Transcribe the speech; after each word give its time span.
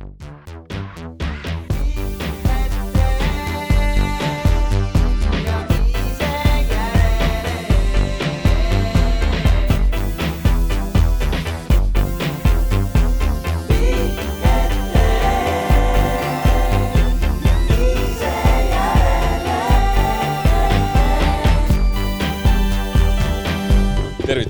you 0.00 0.39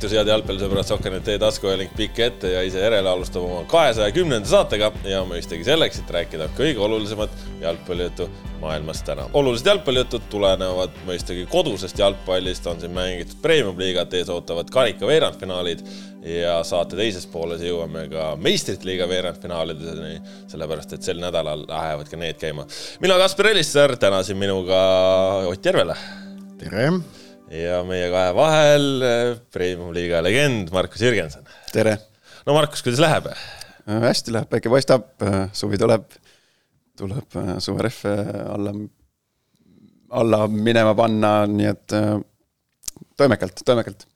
tervitus, 0.01 0.17
head 0.17 0.30
jalgpallisõbrad, 0.30 0.87
Sokkernet 0.89 1.27
e-taskuajalink 1.29 1.91
pikk 1.96 2.21
ette 2.25 2.51
ja 2.55 2.62
ise 2.64 2.80
järele 2.80 3.09
alustab 3.11 3.45
oma 3.45 3.66
kahesaja 3.69 4.12
kümnenda 4.16 4.48
saatega 4.48 4.89
ja 5.05 5.21
mõistagi 5.29 5.66
selleks, 5.66 6.01
et 6.01 6.12
rääkida 6.15 6.46
kõige 6.57 6.80
olulisemat 6.80 7.34
jalgpallijuttu 7.61 8.28
maailmas 8.62 9.02
täna. 9.05 9.27
olulised 9.37 9.69
jalgpallijutud 9.69 10.25
tulenevad 10.33 10.97
mõistagi 11.05 11.45
kodusest 11.52 12.01
jalgpallist, 12.01 12.66
on 12.66 12.80
siin 12.80 12.97
mängitud 12.97 13.42
premium-liigat, 13.45 14.16
ees 14.16 14.33
ootavad 14.33 14.73
karika 14.73 15.06
veerandfinaalid 15.06 15.84
ja 16.25 16.62
saate 16.64 16.97
teises 16.97 17.28
pooles 17.28 17.61
jõuame 17.61 18.09
ka 18.09 18.34
meistrite 18.41 18.89
liiga 18.89 19.09
veerandfinaalideni, 19.11 20.20
sellepärast 20.48 20.97
et 20.97 21.05
sel 21.05 21.20
nädalal 21.20 21.69
lähevad 21.69 22.09
ka 22.09 22.17
need 22.17 22.41
käima. 22.41 22.64
mina, 23.01 23.20
Kaspar 23.20 23.53
Elissaar, 23.53 23.97
täna 24.01 24.23
siin 24.23 24.41
minuga 24.41 24.80
Ott 25.51 25.64
Järvela. 25.64 25.97
tere 26.56 26.89
ja 27.51 27.81
meie 27.87 28.11
kahe 28.13 28.31
vahel 28.37 28.87
eh, 29.03 29.33
Premium-liiga 29.53 30.23
legend 30.23 30.71
Markus 30.75 31.03
Jürgenson. 31.03 31.47
tere! 31.73 31.97
no 32.47 32.55
Markus, 32.55 32.83
kuidas 32.87 33.03
läheb? 33.03 33.27
Äh, 33.31 33.99
hästi 34.07 34.35
läheb, 34.35 34.51
päike 34.53 34.71
paistab, 34.73 35.11
äh, 35.27 35.49
suvi 35.57 35.79
tuleb, 35.81 36.07
tuleb 36.99 37.39
äh, 37.41 37.57
suverehve 37.63 38.15
alla, 38.55 38.75
alla 40.23 40.45
minema 40.51 40.95
panna, 40.98 41.33
nii 41.51 41.70
et 41.73 41.97
toimekalt, 43.19 43.64
toimekalt. 43.67 44.07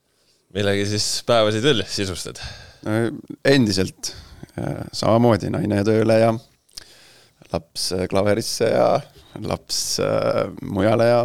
millega 0.55 0.87
siis 0.87 1.09
päevasid 1.27 1.67
veel 1.67 1.83
sisustad? 1.91 2.43
endiselt 3.49 4.11
samamoodi 4.93 5.49
naine 5.49 5.79
tööle 5.89 6.19
ja 6.21 6.35
laps 7.49 7.87
klaverisse 8.13 8.69
ja 8.69 8.89
laps 9.41 9.79
mujale 10.61 11.07
ja 11.09 11.23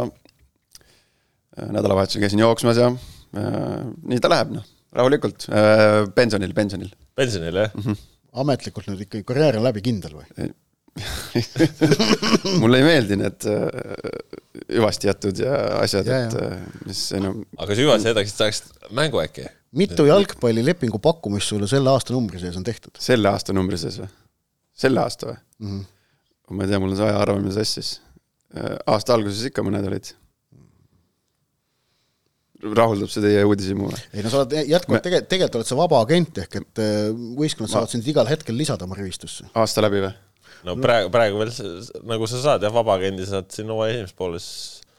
nädalavahetusel 1.58 2.22
käisin 2.24 2.42
jooksmas 2.44 2.78
ja 2.80 2.90
äh, 2.90 3.84
nii 4.06 4.22
ta 4.22 4.30
läheb, 4.32 4.54
noh, 4.54 4.66
rahulikult 4.96 5.48
äh,, 5.50 6.06
pensionil, 6.14 6.54
pensionil. 6.56 6.90
pensionil, 7.18 7.62
jah 7.64 7.74
mm? 7.74 7.86
-hmm. 7.86 8.08
ametlikult 8.44 8.90
nüüd 8.90 9.06
ikkagi 9.06 9.26
karjäär 9.26 9.60
on 9.60 9.66
läbi 9.66 9.82
kindel 9.84 10.18
või 10.20 10.50
mulle 12.60 12.80
ei 12.80 12.84
meeldi 12.84 13.16
need 13.20 13.46
äh, 13.46 13.60
hüvastijätud 14.74 15.38
ja 15.38 15.54
asjad, 15.78 16.08
et 16.10 16.34
äh, 16.34 16.56
mis 16.86 17.04
enam 17.16 17.44
aga 17.58 17.76
sa 17.76 17.84
hüvastijätaks 17.84 18.34
tahaks 18.38 18.62
mängu 18.90 19.22
äkki? 19.22 19.46
mitu 19.78 20.06
jalgpallilepingu 20.08 20.98
pakkumist 20.98 21.52
sulle 21.52 21.68
selle 21.70 21.92
aasta 21.94 22.14
numbri 22.16 22.42
sees 22.42 22.58
on 22.58 22.66
tehtud? 22.66 22.98
selle 22.98 23.30
aasta 23.30 23.54
numbri 23.56 23.78
sees 23.78 24.00
või? 24.02 24.10
selle 24.84 25.02
aasta 25.04 25.30
või 25.30 25.36
mm? 25.36 25.68
-hmm. 25.68 26.56
ma 26.56 26.66
ei 26.66 26.72
tea, 26.72 26.82
mul 26.82 26.94
on 26.94 26.98
see 26.98 27.06
ajaarvamine 27.06 27.54
sassis. 27.54 27.92
Äh, 28.56 28.74
aasta 28.90 29.14
alguses 29.14 29.46
ikka 29.46 29.62
mõned 29.66 29.86
olid 29.86 30.10
rahuldab 32.60 33.10
see 33.12 33.22
teie 33.24 33.44
uudishimu 33.48 33.88
või? 33.88 34.00
ei 34.14 34.24
no 34.24 34.32
sa 34.32 34.42
oled 34.42 34.56
jätkuvalt, 34.68 35.04
tegelikult, 35.04 35.30
tegelikult 35.32 35.60
oled 35.60 35.70
sa 35.70 35.78
vaba 35.78 36.00
agent, 36.04 36.42
ehk 36.44 36.58
et 36.60 36.82
äh, 36.82 36.98
võistkonnad 37.38 37.72
saavad 37.72 37.92
sind 37.92 38.08
igal 38.10 38.28
hetkel 38.28 38.56
lisada 38.58 38.86
oma 38.88 38.98
rivistusse. 38.98 39.48
aasta 39.54 39.84
läbi 39.84 40.02
või? 40.04 40.12
no 40.66 40.76
praegu, 40.80 41.10
praegu 41.14 41.40
veel 41.40 41.54
nagu 42.10 42.28
sa 42.30 42.42
saad 42.42 42.66
jah, 42.66 42.74
vaba 42.74 42.98
agendi 42.98 43.26
saad 43.28 43.48
siin 43.54 43.70
hooaja 43.72 43.96
esimeses 43.96 44.18
pooles. 44.18 44.46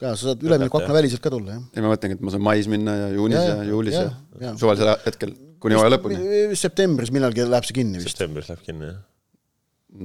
jaa, 0.01 0.15
sa 0.15 0.31
saad 0.31 0.43
üleminekuakna 0.47 0.97
väliselt 0.97 1.23
ka 1.23 1.33
tulla, 1.33 1.59
jah. 1.59 1.67
ei, 1.75 1.85
ma 1.85 1.93
mõtlengi, 1.93 2.17
et 2.17 2.25
ma 2.25 2.33
saan 2.33 2.45
mais 2.47 2.71
minna 2.71 2.97
ja 2.97 3.13
juunis 3.17 3.39
ja, 3.39 3.45
ja, 3.45 3.59
ja 3.59 3.69
juulis 3.69 3.97
ja, 3.97 4.03
ja, 4.07 4.43
ja. 4.47 4.55
suvalisel 4.61 4.93
hetkel, 5.05 5.37
kuni 5.61 5.77
hooaja 5.77 5.95
lõpuni. 5.95 6.19
septembris 6.59 7.13
millalgi 7.13 7.45
läheb 7.45 7.69
see 7.69 7.77
kinni 7.77 8.01
vist. 8.01 8.15
septembris 8.15 8.49
läheb 8.49 8.65
kinni, 8.65 8.89
jah. 8.89 8.99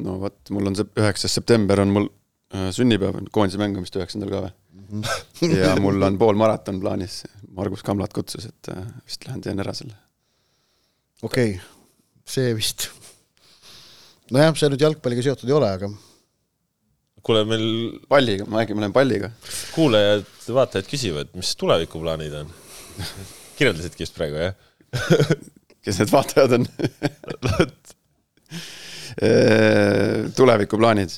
no 0.05 0.21
vot, 0.27 0.39
mul 0.53 0.73
on 0.73 0.79
see 0.79 0.89
üheksas 1.01 1.41
september 1.41 1.85
on 1.85 1.97
mul 1.97 2.13
äh, 2.55 2.69
sünnipäev, 2.75 3.19
koondise 3.35 3.61
mäng 3.61 3.79
on 3.79 3.87
vist 3.87 3.99
üheksandal 3.99 4.33
ka 4.33 4.43
või? 4.47 4.55
ja 5.57 5.73
mul 5.83 6.03
on 6.07 6.19
pool 6.21 6.39
maraton 6.39 6.79
plaanis, 6.83 7.23
Margus 7.57 7.83
Kamlat 7.87 8.15
kutsus, 8.15 8.49
et 8.51 8.73
äh, 8.73 8.85
vist 9.07 9.27
lähen 9.27 9.43
teen 9.45 9.63
ära 9.63 9.75
selle. 9.77 9.97
okei 11.23 11.57
okay., 11.57 11.65
see 12.27 12.55
vist, 12.59 12.79
nojah, 14.35 14.55
see 14.59 14.71
nüüd 14.73 14.87
jalgpalliga 14.87 15.27
seotud 15.27 15.51
ei 15.51 15.59
ole, 15.59 15.73
aga 15.79 15.91
kuule, 17.27 17.43
meil 17.51 17.67
palliga, 18.11 18.47
ma 18.47 18.61
räägin, 18.61 18.79
ma 18.79 18.85
lähen 18.85 18.95
palliga. 18.95 19.29
kuulajad, 19.75 20.27
vaatajad 20.55 20.87
küsivad, 20.91 21.35
mis 21.39 21.51
tulevikuplaanid 21.59 22.33
on 22.45 22.55
kirjeldasidki 23.59 24.07
just 24.07 24.19
praegu, 24.19 24.39
jah 24.39 24.55
kes 25.87 26.01
need 26.01 26.11
vaatajad 26.11 26.53
on 26.59 26.65
tulevikuplaanid 30.37 31.11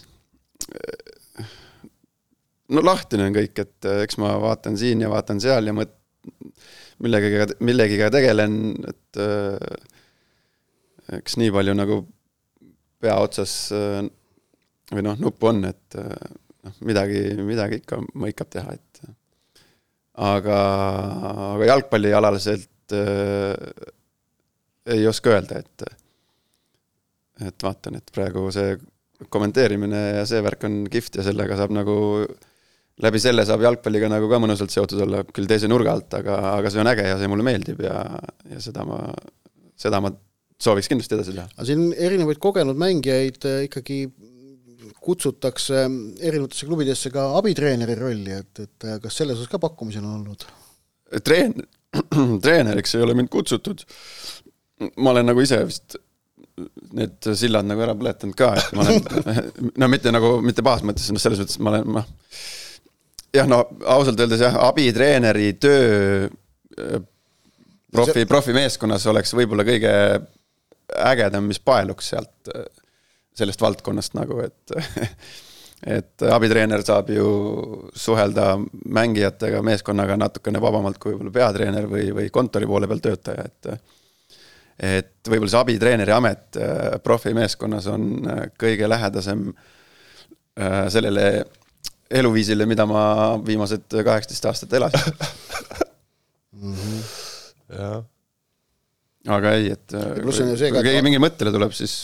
no 2.75 2.85
lahtine 2.85 3.29
on 3.29 3.37
kõik, 3.37 3.63
et 3.65 3.89
äh, 3.89 4.03
eks 4.07 4.19
ma 4.23 4.35
vaatan 4.43 4.79
siin 4.81 5.05
ja 5.05 5.11
vaatan 5.13 5.41
seal 5.43 5.71
ja 5.71 5.75
mõt-, 5.77 5.97
millegagi, 7.05 7.59
millegiga 7.65 8.11
tegelen, 8.15 8.59
et 8.89 9.21
äh, 9.23 9.59
eks 11.21 11.39
nii 11.41 11.53
palju 11.55 11.77
nagu 11.79 12.01
pea 13.03 13.19
otsas 13.23 13.55
äh, 13.77 14.03
või 14.93 15.05
noh, 15.05 15.19
nuppu 15.21 15.51
on, 15.51 15.63
et 15.69 15.99
noh, 15.99 16.77
midagi, 16.89 17.23
midagi 17.45 17.83
ikka 17.83 18.01
mõikab 18.17 18.51
teha, 18.53 18.75
et 18.77 19.09
aga, 20.19 20.59
aga 21.55 21.71
jalgpallialaliselt 21.73 22.97
äh, 22.97 23.55
ei 24.89 25.07
oska 25.09 25.37
öelda, 25.37 25.63
et 25.63 25.89
et 27.39 27.63
vaatan, 27.63 28.01
et 28.01 28.11
praegu 28.11 28.49
see 28.51 28.73
kommenteerimine 29.31 29.99
ja 30.17 30.25
see 30.27 30.41
värk 30.43 30.65
on 30.67 30.81
kihvt 30.91 31.21
ja 31.21 31.25
sellega 31.27 31.55
saab 31.59 31.71
nagu 31.75 31.95
läbi 33.05 33.21
selle 33.23 33.45
saab 33.47 33.63
jalgpalliga 33.67 34.11
nagu 34.11 34.29
ka 34.31 34.41
mõnusalt 34.43 34.73
seotud 34.75 35.03
olla, 35.07 35.23
küll 35.35 35.49
teise 35.51 35.71
nurga 35.71 35.95
alt, 35.95 36.15
aga, 36.19 36.39
aga 36.57 36.73
see 36.73 36.83
on 36.83 36.91
äge 36.91 37.07
ja 37.07 37.19
see 37.21 37.31
mulle 37.31 37.47
meeldib 37.47 37.83
ja, 37.85 38.01
ja 38.51 38.63
seda 38.63 38.87
ma, 38.89 39.03
seda 39.79 40.01
ma 40.03 40.13
sooviks 40.59 40.91
kindlasti 40.91 41.19
edasi 41.19 41.37
teha. 41.37 41.47
aga 41.55 41.69
siin 41.69 41.85
erinevaid 41.95 42.41
kogenud 42.43 42.79
mängijaid 42.81 43.47
äh, 43.47 43.61
ikkagi 43.69 44.01
kutsutakse 45.05 45.85
erinevatesse 45.85 46.67
klubidesse 46.67 47.13
ka 47.15 47.31
abitreeneri 47.39 47.95
rolli, 47.99 48.35
et, 48.35 48.65
et 48.65 48.89
äh, 48.89 48.99
kas 49.03 49.21
selles 49.21 49.39
osas 49.39 49.53
ka 49.53 49.63
pakkumisi 49.63 50.03
on 50.03 50.11
olnud? 50.17 50.49
treen-, 51.25 51.63
treeneriks 52.45 52.99
ei 52.99 53.07
ole 53.07 53.15
mind 53.19 53.31
kutsutud. 53.33 53.87
ma 54.99 55.15
olen 55.15 55.31
nagu 55.31 55.43
ise 55.43 55.63
vist 55.71 56.01
need 56.99 57.29
sillad 57.39 57.67
nagu 57.67 57.83
ära 57.85 57.95
põletanud 57.99 58.35
ka, 58.39 58.51
et 58.59 58.75
ma 58.75 58.83
olen, 58.83 59.37
no 59.81 59.89
mitte 59.91 60.11
nagu, 60.11 60.39
mitte 60.43 60.65
pahas 60.67 60.83
mõttes, 60.87 61.07
noh 61.15 61.23
selles 61.23 61.39
mõttes 61.45 61.61
ma 61.63 61.77
olen, 61.77 61.93
ma 61.99 62.03
jah, 63.35 63.49
no 63.49 63.63
ausalt 63.85 64.21
öeldes 64.21 64.43
jah, 64.43 64.57
abitreeneri 64.69 65.53
töö 65.61 66.29
äh, 66.29 67.01
profi, 67.93 68.25
profimeeskonnas 68.29 69.07
oleks 69.13 69.35
võib-olla 69.37 69.67
kõige 69.69 69.93
ägedam, 71.09 71.49
mis 71.51 71.61
paeluks 71.61 72.13
sealt, 72.15 72.53
äh, 72.55 72.65
sellest 73.39 73.63
valdkonnast 73.63 74.17
nagu, 74.19 74.41
et 74.47 74.75
et 75.99 76.27
abitreener 76.35 76.83
saab 76.83 77.13
ju 77.15 77.29
suhelda 77.95 78.57
mängijatega, 78.99 79.63
meeskonnaga 79.63 80.17
natukene 80.19 80.59
vabamalt 80.63 80.99
kui 80.99 81.15
võib-olla 81.15 81.37
peatreener 81.37 81.87
või, 81.91 82.09
või 82.17 82.33
kontori 82.35 82.67
poole 82.67 82.91
peal 82.91 83.05
töötaja, 83.05 83.47
et 83.47 83.73
et 84.79 85.27
võib-olla 85.27 85.51
see 85.51 85.61
abitreeneri 85.61 86.15
amet 86.15 86.59
äh, 86.63 86.99
profimeeskonnas 87.03 87.89
on 87.91 88.11
kõige 88.59 88.89
lähedasem 88.89 89.51
sellele 90.91 91.45
eluviisile, 92.11 92.67
mida 92.69 92.87
ma 92.89 93.03
viimased 93.45 93.89
kaheksateist 93.93 94.47
aastat 94.51 94.79
elasin 94.79 95.13
mm. 96.53 96.75
-hmm. 96.75 97.03
jah. 97.79 97.99
aga 99.39 99.53
ei, 99.59 99.73
et 99.77 99.97
kui 100.23 100.83
keegi 100.83 101.05
mingi 101.05 101.21
mõttele 101.23 101.53
tuleb, 101.55 101.75
siis 101.77 102.01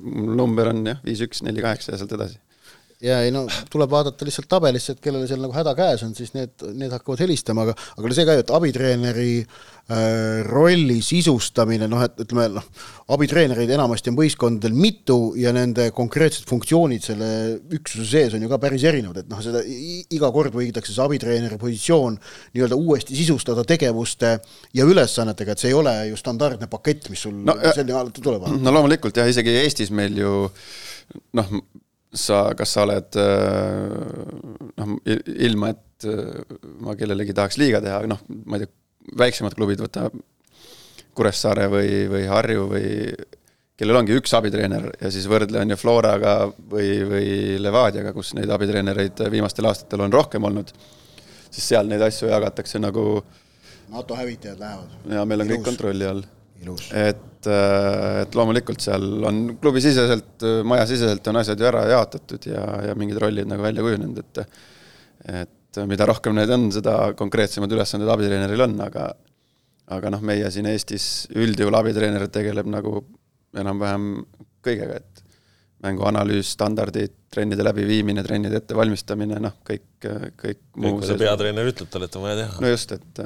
number 0.00 0.72
on 0.72 0.82
jah, 0.92 1.02
viis, 1.04 1.22
üks, 1.26 1.44
neli, 1.46 1.62
kaheksa 1.64 1.94
ja 1.94 2.02
sealt 2.02 2.16
edasi 2.18 2.40
ja 3.04 3.20
ei 3.26 3.32
no 3.34 3.44
tuleb 3.72 3.90
vaadata 3.92 4.26
lihtsalt 4.26 4.48
tabelisse, 4.48 4.94
et 4.94 5.00
kellele 5.04 5.28
seal 5.28 5.42
nagu 5.42 5.52
häda 5.52 5.74
käes 5.76 6.04
on, 6.06 6.14
siis 6.16 6.32
need, 6.36 6.54
need 6.78 6.92
hakkavad 6.94 7.20
helistama, 7.26 7.66
aga 7.66 7.74
aga 7.96 8.16
see 8.16 8.28
ka 8.28 8.36
ju, 8.36 8.44
et 8.44 8.52
abitreeneri 8.56 9.32
äh, 9.42 10.46
rolli 10.46 10.96
sisustamine, 11.04 11.88
noh 11.92 12.04
et 12.06 12.22
ütleme 12.24 12.46
noh, 12.54 12.70
abitreenereid 13.12 13.74
enamasti 13.76 14.12
on 14.12 14.18
võistkondadel 14.20 14.78
mitu 14.78 15.18
ja 15.40 15.52
nende 15.56 15.90
konkreetsed 15.96 16.48
funktsioonid 16.48 17.04
selle 17.04 17.28
üksuse 17.76 18.08
sees 18.08 18.38
on 18.38 18.46
ju 18.46 18.50
ka 18.52 18.60
päris 18.64 18.86
erinevad, 18.88 19.20
et 19.22 19.30
noh, 19.32 19.44
seda 19.44 19.60
iga 19.66 20.32
kord 20.32 20.56
võidakse 20.56 20.94
see 20.94 21.04
abitreeneri 21.04 21.60
positsioon 21.60 22.16
nii-öelda 22.56 22.80
uuesti 22.80 23.18
sisustada 23.18 23.66
tegevuste 23.68 24.38
ja 24.76 24.88
ülesannetega, 24.88 25.52
et 25.52 25.66
see 25.66 25.74
ei 25.74 25.78
ole 25.78 25.94
ju 26.12 26.18
standardne 26.20 26.70
pakett, 26.72 27.10
mis 27.12 27.28
sul 27.28 27.36
no, 27.44 27.60
selline 27.76 28.08
tuleb. 28.22 28.48
no 28.56 28.76
loomulikult 28.78 29.20
jah, 29.20 29.28
isegi 29.28 29.52
Eestis 29.60 29.92
meil 29.92 30.16
ju 30.16 30.34
äh, 30.48 30.60
noh, 31.36 31.50
sa, 32.16 32.42
kas 32.58 32.72
sa 32.76 32.84
oled 32.86 33.18
noh, 34.76 34.96
ilma, 35.48 35.70
et 35.74 36.08
ma 36.84 36.96
kellelegi 36.98 37.36
tahaks 37.36 37.60
liiga 37.60 37.80
teha, 37.84 38.02
noh, 38.10 38.20
ma 38.44 38.58
ei 38.58 38.64
tea, 38.64 38.72
väiksemad 39.16 39.54
klubid, 39.54 39.80
võta 39.84 40.08
Kuressaare 41.16 41.70
või, 41.72 41.90
või 42.12 42.26
Harju 42.28 42.66
või 42.68 42.88
kellel 43.76 44.00
ongi 44.00 44.16
üks 44.16 44.32
abitreener 44.36 44.88
ja 45.00 45.10
siis 45.12 45.26
võrdle 45.28 45.60
on 45.62 45.72
ju 45.72 45.78
Floraga 45.80 46.36
või, 46.48 46.90
või 47.08 47.30
Levadiaga, 47.60 48.12
kus 48.16 48.32
neid 48.36 48.52
abitreenereid 48.52 49.26
viimastel 49.32 49.68
aastatel 49.68 50.04
on 50.06 50.14
rohkem 50.14 50.44
olnud, 50.48 50.72
siis 51.50 51.72
seal 51.72 51.88
neid 51.90 52.04
asju 52.04 52.30
jagatakse 52.32 52.80
nagu 52.82 53.22
NATO 53.92 54.16
hävitajad 54.18 54.58
lähevad. 54.58 54.96
ja 55.12 55.24
meil 55.24 55.44
on 55.44 55.46
Ilus. 55.46 55.56
kõik 55.58 55.68
kontrolli 55.70 56.08
all. 56.08 56.24
Et, 56.64 57.50
äh, 57.50 58.22
et 58.22 58.38
loomulikult 58.38 58.82
seal 58.84 59.26
on 59.28 59.42
klubisiseselt, 59.60 60.46
majasiseselt 60.64 61.30
on 61.32 61.42
asjad 61.42 61.60
ju 61.60 61.68
ära 61.68 61.84
jaotatud 61.92 62.48
ja, 62.50 62.64
ja 62.88 62.96
mingid 62.98 63.20
rollid 63.22 63.48
nagu 63.50 63.66
välja 63.66 63.84
kujunenud, 63.86 64.24
et 64.24 64.42
et 65.26 65.80
mida 65.88 66.06
rohkem 66.08 66.36
neid 66.36 66.50
on, 66.54 66.70
seda 66.72 67.12
konkreetsemad 67.18 67.72
ülesanded 67.72 68.08
abitreeneril 68.08 68.62
on, 68.64 68.76
aga 68.84 69.10
aga 69.92 70.10
noh, 70.10 70.22
meie 70.26 70.48
siin 70.50 70.66
Eestis 70.70 71.26
üldjuhul 71.36 71.76
abitreener 71.78 72.26
tegeleb 72.32 72.68
nagu 72.70 73.00
enam-vähem 73.56 74.08
kõigega, 74.66 74.98
et 74.98 75.22
mänguanalüüs, 75.86 76.50
standardid, 76.56 77.14
trennide 77.32 77.64
läbiviimine, 77.66 78.24
trennide 78.26 78.58
ettevalmistamine, 78.62 79.38
noh, 79.42 79.58
kõik, 79.66 79.86
kõik 80.40 80.62
muu. 80.74 80.96
kui 80.98 81.08
see 81.10 81.20
peatreener 81.20 81.70
ütleb 81.70 81.90
talle, 81.92 82.08
et 82.08 82.18
on 82.18 82.24
vaja 82.26 82.38
teha. 82.40 82.62
no 82.64 82.72
just, 82.72 82.94
et 82.96 83.20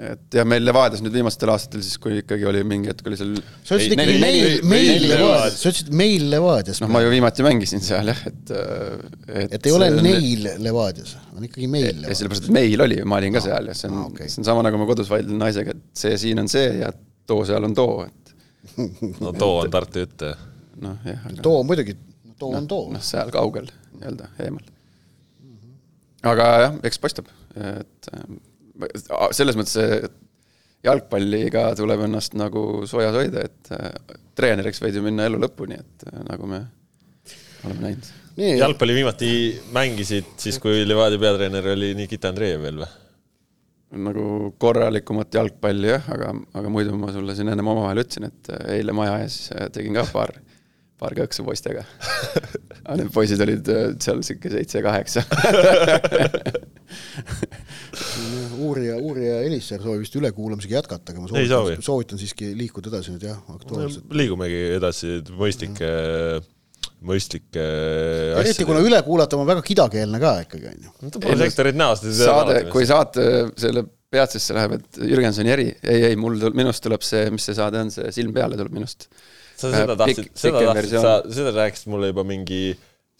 et 0.00 0.36
jah, 0.36 0.46
meil 0.48 0.64
Levadias 0.64 1.02
nüüd 1.04 1.14
viimastel 1.14 1.50
aastatel 1.52 1.82
siis, 1.84 1.98
kui 2.00 2.20
ikkagi 2.22 2.46
oli 2.48 2.62
mingi 2.66 2.90
hetk 2.90 3.06
oli 3.08 3.18
seal 3.18 3.34
sa 3.36 3.76
ütlesid 3.76 3.94
ikkagi 3.96 4.18
meil, 4.22 4.54
meil 4.68 5.06
Levadias, 5.10 5.58
sa 5.60 5.72
ütlesid 5.72 5.90
meil 6.00 6.24
Levadias. 6.32 6.80
noh, 6.82 6.90
ma 6.92 7.02
ju 7.04 7.10
viimati 7.12 7.44
mängisin 7.46 7.84
seal 7.84 8.08
jah, 8.12 8.22
et 8.30 8.52
et, 8.54 9.56
et 9.58 9.68
ei 9.68 9.74
ole 9.76 9.90
neil 9.98 10.48
Levadias, 10.64 11.16
on 11.36 11.44
ikkagi 11.48 11.68
meil 11.70 11.90
Levadias. 11.90 12.22
sellepärast, 12.22 12.48
et 12.48 12.56
meil 12.56 12.86
oli, 12.86 13.00
ma 13.04 13.18
olin 13.20 13.36
ka 13.36 13.44
seal 13.44 13.68
ja 13.68 13.76
see 13.76 13.90
on 13.90 13.98
ah,, 13.98 14.06
okay. 14.08 14.32
see 14.32 14.42
on 14.42 14.48
sama, 14.48 14.64
nagu 14.66 14.80
ma 14.80 14.88
kodus 14.88 15.10
vaidlen 15.12 15.42
naisega, 15.42 15.76
et 15.76 16.04
see 16.04 16.16
siin 16.24 16.40
on 16.42 16.48
see 16.52 16.70
ja 16.80 16.92
too 17.28 17.44
seal 17.48 17.68
on 17.68 17.76
too, 17.76 18.06
et 18.08 19.18
no 19.20 19.34
too 19.36 19.58
on 19.64 19.74
Tartu 19.74 20.06
jutt, 20.06 20.28
jah. 20.30 20.46
noh, 20.86 21.02
jah 21.08 21.26
aga.... 21.28 21.42
too 21.44 21.58
muidugi, 21.68 21.98
too 22.38 22.54
no, 22.54 22.62
on 22.62 22.70
too. 22.70 22.86
noh, 22.96 23.04
seal 23.12 23.34
kaugel 23.34 23.68
nii-öelda 23.98 24.32
eemal. 24.46 24.64
aga 26.32 26.48
jah, 26.64 26.80
eks 26.88 27.02
paistab, 27.02 27.28
et 27.60 28.10
äh, 28.14 28.24
selles 29.36 29.58
mõttes 29.58 30.10
jalgpalliga 30.86 31.68
tuleb 31.78 32.06
ennast 32.08 32.34
nagu 32.38 32.82
soojas 32.90 33.14
hoida, 33.16 33.46
et 33.46 33.72
äh, 33.76 34.16
treeneriks 34.38 34.82
võid 34.82 34.98
ju 34.98 35.04
minna 35.04 35.28
elu 35.28 35.40
lõpuni, 35.44 35.78
et 35.78 36.08
äh, 36.10 36.22
nagu 36.26 36.48
me 36.50 36.64
oleme 37.66 37.86
näinud. 37.86 38.10
jalgpalli 38.58 38.96
viimati 38.98 39.30
mängisid 39.74 40.34
siis, 40.42 40.58
kui 40.62 40.82
Levadia 40.86 41.20
peatreener 41.22 41.72
oli 41.74 41.92
Nikita 41.98 42.32
Andreev 42.32 42.66
veel 42.66 42.82
või? 42.82 42.90
nagu 44.02 44.24
korralikumat 44.56 45.34
jalgpalli 45.36 45.90
jah, 45.90 46.06
aga, 46.14 46.30
aga 46.56 46.70
muidu 46.72 46.96
ma 46.96 47.10
sulle 47.12 47.34
siin 47.36 47.52
ennem 47.52 47.68
omavahel 47.74 48.00
ütlesin, 48.02 48.30
et 48.30 48.50
äh, 48.56 48.78
eile 48.78 48.96
maja 48.96 49.20
ees 49.22 49.36
tegin 49.74 50.00
ka 50.00 50.06
paar, 50.10 50.32
paar 50.98 51.14
kõksu 51.18 51.44
poistega. 51.46 51.84
aga 52.86 52.96
need 52.98 53.12
poisid 53.14 53.44
olid 53.44 53.68
seal 54.02 54.24
sihuke 54.26 54.50
seitse-kaheksa 54.56 55.22
uurija, 58.62 58.96
uurija 58.96 59.42
Elisser 59.46 59.82
soovib 59.82 60.04
vist 60.04 60.16
ülekuulamisega 60.16 60.78
jätkata, 60.80 61.12
aga 61.12 61.24
ma 61.24 61.30
soovitan, 61.30 61.84
soovitan 61.84 62.20
siiski 62.20 62.54
liikuda 62.56 62.92
edasi 62.92 63.14
nüüd 63.14 63.28
jah, 63.28 63.38
aktuaalselt 63.52 64.16
liigumegi 64.16 64.64
edasi 64.78 65.20
mõistlike 65.36 65.92
mm 65.92 66.50
mõistlikke 67.06 67.62
eriti 68.40 68.66
kuna 68.66 68.82
üle 68.84 69.00
kuulata 69.06 69.38
on 69.38 69.48
väga 69.48 69.64
kidakeelne 69.66 70.20
ka 70.22 70.34
ikkagi, 70.44 70.70
on 70.70 70.86
ju. 70.86 70.92
no 71.02 71.10
ta 71.12 71.22
pole 71.22 71.38
sektorit 71.40 71.78
näost. 71.78 72.06
saade, 72.18 72.58
kui 72.72 72.86
saate 72.88 73.26
selle 73.60 73.84
peatsesse 74.12 74.54
läheb, 74.56 74.76
et 74.78 75.00
Jürgensoni 75.08 75.52
eri, 75.54 75.68
ei, 75.80 76.08
ei, 76.10 76.18
mul, 76.20 76.36
minust 76.56 76.84
tuleb 76.84 77.04
see, 77.06 77.30
mis 77.32 77.46
see 77.48 77.56
saade 77.56 77.80
on, 77.80 77.92
see 77.94 78.12
Silm 78.14 78.34
peale 78.36 78.58
tuleb 78.60 78.74
minust. 78.76 79.08
sa 79.56 79.70
seda 79.72 79.96
tahtsid, 79.98 80.32
seda 80.38 80.64
tahtsid, 80.68 80.96
sa, 81.00 81.14
seda 81.32 81.54
rääkisid 81.56 81.90
mulle 81.92 82.12
juba 82.12 82.26
mingi 82.28 82.62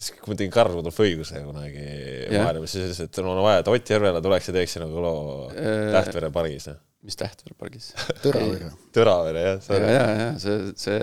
siis 0.03 0.19
kui 0.19 0.33
ma 0.33 0.39
tegin 0.39 0.53
Karl 0.53 0.75
Rudolf 0.77 0.99
õiguse 1.03 1.43
kunagi 1.45 1.85
maailmas, 2.33 2.73
siis 2.75 2.89
ütles, 2.89 3.03
et 3.07 3.21
mul 3.23 3.37
on 3.37 3.45
vaja, 3.45 3.61
et 3.63 3.71
Ott 3.73 3.93
Järvela 3.95 4.23
tuleks 4.23 4.49
ja 4.51 4.57
teeks 4.57 4.75
nagu 4.83 5.05
loo 5.05 5.21
Tähtvere 5.53 6.31
pargis. 6.35 6.67
mis 7.03 7.19
Tähtvere 7.19 7.55
pargis? 7.59 7.93
Tõravere. 8.25 8.73
Tõravere, 8.95 9.47
jah. 9.47 9.71
ja, 9.79 9.95
ja, 9.95 10.03
ja 10.19 10.27
see, 10.43 10.59
see 10.79 10.99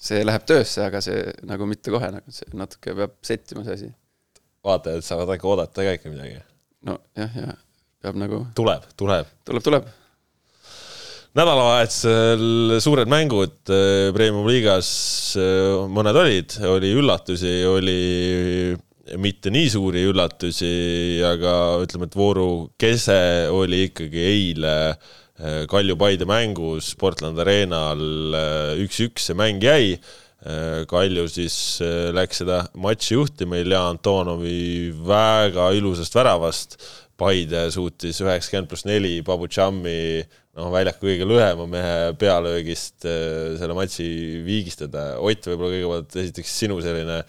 see 0.00 0.24
läheb 0.24 0.44
töösse, 0.48 0.82
aga 0.86 1.02
see 1.04 1.24
nagu 1.48 1.66
mitte 1.68 1.92
kohe, 1.92 2.08
nagu 2.14 2.34
see 2.34 2.48
natuke 2.56 2.94
peab 2.96 3.16
settima 3.26 3.64
see 3.66 3.76
asi. 3.76 3.90
vaatajad 4.64 5.04
saavad 5.04 5.34
äkki 5.36 5.48
oodata 5.48 5.84
ka 5.86 5.96
ikka 5.98 6.12
midagi. 6.12 6.38
nojah, 6.88 7.36
ja 7.36 7.56
peab 8.00 8.20
nagu. 8.20 8.44
tuleb, 8.56 8.86
tuleb. 8.96 9.28
tuleb, 9.44 9.66
tuleb. 9.68 9.90
Nädalavahetusel 11.38 12.78
suured 12.82 13.10
mängud 13.10 13.70
äh, 13.70 14.10
Premium-liigas, 14.16 14.90
äh, 15.38 15.86
mõned 15.92 16.18
olid, 16.18 16.56
oli 16.66 16.92
üllatusi, 16.98 17.54
oli 17.70 18.00
mitte 19.20 19.50
nii 19.50 19.70
suuri 19.72 20.04
üllatusi, 20.06 20.74
aga 21.26 21.54
ütleme, 21.82 22.06
et 22.06 22.18
vooru 22.18 22.50
kese 22.78 23.48
oli 23.50 23.86
ikkagi 23.88 24.28
eile 24.28 24.76
Äh, 25.40 25.64
Kalju-Paide 25.66 26.26
mängus 26.28 26.92
Portland 27.00 27.38
Arenal 27.40 28.00
üks-üks 28.82 29.30
see 29.30 29.36
mäng 29.38 29.62
jäi. 29.64 29.96
Kalju 30.88 31.26
siis 31.28 31.54
läks 32.16 32.38
seda 32.40 32.62
matši 32.80 33.12
juhtima 33.12 33.58
Ilja 33.60 33.82
Antonovi 33.90 34.88
väga 35.04 35.66
ilusast 35.76 36.16
väravast. 36.16 36.78
Paide 37.20 37.66
suutis 37.72 38.22
üheksakümmend 38.24 38.70
pluss 38.70 38.86
neli 38.88 39.18
Babu 39.24 39.48
Tšammi, 39.48 40.24
noh, 40.58 40.68
väljaku 40.74 41.06
kõige 41.06 41.28
lühema 41.28 41.66
mehe 41.70 41.96
pealöögist 42.20 43.06
selle 43.06 43.76
matši 43.78 44.10
viigistada. 44.46 45.06
Ott, 45.22 45.46
võib-olla 45.46 45.76
kõigepealt 45.76 46.20
esiteks 46.24 46.58
sinu 46.64 46.80
selline 46.84 47.22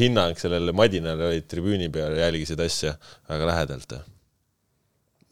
hinnang 0.00 0.38
sellele 0.38 0.74
Madinale, 0.76 1.32
olid 1.32 1.48
tribüüni 1.50 1.90
peal, 1.92 2.18
jälgisid 2.20 2.62
asja 2.62 2.94
väga 3.28 3.52
lähedalt 3.52 3.96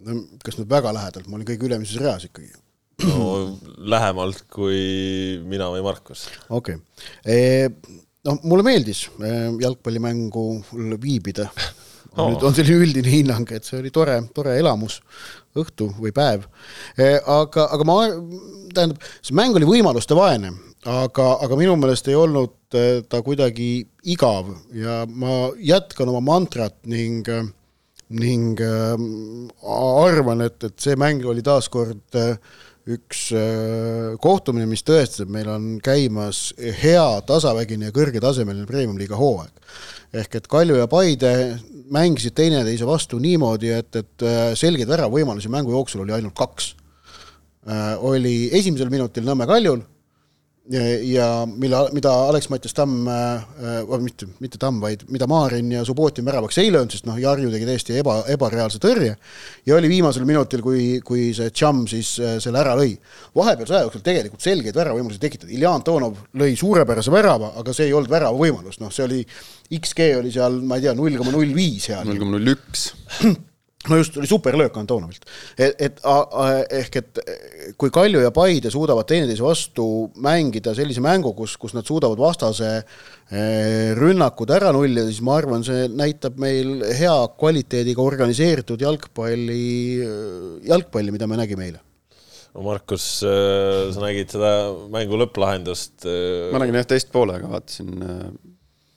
no 0.07 0.19
kas 0.43 0.59
nüüd 0.59 0.71
väga 0.71 0.93
lähedalt, 0.97 1.29
ma 1.29 1.39
olin 1.39 1.49
kõige 1.49 1.69
ülemises 1.69 2.01
reas 2.03 2.27
ikkagi. 2.27 2.51
no 3.07 3.59
lähemalt 3.93 4.45
kui 4.53 5.39
mina 5.49 5.71
või 5.73 5.85
Markus. 5.87 6.27
okei 6.49 6.79
okay., 6.79 7.71
noh, 8.27 8.39
mulle 8.43 8.67
meeldis 8.67 9.07
jalgpallimängu 9.63 10.47
viibida 11.03 11.49
oh.. 12.17 12.33
nüüd 12.33 12.45
on 12.47 12.57
selline 12.57 12.87
üldine 12.87 13.13
hinnang, 13.13 13.55
et 13.55 13.69
see 13.69 13.79
oli 13.81 13.93
tore, 13.95 14.19
tore 14.35 14.57
elamus, 14.61 15.01
õhtu 15.59 15.91
või 16.01 16.13
päev. 16.17 16.45
aga, 16.99 17.69
aga 17.77 17.89
ma, 17.89 17.97
tähendab, 18.75 19.09
see 19.21 19.37
mäng 19.37 19.57
oli 19.59 19.69
võimaluste 19.69 20.17
vaene, 20.17 20.53
aga, 20.89 21.29
aga 21.45 21.59
minu 21.61 21.77
meelest 21.81 22.09
ei 22.09 22.19
olnud 22.19 22.59
ta 23.09 23.21
kuidagi 23.25 23.83
igav 24.09 24.49
ja 24.73 25.03
ma 25.07 25.51
jätkan 25.61 26.09
oma 26.09 26.23
mantrat 26.25 26.79
ning 26.89 27.29
äh, 27.29 27.45
ning 28.13 28.61
arvan, 28.61 30.45
et, 30.47 30.61
et 30.67 30.77
see 30.83 30.99
mäng 31.01 31.25
oli 31.29 31.45
taaskord 31.45 32.19
üks 32.93 33.29
kohtumine, 34.23 34.67
mis 34.71 34.83
tõestas, 34.87 35.25
et 35.25 35.33
meil 35.33 35.49
on 35.53 35.77
käimas 35.85 36.51
hea, 36.83 37.07
tasavägine 37.29 37.89
ja 37.89 37.95
kõrgetasemeline 37.95 38.67
premium-liiga 38.69 39.19
hooaeg. 39.19 39.53
Ehk 40.13 40.35
et 40.37 40.49
Kalju 40.51 40.77
ja 40.77 40.89
Paide 40.91 41.33
mängisid 41.93 42.35
teineteise 42.37 42.87
vastu 42.89 43.19
niimoodi, 43.21 43.73
et, 43.73 43.97
et 43.97 44.25
selgeid 44.59 44.89
väravõimalusi 44.89 45.51
mängu 45.53 45.73
jooksul 45.75 46.05
oli 46.05 46.15
ainult 46.17 46.37
kaks. 46.37 46.75
oli 48.03 48.51
esimesel 48.53 48.91
minutil 48.91 49.25
Nõmme 49.25 49.47
Kaljul 49.47 49.83
ja 50.71 51.27
mille, 51.47 51.77
mida 51.93 52.11
Alex-Mattias 52.29 52.75
Tamm 52.75 53.09
äh,, 53.09 53.45
mitte, 54.01 54.29
mitte 54.41 54.59
Tamm, 54.63 54.79
vaid 54.81 55.03
mida 55.11 55.27
Maarin 55.27 55.73
ja 55.73 55.85
Subbotin 55.85 56.25
väravaks 56.25 56.59
ei 56.63 56.71
löönud, 56.73 56.95
sest 56.95 57.07
noh, 57.09 57.19
Jarju 57.19 57.51
tegi 57.51 57.67
täiesti 57.67 57.97
eba, 57.99 58.21
ebareaalse 58.31 58.79
tõrje 58.83 59.17
ja 59.67 59.77
oli 59.77 59.91
viimasel 59.91 60.27
minutil, 60.29 60.63
kui, 60.63 60.85
kui 61.05 61.33
see 61.35 61.51
Tšamm 61.51 61.89
siis 61.91 62.15
äh, 62.23 62.37
selle 62.43 62.63
ära 62.63 62.77
lõi. 62.79 62.95
vahepealse 63.35 63.75
aja 63.75 63.89
jooksul 63.89 64.07
tegelikult 64.07 64.47
selgeid 64.47 64.79
väravavõimalusi 64.79 65.23
tekitati, 65.23 65.55
Ilja 65.59 65.75
Antonov 65.75 66.23
lõi 66.39 66.55
suurepärase 66.59 67.11
värava, 67.11 67.55
aga 67.59 67.75
see 67.75 67.91
ei 67.91 67.97
olnud 67.99 68.13
värava 68.13 68.39
võimalus, 68.39 68.79
noh, 68.83 68.95
see 68.95 69.09
oli, 69.09 69.23
XG 69.83 70.13
oli 70.21 70.31
seal, 70.35 70.63
ma 70.63 70.79
ei 70.79 70.87
tea, 70.87 70.95
null 70.95 71.19
koma 71.19 71.35
null 71.35 71.57
viis 71.57 71.91
seal. 71.91 72.07
null 72.07 72.23
koma 72.23 72.39
null 72.39 72.55
üks 72.55 72.93
no 73.91 73.99
just, 73.99 74.17
oli 74.17 74.27
superlöök 74.27 74.77
Antonovilt. 74.77 75.25
et, 75.59 75.81
et 75.81 76.01
ehk 76.79 76.99
et 77.01 77.21
kui 77.81 77.91
Kalju 77.95 78.23
ja 78.23 78.31
Paide 78.35 78.71
suudavad 78.71 79.09
teineteise 79.09 79.45
vastu 79.45 79.87
mängida 80.23 80.75
sellise 80.77 81.03
mängu, 81.05 81.35
kus, 81.39 81.57
kus 81.61 81.75
nad 81.77 81.87
suudavad 81.89 82.21
vastase 82.21 82.73
eh, 82.79 83.93
rünnakud 83.99 84.53
ära 84.55 84.73
nullida, 84.75 85.07
siis 85.11 85.23
ma 85.25 85.39
arvan, 85.41 85.65
see 85.67 85.89
näitab 85.91 86.39
meil 86.43 86.85
hea 86.99 87.17
kvaliteediga 87.39 88.05
organiseeritud 88.05 88.83
jalgpalli, 88.83 89.65
jalgpalli, 90.69 91.15
mida 91.15 91.31
me 91.31 91.41
nägime 91.43 91.69
eile 91.71 91.83
no 92.53 92.67
Markus, 92.69 93.07
äh, 93.27 93.91
sa 93.95 94.07
nägid 94.07 94.33
seda 94.35 94.55
mängu 94.93 95.19
lõpplahendust? 95.25 96.03
Äh, 96.07 96.51
ma 96.55 96.63
nägin 96.63 96.83
jah 96.83 96.91
teist 96.95 97.13
poolega, 97.15 97.51
vaatasin 97.51 98.03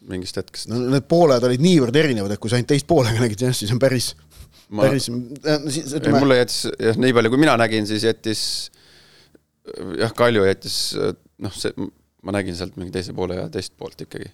mingist 0.10 0.38
hetkest. 0.38 0.70
no 0.70 0.80
need 0.92 1.08
pooled 1.10 1.44
olid 1.48 1.64
niivõrd 1.64 1.98
erinevad, 1.98 2.34
et 2.36 2.42
kui 2.42 2.52
sa 2.52 2.60
ainult 2.60 2.70
teist 2.74 2.88
poolega 2.90 3.22
nägid, 3.22 3.46
jah, 3.48 3.56
siis 3.56 3.72
on 3.74 3.82
päris 3.82 4.12
ma, 4.70 4.88
päris, 4.88 5.10
ütleme. 5.10 6.20
mulle 6.20 6.40
jättis, 6.42 6.64
jah, 6.82 6.98
nii 7.00 7.14
palju 7.16 7.34
kui 7.34 7.42
mina 7.42 7.56
nägin, 7.60 7.88
siis 7.90 8.06
jättis 8.08 8.42
jah, 10.00 10.14
Kalju 10.16 10.46
jättis 10.48 10.80
noh, 11.42 11.54
see, 11.56 11.74
ma 12.26 12.36
nägin 12.36 12.58
sealt 12.58 12.78
mingi 12.80 12.94
teise 12.96 13.16
poole 13.18 13.40
ja 13.40 13.50
teist 13.54 13.76
poolt 13.78 14.06
ikkagi. 14.06 14.32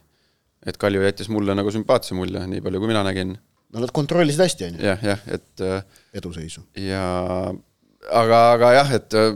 et 0.68 0.78
Kalju 0.82 1.04
jättis 1.04 1.32
mulle 1.34 1.56
nagu 1.58 1.74
sümpaatse 1.74 2.16
mulje, 2.18 2.44
nii 2.54 2.64
palju 2.64 2.84
kui 2.84 2.92
mina 2.92 3.04
nägin. 3.08 3.36
no 3.72 3.84
nad 3.84 3.94
kontrollisid 3.96 4.46
hästi, 4.46 4.70
on 4.70 4.80
ju. 4.80 4.88
jah, 4.92 5.06
jah, 5.12 5.28
et 5.38 5.66
äh, 5.68 5.84
eduseisu. 6.22 6.64
ja 6.80 7.06
aga, 7.52 8.42
aga 8.56 8.74
jah, 8.80 8.98
et 9.00 9.20
äh, 9.20 9.32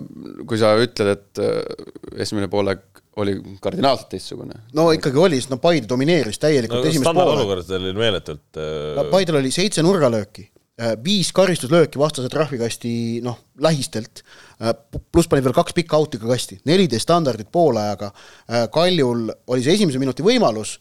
kui 0.47 0.61
sa 0.61 0.75
ütled, 0.81 1.15
et 1.17 1.43
äh, 1.43 2.21
esimene 2.25 2.51
poolek 2.51 2.85
oli 3.19 3.37
kardinaalselt 3.63 4.09
teistsugune. 4.11 4.57
no 4.75 4.89
ikkagi 4.95 5.19
oli, 5.19 5.39
sest 5.41 5.53
no 5.53 5.59
Paide 5.63 5.87
domineeris 5.91 6.39
täielikult 6.41 6.83
no, 6.83 6.91
esimest 6.91 7.11
poole. 7.11 7.39
olukordadel 7.39 7.89
oli 7.89 7.95
meeletult 7.99 8.59
äh... 8.59 9.05
Paidel 9.11 9.39
oli 9.43 9.53
seitse 9.55 9.83
nurgalööki 9.85 10.49
Äh, 10.49 10.54
viis 11.03 11.29
karistuslööki 11.35 11.99
vastase 11.99 12.29
trahvikasti 12.31 13.21
noh, 13.23 13.37
lähistelt, 13.63 14.23
äh, 14.59 14.73
pluss 15.11 15.29
pani 15.31 15.43
veel 15.45 15.55
kaks 15.55 15.75
pikka 15.77 15.99
out'i 16.01 16.19
ka 16.19 16.27
kasti, 16.27 16.59
neliteist 16.67 17.07
standardit 17.07 17.47
poolajaga, 17.51 18.11
äh, 18.49 18.65
Kaljul 18.73 19.29
oli 19.47 19.63
see 19.63 19.77
esimese 19.77 20.01
minuti 20.01 20.25
võimalus 20.25 20.77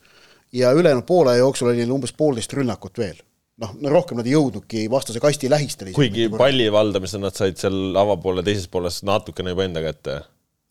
ja 0.54 0.72
ülejäänud 0.74 1.06
poolaja 1.06 1.44
jooksul 1.44 1.70
oli 1.70 1.82
neil 1.82 1.94
umbes 1.94 2.14
poolteist 2.16 2.52
rünnakut 2.58 2.98
veel. 2.98 3.16
noh, 3.62 3.70
no 3.78 3.90
rohkem 3.92 4.18
nad 4.18 4.26
ei 4.26 4.34
jõudnudki 4.34 4.88
vastase 4.90 5.20
kasti 5.22 5.46
lähistele. 5.50 5.92
kuigi 5.94 6.26
palli 6.28 6.66
valdamisel 6.74 7.22
nad 7.22 7.36
said 7.38 7.54
seal 7.60 7.94
avapoole 7.94 8.42
teises 8.42 8.66
pooles 8.66 9.04
natukene 9.06 9.54
juba 9.54 9.62
enda 9.68 9.82
kätte 9.84 10.16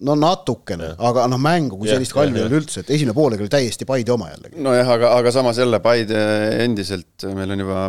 no 0.03 0.17
natukene, 0.19 0.97
aga 0.99 1.29
noh, 1.31 1.39
mängu 1.39 1.77
kui 1.79 1.87
sellist 1.87 2.11
Kalju 2.11 2.35
ei 2.35 2.43
olnud 2.43 2.57
üldse, 2.59 2.83
et 2.83 2.91
esimene 2.91 3.15
poolega 3.15 3.45
oli 3.45 3.51
täiesti 3.53 3.87
Paide 3.87 4.11
oma 4.11 4.33
jällegi. 4.33 4.59
nojah, 4.59 4.89
aga, 4.97 5.13
aga 5.15 5.31
samas 5.31 5.61
jälle 5.63 5.79
Paide 5.79 6.19
endiselt, 6.65 7.23
meil 7.37 7.55
on 7.55 7.63
juba 7.63 7.85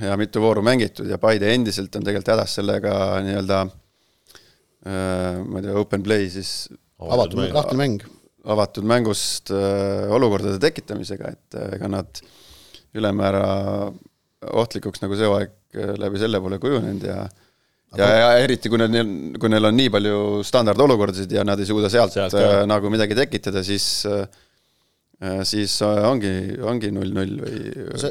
ja 0.00 0.16
mitu 0.18 0.42
vooru 0.42 0.62
mängitud 0.66 1.08
ja 1.10 1.18
Paide 1.22 1.52
endiselt 1.54 1.94
on 1.96 2.06
tegelikult 2.06 2.32
hädas 2.34 2.56
sellega 2.58 2.94
nii-öelda 3.26 3.60
äh, 3.64 5.38
ma 5.44 5.60
ei 5.60 5.66
tea, 5.66 5.76
open 5.80 6.04
play 6.06 6.28
siis 6.32 6.54
avatud 6.98 7.40
mäng, 7.42 7.54
lahti 7.54 7.78
mäng. 7.78 8.08
avatud 8.56 8.88
mängust 8.88 9.52
äh, 9.54 10.10
olukordade 10.14 10.58
tekitamisega, 10.62 11.34
et 11.36 11.60
äh, 11.60 11.76
ega 11.78 11.90
nad 11.92 12.24
ülemäära 12.94 13.46
ohtlikuks 14.54 15.02
nagu 15.04 15.16
see 15.18 15.30
äh, 15.30 15.94
läbi 16.00 16.20
selle 16.22 16.42
pole 16.42 16.60
kujunenud 16.62 17.08
ja 17.10 17.24
ja, 17.94 18.08
ja 18.18 18.30
eriti, 18.42 18.70
kui 18.70 18.80
neil, 18.82 19.36
kui 19.38 19.50
neil 19.52 19.70
on 19.70 19.76
nii 19.78 19.90
palju 19.94 20.16
standardolukordasid 20.46 21.30
ja 21.30 21.44
nad 21.46 21.60
ei 21.62 21.68
suuda 21.68 21.90
sealt, 21.92 22.14
sealt 22.16 22.34
äh, 22.40 22.64
nagu 22.66 22.90
midagi 22.90 23.14
tekitada, 23.18 23.62
siis 23.66 23.86
Äh, 24.10 24.26
siis 25.46 25.76
äh, 25.82 26.00
ongi, 26.08 26.30
ongi 26.66 26.90
null-null 26.92 27.36
või 27.38 27.58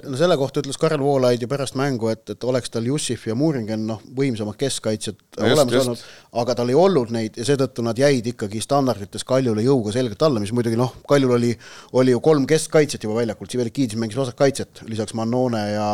no 0.07 0.17
selle 0.19 0.37
kohta 0.39 0.61
ütles 0.63 0.79
Karel 0.79 1.01
Voolaid 1.03 1.43
ju 1.43 1.49
pärast 1.51 1.75
mängu, 1.79 2.07
et, 2.13 2.23
et 2.31 2.47
oleks 2.47 2.71
tal 2.73 2.87
Jussif 2.87 3.25
ja 3.27 3.35
Muuringen 3.37 3.83
noh, 3.89 3.99
võimsamad 4.15 4.55
keskkaitsjad 4.59 5.19
no 5.19 5.49
olemas 5.49 5.75
just. 5.75 5.83
olnud, 5.83 6.03
aga 6.43 6.57
tal 6.59 6.71
ei 6.71 6.79
olnud 6.79 7.13
neid 7.13 7.37
ja 7.39 7.47
seetõttu 7.49 7.85
nad 7.85 7.99
jäid 7.99 8.31
ikkagi 8.33 8.63
standardites 8.63 9.27
Kaljule 9.27 9.65
jõuga 9.65 9.93
selgelt 9.95 10.23
alla, 10.23 10.41
mis 10.43 10.55
muidugi 10.55 10.79
noh, 10.79 10.95
Kaljul 11.09 11.35
oli, 11.37 11.53
oli 11.99 12.15
ju 12.15 12.23
kolm 12.23 12.47
keskkaitset 12.49 13.03
juba 13.03 13.19
väljakul, 13.19 13.51
Sivelikidis 13.51 13.99
mängis 13.99 14.19
vasakkaitset, 14.19 14.85
lisaks 14.87 15.15
Mannone 15.19 15.65
ja, 15.73 15.89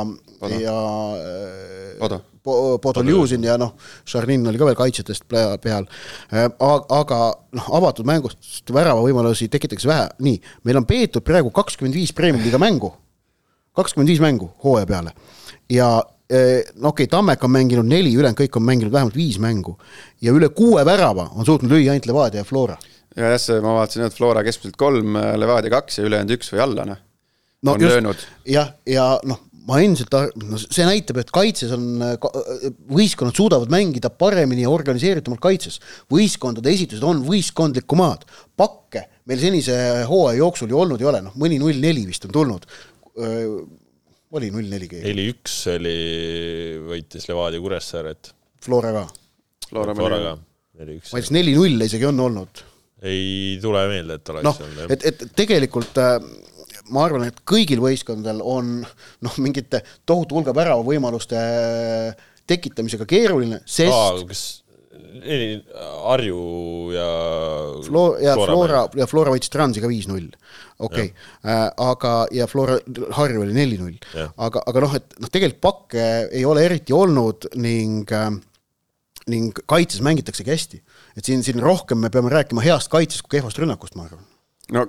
ja 0.62 0.78
Oda 2.06 2.22
Podoljuzin 2.82 3.44
ja 3.44 3.58
noh, 3.60 3.74
Šarnin 4.08 4.48
oli 4.50 4.60
ka 4.60 4.68
veel 4.70 4.77
kaitsjatest 4.79 5.25
peal, 5.29 5.88
äh, 6.34 6.46
aga 6.50 7.20
noh, 7.56 7.72
avatud 7.79 8.08
mängust 8.10 8.74
värava 8.74 9.03
võimalusi 9.06 9.50
tekitatakse 9.51 9.89
vähe, 9.89 10.08
nii, 10.25 10.39
meil 10.68 10.82
on 10.82 10.88
peetud 10.89 11.25
praegu 11.25 11.51
kakskümmend 11.56 11.98
viis 11.98 12.13
Premium-liiga 12.15 12.62
mängu, 12.62 12.94
kakskümmend 13.77 14.12
viis 14.12 14.22
mängu 14.24 14.51
hooaja 14.63 14.88
peale. 14.89 15.15
Ja 15.70 15.98
äh, 16.00 16.62
no 16.75 16.94
okei 16.94 17.06
okay,, 17.06 17.12
Tammek 17.12 17.44
on 17.44 17.53
mänginud 17.56 17.89
neli, 17.89 18.13
ülejäänud 18.15 18.39
kõik 18.39 18.58
on 18.58 18.65
mänginud 18.70 18.94
vähemalt 18.94 19.18
viis 19.18 19.39
mängu. 19.41 19.77
Ja 20.22 20.34
üle 20.36 20.51
kuue 20.56 20.86
värava 20.86 21.29
on 21.36 21.48
suutnud 21.48 21.72
lüüa 21.72 21.94
ainult 21.96 22.10
Levadia 22.10 22.44
ja 22.44 22.48
Flora. 22.48 22.77
ja 23.15 23.34
jah, 23.34 23.41
see 23.41 23.60
ma 23.63 23.75
vaatasin, 23.79 24.06
et 24.08 24.15
Flora 24.15 24.44
keskmiselt 24.46 24.77
kolm, 24.79 25.18
Levadia 25.38 25.74
kaks 25.74 26.00
ja 26.00 26.08
ülejäänud 26.08 26.38
üks 26.38 26.53
või 26.53 26.65
alla, 26.65 26.86
noh. 26.94 27.06
No, 27.60 27.74
on 27.74 27.82
just, 27.84 28.27
jah, 28.48 28.70
ja 28.88 29.06
noh, 29.27 29.41
ma 29.70 29.80
endiselt, 29.86 30.16
no 30.42 30.60
see 30.60 30.86
näitab, 30.88 31.20
et 31.22 31.32
kaitses 31.34 31.74
on, 31.76 32.02
võistkonnad 32.90 33.38
suudavad 33.38 33.72
mängida 33.74 34.10
paremini 34.10 34.66
ja 34.66 34.72
organiseeritumalt 34.74 35.42
kaitses. 35.44 35.78
võistkondade 36.12 36.72
esitused 36.74 37.06
on 37.06 37.22
võistkondlikumad, 37.28 38.26
pakke 38.58 39.06
meil 39.30 39.42
senise 39.42 39.76
hooaja 40.10 40.40
jooksul 40.42 40.74
ju 40.74 40.80
olnud 40.82 41.02
ei 41.04 41.10
ole, 41.12 41.22
noh 41.28 41.38
mõni 41.40 41.60
null 41.62 41.78
neli 41.84 42.08
vist 42.10 42.26
on 42.26 42.34
tulnud. 42.36 42.66
oli 44.40 44.52
null 44.54 44.70
neli 44.72 44.90
keegi? 44.90 45.06
neli-üks 45.06 45.62
oli, 45.76 45.96
võitis 46.90 47.30
Levadia 47.30 47.62
Kuressaaret. 47.62 48.34
Flora 48.64 48.94
ka. 48.96 49.06
Flora, 49.70 49.96
Flora 49.96 50.20
ka, 50.24 50.36
neli-üks. 50.82 51.14
ma 51.14 51.22
ütleks 51.22 51.34
neli-null 51.36 51.86
isegi 51.86 52.10
on 52.10 52.26
olnud. 52.26 52.66
ei 53.06 53.58
tule 53.62 53.86
meelde, 53.92 54.18
et 54.18 54.34
oleks 54.34 54.50
no, 54.50 54.56
olnud. 54.66 54.96
et, 54.98 55.10
et 55.14 55.28
tegelikult 55.38 56.02
äh, 56.02 56.18
ma 56.93 57.05
arvan, 57.08 57.27
et 57.29 57.43
kõigil 57.48 57.81
võistkondadel 57.84 58.41
on 58.46 58.79
noh, 58.81 59.38
mingite 59.41 59.84
tohutu 60.08 60.39
hulga 60.39 60.55
värava 60.55 60.86
võimaluste 60.86 61.38
tekitamisega 62.50 63.05
keeruline, 63.10 63.62
sest 63.69 63.93
Aa, 63.93 64.17
kas 64.29 64.48
Harju 65.19 66.91
ja 66.93 67.08
Flo-, 67.86 68.17
ja 68.22 68.36
Flora, 68.38 68.53
Flora 68.53 68.81
ja 69.00 69.08
Flora 69.10 69.34
võitis 69.34 69.51
Transiga 69.51 69.89
viis-null, 69.89 70.27
okei 70.79 71.10
okay. 71.10 71.29
äh,, 71.43 71.65
aga, 71.84 72.13
ja 72.36 72.48
Flora, 72.50 72.77
Harju 73.17 73.43
oli 73.43 73.55
neli-null. 73.55 73.98
aga, 74.38 74.63
aga 74.69 74.84
noh, 74.86 74.96
et 75.00 75.17
noh, 75.19 75.31
tegelikult 75.31 75.63
pakke 75.65 76.05
ei 76.29 76.46
ole 76.48 76.63
eriti 76.67 76.96
olnud 76.96 77.50
ning 77.60 78.12
äh, 78.15 78.29
ning 79.29 79.63
kaitses 79.69 80.03
mängitaksegi 80.05 80.53
hästi. 80.53 80.81
et 81.17 81.25
siin, 81.25 81.43
siin 81.46 81.62
rohkem 81.63 82.00
me 82.01 82.12
peame 82.13 82.31
rääkima 82.34 82.63
heast 82.65 82.91
kaitsest 82.91 83.25
kui 83.25 83.38
kehvast 83.38 83.60
rünnakust, 83.62 83.98
ma 84.00 84.08
arvan. 84.08 84.25
no 84.75 84.86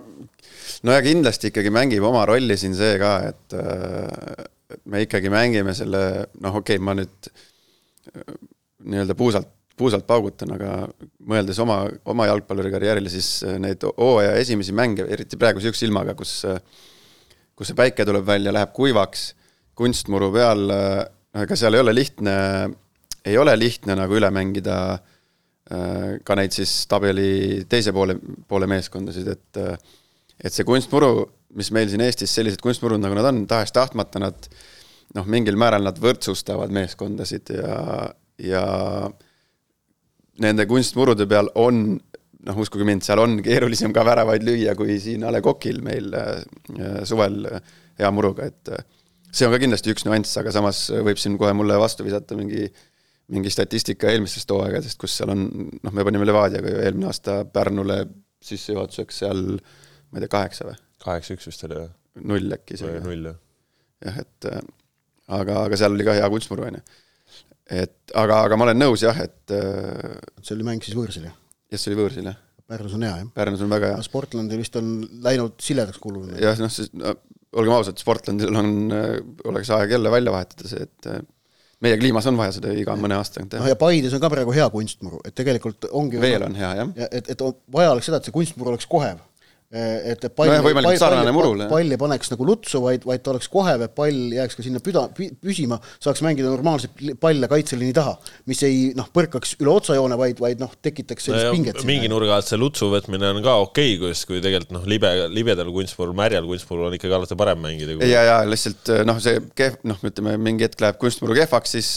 no 0.87 0.95
ja 0.95 1.03
kindlasti 1.05 1.51
ikkagi 1.51 1.73
mängib 1.75 2.05
oma 2.07 2.25
rolli 2.29 2.57
siin 2.61 2.75
see 2.79 2.99
ka, 3.01 3.13
et, 3.31 3.57
äh, 3.57 4.45
et 4.77 4.83
me 4.91 5.03
ikkagi 5.05 5.33
mängime 5.33 5.75
selle, 5.77 6.03
noh, 6.43 6.61
okei 6.61 6.79
okay,, 6.79 6.85
ma 6.85 6.97
nüüd 6.99 7.31
äh, 7.31 8.37
nii-öelda 8.91 9.17
puusalt, 9.19 9.51
puusalt 9.81 10.07
paugutan, 10.09 10.55
aga 10.57 10.75
mõeldes 11.31 11.61
oma, 11.63 11.83
oma 12.13 12.29
jalgpallurikarjäärile, 12.31 13.13
siis 13.13 13.41
äh, 13.47 13.59
neid 13.63 13.85
hooaja 13.91 14.35
esimesi 14.41 14.75
mänge, 14.77 15.07
eriti 15.09 15.41
praegu 15.41 15.61
niisuguse 15.61 15.89
ilmaga, 15.89 16.17
kus 16.19 16.41
kus 17.61 17.69
see 17.69 17.77
päike 17.77 18.07
tuleb 18.09 18.25
välja, 18.25 18.55
läheb 18.57 18.71
kuivaks, 18.73 19.35
kunstmuru 19.77 20.31
peal, 20.33 20.63
noh 20.65 21.43
ega 21.45 21.57
seal 21.57 21.77
ei 21.77 21.83
ole 21.83 21.93
lihtne, 21.93 22.35
ei 23.29 23.37
ole 23.37 23.53
lihtne 23.59 23.97
nagu 24.01 24.17
üle 24.17 24.31
mängida 24.33 24.77
ka 26.25 26.37
neid 26.41 26.57
siis 26.57 26.73
tabeli 26.91 27.67
teise 27.71 27.93
poole, 27.95 28.17
poole 28.49 28.67
meeskondasid, 28.71 29.29
et 29.29 29.61
et 30.41 30.55
see 30.55 30.67
kunstmuru, 30.67 31.25
mis 31.59 31.71
meil 31.75 31.89
siin 31.91 32.05
Eestis, 32.05 32.33
sellised 32.35 32.63
kunstmurud, 32.65 33.01
nagu 33.03 33.17
nad 33.17 33.29
on, 33.31 33.43
tahes-tahtmata 33.51 34.23
nad 34.23 34.47
noh, 35.17 35.27
mingil 35.31 35.59
määral 35.61 35.85
nad 35.85 35.99
võrdsustavad 36.01 36.73
meeskondasid 36.75 37.53
ja, 37.57 37.81
ja 38.41 38.63
nende 40.41 40.67
kunstmurude 40.71 41.27
peal 41.31 41.51
on 41.61 41.83
noh, 41.99 42.61
uskuge 42.63 42.87
mind, 42.89 43.05
seal 43.05 43.21
on 43.23 43.41
keerulisem 43.45 43.93
ka 43.97 44.05
väravaid 44.07 44.47
lüüa 44.47 44.77
kui 44.79 44.97
siin 45.03 45.27
A 45.27 45.35
Le 45.35 45.43
Coqil 45.45 45.83
meil 45.85 46.15
äh, 46.17 46.39
suvel 47.09 47.43
hea 48.01 48.13
muruga, 48.15 48.49
et 48.49 48.73
äh, 48.73 48.87
see 49.29 49.49
on 49.49 49.53
ka 49.55 49.61
kindlasti 49.63 49.93
üks 49.93 50.07
nüanss, 50.07 50.39
aga 50.41 50.55
samas 50.55 50.87
võib 51.05 51.21
siin 51.21 51.37
kohe 51.41 51.53
mulle 51.57 51.77
vastu 51.81 52.07
visata 52.07 52.39
mingi 52.39 52.71
mingi 53.31 53.47
statistika 53.53 54.09
eelmistest 54.11 54.51
hooaegadest, 54.51 54.97
kus 54.99 55.13
seal 55.21 55.31
on, 55.31 55.45
noh, 55.71 55.93
me 55.95 56.03
panime 56.03 56.27
Levadiaga 56.27 56.73
ju 56.73 56.81
eelmine 56.83 57.07
aasta 57.07 57.45
Pärnule 57.47 58.01
sissejuhatuseks 58.43 59.21
seal 59.23 59.45
äh, 59.53 59.77
ma 60.11 60.19
ei 60.19 60.27
tea, 60.27 60.33
kaheksa 60.35 60.67
või? 60.69 60.77
kaheksa-üks 61.05 61.49
vist 61.49 61.65
oli, 61.69 61.79
jah. 61.79 61.95
null 62.33 62.57
äkki 62.57 62.77
isegi. 62.79 63.01
null, 63.05 63.31
jah. 63.31 63.41
jah, 64.07 64.21
et 64.25 64.51
äh, 64.51 64.61
aga, 65.39 65.63
aga 65.69 65.81
seal 65.81 65.97
oli 65.97 66.07
ka 66.07 66.19
hea 66.19 66.29
kunstmuru, 66.33 66.69
on 66.69 66.79
ju. 66.79 66.85
et 67.83 68.15
aga, 68.21 68.43
aga 68.49 68.61
ma 68.61 68.69
olen 68.69 68.81
nõus 68.83 69.07
jah, 69.07 69.19
et 69.25 69.57
äh, 69.57 70.21
see 70.43 70.57
oli 70.59 70.69
mäng 70.69 70.87
siis 70.87 70.99
võõrsil, 70.99 71.27
jah? 71.31 71.37
jah, 71.71 71.83
see 71.83 71.93
oli 71.93 72.01
võõrsil, 72.03 72.31
jah. 72.33 72.39
Pärnus 72.71 72.95
on 72.95 73.03
hea, 73.03 73.17
jah? 73.19 73.31
Pärnus 73.35 73.65
on 73.65 73.73
väga 73.73 73.89
hea. 73.91 74.03
Sportlandi 74.07 74.55
vist 74.61 74.77
on 74.79 74.93
läinud 75.25 75.57
siledaks 75.65 75.99
kulunud. 75.99 76.37
jah, 76.39 76.59
noh, 76.63 76.71
siis 76.71 76.93
no, 76.95 77.17
olgem 77.59 77.75
ausad, 77.75 77.99
Sportlandil 77.99 78.55
on, 78.61 78.73
äh, 78.95 79.13
oleks 79.51 79.73
aeg 79.75 79.97
jälle 79.97 80.13
välja 80.13 80.35
vahetada 80.35 80.71
see, 80.71 80.87
et 80.87 81.13
meie 81.81 81.97
kliimas 82.01 82.29
on 82.29 82.37
vaja 82.39 82.55
seda 82.59 82.73
iga 82.77 82.95
mõne 82.99 83.17
aasta 83.17 83.39
tagant 83.39 83.55
teha. 83.55 83.65
noh 83.65 83.73
ja 83.73 83.79
Paides 83.81 84.15
on 84.17 84.23
ka 84.23 84.31
praegu 84.33 84.53
hea 84.55 84.67
kunstmuru, 84.73 85.23
et 85.27 85.35
tegelikult 85.37 85.89
ongi 85.97 86.21
veel 86.21 86.45
on 86.47 86.57
hea, 86.59 86.71
jah. 86.83 86.93
et, 87.09 87.33
et 87.33 87.45
vaja 87.73 87.95
oleks 87.95 88.11
seda, 88.11 88.21
et 88.21 88.29
see 88.29 88.35
kunstmuru 88.35 88.75
oleks 88.75 88.89
kohev 88.91 89.23
et 89.71 90.25
et 90.27 90.41
Nojah, 90.41 90.65
võimalikult 90.65 90.99
sarnane 90.99 91.31
murule, 91.31 91.63
jah. 91.63 91.71
pall 91.71 91.95
ei 91.95 91.99
paneks 92.01 92.33
nagu 92.33 92.47
lutsu, 92.49 92.81
vaid, 92.83 93.05
vaid 93.07 93.23
ta 93.23 93.31
oleks 93.31 93.47
kohev, 93.53 93.85
et 93.87 93.93
pall 93.95 94.33
jääks 94.35 94.59
ka 94.59 94.65
sinna 94.67 94.83
püda, 94.83 95.05
püsima, 95.15 95.79
saaks 96.03 96.25
mängida 96.27 96.51
normaalselt 96.51 96.99
palle 97.23 97.47
kaitseliini 97.51 97.95
taha, 97.95 98.17
mis 98.51 98.65
ei 98.67 98.81
noh, 98.99 99.07
põrkaks 99.15 99.55
üle 99.63 99.71
otsajoone, 99.77 100.19
vaid, 100.19 100.43
vaid 100.43 100.63
noh, 100.63 100.75
tekitaks 100.83 101.29
sellist 101.29 101.47
no, 101.47 101.55
pinget 101.55 101.85
mingi 101.87 102.11
nurga 102.11 102.41
alt 102.41 102.51
see 102.51 102.59
lutsu 102.59 102.91
võtmine 102.91 103.31
on 103.31 103.39
ka 103.47 103.61
okei 103.63 103.95
okay,, 103.95 104.01
kus, 104.03 104.25
kui 104.27 104.43
tegelikult 104.43 104.75
noh, 104.75 104.91
libe, 104.91 105.13
libedal 105.31 105.71
kunstmurul, 105.75 106.19
märjal 106.19 106.51
kunstmurul 106.51 106.91
on 106.91 106.99
ikkagi 106.99 107.19
alati 107.21 107.39
parem 107.39 107.63
mängida 107.63 107.95
kui.... 107.95 108.11
ja, 108.11 108.27
ja 108.27 108.39
lihtsalt 108.51 108.91
noh, 109.07 109.23
see 109.23 109.39
kehv, 109.55 109.79
noh, 109.87 110.03
ütleme 110.11 110.35
mingi 110.43 110.67
hetk 110.67 110.83
läheb 110.83 110.99
kunstmuru 110.99 111.39
kehvaks, 111.39 111.77
siis 111.79 111.93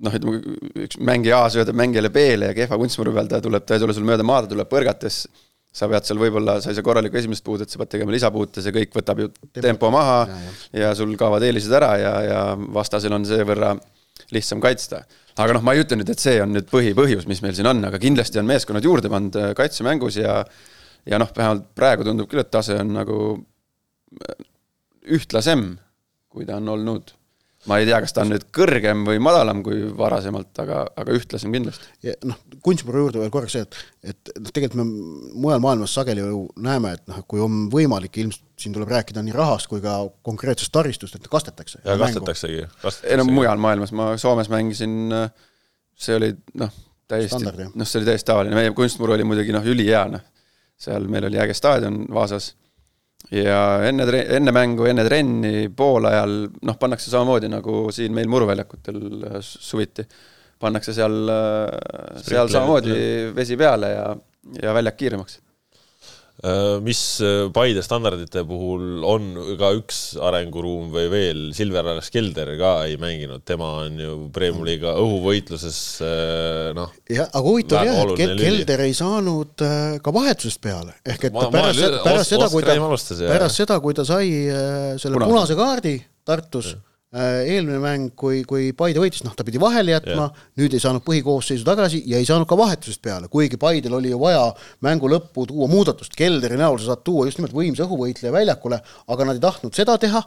noh, 0.00 0.16
ütleme 0.16 0.40
üks 0.86 0.96
mängija 0.96 1.44
A 1.44 1.52
söödab 1.52 1.76
mängijale 1.76 2.08
B-le 2.14 2.54
ja 2.54 2.56
kehva 2.56 2.80
kunstmuru 2.80 3.12
peal 3.16 3.28
ta 3.28 3.44
tuleb, 3.44 3.68
ta 3.68 3.76
ei 3.76 3.84
tule 3.84 3.96
sul 3.96 4.08
mööda 4.08 4.24
maad, 4.24 4.48
ta 4.48 4.56
tuleb 4.56 4.72
põrgates 4.72 5.26
sa 5.76 5.88
pead 5.90 6.08
seal 6.08 6.20
võib-olla, 6.20 6.56
sa 6.64 6.72
ei 6.72 6.78
saa 6.78 6.86
korralikku 6.86 7.18
esimest 7.20 7.44
puudet, 7.44 7.70
sa 7.70 7.80
pead 7.82 7.92
tegema 7.96 8.14
lisapuute, 8.14 8.64
see 8.64 8.72
kõik 8.74 8.96
võtab 8.96 9.20
ju 9.20 9.28
tempo, 9.34 9.66
tempo 9.66 9.92
maha 9.92 10.22
ja, 10.30 10.38
ja. 10.40 10.54
ja 10.84 10.94
sul 10.96 11.12
kaovad 11.20 11.44
eelised 11.44 11.72
ära 11.76 11.92
ja, 12.00 12.14
ja 12.24 12.40
vastasel 12.56 13.14
on 13.16 13.26
seevõrra 13.28 13.74
lihtsam 14.32 14.62
kaitsta. 14.64 15.02
aga 15.36 15.58
noh, 15.58 15.64
ma 15.66 15.74
ei 15.76 15.84
ütle 15.84 15.98
nüüd, 16.00 16.10
et 16.12 16.22
see 16.22 16.38
on 16.40 16.54
nüüd 16.56 16.70
põhipõhjus, 16.70 17.26
mis 17.28 17.42
meil 17.44 17.56
siin 17.58 17.68
on, 17.68 17.84
aga 17.88 18.00
kindlasti 18.00 18.40
on 18.40 18.48
meeskonnad 18.48 18.88
juurde 18.88 19.12
pannud 19.12 19.36
äh, 19.40 19.52
kaitsemängus 19.58 20.20
ja 20.22 20.40
ja 21.06 21.20
noh, 21.22 21.30
vähemalt 21.36 21.68
praegu 21.78 22.06
tundub 22.06 22.30
küll, 22.30 22.42
et 22.42 22.50
tase 22.50 22.78
on 22.80 22.94
nagu 22.96 23.18
äh, 23.36 24.40
ühtlasem, 25.16 25.74
kui 26.32 26.48
ta 26.48 26.58
on 26.58 26.72
olnud 26.72 27.12
ma 27.66 27.78
ei 27.80 27.86
tea, 27.88 27.98
kas 28.02 28.14
ta 28.14 28.22
on 28.22 28.30
nüüd 28.32 28.46
kõrgem 28.54 29.04
või 29.06 29.20
madalam 29.22 29.62
kui 29.66 29.82
varasemalt, 29.98 30.52
aga, 30.62 30.82
aga 31.02 31.14
ühtlasem 31.16 31.54
kindlasti. 31.54 31.88
ja 32.06 32.14
noh, 32.28 32.38
kunstmuru 32.64 33.04
juurde 33.04 33.22
veel 33.22 33.32
korraks 33.34 33.56
see, 33.56 33.66
et, 33.66 33.78
et 34.12 34.32
noh, 34.38 34.52
tegelikult 34.54 34.80
me 34.82 34.86
mujal 35.46 35.62
maailmas 35.64 35.94
sageli 35.98 36.24
ju 36.24 36.44
näeme, 36.66 36.94
et 36.98 37.04
noh, 37.10 37.22
kui 37.28 37.42
on 37.42 37.66
võimalik, 37.72 38.18
ilmselt 38.22 38.44
siin 38.60 38.74
tuleb 38.76 38.90
rääkida 38.92 39.24
nii 39.24 39.34
rahast 39.36 39.70
kui 39.70 39.82
ka 39.84 39.98
konkreetsest 40.26 40.72
taristust, 40.74 41.18
et 41.18 41.30
kastetakse. 41.32 41.82
ja 41.84 41.98
kastetaksegi. 42.00 42.66
ei 43.04 43.20
no 43.20 43.26
mujal 43.28 43.60
maailmas, 43.62 43.94
ma 43.96 44.12
Soomes 44.20 44.50
mängisin, 44.52 45.10
see 45.96 46.16
oli 46.16 46.32
noh, 46.62 46.72
täiesti, 47.08 47.42
noh, 47.46 47.86
see 47.86 48.00
oli 48.00 48.12
täiesti 48.12 48.30
tavaline, 48.30 48.58
meie 48.58 48.74
kunstmuru 48.76 49.16
oli 49.16 49.26
muidugi 49.28 49.54
noh, 49.54 49.66
ülihea, 49.74 50.06
noh. 50.16 50.24
seal 50.80 51.06
meil 51.10 51.24
oli 51.30 51.40
äge 51.40 51.54
staadion 51.56 52.04
Vaasas 52.12 52.52
ja 53.34 53.60
enne, 53.86 54.06
enne 54.38 54.54
mängu, 54.54 54.86
enne 54.90 55.04
trenni, 55.06 55.68
poolajal, 55.76 56.36
noh, 56.68 56.78
pannakse 56.80 57.10
samamoodi 57.10 57.50
nagu 57.50 57.86
siin 57.94 58.14
meil 58.14 58.30
muruväljakutel 58.30 59.00
äh, 59.30 59.38
suviti. 59.40 60.06
pannakse 60.60 60.94
seal, 60.96 61.16
äh, 61.28 62.20
seal 62.24 62.48
samamoodi 62.48 62.94
vesi 63.36 63.56
peale 63.60 63.90
ja, 63.92 64.06
ja 64.62 64.74
väljak 64.74 64.96
kiiremaks 64.96 65.40
mis 66.84 67.00
äh, 67.24 67.46
Paide 67.54 67.80
standardite 67.84 68.42
puhul 68.48 69.04
on 69.08 69.28
ka 69.56 69.70
üks 69.78 70.00
arenguruum 70.20 70.90
või 70.92 71.06
veel, 71.12 71.42
Silver 71.56 71.88
Alex 71.94 72.10
Kelder 72.12 72.52
ka 72.60 72.72
ei 72.84 72.98
mänginud, 73.00 73.44
tema 73.48 73.70
on 73.84 74.00
ju 74.02 74.16
Premium-liiga 74.34 74.96
õhuvõitluses 75.00 75.78
äh, 76.04 76.72
noh. 76.76 76.92
jah, 77.08 77.30
aga 77.30 77.44
huvitav 77.46 77.88
jah, 77.88 78.02
et 78.04 78.20
Kel 78.20 78.34
Kelder 78.40 78.84
ei 78.84 78.96
saanud 78.96 79.64
ka 80.02 80.16
vahetusest 80.18 80.60
peale, 80.64 80.98
ehk 81.06 81.30
et 81.30 81.36
ma, 81.36 81.48
pärast, 81.52 81.80
ma, 81.86 82.02
pärast 82.04 82.34
seda, 82.34 82.50
kui 82.52 82.66
ta, 82.66 82.76
pärast 83.24 83.62
seda, 83.62 83.80
kui 83.80 83.96
ta 83.96 84.04
sai 84.08 84.28
selle 85.00 85.24
punase, 85.24 85.56
kaardi 85.58 85.96
Tartus 86.26 86.74
ja 86.74 86.80
Äh, 86.80 86.95
eelmine 87.16 87.78
mäng, 87.80 88.10
kui, 88.18 88.42
kui 88.48 88.72
Paide 88.76 89.00
võitis, 89.00 89.22
noh, 89.24 89.34
ta 89.36 89.44
pidi 89.46 89.60
vahele 89.62 89.94
jätma, 89.94 90.28
nüüd 90.60 90.74
ei 90.76 90.82
saanud 90.82 91.04
põhikoosseisu 91.06 91.64
tagasi 91.66 92.02
ja 92.10 92.20
ei 92.20 92.28
saanud 92.28 92.48
ka 92.50 92.58
vahetusest 92.58 93.00
peale, 93.04 93.30
kuigi 93.32 93.58
Paidel 93.60 93.96
oli 93.96 94.12
ju 94.12 94.20
vaja 94.20 94.50
mängu 94.84 95.10
lõppu 95.12 95.46
tuua 95.48 95.68
muudatust, 95.72 96.16
Kelderi 96.18 96.58
näol 96.60 96.78
sa 96.80 96.92
saad 96.92 97.04
tuua 97.06 97.26
just 97.28 97.40
nimelt 97.40 97.56
võimsa 97.56 97.86
õhuvõitleja 97.86 98.34
väljakule, 98.34 98.80
aga 99.12 99.28
nad 99.28 99.38
ei 99.38 99.44
tahtnud 99.46 99.78
seda 99.78 99.96
teha, 100.02 100.22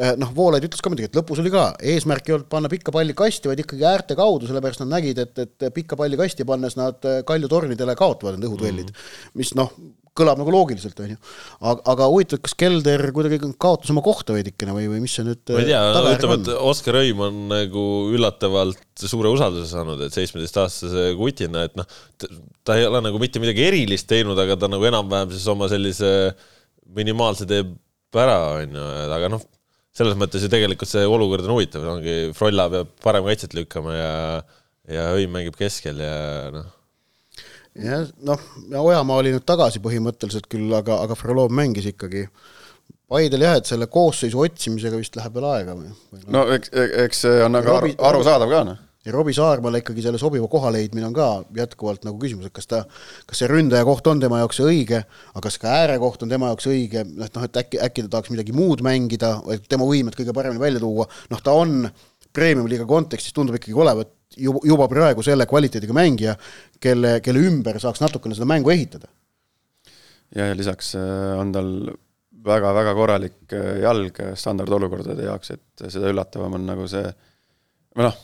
äh, 0.00 0.16
noh, 0.18 0.32
Voolaid 0.34 0.66
ütles 0.66 0.82
ka 0.82 0.90
muidugi, 0.92 1.10
et 1.12 1.20
lõpus 1.20 1.42
oli 1.42 1.52
ka, 1.54 1.68
eesmärk 1.94 2.30
ei 2.30 2.38
olnud 2.38 2.50
panna 2.50 2.72
pikka 2.72 2.94
palli 2.96 3.14
kasti, 3.16 3.52
vaid 3.52 3.62
ikkagi 3.62 3.86
äärte 3.86 4.18
kaudu, 4.18 4.48
sellepärast 4.50 4.82
nad 4.82 4.96
nägid, 4.96 5.22
et, 5.22 5.44
et 5.46 5.68
pikka 5.76 6.00
palli 6.00 6.18
kasti 6.18 6.48
pannes 6.48 6.78
nad 6.80 7.06
äh, 7.06 7.22
Kalju 7.28 7.52
tornidele 7.52 7.94
kaotavad 7.98 8.38
need 8.38 8.50
õhuduellid 8.50 8.90
mm, 8.90 8.98
-hmm. 8.98 9.38
mis 9.42 9.54
noh, 9.58 9.70
kõlab 10.16 10.40
nagu 10.40 10.52
loogiliselt, 10.54 10.98
on 11.04 11.12
ju. 11.14 11.18
aga, 11.60 11.80
aga 11.92 12.08
huvitav, 12.12 12.40
kas 12.44 12.56
Kelder 12.58 13.04
kuidagi 13.16 13.50
kaotas 13.62 13.92
oma 13.94 14.02
kohta 14.04 14.36
veidikene 14.36 14.74
või, 14.76 14.88
või 14.92 15.02
mis 15.04 15.16
see 15.16 15.26
nüüd 15.26 15.54
ma 15.54 15.62
ei 15.62 15.70
tea, 15.70 15.82
ütleme, 16.16 16.38
et 16.40 16.50
Oskar 16.56 17.00
Õim 17.02 17.22
on 17.26 17.40
nagu 17.52 17.86
üllatavalt 18.16 19.06
suure 19.06 19.32
usalduse 19.32 19.70
saanud, 19.72 20.02
et 20.06 20.16
seitsmeteistaastase 20.16 21.08
kutina, 21.18 21.66
et 21.68 21.76
noh, 21.78 21.88
ta 22.66 22.78
ei 22.78 22.86
ole 22.88 23.02
nagu 23.04 23.20
mitte 23.22 23.42
midagi 23.42 23.66
erilist 23.66 24.08
teinud, 24.10 24.38
aga 24.42 24.58
ta 24.60 24.70
nagu 24.72 24.86
enam-vähem 24.88 25.34
siis 25.34 25.46
oma 25.52 25.70
sellise 25.72 26.10
minimaalse 26.96 27.48
teeb 27.48 27.74
ära, 28.16 28.38
on 28.62 28.78
ju, 28.78 28.86
aga 29.16 29.32
noh, 29.32 29.42
selles 29.96 30.16
mõttes 30.18 30.44
ju 30.44 30.52
tegelikult 30.52 30.90
see 30.90 31.04
olukord 31.08 31.44
on 31.48 31.56
huvitav, 31.56 31.84
ongi 31.96 32.16
Frolla 32.36 32.68
peab 32.72 32.94
parem 33.04 33.26
kaitset 33.28 33.56
lükkama 33.56 33.96
ja 33.96 34.14
ja 34.86 35.08
Õim 35.16 35.32
mängib 35.34 35.56
keskel 35.58 35.98
ja 35.98 36.16
noh 36.54 36.75
jah, 37.82 38.06
noh, 38.26 38.46
Ojamaa 38.82 39.20
oli 39.22 39.34
nüüd 39.34 39.44
tagasi 39.48 39.82
põhimõtteliselt 39.84 40.48
küll, 40.52 40.70
aga, 40.76 41.00
aga 41.04 41.16
Frolov 41.18 41.52
mängis 41.54 41.88
ikkagi. 41.92 42.26
Paidel 43.06 43.44
jah, 43.46 43.60
et 43.60 43.68
selle 43.68 43.86
koosseisu 43.90 44.40
otsimisega 44.42 44.98
vist 44.98 45.14
läheb 45.18 45.36
veel 45.36 45.46
aega 45.52 45.76
või? 45.78 45.92
no 46.34 46.42
eks, 46.56 46.72
eks 47.04 47.22
see 47.22 47.44
on 47.44 47.54
aga 47.60 47.76
Robi, 47.76 47.92
arusaadav 48.08 48.50
ka, 48.50 48.62
noh. 48.66 48.80
ja 49.06 49.14
Robbie 49.14 49.36
Saarmale 49.36 49.78
ikkagi 49.78 50.02
selle 50.02 50.18
sobiva 50.18 50.48
koha 50.50 50.72
leidmine 50.74 51.06
on 51.06 51.14
ka 51.14 51.28
jätkuvalt 51.54 52.02
nagu 52.08 52.18
küsimus, 52.18 52.48
et 52.48 52.56
kas 52.56 52.66
ta, 52.66 52.80
kas 53.30 53.42
see 53.42 53.50
ründaja 53.52 53.86
koht 53.86 54.10
on 54.10 54.22
tema 54.24 54.40
jaoks 54.42 54.58
õige, 54.64 55.04
aga 55.06 55.44
kas 55.46 55.60
ka 55.62 55.76
äärekoht 55.84 56.26
on 56.26 56.34
tema 56.34 56.50
jaoks 56.50 56.66
õige, 56.72 57.06
noh, 57.12 57.30
noh, 57.30 57.46
et 57.46 57.62
äkki, 57.62 57.78
äkki 57.86 58.08
ta 58.08 58.16
tahaks 58.16 58.34
midagi 58.34 58.56
muud 58.56 58.82
mängida, 58.86 59.36
et 59.54 59.70
tema 59.70 59.86
võimed 59.86 60.18
kõige 60.18 60.34
paremini 60.34 60.66
välja 60.66 60.82
tuua, 60.82 61.06
noh, 61.30 61.46
ta 61.46 61.54
on 61.54 61.84
premium-liiga 62.34 62.90
kontekstis 62.90 63.38
tundub 63.38 63.60
ikkagi 63.60 63.78
olevat 63.78 64.15
juba, 64.36 64.62
juba 64.64 64.88
praegu 64.90 65.24
selle 65.26 65.46
kvaliteediga 65.48 65.96
mängija, 65.96 66.36
kelle, 66.82 67.18
kelle 67.24 67.44
ümber 67.48 67.80
saaks 67.82 68.02
natukene 68.04 68.36
seda 68.36 68.48
mängu 68.48 68.72
ehitada. 68.74 69.08
ja, 70.34 70.50
ja 70.50 70.56
lisaks 70.56 70.94
äh, 70.98 71.32
on 71.40 71.52
tal 71.54 71.72
väga-väga 72.46 72.94
korralik 72.94 73.54
äh, 73.56 73.80
jalg 73.84 74.20
standardolukordade 74.38 75.26
jaoks, 75.28 75.54
et 75.56 75.86
seda 75.92 76.12
üllatavam 76.12 76.58
on 76.58 76.66
nagu 76.68 76.86
see, 76.90 77.06
või 77.96 78.08
noh, 78.08 78.20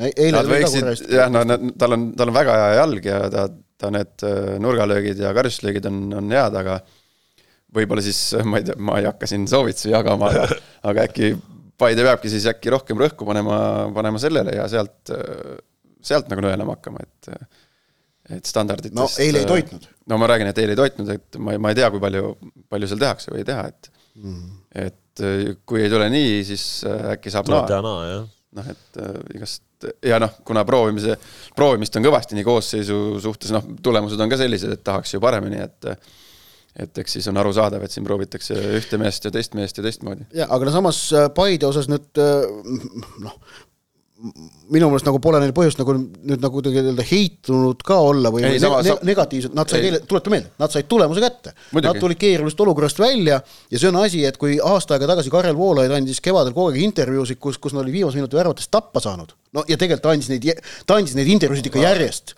nad 0.00 0.48
võiksid, 0.48 1.10
jah, 1.12 1.28
no 1.32 1.42
nad, 1.44 1.66
tal 1.80 1.96
on, 1.96 2.08
tal 2.16 2.32
on 2.32 2.38
väga 2.38 2.56
hea 2.62 2.72
jalg 2.80 3.10
ja 3.10 3.20
ta, 3.32 3.46
ta 3.80 3.92
need 3.92 4.26
äh, 4.26 4.56
nurgalöögid 4.62 5.20
ja 5.20 5.34
karjuslöögid 5.36 5.88
on, 5.90 6.02
on 6.20 6.32
head, 6.32 6.56
aga 6.62 6.80
võib-olla 7.74 8.02
siis, 8.04 8.20
ma 8.44 8.60
ei 8.60 8.66
tea, 8.66 8.76
ma 8.80 8.98
ei 9.00 9.08
hakka 9.08 9.28
siin 9.30 9.46
soovitusi 9.50 9.92
jagama, 9.92 10.30
aga, 10.32 10.60
aga 10.90 11.06
äkki 11.08 11.34
Paide 11.80 12.04
peabki 12.04 12.30
siis 12.32 12.46
äkki 12.50 12.72
rohkem 12.74 13.00
rõhku 13.00 13.26
panema, 13.28 13.56
panema 13.96 14.20
sellele 14.20 14.52
ja 14.58 14.66
sealt, 14.68 15.12
sealt 16.04 16.28
nagu 16.32 16.44
nõelama 16.44 16.76
hakkama, 16.76 17.04
et 17.06 17.32
et 18.30 18.46
standarditest 18.46 18.94
no 18.94 19.08
eile 19.22 19.40
ei 19.42 19.48
toitnud. 19.48 19.86
no 20.12 20.18
ma 20.20 20.28
räägin, 20.30 20.50
et 20.52 20.58
eile 20.62 20.76
ei 20.76 20.78
toitnud, 20.78 21.08
et 21.16 21.38
ma, 21.42 21.56
ma 21.58 21.72
ei 21.72 21.78
tea, 21.80 21.88
kui 21.90 22.02
palju, 22.02 22.34
palju 22.70 22.90
seal 22.90 23.00
tehakse 23.00 23.32
või 23.32 23.40
ei 23.42 23.48
teha, 23.48 23.64
et 23.72 23.90
mm. 24.20 24.44
et 24.84 25.24
kui 25.66 25.82
ei 25.82 25.90
tule 25.90 26.06
nii, 26.12 26.36
siis 26.46 26.66
äkki 26.86 27.32
saab 27.32 27.48
tuleb 27.48 27.66
teha 27.72 27.80
naa, 27.84 28.04
jah. 28.06 28.28
noh, 28.60 28.70
et 28.70 29.00
igast 29.34 29.64
ja 30.04 30.18
noh, 30.20 30.32
kuna 30.46 30.64
proovimise, 30.68 31.16
proovimist 31.56 31.96
on 31.96 32.06
kõvasti 32.06 32.36
nii 32.36 32.46
koosseisu 32.46 32.98
suhtes, 33.24 33.52
noh, 33.54 33.66
tulemused 33.82 34.20
on 34.20 34.30
ka 34.30 34.38
sellised, 34.40 34.72
et 34.76 34.84
tahaks 34.84 35.14
ju 35.14 35.22
paremini, 35.22 35.62
et 35.64 35.90
et 36.80 37.00
eks 37.02 37.18
siis 37.18 37.30
on 37.30 37.40
arusaadav, 37.40 37.82
et 37.84 37.94
siin 37.94 38.06
proovitakse 38.06 38.56
ühte 38.80 39.00
meest 39.00 39.26
ja 39.26 39.32
teist 39.34 39.56
meest 39.58 39.80
ja 39.80 39.86
teistmoodi. 39.86 40.28
jaa, 40.36 40.48
aga 40.50 40.68
no 40.68 40.76
samas 40.76 41.02
äh, 41.16 41.28
Paide 41.34 41.68
osas 41.68 41.90
nüüd 41.90 42.20
äh, 42.20 42.46
noh, 43.24 43.36
minu 44.70 44.88
meelest 44.90 45.06
nagu 45.08 45.18
pole 45.22 45.40
neil 45.40 45.52
põhjust 45.56 45.80
nagu 45.80 45.94
nüüd 45.96 46.42
nagu 46.42 46.62
nii-öelda 46.66 47.04
heitunud 47.08 47.80
ka 47.86 47.96
olla 48.04 48.32
või, 48.32 48.44
või 48.44 48.60
sama, 48.62 48.82
ne 48.84 48.92
ne 48.92 49.10
negatiivselt, 49.10 49.54
nad 49.56 49.70
said 49.72 49.86
eile, 49.88 50.00
tuleta 50.08 50.32
meelde, 50.32 50.52
nad 50.60 50.74
said 50.74 50.88
tulemuse 50.90 51.22
kätte. 51.24 51.54
Nad 51.78 52.00
tulid 52.02 52.20
keerulisest 52.20 52.60
olukorrast 52.66 53.00
välja 53.00 53.40
ja 53.40 53.80
see 53.80 53.88
on 53.88 54.00
asi, 54.02 54.22
et 54.28 54.36
kui 54.40 54.58
aasta 54.60 54.96
aega 54.96 55.08
tagasi 55.14 55.32
Karel 55.32 55.56
Voolaid 55.56 55.94
andis 55.96 56.20
kevadel 56.24 56.54
kogu 56.56 56.74
aeg 56.74 56.82
intervjuusid, 56.84 57.40
kus, 57.40 57.58
kus 57.62 57.76
nad 57.76 57.84
olid 57.84 57.96
viimase 57.96 58.20
minuti 58.20 58.38
väravatest 58.38 58.72
tappa 58.74 59.02
saanud, 59.04 59.32
no 59.56 59.64
ja 59.66 59.76
tegelikult 59.78 60.04
ta 60.04 60.12
andis 60.14 60.28
neid, 60.30 60.46
ta 60.86 60.98
andis 61.00 61.16
neid 61.18 61.30
intervjuusid 61.32 61.68
ikka 61.70 61.82
järjest, 61.82 62.34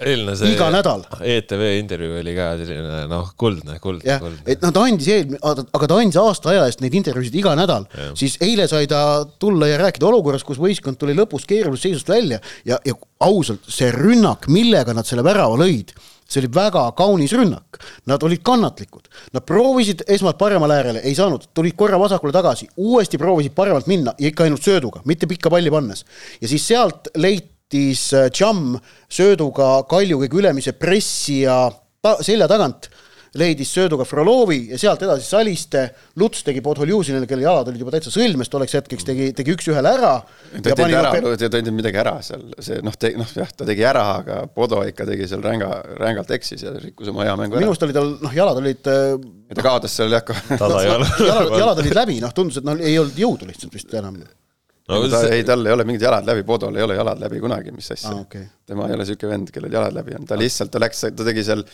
iga 0.49 0.69
nädal. 0.73 1.05
ETV 1.21 1.65
intervjuu 1.79 2.21
oli 2.23 2.37
ka 2.37 2.47
selline 2.61 3.03
noh, 3.11 3.33
kuldne, 3.41 3.77
kuldne. 3.83 4.07
jah, 4.09 4.25
et 4.47 4.65
noh, 4.65 4.73
ta 4.75 4.87
andis 4.89 5.11
eelmine, 5.13 5.41
aga 5.43 5.91
ta 5.91 5.99
andis 6.01 6.21
aasta 6.23 6.53
aja 6.55 6.65
eest 6.71 6.85
neid 6.85 6.97
intervjuusid 7.03 7.37
iga 7.43 7.55
nädal, 7.59 7.85
siis 8.19 8.39
eile 8.45 8.69
sai 8.71 8.89
ta 8.91 9.03
tulla 9.43 9.69
ja 9.69 9.81
rääkida 9.83 10.09
olukorras, 10.09 10.47
kus 10.47 10.61
võistkond 10.63 11.01
tuli 11.01 11.17
lõpus 11.19 11.45
keerulisest 11.49 11.91
seisust 11.91 12.13
välja 12.13 12.41
ja, 12.69 12.81
ja 12.87 12.97
ausalt, 13.27 13.69
see 13.69 13.93
rünnak, 13.93 14.49
millega 14.53 14.97
nad 14.97 15.09
selle 15.09 15.25
värava 15.27 15.61
lõid 15.61 15.93
see 16.33 16.43
oli 16.43 16.51
väga 16.55 16.85
kaunis 16.99 17.35
rünnak, 17.37 17.81
nad 18.09 18.23
olid 18.25 18.43
kannatlikud, 18.47 19.09
nad 19.37 19.45
proovisid 19.49 20.05
esmalt 20.11 20.39
paremale 20.41 20.79
äärele, 20.81 21.05
ei 21.07 21.15
saanud, 21.19 21.49
tulid 21.55 21.77
korra 21.79 22.01
vasakule 22.01 22.35
tagasi, 22.35 22.69
uuesti 22.77 23.21
proovisid 23.21 23.55
paremalt 23.57 23.91
minna 23.91 24.17
ja 24.19 24.31
ikka 24.31 24.47
ainult 24.47 24.65
sööduga, 24.65 25.05
mitte 25.09 25.29
pikka 25.31 25.53
palli 25.53 25.71
pannes. 25.73 26.05
ja 26.41 26.49
siis 26.49 26.67
sealt 26.69 27.13
leitis 27.17 28.11
Cham 28.35 28.75
äh, 28.77 28.83
sööduga 29.09 29.83
Kalju 29.89 30.21
kõige 30.25 30.41
ülemise 30.43 30.73
pressi 30.77 31.43
ja 31.45 31.67
ta 32.03 32.17
selja 32.25 32.49
tagant 32.51 32.91
leidis 33.39 33.71
sööduga 33.73 34.05
Frolovi 34.05 34.59
ja 34.73 34.79
sealt 34.81 35.03
edasi 35.07 35.25
Saliste, 35.25 35.85
Luts 36.21 36.43
tegi 36.45 36.61
Podoljuzinile, 36.65 37.27
kelle 37.29 37.47
jalad 37.47 37.71
olid 37.71 37.81
juba 37.81 37.95
täitsa 37.95 38.13
sõlmes, 38.13 38.51
tolleks 38.53 38.77
hetkeks 38.77 39.07
tegi, 39.09 39.29
tegi 39.37 39.55
üks-ühele 39.55 39.93
ära. 39.97 40.13
ta 40.53 40.73
ei 40.73 40.77
teinud 40.83 40.99
ära, 41.01 41.15
ta 41.17 41.47
ei 41.49 41.55
teinud 41.57 41.77
midagi 41.79 42.03
ära 42.03 42.15
seal, 42.25 42.45
see 42.61 42.83
noh, 42.85 42.99
noh 43.23 43.33
jah, 43.41 43.55
ta 43.57 43.69
tegi 43.69 43.87
ära, 43.89 44.05
aga 44.21 44.43
Podo 44.53 44.83
ikka 44.89 45.09
tegi 45.09 45.31
seal 45.31 45.45
ränga, 45.45 45.71
rängalt 46.01 46.35
eksis 46.37 46.67
ja 46.67 46.75
rikkus 46.77 47.09
oma 47.15 47.25
hea 47.25 47.39
mängu 47.41 47.57
ära. 47.57 47.65
minu 47.65 47.73
arust 47.73 47.89
oli 47.89 47.97
tal 47.97 48.13
noh, 48.21 48.37
jalad 48.37 48.61
olid 48.61 48.93
ja 48.93 49.57
ta 49.57 49.65
kaotas 49.65 49.97
seal 49.97 50.13
jah 50.13 50.29
jalad, 50.93 51.57
jalad 51.57 51.83
olid 51.87 51.99
läbi, 52.03 52.21
noh 52.21 52.37
tundus, 52.37 52.61
et 52.61 52.69
noh, 52.69 52.77
ei 52.85 53.01
olnud 53.01 53.17
jõudu 53.25 53.49
lihtsalt 53.49 53.73
vist 53.81 53.97
enam 53.97 54.21
no, 54.21 55.03
ta, 55.09 55.25
see... 55.25 55.39
ei, 55.39 55.49
tal 55.49 55.65
ei 55.65 55.73
ole 55.73 55.89
mingid 55.89 56.05
jalad 56.05 56.29
läbi, 56.29 56.45
Podol 56.47 56.77
ei 56.77 56.85
ole 56.85 57.01
jalad 57.01 57.21
läbi 57.23 57.41
kunagi, 57.41 57.73
mis 57.73 57.89
asja 57.95 58.13
ah,. 58.13 58.23
Okay. 58.27 58.45
tema 58.69 58.89
ei 58.89 58.97
ole 58.97 59.07
niisugune 59.07 59.33
vend, 59.37 59.53
kellel 59.55 59.81
jalad 59.81 59.97
läbi 59.97 60.17
on, 60.19 60.29
ta 60.29 60.39
lihtsalt, 60.39 60.73
ta 60.75 60.83
läks, 60.83 61.07
ta 61.17 61.29
tegi 61.29 61.45
seal 61.47 61.65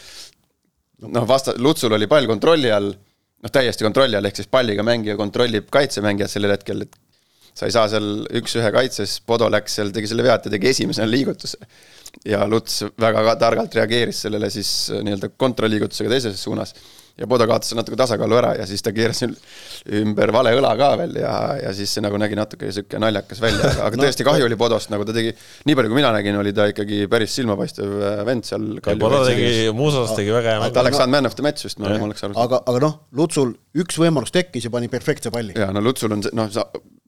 noh, 1.07 1.27
vasta-, 1.29 1.57
Lutsul 1.63 1.95
oli 1.97 2.09
pall 2.11 2.27
kontrolli 2.31 2.73
all, 2.75 2.91
noh 3.43 3.53
täiesti 3.55 3.87
kontrolli 3.87 4.19
all, 4.19 4.29
ehk 4.29 4.41
siis 4.41 4.51
palliga 4.51 4.85
mängija 4.87 5.17
kontrollib 5.19 5.69
kaitsemängijat 5.75 6.33
sellel 6.33 6.57
hetkel, 6.57 6.87
et 6.87 6.99
sa 7.59 7.67
ei 7.67 7.75
saa 7.75 7.89
seal 7.91 8.09
üks-ühe 8.39 8.71
kaitses, 8.75 9.19
Podo 9.27 9.49
läks 9.51 9.79
seal, 9.79 9.91
tegi 9.95 10.11
selle 10.11 10.27
vea, 10.27 10.37
et 10.39 10.47
ta 10.47 10.53
tegi 10.53 10.71
esimesena 10.71 11.09
liigutuse. 11.11 11.59
ja 12.25 12.47
Luts 12.49 12.83
väga 13.01 13.35
targalt 13.39 13.75
reageeris 13.75 14.23
sellele 14.25 14.51
siis 14.51 14.71
nii-öelda 14.91 15.29
kontrollliigutusega 15.37 16.11
teises 16.15 16.41
suunas 16.43 16.75
ja 17.19 17.27
Podo 17.31 17.47
kaotas 17.51 17.73
natuke 17.75 17.99
tasakaalu 17.99 18.37
ära 18.39 18.53
ja 18.61 18.67
siis 18.69 18.85
ta 18.85 18.93
keeras 18.95 19.25
ümber 19.25 20.33
vale 20.35 20.53
õla 20.59 20.71
ka 20.79 20.91
veel 21.01 21.17
ja, 21.21 21.33
ja 21.59 21.73
siis 21.77 21.93
see 21.95 22.05
nagu 22.05 22.19
nägi 22.21 22.39
natuke 22.39 22.71
sihuke 22.75 23.01
naljakas 23.03 23.43
välja, 23.43 23.73
aga 23.87 23.99
no, 23.99 24.05
tõesti 24.07 24.27
kahju 24.27 24.47
oli 24.47 24.59
Podost, 24.61 24.93
nagu 24.95 25.07
ta 25.09 25.15
tegi, 25.17 25.33
nii 25.67 25.79
palju 25.79 25.93
kui 25.93 25.99
mina 25.99 26.13
nägin, 26.15 26.39
oli 26.39 26.55
ta 26.57 26.69
ikkagi 26.71 27.05
päris 27.11 27.35
silmapaistev 27.39 27.97
äh, 27.99 28.21
vend 28.29 28.47
seal. 28.49 28.69
Podo 28.89 29.25
tegi, 29.27 29.69
Muusas 29.77 30.15
tegi 30.19 30.35
väga 30.35 30.55
hea 30.55 30.63
mängu. 30.63 30.77
ta 30.77 30.85
oleks 30.85 31.01
saanud 31.03 31.17
man 31.17 31.31
of 31.31 31.39
the 31.39 31.47
match 31.47 31.67
vist, 31.67 31.83
ma 31.83 31.91
oleks 31.97 32.23
aru 32.23 32.37
saanud. 32.37 32.43
aga, 32.45 32.63
aga 32.71 32.85
noh, 32.87 32.99
Lutsul 33.19 33.55
üks 33.79 33.99
võimalus 33.99 34.35
tekkis 34.35 34.69
ja 34.69 34.75
pani 34.75 34.91
perfektse 34.93 35.35
palli. 35.35 35.59
jaa, 35.59 35.73
no 35.75 35.83
Lutsul 35.85 36.15
on 36.15 36.23
see, 36.27 36.35
noh, 36.39 36.51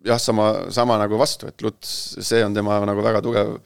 jah, 0.07 0.23
sama, 0.23 0.53
sama 0.75 0.99
nagu 1.01 1.19
vastu, 1.21 1.51
et 1.51 1.63
Luts, 1.63 1.95
see 2.19 2.43
on 2.45 2.57
tema 2.57 2.81
nagu 2.89 3.05
väga 3.05 3.23
tugev 3.25 3.61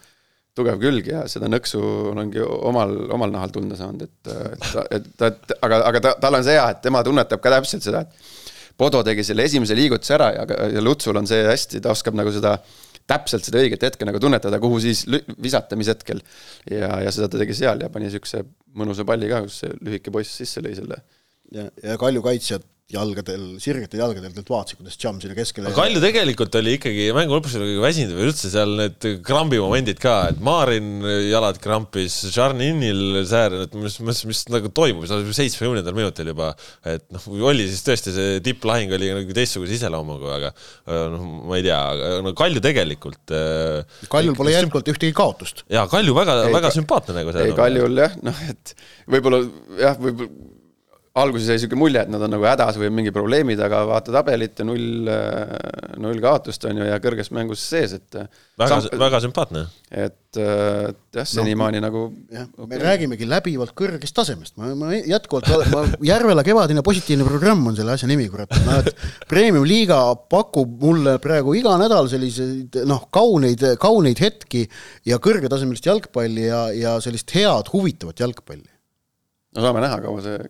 tugev 0.54 0.78
külg 0.82 1.08
ja 1.10 1.24
seda 1.30 1.48
nõksu 1.50 1.80
ongi 2.14 2.42
omal, 2.44 2.94
omal 3.14 3.32
nahal 3.34 3.52
tunda 3.54 3.78
saanud, 3.78 4.06
et, 4.06 4.32
et, 4.54 4.66
et, 4.98 5.10
et 5.28 5.54
aga, 5.58 5.80
aga 5.90 6.02
ta, 6.04 6.14
tal 6.22 6.38
on 6.38 6.46
see 6.46 6.54
hea, 6.56 6.66
et 6.70 6.82
tema 6.84 7.02
tunnetab 7.06 7.42
ka 7.42 7.52
täpselt 7.58 7.86
seda, 7.86 8.04
et 8.06 8.32
Podo 8.74 9.04
tegi 9.06 9.22
selle 9.22 9.44
esimese 9.46 9.74
liigutuse 9.78 10.16
ära 10.16 10.32
ja, 10.34 10.44
ja 10.74 10.80
Lutsul 10.82 11.14
on 11.14 11.28
see 11.30 11.44
hästi, 11.46 11.78
ta 11.78 11.92
oskab 11.94 12.16
nagu 12.18 12.32
seda 12.34 12.56
täpselt 13.06 13.46
seda 13.46 13.60
õiget 13.60 13.84
hetke 13.86 14.06
nagu 14.08 14.18
tunnetada, 14.18 14.58
kuhu 14.58 14.80
siis 14.82 15.04
visata, 15.42 15.78
mis 15.78 15.90
hetkel. 15.92 16.22
ja, 16.70 16.88
ja 17.04 17.12
seda 17.14 17.28
ta 17.30 17.38
tegi 17.38 17.54
seal 17.54 17.84
ja 17.84 17.90
pani 17.92 18.08
niisuguse 18.08 18.42
mõnusa 18.74 19.06
palli 19.06 19.30
ka, 19.30 19.44
kus 19.44 19.60
see 19.62 19.76
lühike 19.78 20.10
poiss 20.14 20.40
sisse 20.40 20.64
lõi 20.64 20.74
selle. 20.78 20.98
ja, 21.54 21.68
ja 21.84 21.98
Kalju 22.00 22.24
kaitsjad 22.24 22.66
jalgadel, 22.94 23.44
sirgetel 23.62 24.02
jalgadel 24.02 24.30
tegelikult 24.30 24.52
vaatasid, 24.54 24.80
kuidas 24.80 24.98
Jam 25.00 25.20
sinna 25.22 25.36
keskele 25.36 25.72
Kalju 25.74 26.02
tegelikult 26.02 26.54
oli 26.60 26.76
ikkagi 26.78 27.08
mängu 27.16 27.36
lõpus 27.36 27.56
oli 27.58 27.76
väsinud 27.82 28.16
või 28.16 28.28
üldse 28.30 28.50
seal 28.52 28.74
need 28.78 29.08
krambi 29.26 29.60
momendid 29.62 30.00
ka, 30.02 30.16
et 30.32 30.40
Maarin 30.44 31.04
jalad 31.28 31.58
krampis, 31.62 32.20
Žarninil 32.34 33.22
säär, 33.28 33.58
et 33.66 33.76
mis, 33.78 33.98
mis, 34.04 34.22
mis 34.30 34.42
nagu 34.52 34.70
toimub, 34.74 35.06
seitsmekümnendal 35.08 35.96
minutil 35.96 36.30
juba, 36.32 36.52
et 36.88 37.04
noh, 37.14 37.28
oli 37.50 37.68
siis 37.70 37.84
tõesti 37.86 38.14
see 38.14 38.40
tipplahing 38.44 38.94
oli 38.96 39.12
nagu 39.14 39.36
teistsuguse 39.36 39.78
iseloomuga, 39.78 40.38
aga 40.38 40.52
noh, 41.14 41.28
ma 41.50 41.60
ei 41.60 41.66
tea, 41.66 41.80
no 42.24 42.34
Kalju 42.36 42.62
tegelikult 42.64 43.34
äh, 43.34 44.02
Kaljul 44.12 44.36
pole 44.38 44.54
jätkuvalt 44.54 44.90
ühtegi 44.94 45.14
kaotust. 45.16 45.64
jaa, 45.72 45.86
Kalju 45.90 46.16
väga, 46.16 46.40
väga 46.54 46.72
sümpaatne 46.74 47.18
nagu 47.20 47.34
see. 47.34 47.48
ei, 47.48 47.56
Kaljul 47.56 48.04
jah, 48.04 48.18
noh 48.24 48.44
et 48.50 48.76
võib-olla 49.10 49.44
jah, 49.80 49.98
võib-olla 50.00 50.52
alguses 51.14 51.46
jäi 51.46 51.54
niisugune 51.54 51.78
mulje, 51.78 52.00
et 52.02 52.10
nad 52.10 52.22
on 52.26 52.32
nagu 52.34 52.42
hädas 52.42 52.74
või 52.80 52.88
mingi 52.90 53.12
probleemid, 53.14 53.60
aga 53.62 53.84
vaata 53.86 54.10
tabelit 54.16 54.58
ja 54.58 54.64
null, 54.66 55.06
äh, 55.06 55.52
null 56.02 56.18
kaotust 56.22 56.64
on 56.66 56.80
ju 56.80 56.88
ja 56.88 56.96
kõrges 57.02 57.30
mängus 57.34 57.62
sees, 57.62 57.94
et. 58.00 58.16
Äh, 58.18 58.26
väga 58.58 58.80
väga 58.98 59.20
sümpaatne. 59.22 59.62
et 59.90 60.40
äh, 60.42 60.88
jah, 61.14 61.28
senimaani 61.30 61.78
no, 61.78 61.84
nagu. 61.86 62.02
jah 62.34 62.48
okay., 62.48 62.66
me 62.72 62.80
räägimegi 62.82 63.28
läbivalt 63.30 63.76
kõrgest 63.78 64.16
tasemest, 64.16 64.56
ma, 64.58 64.72
ma 64.78 64.90
jätkuvalt, 64.96 65.52
ma 65.70 65.84
Järvela 66.02 66.42
kevadine 66.46 66.82
positiivne 66.86 67.28
programm 67.28 67.62
on 67.70 67.78
selle 67.78 67.94
asja 67.94 68.10
nimi, 68.10 68.26
kurat, 68.32 68.50
noh 68.66 68.82
et 68.82 69.06
premium-liiga 69.30 70.00
pakub 70.30 70.82
mulle 70.82 71.20
praegu 71.22 71.54
iga 71.54 71.76
nädal 71.78 72.10
selliseid 72.10 72.80
noh, 72.90 73.06
kauneid, 73.14 73.62
kauneid 73.78 74.18
hetki 74.26 74.66
ja 75.06 75.22
kõrgetasemelist 75.22 75.86
jalgpalli 75.86 76.50
ja, 76.50 76.66
ja 76.74 76.98
sellist 77.04 77.30
head 77.38 77.70
huvitavat 77.70 78.26
jalgpalli. 78.26 78.68
no 79.54 79.68
saame 79.68 79.86
näha, 79.86 80.02
kaua 80.02 80.26
see 80.26 80.42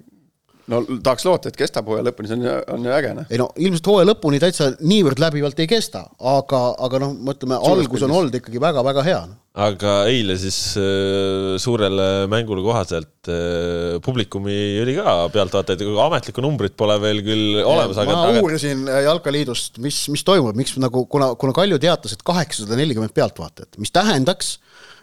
no 0.70 0.81
tahaks 1.05 1.24
loota, 1.27 1.50
et 1.50 1.59
kestab 1.59 1.88
hooaja 1.90 2.07
lõpuni, 2.09 2.31
see 2.31 2.38
on 2.38 2.44
ju, 2.46 2.57
on 2.74 2.87
ju 2.88 2.92
äge, 2.96 3.12
noh. 3.16 3.27
ei 3.29 3.40
no 3.40 3.48
ilmselt 3.61 3.88
hooaja 3.90 4.09
lõpuni 4.09 4.40
täitsa 4.42 4.70
niivõrd 4.81 5.20
läbivalt 5.20 5.61
ei 5.61 5.68
kesta, 5.70 6.05
aga, 6.35 6.61
aga 6.87 7.00
noh, 7.03 7.16
mõtleme, 7.29 7.59
algus 7.70 8.05
on 8.07 8.14
olnud 8.18 8.37
ikkagi 8.38 8.62
väga-väga 8.62 9.05
hea 9.07 9.18
no.. 9.29 9.37
aga 9.66 9.94
eile 10.12 10.37
siis 10.40 10.59
äh, 10.81 11.55
suurele 11.62 12.09
mängule 12.33 12.64
kohaselt 12.64 13.31
äh, 13.33 13.98
publikumi 14.05 14.57
oli 14.85 14.96
ka 14.98 15.16
pealtvaatajaid, 15.35 15.85
ametlikku 16.07 16.44
numbrit 16.44 16.77
pole 16.81 16.96
veel 17.03 17.20
küll 17.27 17.61
olemas, 17.61 18.00
aga 18.00 18.18
ma 18.20 18.40
uurisin 18.40 18.87
aga... 18.88 19.03
Jalkaliidust, 19.11 19.83
mis, 19.85 20.00
mis 20.12 20.24
toimub, 20.27 20.57
miks 20.59 20.77
nagu, 20.81 21.05
kuna, 21.11 21.35
kuna 21.40 21.57
Kalju 21.57 21.81
teatas, 21.83 22.16
et 22.16 22.24
kaheksasada 22.27 22.79
nelikümmend 22.81 23.12
pealtvaatajat, 23.16 23.77
mis 23.83 23.92
tähendaks, 23.94 24.57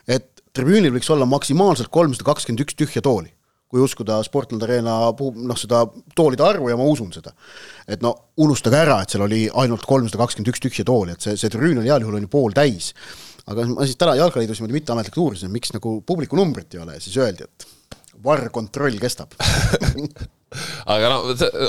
et 0.10 0.32
tribüünil 0.58 0.92
võiks 0.96 1.12
olla 1.14 1.28
maksimaalselt 1.30 1.92
kolmsada 1.94 2.26
kakskümmend 2.28 2.66
üks 2.66 2.76
tühja 2.80 3.04
tooli 3.06 3.30
kui 3.72 3.82
uskuda 3.84 4.20
Sportland 4.28 4.66
Arena 4.68 4.98
noh, 5.16 5.60
seda 5.60 5.86
toolide 6.16 6.44
arvu 6.44 6.70
ja 6.72 6.78
ma 6.80 6.88
usun 6.92 7.14
seda. 7.16 7.32
et 7.88 8.04
no 8.04 8.14
unustage 8.44 8.78
ära, 8.78 9.02
et 9.02 9.14
seal 9.14 9.24
oli 9.26 9.46
ainult 9.64 9.86
kolmsada 9.88 10.20
kakskümmend 10.22 10.52
üks 10.52 10.64
tühja 10.64 10.88
tooli, 10.88 11.16
et 11.16 11.24
see, 11.24 11.38
see 11.40 11.52
tribüün 11.52 11.80
oli 11.80 11.92
heal 11.92 12.04
juhul 12.04 12.20
on 12.20 12.28
ju 12.28 12.32
pooltäis. 12.32 12.92
aga 13.48 13.70
ma 13.72 13.88
siis 13.88 14.00
täna 14.00 14.18
Jalkaliidus 14.20 14.60
niimoodi 14.60 14.80
mitteametlikult 14.82 15.24
uurisin, 15.26 15.54
miks 15.56 15.74
nagu 15.76 16.02
publiku 16.06 16.40
numbrit 16.40 16.76
ei 16.76 16.84
ole 16.84 17.00
ja 17.00 17.04
siis 17.04 17.16
öeldi, 17.18 17.48
et 17.48 17.68
varrkontroll 18.22 19.00
kestab 19.02 19.34
aga 20.94 21.10
no 21.10 21.22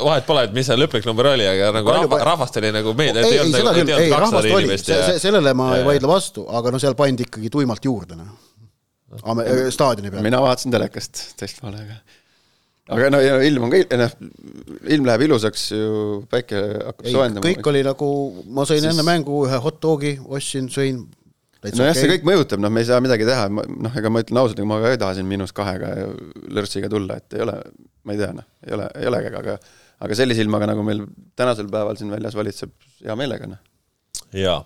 vahet 0.03 0.27
pole, 0.27 0.49
et 0.49 0.55
mis 0.57 0.67
see 0.67 0.77
lõplik 0.77 1.07
number 1.07 1.31
oli, 1.33 1.47
aga 1.47 1.71
nagu 1.79 1.87
Palju... 1.87 2.09
rahva, 2.09 2.23
rahvast 2.33 2.59
oli 2.59 2.73
nagu 2.75 2.95
meedia, 2.99 3.23
et 3.23 3.31
ei 3.31 3.43
olnud 3.45 3.69
nagu, 3.71 3.85
ei, 3.95 4.11
rahvast 4.11 4.57
oli, 4.59 4.79
sellele 5.23 5.55
ma 5.55 5.77
ja, 5.77 5.83
ei 5.85 5.93
vaidle 5.93 6.11
vastu, 6.11 6.49
aga 6.51 6.75
no 6.75 6.83
seal 6.83 6.99
pandi 6.99 7.31
ikkagi 7.31 7.53
tuimalt 7.53 7.87
juurde, 7.87 8.19
noh 8.19 8.52
Ame-, 9.21 9.47
äh, 9.47 9.71
staadioni 9.75 10.13
peal? 10.13 10.25
mina 10.25 10.41
vaatasin 10.43 10.75
telekast 10.75 11.23
teistpoole, 11.41 11.81
aga 11.85 11.99
aga 12.97 13.09
no 13.15 13.21
ja 13.23 13.39
ilm 13.47 13.67
on 13.67 13.73
ka, 13.73 13.81
noh, 14.01 14.15
ilm 14.97 15.09
läheb 15.09 15.27
ilusaks 15.29 15.67
ju, 15.75 15.89
päike 16.33 16.61
hakkab 16.89 17.09
soojendama. 17.09 17.45
kõik 17.47 17.73
oli 17.73 17.83
nagu, 17.87 18.09
ma 18.49 18.67
sõin 18.69 18.81
siis... 18.83 18.91
enne 18.93 19.07
mängu 19.07 19.45
ühe 19.47 19.61
hot 19.65 19.81
dogi, 19.85 20.15
ostsin, 20.27 20.71
sõin. 20.73 21.05
nojah, 21.63 21.95
see 21.97 22.11
kõik 22.15 22.27
mõjutab, 22.29 22.63
noh, 22.65 22.73
me 22.75 22.83
ei 22.83 22.89
saa 22.91 23.03
midagi 23.05 23.29
teha, 23.29 23.47
noh, 23.53 23.99
ega 24.01 24.13
ma 24.13 24.25
ütlen 24.25 24.43
ausalt, 24.43 24.65
ma 24.69 24.81
ka 24.83 24.95
ei 24.95 25.03
taha 25.03 25.19
siin 25.19 25.29
miinus 25.31 25.55
kahega 25.57 25.93
lörtsiga 26.51 26.91
tulla, 26.93 27.21
et 27.23 27.39
ei 27.39 27.45
ole, 27.47 27.59
ma 28.03 28.17
ei 28.17 28.23
tea, 28.23 28.33
noh, 28.39 28.49
ei 28.67 28.79
ole, 28.79 28.89
ei 28.99 29.13
ole, 29.13 29.25
aga 29.43 29.59
aga 30.03 30.17
sellise 30.19 30.43
ilmaga, 30.43 30.67
nagu 30.73 30.83
meil 30.83 31.05
tänasel 31.39 31.69
päeval 31.71 32.01
siin 32.01 32.11
väljas 32.11 32.35
valitseb, 32.35 32.73
hea 33.05 33.15
meelega, 33.19 33.47
noh 33.47 33.61
jaa, 34.37 34.59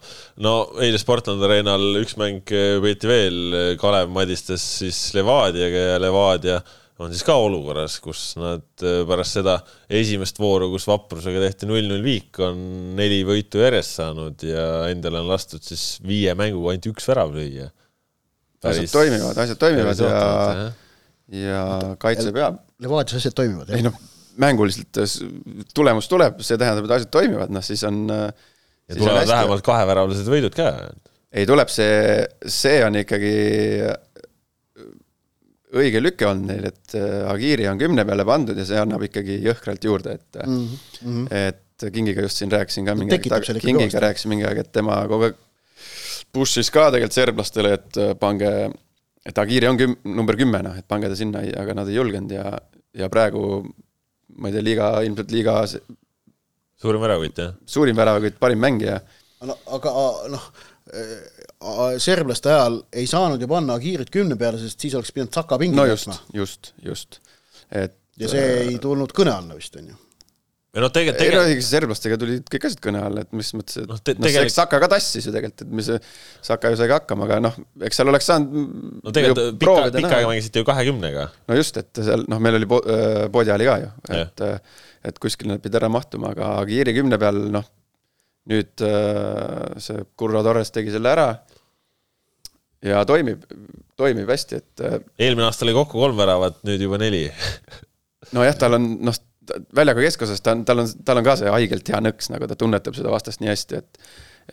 no 0.44 0.56
eile 0.84 0.98
Sportland 1.02 1.42
Arenal 1.42 2.00
üks 2.02 2.16
mäng 2.20 2.42
peeti 2.46 3.10
veel, 3.10 3.38
Kalev 3.80 4.10
madistas 4.14 4.64
siis 4.80 5.00
Levadiaga 5.16 5.86
ja 5.92 6.02
Levadia 6.02 6.60
on 7.02 7.12
siis 7.12 7.24
ka 7.26 7.34
olukorras, 7.36 7.98
kus 8.00 8.20
nad 8.40 8.64
äh, 8.84 9.02
pärast 9.08 9.36
seda 9.36 9.58
esimest 9.98 10.38
vooru, 10.40 10.70
kus 10.72 10.86
vaprusega 10.88 11.42
tehti 11.44 11.68
null-null 11.68 12.04
viik, 12.04 12.40
on 12.44 12.60
neli 12.96 13.20
võitu 13.28 13.60
järjest 13.60 13.98
saanud 14.00 14.46
ja 14.48 14.66
endale 14.92 15.20
on 15.20 15.28
lastud 15.28 15.64
siis 15.64 15.98
viie 16.06 16.32
mänguga 16.38 16.72
ainult 16.72 16.90
üks 16.94 17.08
värav 17.10 17.36
lüüa. 17.36 17.68
asjad 18.64 18.92
toimivad, 18.94 19.44
asjad 19.44 19.60
toimivad 19.60 20.00
ja, 20.00 20.66
ja 21.42 21.64
kaitse 22.00 22.32
peab. 22.32 22.62
Levadias 22.80 23.20
asjad 23.20 23.36
toimivad, 23.36 23.68
jah? 23.68 23.76
ei 23.76 23.84
noh, 23.84 24.00
mänguliselt 24.40 24.96
tulemus 25.76 26.08
tuleb, 26.08 26.40
see 26.44 26.56
tähendab, 26.60 26.88
et 26.88 26.96
asjad 26.96 27.12
toimivad, 27.12 27.52
noh 27.52 27.64
siis 27.64 27.84
on 27.88 28.06
äh, 28.12 28.48
ja 28.88 28.98
tulevad 28.98 29.30
vähemalt 29.30 29.66
kaheväravalised 29.66 30.30
võidud 30.30 30.56
ka. 30.56 30.72
ei, 31.32 31.46
tuleb 31.48 31.70
see, 31.72 32.26
see 32.50 32.80
on 32.86 32.98
ikkagi 33.02 33.34
õige 35.76 36.02
lüke 36.02 36.26
olnud 36.28 36.50
neil, 36.52 36.68
et 36.70 36.96
äh, 36.98 37.22
Agiri 37.30 37.66
on 37.70 37.80
kümne 37.80 38.04
peale 38.08 38.26
pandud 38.28 38.58
ja 38.58 38.66
see 38.68 38.78
annab 38.80 39.06
ikkagi 39.08 39.40
jõhkralt 39.44 39.84
juurde, 39.84 40.18
et 40.20 40.42
mm, 40.42 40.68
-hmm. 41.02 41.26
et 41.30 41.62
Kingiga 41.92 42.22
just 42.24 42.40
siin 42.40 42.52
rääkisin 42.52 42.86
ka 42.88 42.94
mingi 42.96 43.12
aeg, 43.12 43.60
Kingiga 43.60 44.00
rääkisin 44.00 44.32
mingi 44.32 44.46
aeg, 44.48 44.62
et 44.64 44.72
tema 44.72 45.02
kogu 45.10 45.28
aeg 45.28 45.42
push'is 46.32 46.70
ka 46.72 46.88
tegelikult 46.92 47.16
serblastele, 47.16 47.74
et 47.76 48.00
äh, 48.00 48.14
pange, 48.20 48.52
et 49.26 49.38
Agiri 49.42 49.68
on 49.68 49.80
küm-, 49.80 49.98
number 50.08 50.38
kümme, 50.38 50.62
noh, 50.64 50.78
et 50.78 50.86
pange 50.88 51.10
ta 51.12 51.18
sinna, 51.18 51.42
aga 51.60 51.76
nad 51.80 51.90
ei 51.90 51.98
julgenud 51.98 52.32
ja, 52.32 52.54
ja 52.96 53.10
praegu 53.12 53.66
ma 54.36 54.48
ei 54.48 54.56
tea, 54.56 54.64
liiga, 54.64 54.90
ilmselt 55.06 55.32
liiga 55.32 55.60
suurim 56.82 57.02
väravõit, 57.02 57.42
jah? 57.42 57.54
suurim 57.66 57.96
väravõit, 57.98 58.38
parim 58.40 58.62
mängija. 58.62 59.00
no 59.46 59.58
aga 59.76 59.92
noh, 60.32 60.48
serblaste 62.02 62.52
ajal 62.52 62.80
ei 62.92 63.06
saanud 63.10 63.42
ju 63.42 63.48
panna 63.50 63.76
Agirit 63.80 64.10
kümne 64.14 64.38
peale, 64.40 64.60
sest 64.62 64.80
siis 64.80 64.96
oleks 64.98 65.12
pidanud 65.14 65.34
Saka 65.34 65.58
pingi 65.60 65.76
no 65.78 65.86
just, 65.88 66.12
just, 66.34 66.72
just. 66.84 67.20
et 67.70 67.96
ja 68.20 68.30
see 68.30 68.50
ei 68.66 68.78
tulnud 68.82 69.12
kõne 69.16 69.34
alla 69.34 69.56
vist, 69.58 69.76
on 69.80 69.92
ju? 69.92 70.02
Ei 70.76 70.82
no 70.84 70.88
tegelikult, 70.92 71.22
ei 71.24 71.32
no 71.32 71.42
isegi 71.48 71.64
serblastega 71.64 72.18
tulid 72.20 72.48
kõik 72.52 72.66
asjad 72.68 72.82
kõne 72.84 73.00
alla, 73.08 73.22
et 73.24 73.30
mis 73.36 73.48
mõttes, 73.56 73.78
et 73.80 73.86
Noh, 73.88 73.96
noh 73.96 74.02
te- 74.04 74.14
no, 74.18 74.26
tegelikult- 74.26 74.56
Saka 74.56 74.80
ka 74.82 74.88
tassis 74.92 75.24
ju 75.28 75.32
tegelikult, 75.32 75.64
et 75.64 75.72
mis 75.78 75.88
Saka 76.44 76.72
ju 76.72 76.78
sai 76.80 76.90
ka 76.90 76.98
hakkama, 77.00 77.24
aga 77.28 77.38
noh, 77.46 77.56
eks 77.88 78.00
seal 78.02 78.12
oleks 78.12 78.28
saanud 78.28 79.00
no 79.00 79.14
tegelikult 79.16 79.56
pika, 79.62 79.88
pika 79.96 80.12
aega 80.18 80.28
mängisite 80.30 80.60
ju 80.60 80.68
kahekümnega. 80.68 81.24
no 81.48 81.56
just, 81.58 81.80
et 81.80 82.02
seal 82.04 82.26
noh, 82.28 82.42
meil 82.44 82.60
oli 82.60 82.68
po- 82.68 82.82
äh, 82.84 83.24
Bodja 83.32 83.56
oli 83.56 83.68
ka 83.70 83.78
ju, 83.86 83.90
et 84.20 84.46
et 85.06 85.18
kuskil 85.22 85.48
nad 85.48 85.62
pidid 85.62 85.80
ära 85.80 85.88
mahtuma, 85.92 86.32
aga 86.34 86.52
Kiiri 86.68 86.92
kümne 86.96 87.16
peal 87.22 87.38
noh, 87.54 87.64
nüüd 88.50 88.82
äh, 88.84 89.80
see 89.82 90.04
Curro 90.18 90.42
Torres 90.46 90.70
tegi 90.74 90.92
selle 90.94 91.12
ära 91.14 91.28
ja 92.86 93.00
toimib, 93.08 93.42
toimib 93.98 94.28
hästi, 94.30 94.60
et 94.60 94.84
äh, 94.84 94.98
eelmine 95.26 95.46
aasta 95.48 95.64
oli 95.66 95.74
kokku 95.76 95.98
kolm 96.02 96.18
väravat, 96.18 96.60
nüüd 96.68 96.82
juba 96.84 96.98
neli. 97.00 97.24
nojah, 98.36 98.56
tal 98.58 98.76
on 98.78 98.90
noh, 99.06 99.16
väljaku 99.76 100.04
keskosas 100.04 100.40
ta 100.44 100.54
on, 100.56 100.64
tal 100.68 100.82
on, 100.84 100.88
tal 101.04 101.20
on 101.20 101.26
ka 101.26 101.36
see 101.40 101.52
haigelt 101.52 101.92
hea 101.92 102.00
nõks, 102.04 102.30
nagu 102.32 102.48
ta 102.50 102.56
tunnetab 102.58 102.96
seda 102.98 103.12
vastast 103.12 103.42
nii 103.44 103.52
hästi, 103.52 103.82
et 103.82 104.02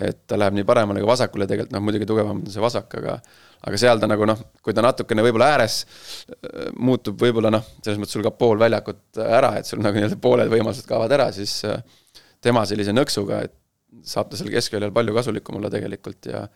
et 0.01 0.23
ta 0.25 0.37
läheb 0.41 0.55
nii 0.57 0.65
paremale 0.65 1.03
kui 1.03 1.05
vasakule 1.05 1.45
tegelikult, 1.45 1.73
noh 1.75 1.83
muidugi 1.85 2.07
tugevam 2.09 2.39
on 2.41 2.49
see 2.49 2.61
vasak, 2.63 2.95
aga 2.97 3.19
aga 3.63 3.77
seal 3.79 3.99
ta 4.01 4.07
nagu 4.09 4.25
noh, 4.25 4.39
kui 4.65 4.73
ta 4.73 4.81
natukene 4.81 5.21
võib-olla 5.25 5.51
ääres 5.53 5.83
äh, 5.85 6.71
muutub 6.81 7.21
võib-olla 7.21 7.51
noh, 7.53 7.67
selles 7.83 7.99
mõttes 8.01 8.17
sul 8.17 8.25
kaob 8.25 8.39
pool 8.41 8.57
väljakut 8.59 9.21
ära, 9.21 9.53
et 9.59 9.69
sul 9.69 9.83
nagu 9.85 9.93
nii-öelda 9.99 10.17
pooled 10.23 10.49
võimalused 10.49 10.89
kaovad 10.89 11.13
ära, 11.13 11.29
siis 11.35 11.59
äh, 11.69 11.77
tema 12.41 12.65
sellise 12.65 12.95
nõksuga, 12.95 13.43
et 13.45 13.53
saab 14.09 14.31
ta 14.31 14.39
seal 14.39 14.49
keskväljal 14.49 14.91
palju 14.95 15.13
kasulikum 15.15 15.59
olla 15.59 15.69
tegelikult 15.69 16.25
ja 16.25 16.47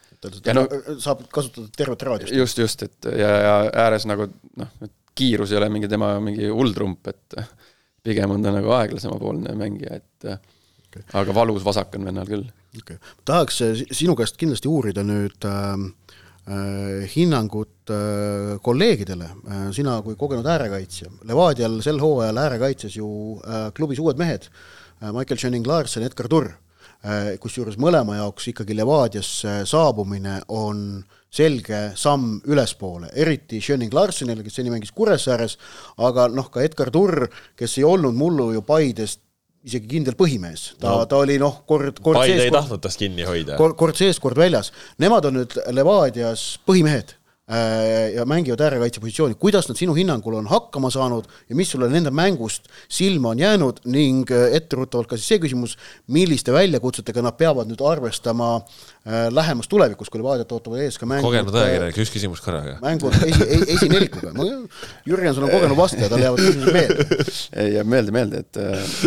Ja 0.46 0.56
no- 0.58 0.66
saab 0.98 1.22
kasutada 1.30 1.70
tervet 1.78 2.02
raadiost. 2.10 2.34
just, 2.34 2.58
just, 2.58 2.84
et 2.90 3.10
ja, 3.14 3.30
ja 3.46 3.56
ääres 3.86 4.08
nagu 4.10 4.26
noh, 4.58 4.72
kiirus 5.18 5.54
ei 5.54 5.60
ole 5.62 5.70
mingi 5.70 5.90
tema 5.90 6.16
mingi 6.24 6.50
hulltrump, 6.50 7.08
et 7.14 7.38
pigem 8.08 8.34
on 8.34 8.46
ta 8.46 8.54
nagu 8.56 8.72
aeglasemapoolne 8.78 9.56
mängija, 9.60 10.00
et 10.02 10.30
okay. 10.32 11.04
aga 11.22 11.36
valus 11.36 11.66
vasak 11.68 11.96
on 12.00 12.10
vennal 12.10 12.30
küll. 12.30 12.46
okay. 12.82 13.00
tahaks 13.26 13.62
äh, 13.66 13.74
si- 13.82 14.02
sinu 14.04 14.16
käest 14.20 14.40
kindlasti 14.40 14.72
uurida 14.72 15.04
nüüd 15.08 15.48
äh, 15.48 15.74
äh, 16.48 17.08
hinnangut 17.16 17.92
äh, 17.94 18.56
kolleegidele 18.64 19.32
äh,, 19.32 19.68
sina 19.76 20.00
kui 20.06 20.16
kogenud 20.20 20.48
äärekaitsja, 20.48 21.12
Levadial 21.28 21.82
sel 21.86 22.00
hooajal 22.04 22.44
äärekaitses 22.46 22.98
ju 23.00 23.10
äh, 23.44 23.68
klubis 23.78 24.00
uued 24.04 24.20
mehed 24.22 24.50
äh,, 24.50 25.12
Michael 25.12 25.40
Schoening-Larsen, 25.42 26.08
Edgar 26.08 26.32
Turr 26.32 26.54
äh,, 26.54 26.67
kusjuures 27.40 27.78
mõlema 27.80 28.18
jaoks 28.18 28.48
ikkagi 28.52 28.76
Levadiasse 28.76 29.62
saabumine 29.70 30.40
on 30.50 31.04
selge 31.32 31.92
samm 31.96 32.40
ülespoole, 32.48 33.10
eriti 33.16 33.60
Schoening-Larsenile, 33.62 34.44
kes 34.44 34.56
seni 34.60 34.72
mängis 34.74 34.92
Kuressaares, 34.96 35.58
aga 35.98 36.28
noh, 36.34 36.48
ka 36.52 36.64
Edgar 36.66 36.90
Turr, 36.92 37.28
kes 37.60 37.78
ei 37.78 37.84
olnud 37.88 38.16
mullu 38.18 38.50
ju 38.56 38.62
Paidest 38.66 39.22
isegi 39.68 39.88
kindel 39.92 40.16
põhimees, 40.16 40.74
ta 40.80 40.90
No. 40.96 41.06
ta 41.06 41.18
oli 41.20 41.38
noh, 41.38 41.62
kord, 41.68 42.00
kord 42.02 42.22
Paide 42.22 42.34
ei 42.40 42.50
kord- 42.50 42.56
tahtnud 42.62 42.82
tast 42.82 42.98
kinni 43.00 43.24
hoida. 43.28 43.58
kord, 43.58 43.76
kord 43.76 43.96
sees, 44.00 44.20
kord 44.20 44.38
väljas. 44.40 44.72
Nemad 44.98 45.26
on 45.26 45.34
nüüd 45.42 45.58
Levadias 45.76 46.58
põhimehed 46.66 47.12
äh, 47.12 47.16
ja 48.16 48.26
mängivad 48.28 48.60
äärekaitse 48.60 49.00
positsiooni. 49.00 49.36
kuidas 49.40 49.70
nad 49.70 49.78
sinu 49.80 49.94
hinnangul 49.96 50.34
on 50.36 50.48
hakkama 50.52 50.90
saanud 50.92 51.30
ja 51.50 51.56
mis 51.56 51.70
sulle 51.72 51.88
nende 51.90 52.12
mängust 52.12 52.68
silma 52.90 53.30
on 53.30 53.40
jäänud 53.40 53.80
ning 53.86 54.32
äh, 54.32 54.56
etteruttavalt 54.58 55.08
ka 55.08 55.18
siis 55.18 55.30
see 55.32 55.40
küsimus, 55.40 55.78
milliste 56.12 56.52
väljakutsetega 56.52 57.24
nad 57.24 57.38
peavad 57.40 57.70
nüüd 57.72 57.84
arvestama 57.88 58.50
äh, 58.58 59.30
lähemas 59.32 59.72
tulevikus, 59.72 60.12
kui 60.12 60.20
Levadiat 60.20 60.52
ootavad 60.52 60.84
ees 60.84 61.00
ka 61.00 61.08
mängud 61.08 61.30
kogenud 61.30 61.56
ajakirjanik, 61.56 62.02
üks 62.04 62.12
küsimus 62.18 62.44
korraga. 62.44 62.76
mängud 62.84 63.16
esi, 63.22 63.48
e- 63.48 63.62
esinelikuga. 63.78 64.36
Jürgenson 65.08 65.48
on 65.48 65.56
kogenud 65.56 65.80
vastaja, 65.80 66.12
talle 66.12 66.28
jäävad 66.28 66.44
küsimused 66.44 66.78
meelde. 66.82 67.08
ei 67.64 67.74
jääb 67.78 67.92
meelde, 67.96 68.18
meelde, 68.20 68.44
et 68.44 68.60
äh, 68.60 69.00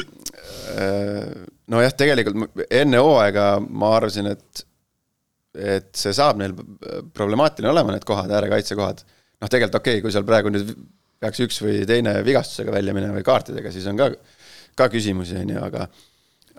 äh, 0.81 1.29
nojah, 1.69 1.93
tegelikult 1.93 2.65
enne 2.71 3.05
hooaega 3.05 3.53
ma 3.69 3.95
arvasin, 4.01 4.33
et 4.33 4.65
et 5.55 5.91
see 5.99 6.13
saab 6.15 6.39
neil 6.41 6.55
problemaatiline 7.17 7.73
olema, 7.73 7.95
need 7.95 8.07
kohad, 8.07 8.31
äärekaitsekohad. 8.31 9.03
noh, 9.41 9.49
tegelikult 9.49 9.81
okei 9.81 9.97
okay,, 9.99 10.05
kui 10.05 10.15
seal 10.15 10.27
praegu 10.29 10.53
nüüd 10.53 10.75
peaks 11.21 11.43
üks 11.45 11.59
või 11.65 11.83
teine 11.89 12.15
vigastusega 12.25 12.73
välja 12.73 12.95
minema 12.97 13.19
või 13.19 13.27
kaartidega, 13.27 13.73
siis 13.73 13.89
on 13.91 13.99
ka, 13.99 14.13
ka 14.79 14.89
küsimusi, 14.93 15.41
on 15.43 15.53
ju, 15.55 15.65
aga 15.65 15.89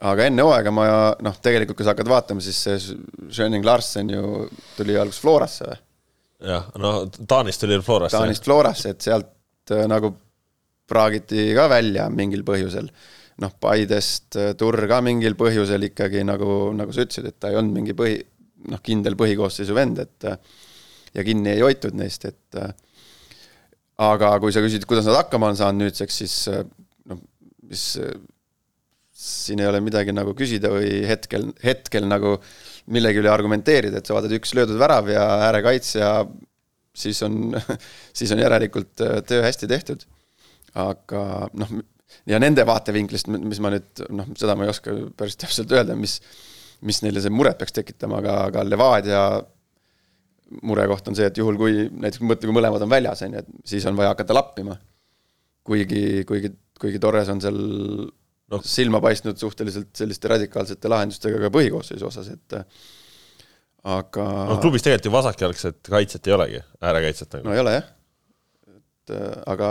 aga 0.01 0.25
enne 0.27 0.45
hooaega 0.45 0.73
ma 0.73 0.85
noh, 1.21 1.37
tegelikult 1.45 1.77
kui 1.77 1.85
sa 1.85 1.93
hakkad 1.93 2.09
vaatama, 2.09 2.43
siis 2.43 2.57
see 2.65 2.97
Schöning 3.29 3.65
Larsen 3.65 4.09
ju 4.09 4.47
tuli 4.77 4.97
alguses 4.97 5.21
Florasse 5.21 5.69
või? 5.69 5.79
jah, 6.51 6.67
no 6.81 6.93
Taanist 7.29 7.61
tuli 7.61 7.77
Florasse. 7.85 8.17
Taanist 8.17 8.45
Florasse, 8.47 8.95
et 8.95 9.05
sealt 9.05 9.73
äh, 9.73 9.85
nagu 9.89 10.13
praagiti 10.89 11.51
ka 11.57 11.67
välja 11.71 12.07
mingil 12.13 12.43
põhjusel. 12.47 12.89
noh, 13.41 13.53
Paidest 13.61 14.37
äh, 14.37 14.53
Turr 14.57 14.87
ka 14.89 15.01
mingil 15.05 15.37
põhjusel 15.37 15.89
ikkagi 15.91 16.25
nagu, 16.27 16.71
nagu 16.77 16.93
sa 16.93 17.05
ütlesid, 17.05 17.29
et 17.29 17.39
ta 17.39 17.51
ei 17.51 17.59
olnud 17.61 17.77
mingi 17.77 17.95
põhi, 17.97 18.17
noh, 18.69 18.81
kindel 18.83 19.17
põhikoosseisu 19.19 19.75
vend, 19.77 20.01
et 20.03 20.27
äh, 20.29 20.37
ja 21.15 21.25
kinni 21.27 21.53
ei 21.55 21.63
hoitud 21.63 21.95
neist, 21.97 22.27
et 22.29 22.59
äh, 22.59 22.73
aga 24.01 24.33
kui 24.43 24.53
sa 24.53 24.63
küsid, 24.63 24.85
kuidas 24.89 25.07
nad 25.09 25.19
hakkama 25.21 25.51
on 25.51 25.59
saanud 25.59 25.87
nüüdseks, 25.87 26.19
siis 26.23 26.35
äh, 26.51 26.63
noh, 27.11 27.21
mis 27.69 27.87
siin 29.21 29.61
ei 29.61 29.69
ole 29.69 29.81
midagi 29.85 30.13
nagu 30.15 30.33
küsida 30.37 30.71
või 30.73 31.03
hetkel, 31.05 31.51
hetkel 31.61 32.07
nagu 32.09 32.37
millegi 32.91 33.21
üle 33.21 33.29
argumenteerida, 33.29 33.99
et 33.99 34.09
sa 34.09 34.15
vaatad 34.17 34.33
üks 34.33 34.55
löödud 34.57 34.79
värav 34.81 35.11
ja 35.11 35.25
äärekaitsja, 35.49 36.09
siis 36.97 37.21
on, 37.27 37.53
siis 38.17 38.33
on 38.33 38.41
järelikult 38.41 38.95
töö 38.97 39.45
hästi 39.45 39.69
tehtud. 39.69 40.07
aga 40.81 41.49
noh, 41.59 41.71
ja 42.29 42.39
nende 42.41 42.65
vaatevinklist, 42.67 43.29
mis 43.31 43.59
ma 43.63 43.71
nüüd 43.73 44.03
noh, 44.13 44.31
seda 44.39 44.55
ma 44.55 44.65
ei 44.65 44.71
oska 44.71 44.93
päris 45.17 45.37
täpselt 45.39 45.71
öelda, 45.75 45.95
mis, 45.99 46.19
mis 46.81 47.01
neile 47.03 47.21
see 47.23 47.33
muret 47.33 47.57
peaks 47.59 47.75
tekitama, 47.75 48.21
aga, 48.21 48.37
aga 48.49 48.63
Levadia 48.67 49.23
murekoht 50.67 51.07
on 51.07 51.15
see, 51.15 51.27
et 51.29 51.37
juhul, 51.37 51.57
kui 51.59 51.85
näiteks 51.89 52.23
mõtle, 52.25 52.47
kui 52.49 52.55
mõlemad 52.57 52.83
on 52.83 52.91
väljas, 52.91 53.21
on 53.25 53.37
ju, 53.37 53.43
et 53.43 53.67
siis 53.71 53.85
on 53.87 53.95
vaja 53.99 54.11
hakata 54.15 54.35
lappima. 54.35 54.77
kuigi, 55.63 56.23
kuigi, 56.27 56.49
kuigi 56.81 56.99
Torres 56.99 57.29
on 57.29 57.41
seal 57.43 57.59
No. 58.51 58.57
silma 58.67 58.99
paistnud 58.99 59.37
suhteliselt 59.39 59.93
selliste 59.95 60.27
radikaalsete 60.27 60.89
lahendustega 60.91 61.37
ka 61.39 61.49
põhikoosseisu 61.55 62.03
osas, 62.03 62.27
et 62.33 62.55
aga 63.87 64.25
no 64.49 64.57
klubis 64.59 64.83
tegelikult 64.83 65.07
ju 65.07 65.13
vasakjalgset 65.13 65.91
kaitset 65.93 66.27
ei 66.27 66.33
olegi, 66.35 66.59
äärekaitset 66.83 67.37
nagu 67.37 67.47
no 67.47 67.53
ei 67.55 67.61
ole 67.63 67.77
jah. 67.77 67.85
et 68.75 69.13
aga 69.53 69.69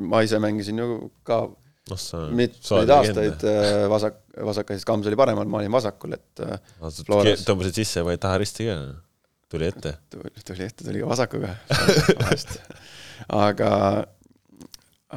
ma 0.00 0.22
ise 0.24 0.40
mängisin 0.40 0.80
ju 0.80 1.10
ka 1.28 1.42
noh, 1.90 2.00
sa 2.00 2.22
mitmeid 2.36 2.92
aastaid 2.94 3.44
äh, 3.48 3.84
vasak, 3.90 4.20
vasakkaitses, 4.50 4.86
Kams 4.88 5.08
oli 5.10 5.18
paremal, 5.18 5.48
ma 5.50 5.60
olin 5.60 5.72
vasakul, 5.74 6.16
et 6.18 6.42
äh, 6.44 6.58
Floras. 7.00 7.44
tõmbasid 7.46 7.80
sisse, 7.80 8.04
vaid 8.06 8.20
taha 8.22 8.40
risti 8.42 8.68
ka, 8.68 8.76
tuli 9.50 9.68
ette. 9.70 9.96
tuli, 10.12 10.64
ette, 10.66 10.84
tuli 10.84 11.02
ka 11.02 11.10
vasakuga 11.10 11.54
aga, 13.46 13.70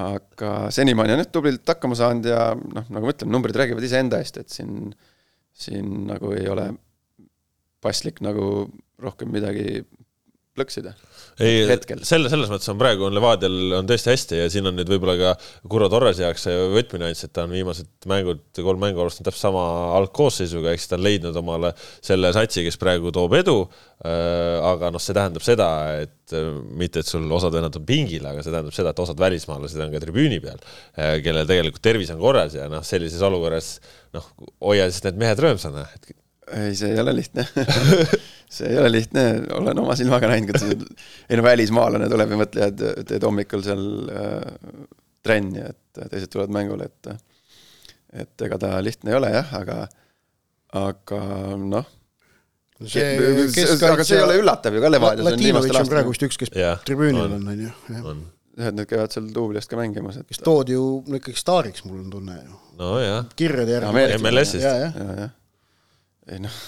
aga 0.06 0.54
senimaani 0.74 1.18
on 1.18 1.24
jah 1.24 1.32
tublilt 1.34 1.76
hakkama 1.76 2.00
saanud 2.00 2.32
ja 2.32 2.54
noh, 2.56 2.88
nagu 2.88 3.10
ma 3.10 3.14
ütlen, 3.16 3.34
numbrid 3.34 3.60
räägivad 3.60 3.86
iseenda 3.86 4.22
eest, 4.24 4.40
et 4.42 4.54
siin, 4.54 4.94
siin 5.54 6.08
nagu 6.10 6.34
ei 6.38 6.48
ole 6.50 6.72
paslik 7.84 8.24
nagu 8.24 8.70
rohkem 9.04 9.32
midagi 9.34 9.84
plõksida 10.58 10.94
ei, 11.42 11.64
selle, 12.06 12.30
selles 12.30 12.50
mõttes 12.52 12.70
on 12.70 12.78
praegu 12.78 13.08
on 13.08 13.16
Levadial 13.16 13.78
on 13.80 13.88
tõesti 13.90 14.12
hästi 14.12 14.42
ja 14.44 14.50
siin 14.54 14.70
on 14.70 14.76
nüüd 14.78 14.90
võib-olla 14.92 15.16
ka 15.18 15.32
Kuro 15.70 15.88
Torrese 15.90 16.26
jaoks 16.26 16.46
see 16.46 16.68
võtmine 16.76 17.08
andis, 17.08 17.24
et 17.26 17.34
ta 17.34 17.48
on 17.48 17.54
viimased 17.56 17.90
mängud, 18.10 18.44
kolm 18.60 18.82
mängu 18.84 19.02
alustanud 19.02 19.30
täpselt 19.30 19.48
sama 19.48 19.64
algkoosseisuga, 19.98 20.74
ehk 20.74 20.84
siis 20.84 20.92
ta 20.92 21.00
on 21.00 21.06
leidnud 21.08 21.40
omale 21.42 21.74
selle 21.80 22.30
satsi, 22.36 22.66
kes 22.68 22.78
praegu 22.82 23.14
toob 23.16 23.34
edu. 23.40 23.58
aga 24.04 24.90
noh, 24.92 25.00
see 25.00 25.16
tähendab 25.16 25.46
seda, 25.46 25.68
et 26.04 26.34
äh, 26.36 26.50
mitte, 26.76 27.00
et 27.00 27.08
sul 27.08 27.24
osad 27.32 27.54
vennad 27.56 27.78
on 27.80 27.86
pingil, 27.88 28.26
aga 28.28 28.44
see 28.44 28.52
tähendab 28.52 28.76
seda, 28.76 28.92
et 28.92 29.00
osad 29.00 29.22
välismaalased 29.22 29.80
on 29.80 29.94
ka 29.94 30.02
tribüüni 30.04 30.42
peal, 30.44 30.60
kellel 31.24 31.48
tegelikult 31.48 31.86
tervis 31.86 32.12
on 32.12 32.20
korras 32.20 32.58
ja 32.58 32.68
noh, 32.72 32.84
sellises 32.84 33.24
olukorras 33.24 33.78
noh, 34.18 34.28
hoia 34.60 34.90
siis 34.92 35.06
need 35.08 35.24
mehed 35.24 35.40
rõõmsana, 35.40 35.88
ei, 36.52 36.76
see 36.76 36.92
ei 36.92 37.00
ole 37.00 37.16
lihtne 37.16 37.48
see 38.52 38.70
ei 38.72 38.80
ole 38.82 38.92
lihtne, 38.92 39.24
olen 39.58 39.80
oma 39.84 39.96
silmaga 40.00 40.30
näinud, 40.32 40.52
kuidas 40.52 40.98
ei 41.30 41.40
no 41.40 41.46
välismaalane 41.46 42.10
tuleb 42.12 42.36
ja 42.36 42.40
mõtle, 42.44 42.70
et 42.72 43.08
teed 43.10 43.26
hommikul 43.28 43.64
seal 43.66 43.84
äh, 44.14 44.78
trenni, 45.24 45.64
et 45.64 46.04
teised 46.12 46.32
tulevad 46.34 46.56
mängule, 46.56 46.90
et 46.92 47.14
et 48.24 48.46
ega 48.46 48.60
ta 48.62 48.78
lihtne 48.86 49.14
ei 49.14 49.18
ole 49.18 49.32
jah, 49.34 49.54
aga 49.58 49.78
aga 50.78 51.20
noh, 51.58 51.88
aga 52.84 52.90
see 54.06 54.18
ei 54.18 54.24
ole 54.26 54.38
üllatav 54.42 54.76
ju 54.76 54.84
ka 54.84 54.92
Levadias. 54.92 55.74
On 55.80 55.90
praegu 55.90 56.14
vist 56.14 56.26
üks, 56.28 56.40
kes 56.42 56.54
Jah, 56.58 56.82
tribüünil 56.86 57.26
on. 57.26 57.40
on, 57.40 57.64
ju, 57.64 57.72
et 58.60 58.78
need 58.78 58.90
käivad 58.90 59.14
seal 59.16 59.30
duubli 59.34 59.62
eest 59.62 59.72
ka 59.72 59.80
mängimas, 59.80 60.20
et 60.22 60.30
kes 60.30 60.42
toodi 60.46 60.76
ju 60.76 60.86
no 61.08 61.20
ikkagi 61.20 61.40
staariks, 61.40 61.86
mul 61.88 62.04
on 62.04 62.14
tunne 62.14 62.38
ju. 62.38 62.60
nojah, 62.82 63.26
kirjade 63.40 63.78
järgi. 63.78 64.20
MLS-ist. 64.22 64.68
ei 66.34 66.44
noh, 66.44 66.60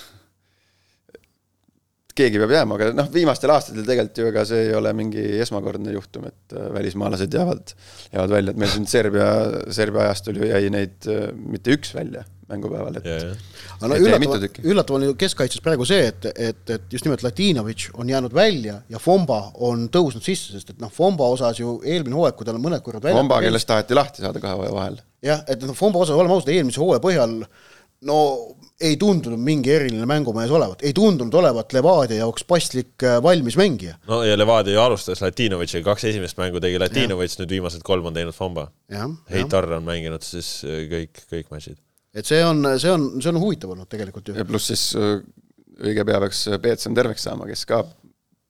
keegi 2.15 2.39
peab 2.39 2.53
jääma, 2.55 2.77
aga 2.77 2.91
noh, 2.95 3.09
viimastel 3.11 3.51
aastatel 3.55 3.83
tegelikult 3.87 4.21
ju 4.21 4.29
ega 4.29 4.45
see 4.47 4.69
ei 4.69 4.75
ole 4.77 4.93
mingi 4.95 5.23
esmakordne 5.43 5.95
juhtum, 5.95 6.29
et 6.29 6.55
äh, 6.55 6.69
välismaalased 6.75 7.35
jäävad, 7.35 7.75
jäävad 8.13 8.37
välja, 8.37 8.53
et 8.53 8.61
meil 8.61 8.71
siin 8.71 8.87
Serbia, 8.89 9.27
Serbia 9.75 10.07
ajastul 10.07 10.39
ju 10.39 10.47
jäi 10.47 10.71
neid 10.73 11.09
äh, 11.11 11.27
mitte 11.35 11.75
üks 11.75 11.91
välja 11.97 12.23
mängupäeval, 12.47 12.99
et 12.99 13.07
ja, 13.09 13.15
ja. 13.17 13.29
aga 13.79 13.87
no 13.89 13.97
üllatav 13.97 14.59
üllatav 14.61 14.97
on 14.99 15.05
ju 15.07 15.15
keskkaitses 15.17 15.63
praegu 15.65 15.87
see, 15.89 16.11
et, 16.11 16.27
et, 16.29 16.61
et 16.75 16.91
just 16.93 17.07
nimelt 17.07 17.23
Latinovic 17.25 17.87
on 17.97 18.09
jäänud 18.09 18.35
välja 18.37 18.77
ja 18.91 19.01
Fomba 19.01 19.39
on 19.65 19.87
tõusnud 19.91 20.23
sisse, 20.23 20.53
sest 20.53 20.75
et 20.75 20.83
noh, 20.83 20.91
Fomba 20.93 21.27
osas 21.33 21.59
ju 21.59 21.79
eelmine 21.81 22.15
hooaeg, 22.15 22.37
kui 22.37 22.47
tal 22.47 22.61
mõned 22.61 22.85
korrad 22.85 23.03
välja 23.03 23.17
Komba, 23.17 23.41
kellest 23.43 23.67
taheti 23.71 23.97
lahti 23.97 24.23
saada 24.23 24.43
kahe 24.43 24.59
hooaja 24.59 24.75
vahel. 24.77 24.99
jah, 25.25 25.41
et 25.49 25.65
noh, 25.65 25.75
Fomba 25.77 26.05
osas, 26.05 26.15
oleme 26.15 26.37
ausad, 26.37 26.53
eelmise 26.53 26.83
hooaja 26.83 27.01
põhjal 27.03 27.39
no 28.05 28.19
ei 28.81 28.97
tundunud 28.99 29.39
mingi 29.39 29.71
eriline 29.71 30.05
mängumees 30.09 30.51
olevat, 30.51 30.83
ei 30.83 30.91
tundunud 30.95 31.33
olevat 31.39 31.73
Levadia 31.73 32.19
jaoks 32.23 32.43
paslik 32.47 33.03
äh, 33.07 33.21
valmis 33.23 33.55
mängija. 33.59 33.95
no 34.07 34.21
ja 34.27 34.35
Levadia 34.37 34.75
ju 34.75 34.81
alustas 34.83 35.21
Latinovitšiga, 35.23 35.85
kaks 35.85 36.07
esimest 36.11 36.39
mängu 36.39 36.59
tegi 36.63 36.79
Latinovitš, 36.81 37.39
nüüd 37.39 37.55
viimased 37.55 37.85
kolm 37.87 38.11
on 38.11 38.17
teinud 38.17 38.35
Fomba. 38.35 38.67
jah, 38.91 39.07
Heitar 39.31 39.69
on 39.77 39.87
mänginud 39.87 40.27
siis 40.27 40.57
äh, 40.67 40.83
kõik, 40.91 41.23
kõik 41.31 41.51
matšid. 41.55 41.79
et 42.15 42.27
see 42.27 42.43
on, 42.43 42.67
see 42.81 42.91
on, 42.91 43.09
see 43.21 43.31
on 43.31 43.39
huvitav 43.39 43.71
olnud 43.75 43.91
tegelikult 43.91 44.31
ju 44.31 44.35
ja. 44.35 44.47
pluss 44.47 44.71
siis 44.73 44.89
äh, 44.99 45.21
õige 45.79 46.07
pea 46.07 46.19
peaks 46.25 46.45
Peetson 46.61 46.95
terveks 46.95 47.29
saama, 47.29 47.47
kes 47.47 47.63
ka 47.69 47.83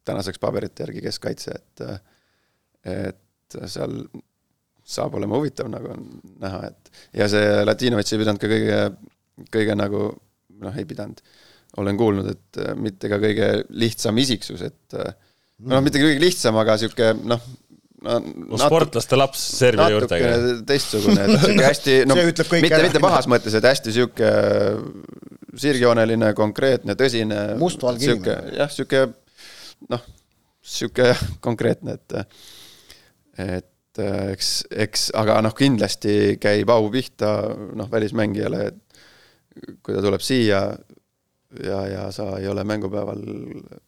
tänaseks 0.05 0.41
paberite 0.41 0.85
järgi 0.85 1.05
keskkaitse, 1.05 1.59
et 1.61 1.85
et 2.85 3.55
seal 3.69 4.03
saab 4.85 5.15
olema 5.17 5.37
huvitav 5.37 5.69
nagu 5.69 5.89
on 5.89 6.05
näha, 6.41 6.69
et 6.69 7.21
ja 7.21 7.29
see 7.29 7.61
Latinovitš 7.65 8.13
ei 8.13 8.21
pidanud 8.21 8.41
ka 8.41 8.49
kõige, 8.49 8.79
kõige 9.51 9.75
nagu 9.77 10.07
noh, 10.61 10.79
ei 10.79 10.87
pidanud, 10.87 11.19
olen 11.81 11.99
kuulnud, 11.99 12.31
et 12.31 12.63
äh, 12.63 12.73
mitte 12.79 13.11
ka 13.11 13.19
kõige 13.21 13.51
lihtsam 13.75 14.17
isiksus, 14.21 14.63
et 14.65 14.95
noh, 14.95 15.83
mitte 15.83 16.01
kõige 16.01 16.21
lihtsam, 16.23 16.57
aga 16.61 16.77
sihuke 16.79 17.11
noh, 17.23 17.41
no, 18.05 18.19
no 18.53 18.59
sportlaste 18.59 19.19
laps 19.19 19.43
juurtega. 19.59 20.31
natukene 20.31 20.65
teistsugune, 20.69 21.25
et 21.25 21.43
sihuke 21.43 21.67
hästi, 21.71 21.97
no 22.09 22.17
mitte, 22.19 22.47
mitte 22.87 23.03
pahas 23.03 23.29
mõttes, 23.31 23.57
et 23.57 23.67
hästi 23.67 23.95
sihuke 23.95 24.31
sirgjooneline, 25.55 26.33
konkreetne, 26.35 26.97
tõsine. 26.99 27.41
Mustvalge 27.59 28.09
inimene. 28.09 28.57
jah, 28.59 28.71
sihuke 28.71 29.05
noh, 29.91 30.03
sihuke 30.65 31.13
konkreetne, 31.45 31.97
et 31.99 32.19
et 33.35 33.99
äh, 33.99 34.31
eks, 34.35 34.49
eks 34.71 35.09
aga 35.17 35.39
noh, 35.43 35.55
kindlasti 35.55 36.35
käib 36.41 36.71
au 36.71 36.89
pihta 36.91 37.35
noh, 37.75 37.89
välismängijale, 37.91 38.65
et 38.71 38.84
kui 39.83 39.95
ta 39.95 40.03
tuleb 40.03 40.23
siia 40.23 40.61
ja, 41.63 41.79
ja 41.87 42.05
sa 42.15 42.35
ei 42.39 42.47
ole 42.51 42.63
mängupäeval 42.67 43.21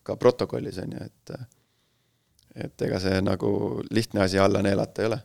ka 0.07 0.15
protokollis, 0.19 0.79
on 0.83 0.97
ju, 0.97 1.07
et 1.07 1.37
et 2.57 2.85
ega 2.87 2.99
see 3.01 3.19
nagu 3.21 3.49
lihtne 3.93 4.23
asi 4.23 4.39
alla 4.41 4.63
neelata 4.65 5.03
ei 5.03 5.09
ole 5.11 5.19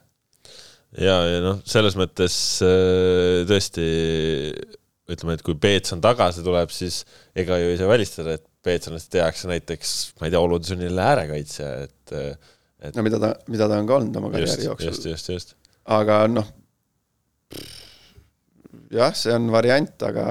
ja, 1.00 1.16
ja 1.28 1.42
noh, 1.44 1.60
selles 1.68 1.96
mõttes 1.96 2.36
äh, 2.66 3.42
tõesti 3.48 3.86
ütleme, 5.12 5.36
et 5.36 5.44
kui 5.44 5.56
Peetson 5.60 6.02
tagasi 6.02 6.44
tuleb, 6.44 6.72
siis 6.72 7.02
ega 7.38 7.58
ju 7.60 7.72
ei 7.72 7.78
saa 7.80 7.90
välistada, 7.90 8.36
et 8.38 8.46
Peetsonist 8.62 9.10
tehakse 9.12 9.50
näiteks, 9.50 9.92
ma 10.20 10.28
ei 10.28 10.34
tea, 10.34 10.40
olude 10.40 10.68
sunnil 10.68 10.98
äärekaitsja, 11.02 11.70
et 11.86 12.16
et 12.82 12.98
no 12.98 13.04
mida 13.06 13.18
ta, 13.22 13.32
mida 13.50 13.68
ta 13.70 13.78
on 13.78 13.88
ka 13.88 13.98
olnud 13.98 14.18
oma 14.18 14.30
just 14.30 14.36
karjääri, 14.36 14.66
just, 14.66 14.68
jooksul, 14.68 15.10
just, 15.12 15.30
just. 15.30 15.56
aga 15.98 16.22
noh, 16.30 16.48
jah, 18.92 19.14
see 19.16 19.34
on 19.34 19.50
variant, 19.54 19.94
aga 20.08 20.26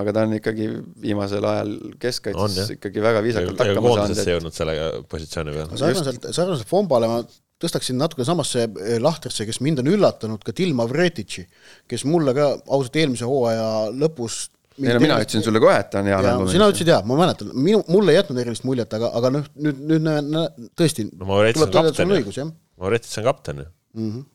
aga 0.00 0.12
ta 0.14 0.22
on 0.26 0.36
ikkagi 0.36 0.68
viimasel 1.02 1.44
ajal 1.50 1.70
keskkaitses 2.00 2.76
ikkagi 2.76 3.02
väga 3.02 3.22
viisakalt 3.24 3.58
hakkama 3.58 3.74
saanud, 3.74 3.96
koondisesse 3.96 4.26
et 4.28 4.34
jõudnud 4.36 4.54
selle 4.54 4.74
positsiooni 5.10 5.54
peal. 5.56 5.72
sarnaselt, 5.80 6.28
sarnaselt 6.36 6.70
Fombale 6.70 7.08
ma 7.10 7.18
tõstaksin 7.60 7.98
natuke 8.00 8.24
samasse 8.24 8.68
eh, 8.68 9.00
lahtrisse, 9.02 9.44
kes 9.48 9.58
mind 9.64 9.82
on 9.82 9.90
üllatanud, 9.92 10.44
ka 10.46 10.54
Dilma 10.56 10.86
Vretitši, 10.88 11.44
kes 11.90 12.06
mulle 12.08 12.32
ka 12.38 12.46
ausalt 12.70 12.96
eelmise 13.02 13.28
hooaja 13.28 13.66
lõpus 13.90 14.46
ei 14.80 14.94
no 14.94 15.00
mina 15.02 15.18
ütlesin 15.20 15.44
sulle 15.44 15.60
kohe, 15.60 15.74
et 15.82 15.90
ta 15.92 16.00
on 16.00 16.08
hea 16.08 16.14
ja 16.16 16.22
mängumees. 16.24 16.54
sina 16.54 16.68
ütlesid 16.70 16.88
jaa, 16.88 17.00
ma 17.04 17.18
mäletan, 17.18 17.50
minu, 17.52 17.82
mulle 17.92 18.14
ei 18.14 18.20
jätnud 18.20 18.40
erilist 18.40 18.64
muljet, 18.64 18.94
aga, 18.96 19.10
aga 19.18 19.32
noh, 19.34 19.50
nüüd, 19.66 19.82
nüüd 19.90 20.06
nä- 20.06 20.22
nä- 20.24 20.70
tõesti 20.78 21.08
no 21.10 21.28
Maurits 21.28 21.60
on 21.60 21.74
kapten 21.74 22.14
on 22.14 22.22
ju. 22.22 22.46
Maurits 22.80 23.18
on 23.20 23.26
kapten 23.26 23.60
ju, 23.64 23.66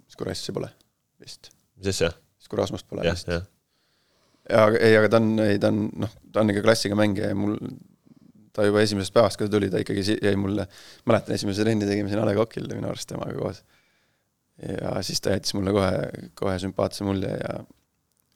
siis 0.05 0.19
kui 0.19 0.29
Rassi 0.29 0.53
pole 0.53 0.69
vist, 1.23 1.49
mis 1.79 1.89
asja, 1.95 2.12
siis 2.45 2.53
kui 2.53 2.62
Rasmust 2.62 2.88
pole 2.89 3.03
vist. 3.10 3.27
ja 3.34 3.41
ei, 4.77 4.93
aga 4.99 5.10
ta 5.10 5.17
on, 5.21 5.31
ei 5.41 5.58
ta 5.62 5.71
on 5.73 5.86
noh, 6.05 6.12
ta 6.31 6.43
on 6.45 6.53
ikka 6.53 6.62
klassiga 6.67 6.97
mängija 6.99 7.31
ja 7.34 7.38
mul 7.38 7.55
ta 8.55 8.63
juba 8.67 8.79
esimesest 8.86 9.12
päevast, 9.15 9.36
kui 9.39 9.49
ta 9.49 9.55
tuli, 9.58 9.67
ta 9.73 9.81
ikkagi 9.81 10.19
jäi 10.23 10.36
mulle, 10.39 10.63
mäletan 11.10 11.36
esimese 11.36 11.65
trenni 11.65 11.88
tegime 11.89 12.08
siin 12.12 12.21
A 12.21 12.27
Le 12.29 12.36
Coqil 12.38 12.69
minu 12.71 12.88
arust 12.91 13.10
temaga 13.10 13.34
koos. 13.36 13.63
ja 14.63 14.93
siis 15.03 15.19
ta 15.19 15.34
jättis 15.34 15.51
mulle 15.58 15.73
kohe, 15.75 16.29
kohe 16.39 16.53
sümpaatse 16.63 17.03
mulje 17.03 17.34
ja 17.36 17.58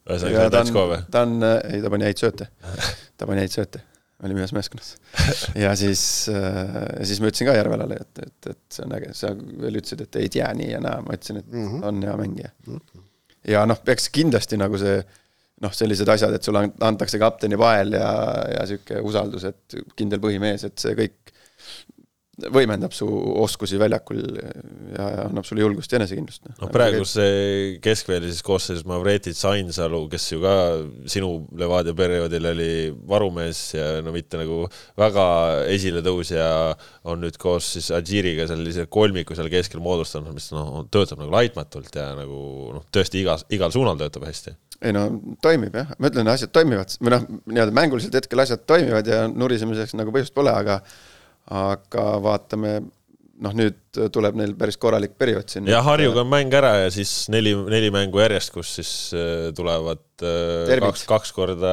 ühesõnaga 0.09 0.49
ta 0.51 0.63
on 0.65 0.73
ka 0.75 0.83
või? 0.89 0.97
ta 1.13 1.21
on, 1.27 1.37
ei 1.69 1.79
ta 1.85 1.93
pani 1.93 2.09
häid 2.09 2.19
sööte, 2.25 2.49
ta 3.21 3.29
pani 3.29 3.45
häid 3.45 3.53
sööte, 3.55 3.79
olime 4.25 4.41
ühes 4.43 4.51
meeskonnas. 4.57 4.89
ja 5.63 5.71
siis, 5.79 6.01
ja 6.33 7.05
siis 7.07 7.21
ma 7.23 7.29
ütlesin 7.31 7.47
ka 7.47 7.55
Järvelale, 7.55 8.01
et, 8.03 8.23
et, 8.25 8.49
et 8.55 8.59
see 8.75 8.83
on 8.89 8.97
äge, 8.97 9.13
sa 9.15 9.31
veel 9.37 9.79
ütlesid, 9.79 10.03
et 10.03 10.19
ei 10.19 10.33
tea 10.35 10.49
nii 10.57 10.73
ja 10.73 10.81
naa, 10.83 10.99
ma 11.05 11.15
ütlesin, 11.15 11.39
et 11.45 11.53
Mhm. 11.55 11.83
on 11.87 12.03
hea 12.09 12.17
mängija. 12.19 12.51
Ja 13.49 13.65
noh, 13.69 13.81
eks 13.93 14.09
kindlasti 14.13 14.59
nagu 14.59 14.79
see 14.81 14.99
noh, 15.63 15.73
sellised 15.75 16.07
asjad, 16.09 16.35
et 16.35 16.45
sulle 16.45 16.63
antakse 16.87 17.19
kapteni 17.19 17.57
pael 17.59 17.95
ja, 17.97 18.11
ja 18.53 18.65
sihuke 18.69 19.01
usaldus, 19.05 19.47
et 19.49 19.79
kindel 19.99 20.21
põhimees, 20.23 20.63
et 20.69 20.77
see 20.79 20.95
kõik 20.97 21.33
võimendab 22.53 22.93
su 22.95 23.07
oskusi 23.43 23.79
väljakul 23.79 24.21
ja, 24.93 25.07
annab 25.25 25.47
sulle 25.47 25.63
julgust 25.63 25.91
ja 25.91 25.99
enesekindlust. 25.99 26.45
noh, 26.59 26.71
praegu 26.73 27.05
see 27.07 27.79
keskväelises 27.83 28.41
koosseisus 28.45 28.85
Mavretic 28.89 29.39
Ainsalu, 29.49 30.05
kes 30.11 30.29
ju 30.31 30.41
ka 30.43 30.53
sinu 31.09 31.31
Levadia 31.59 31.95
perioodil 31.97 32.49
oli 32.51 32.69
varumees 33.09 33.63
ja 33.75 33.89
no 34.05 34.13
mitte 34.15 34.39
nagu 34.39 34.63
väga 34.99 35.25
esiletõusja, 35.73 36.47
on 37.09 37.23
nüüd 37.25 37.37
koos 37.41 37.73
siis 37.75 37.91
Adžiriga 37.95 38.47
sellise 38.49 38.87
kolmiku 38.91 39.37
seal 39.37 39.51
keskel 39.51 39.83
moodustanud, 39.83 40.33
mis 40.35 40.49
noh, 40.55 40.85
töötab 40.91 41.21
nagu 41.23 41.33
laitmatult 41.35 41.93
ja 41.95 42.11
nagu 42.17 42.39
noh, 42.77 42.87
tõesti 42.93 43.23
igas, 43.23 43.45
igal 43.53 43.73
suunal 43.75 43.99
töötab 43.99 44.27
hästi. 44.29 44.55
ei 44.79 44.95
no 44.95 45.05
toimib 45.43 45.75
jah, 45.75 45.93
ma 45.99 46.07
ütlen, 46.11 46.29
asjad 46.31 46.53
toimivad 46.55 46.95
või 47.01 47.15
noh, 47.17 47.29
nii-öelda 47.51 47.75
mänguliselt 47.75 48.15
hetkel 48.15 48.45
asjad 48.45 48.63
toimivad 48.69 49.07
ja 49.07 49.25
nurisemiseks 49.27 49.97
nagu 49.99 50.13
põhjust 50.15 50.35
pole, 50.35 50.53
aga 50.55 50.79
aga 51.49 52.05
vaatame, 52.21 52.79
noh 53.39 53.53
nüüd 53.55 53.77
tuleb 54.13 54.35
neil 54.37 54.51
päris 54.59 54.77
korralik 54.77 55.15
periood 55.17 55.47
siin. 55.49 55.69
ja 55.71 55.79
Harjuga 55.85 56.21
on 56.21 56.29
mäng 56.29 56.53
ära 56.53 56.73
ja 56.83 56.89
siis 56.93 57.13
neli, 57.33 57.55
neli 57.71 57.89
mängu 57.93 58.21
järjest, 58.21 58.51
kus 58.53 58.73
siis 58.77 58.91
äh, 59.17 59.47
tulevad 59.55 60.03
äh, 60.21 60.67
Derbid. 60.67 60.91
kaks, 60.91 61.05
kaks 61.09 61.33
korda 61.33 61.71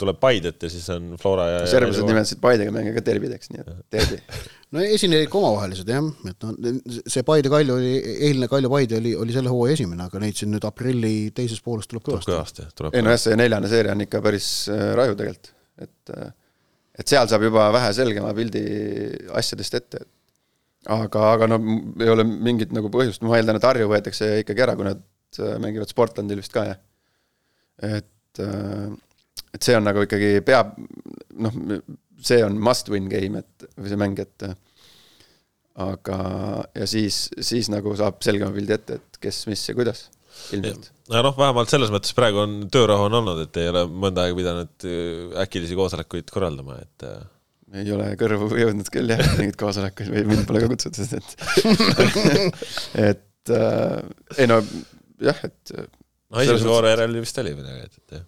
tuleb 0.00 0.18
Paidet 0.20 0.66
ja 0.66 0.72
siis 0.72 0.84
on 0.92 1.14
Flora 1.20 1.46
ja 1.52 1.64
serblased 1.70 2.04
nimetasid 2.10 2.42
Paidega 2.42 2.74
mänge 2.74 2.92
ka 2.96 3.04
derbideks, 3.06 3.52
nii 3.54 3.64
et 3.64 3.96
derbi. 3.96 4.20
no 4.76 4.84
esinesid 4.84 5.32
ka 5.32 5.40
omavahelised 5.40 5.94
jah, 5.94 6.12
et 6.28 6.48
noh, 6.48 6.78
see 7.06 7.24
Paide 7.24 7.52
Kalju 7.52 7.78
oli, 7.78 7.96
eilne 8.28 8.50
Kalju 8.50 8.74
Paide 8.76 9.00
oli, 9.00 9.16
oli 9.24 9.38
selle 9.38 9.54
hooaja 9.54 9.78
esimene, 9.78 10.10
aga 10.10 10.20
neid 10.20 10.36
siin 10.40 10.52
nüüd 10.52 10.68
aprilli 10.68 11.16
teises 11.36 11.64
pooles 11.64 11.88
tuleb 11.88 12.04
tuleb 12.04 12.20
kõvasti. 12.20 12.36
kõvasti, 12.36 12.70
tuleb 12.76 12.98
ei 12.98 13.06
no 13.06 13.14
jah, 13.14 13.24
see 13.24 13.40
neljane 13.40 13.72
seeria 13.72 13.96
on 13.96 14.04
ikka 14.04 14.20
päris 14.24 14.54
äh, 14.68 14.90
raju 14.98 15.16
tegelikult, 15.22 15.54
et 15.80 16.18
et 16.94 17.10
seal 17.10 17.30
saab 17.30 17.46
juba 17.46 17.68
vähe 17.74 17.90
selgema 17.96 18.32
pildi 18.36 18.62
asjadest 19.40 19.78
ette. 19.80 20.04
aga, 20.94 21.24
aga 21.32 21.48
no 21.48 21.58
ei 22.02 22.10
ole 22.12 22.26
mingit 22.28 22.74
nagu 22.76 22.90
põhjust, 22.92 23.24
ma 23.24 23.38
eeldan, 23.38 23.58
et 23.58 23.68
Harju 23.68 23.88
võetakse 23.90 24.30
ikkagi 24.42 24.66
ära, 24.66 24.76
kui 24.76 24.88
nad 24.88 25.00
äh, 25.40 25.56
mängivad 25.62 25.90
Sportlandil 25.90 26.42
vist 26.42 26.52
ka, 26.54 26.66
jah. 26.68 26.80
et, 27.82 28.42
et 29.54 29.62
see 29.64 29.78
on 29.78 29.86
nagu 29.88 30.04
ikkagi 30.04 30.36
peab, 30.44 30.76
noh, 31.40 31.56
see 32.24 32.44
on 32.44 32.60
must 32.60 32.92
win 32.92 33.08
game, 33.12 33.40
et 33.40 33.68
või 33.78 33.90
see 33.90 34.00
mäng, 34.00 34.20
et 34.20 34.48
aga, 35.84 36.18
ja 36.76 36.86
siis, 36.86 37.26
siis 37.40 37.72
nagu 37.72 37.96
saab 37.98 38.20
selgema 38.24 38.52
pildi 38.54 38.76
ette, 38.76 39.00
et 39.00 39.24
kes, 39.24 39.46
mis 39.50 39.64
ja 39.68 39.74
kuidas 39.76 40.06
ilmselt. 40.56 40.90
no 41.12 41.22
noh, 41.28 41.36
vähemalt 41.38 41.72
selles 41.72 41.92
mõttes 41.94 42.16
praegu 42.16 42.42
on 42.44 42.56
töörahu 42.72 43.08
on 43.08 43.20
olnud, 43.20 43.44
et 43.46 43.62
ei 43.62 43.70
ole 43.72 43.84
mõnda 43.88 44.24
aega 44.24 44.38
pidanud 44.38 44.88
äh, 44.88 45.38
äkilisi 45.44 45.78
koosolekuid 45.78 46.32
korraldama, 46.34 46.80
et 46.84 47.06
äh, 47.08 47.22
ei 47.80 47.90
ole 47.94 48.10
kõrvu 48.20 48.50
jõudnud 48.58 48.90
küll 48.92 49.10
jah, 49.10 49.22
mingeid 49.38 49.58
koosolekuid 49.60 50.12
või 50.12 50.26
mind 50.30 50.44
pole 50.48 50.62
ka 50.62 50.70
kutsutud, 50.72 51.16
et 51.18 51.30
et 53.10 53.54
äh, 53.54 53.98
ei 54.38 54.50
no 54.50 54.60
jah, 55.22 55.40
et 55.46 55.74
no 55.74 56.38
Selles 56.38 56.60
esimese 56.60 56.70
vooru 56.70 56.92
järel 56.92 57.18
vist 57.22 57.42
oli 57.42 57.54
midagi, 57.56 57.88
et, 57.88 57.98
et 57.98 58.16
jah. 58.18 58.26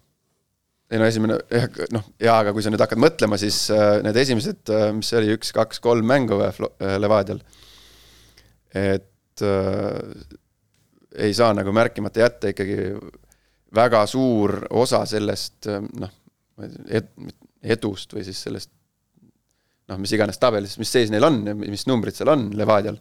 ei 0.92 1.02
no 1.02 1.10
esimene 1.10 1.38
jah, 1.52 1.68
noh, 1.94 2.08
jaa, 2.22 2.40
aga 2.42 2.54
kui 2.56 2.64
sa 2.64 2.72
nüüd 2.72 2.82
hakkad 2.84 3.02
mõtlema, 3.02 3.38
siis 3.40 3.66
äh, 3.74 3.98
need 4.06 4.18
esimesed, 4.22 4.72
mis 4.96 5.12
see 5.12 5.20
oli, 5.20 5.36
üks, 5.36 5.52
kaks, 5.56 5.82
kolm 5.84 6.08
mängu 6.08 6.40
või 6.40 6.48
äh, 6.50 6.96
Levadial, 7.02 7.42
et 8.76 9.46
äh, 9.46 10.36
ei 11.18 11.34
saa 11.34 11.54
nagu 11.56 11.72
märkimata 11.74 12.20
jätta 12.20 12.52
ikkagi 12.52 12.76
väga 13.74 14.04
suur 14.10 14.58
osa 14.70 15.02
sellest 15.08 15.68
äh, 15.70 15.82
noh, 16.00 16.12
edust 17.66 18.14
või 18.16 18.24
siis 18.26 18.40
sellest 18.46 18.72
noh, 19.90 20.00
mis 20.02 20.12
iganes 20.16 20.40
tabelis, 20.42 20.76
mis 20.80 20.92
seis 20.92 21.12
neil 21.12 21.26
on 21.26 21.40
ja 21.46 21.54
mis 21.56 21.86
numbrid 21.90 22.16
seal 22.16 22.32
on 22.32 22.48
Levadial. 22.58 22.98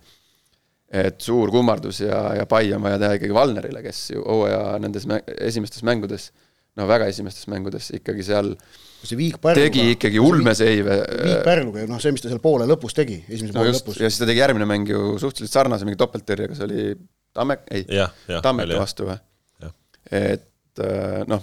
et 0.95 1.17
suur 1.21 1.49
kummardus 1.51 2.03
ja, 2.03 2.19
ja 2.37 2.45
pai 2.45 2.69
on 2.75 2.83
vaja 2.85 2.99
teha 3.01 3.17
ikkagi 3.17 3.33
Valnerile, 3.33 3.81
kes 3.83 4.01
ju 4.13 4.21
hooaja 4.21 4.75
nendes 4.79 5.07
mä 5.09 5.17
esimestes 5.41 5.83
mängudes, 5.83 6.29
no 6.77 6.85
väga 6.87 7.07
esimestes 7.11 7.47
mängudes 7.51 7.89
ikkagi 7.97 8.23
seal 8.23 8.53
see 9.05 9.17
Viik 9.17 9.39
Pärnuga 9.41 9.65
tegi 9.65 9.95
ikkagi 9.95 10.21
ulmeseive. 10.21 10.99
Viik 11.25 11.41
Pärnuga, 11.45 11.87
noh 11.89 12.01
see, 12.01 12.13
mis 12.15 12.23
ta 12.23 12.29
seal 12.29 12.41
poole 12.43 12.67
lõpus 12.69 12.95
tegi, 12.97 13.17
esimese 13.25 13.53
no 13.53 13.59
poole 13.59 13.73
just, 13.73 13.83
lõpus. 13.83 13.99
ja 14.01 14.09
siis 14.09 14.21
ta 14.21 14.29
tegi 14.29 14.41
järgmine 14.43 14.69
mäng 14.69 14.89
ju 14.89 15.15
suhteliselt 15.21 15.57
sarnase 15.57 15.89
mingi 15.89 15.99
topelttõrjega, 15.99 16.57
see 16.57 16.67
oli 16.69 16.85
Tammek, 17.35 17.63
ei. 17.75 17.85
Tammeka 18.45 18.81
vastu 18.81 19.07
või? 19.11 19.17
Et 20.15 20.81
äh, 20.85 21.23
noh, 21.27 21.41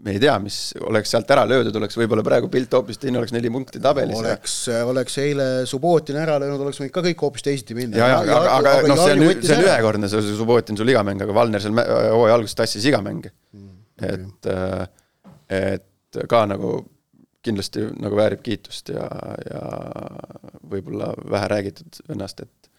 me 0.00 0.12
ei 0.14 0.20
tea, 0.22 0.36
mis 0.40 0.56
oleks 0.86 1.10
sealt 1.12 1.28
ära 1.34 1.42
löödud, 1.48 1.74
oleks 1.76 1.96
võib-olla 1.98 2.22
praegu 2.24 2.48
pilt 2.52 2.72
hoopis 2.72 3.00
teine, 3.02 3.18
oleks 3.20 3.34
neli 3.34 3.50
punkti 3.52 3.80
tabelis 3.82 4.16
oleks, 4.16 4.54
oleks 4.88 5.18
eile 5.20 5.48
Subbotin 5.68 6.16
ära 6.22 6.38
löönud, 6.40 6.62
oleks 6.64 6.78
võinud 6.80 6.94
ka 6.94 7.02
kõik 7.04 7.24
hoopis 7.26 7.44
teisiti 7.44 7.74
minna. 7.76 7.98
ja, 7.98 8.06
ja 8.14 8.20
aga, 8.22 8.38
aga, 8.54 8.76
aga 8.78 8.92
noh, 8.92 9.02
see 9.02 9.16
on, 9.18 9.42
see 9.42 9.56
on 9.58 9.64
ühekordne, 9.66 10.08
see 10.12 10.22
Subbotin 10.38 10.78
su 10.78 10.86
ligamäng, 10.88 11.20
aga 11.26 11.34
Valner 11.36 11.60
seal 11.64 11.74
mä- 11.76 11.84
hooaja 12.14 12.38
alguses 12.38 12.56
tassis 12.62 12.86
iga 12.88 13.02
mänge 13.04 13.34
Mm, 13.52 13.76
et, 14.06 14.46
äh, 14.46 14.86
et 15.74 16.22
ka 16.30 16.44
nagu 16.48 16.76
kindlasti 17.44 17.82
nagu 18.00 18.16
väärib 18.16 18.40
kiitust 18.46 18.92
ja, 18.94 19.04
ja 19.50 19.60
võib-olla 20.70 21.10
vähe 21.30 21.48
räägitud 21.56 22.00
vennast, 22.08 22.40
et 22.46 22.70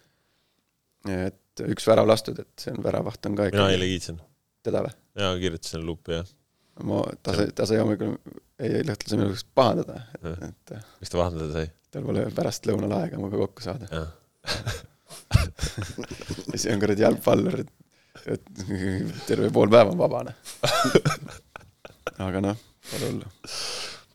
et 1.12 1.38
üks 1.72 1.88
värav 1.88 2.10
lastud, 2.10 2.40
et 2.42 2.64
see 2.64 2.74
on 2.74 2.84
väravaht 2.84 3.28
on 3.30 3.38
ka 3.38 3.50
mina 3.52 3.70
eile 3.74 3.88
ikka 3.88 3.98
kiitsin 3.98 4.22
teda 4.66 4.84
või? 4.86 4.94
ja 5.20 5.28
kirjutasin 5.42 5.84
luupi 5.86 6.16
jah. 6.16 6.28
ma, 6.88 7.02
ta 7.24 7.30
sai, 7.38 7.48
ta 7.56 7.68
sai 7.70 7.78
hommikul, 7.82 8.12
ei, 8.62 8.70
ei 8.80 8.84
lõhtlase 8.88 9.20
minu 9.20 9.34
käest 9.34 9.50
pahandada, 9.58 9.96
et, 10.22 10.42
et 10.48 10.66
mis 11.02 11.12
ta 11.12 11.22
vahendada 11.22 11.50
sai? 11.56 11.68
tal 11.92 12.04
pole 12.08 12.22
pärastlõunal 12.36 12.94
aega 13.02 13.20
minuga 13.20 13.38
kokku 13.44 13.62
saada. 13.66 13.86
ja 16.52 16.58
see 16.58 16.72
on 16.72 16.82
kuradi 16.82 17.04
jalgpallur, 17.04 17.56
et, 17.66 17.72
et 18.38 18.46
terve 19.28 19.48
pool 19.54 19.70
päeva 19.72 19.90
on 19.92 20.00
vabane. 20.00 20.32
aga 22.28 22.38
noh, 22.48 22.58
pole 22.88 23.06
hullu. 23.10 23.28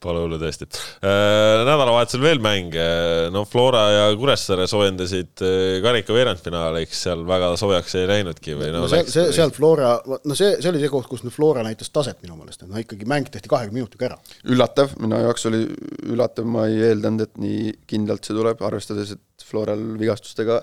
Pole 0.07 0.23
hullu 0.23 0.39
tõesti. 0.41 0.69
nädalavahetusel 1.03 2.23
veel 2.23 2.41
mänge, 2.43 2.87
no 3.35 3.43
Flora 3.49 3.83
ja 3.91 4.05
Kuressaare 4.19 4.67
soojendasid 4.71 5.43
äh, 5.45 5.79
karika 5.85 6.15
veerandfinaaliks, 6.17 7.03
seal 7.07 7.25
väga 7.29 7.53
soojaks 7.61 7.97
ei 8.01 8.09
läinudki 8.11 8.57
või 8.59 8.71
no, 8.75 8.85
no 8.85 8.91
see, 8.93 9.05
see, 9.11 9.31
sealt 9.37 9.57
Flora, 9.59 9.97
no 10.07 10.39
see, 10.39 10.57
see 10.61 10.71
oli 10.73 10.83
see 10.83 10.93
koht, 10.93 11.09
kus 11.11 11.25
nüüd 11.27 11.35
Flora 11.35 11.65
näitas 11.67 11.91
taset 11.95 12.21
minu 12.25 12.39
meelest, 12.39 12.63
et 12.63 12.71
noh, 12.71 12.81
ikkagi 12.83 13.09
mäng 13.09 13.31
tehti 13.33 13.51
kahekümne 13.53 13.81
minutiga 13.81 14.11
ära. 14.11 14.21
üllatav, 14.47 14.95
minu 15.03 15.23
jaoks 15.27 15.49
oli 15.51 15.65
üllatav, 16.07 16.47
ma 16.51 16.69
ei 16.71 16.85
eeldanud, 16.91 17.27
et 17.27 17.43
nii 17.43 17.75
kindlalt 17.91 18.27
see 18.27 18.37
tuleb, 18.37 18.63
arvestades, 18.67 19.17
et 19.17 19.47
Floral 19.47 19.83
vigastustega 20.01 20.63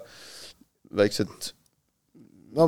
väiksed 0.98 1.54
no 2.58 2.68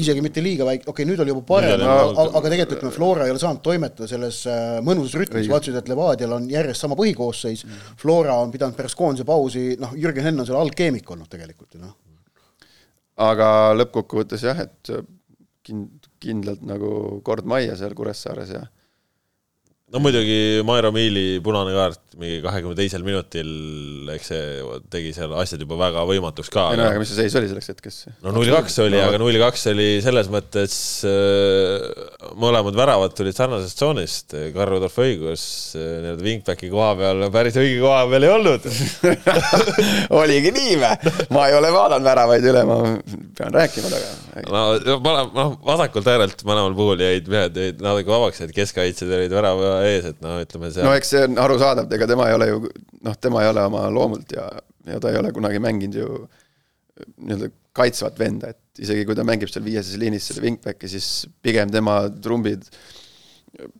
isegi 0.00 0.22
mitte 0.24 0.42
liiga 0.44 0.66
väike, 0.68 0.86
okei 0.86 0.92
okay,, 0.92 1.08
nüüd 1.10 1.22
oli 1.24 1.32
juba 1.32 1.44
parem, 1.48 1.74
aga, 1.76 1.96
juba- 2.10 2.26
aga 2.40 2.52
tegelikult 2.52 2.78
ütleme, 2.78 2.94
Flora 2.94 3.26
ei 3.26 3.34
ole 3.34 3.42
saanud 3.42 3.62
toimetada 3.64 4.08
selles 4.10 4.40
äh, 4.50 4.78
mõnusas 4.86 5.18
rütmis, 5.20 5.50
vaatasid, 5.50 5.78
et 5.80 5.90
Levadial 5.90 6.36
on 6.38 6.46
järjest 6.50 6.84
sama 6.84 6.98
põhikoosseis 6.98 7.64
mm. 7.66 7.96
Flora 8.00 8.38
on 8.42 8.54
pidanud 8.54 8.78
pärast 8.78 8.98
koondise 8.98 9.26
pausi, 9.28 9.66
noh, 9.80 9.96
Jürgen 9.98 10.28
Henn 10.28 10.42
on 10.42 10.48
seal 10.48 10.60
algkeemik 10.60 11.10
olnud 11.16 11.30
tegelikult 11.32 11.76
ju 11.76 11.82
noh. 11.82 11.96
aga 13.28 13.48
lõppkokkuvõttes 13.78 14.46
jah, 14.46 14.64
et 14.66 14.94
kind-, 15.66 16.08
kindlalt 16.22 16.64
nagu 16.66 17.20
kord 17.26 17.48
majja 17.48 17.78
seal 17.80 17.94
Kuressaares 17.96 18.54
ja 18.54 18.64
no 19.94 20.00
muidugi 20.02 20.62
Mairo 20.66 20.90
Miili 20.94 21.38
punane 21.44 21.70
kaart 21.76 22.00
mingi 22.18 22.40
kahekümne 22.42 22.76
teisel 22.78 23.04
minutil, 23.06 23.50
eks 24.14 24.30
see 24.30 24.42
tegi 24.90 25.12
seal 25.14 25.32
asjad 25.38 25.62
juba 25.62 25.78
väga 25.78 26.02
võimatuks 26.08 26.50
ka. 26.52 26.68
ei 26.72 26.78
no 26.78 26.86
aga 26.88 27.00
mis 27.02 27.10
see 27.10 27.24
seis 27.24 27.36
oli 27.38 27.50
selleks 27.50 27.70
hetkeks? 27.72 27.98
no 28.24 28.32
null 28.34 28.50
kaks 28.54 28.78
oli, 28.84 28.98
aga 29.02 29.20
null 29.22 29.38
kaks 29.42 29.68
oli 29.70 29.88
selles 30.04 30.30
mõttes 30.32 30.76
äh, 31.06 31.86
mõlemad 32.40 32.78
väravad 32.78 33.14
tulid 33.18 33.38
sarnasest 33.38 33.78
tsoonist, 33.78 34.34
Karl-Rudolf 34.54 34.98
õigus 35.04 35.44
äh, 35.78 35.86
nii-öelda 36.04 36.26
wingbacki 36.26 36.70
koha 36.74 36.90
peal 36.98 37.26
päris 37.34 37.58
õige 37.62 37.78
koha 37.82 38.02
peal 38.10 38.28
ei 38.28 38.34
olnud. 38.34 38.68
oligi 40.22 40.54
nii 40.54 40.76
või? 40.82 41.14
ma 41.34 41.46
ei 41.50 41.58
ole 41.58 41.70
vaadanud 41.74 42.10
väravaid 42.10 42.50
üle, 42.50 42.64
ma 42.66 42.80
pean 43.38 43.54
rääkima 43.58 43.94
temaga. 43.94 44.42
no 44.50 44.98
noh, 45.34 45.56
vasakult 45.66 46.10
äärelt 46.14 46.46
mõlemal 46.46 46.74
puhul 46.78 47.06
jäid 47.06 47.30
mehed 47.30 47.62
jäid 47.62 47.82
natuke 47.84 48.10
vabaks, 48.10 48.42
et 48.42 48.54
keskkaitsjad 48.54 49.18
olid 49.18 49.34
värava 49.34 49.74
ees, 49.88 50.08
et 50.12 50.22
no 50.24 50.36
ütleme 50.42 50.70
seal 50.74 50.88
no 50.88 50.94
eks 50.98 51.12
see 51.14 51.26
on 51.28 51.40
arusaadav, 51.44 51.90
ega 51.96 52.08
tema 52.10 52.28
ei 52.30 52.38
ole 52.38 52.48
ju 52.50 52.62
noh, 52.64 53.18
tema 53.20 53.44
ei 53.44 53.50
ole 53.52 53.66
oma 53.70 53.84
loomult 53.92 54.34
ja, 54.36 54.48
ja 54.88 55.00
ta 55.02 55.12
ei 55.12 55.20
ole 55.20 55.32
kunagi 55.36 55.62
mänginud 55.62 56.00
ju 56.00 56.08
nii-öelda 57.16 57.50
kaitsvat 57.74 58.18
venda, 58.20 58.52
et 58.54 58.84
isegi 58.84 59.06
kui 59.06 59.16
ta 59.18 59.24
mängib 59.26 59.50
seal 59.50 59.64
viieses 59.66 59.98
liinis 59.98 60.28
selle 60.30 60.44
wingbacki, 60.46 60.90
siis 60.90 61.08
pigem 61.42 61.72
tema 61.74 62.04
trumbid 62.22 62.68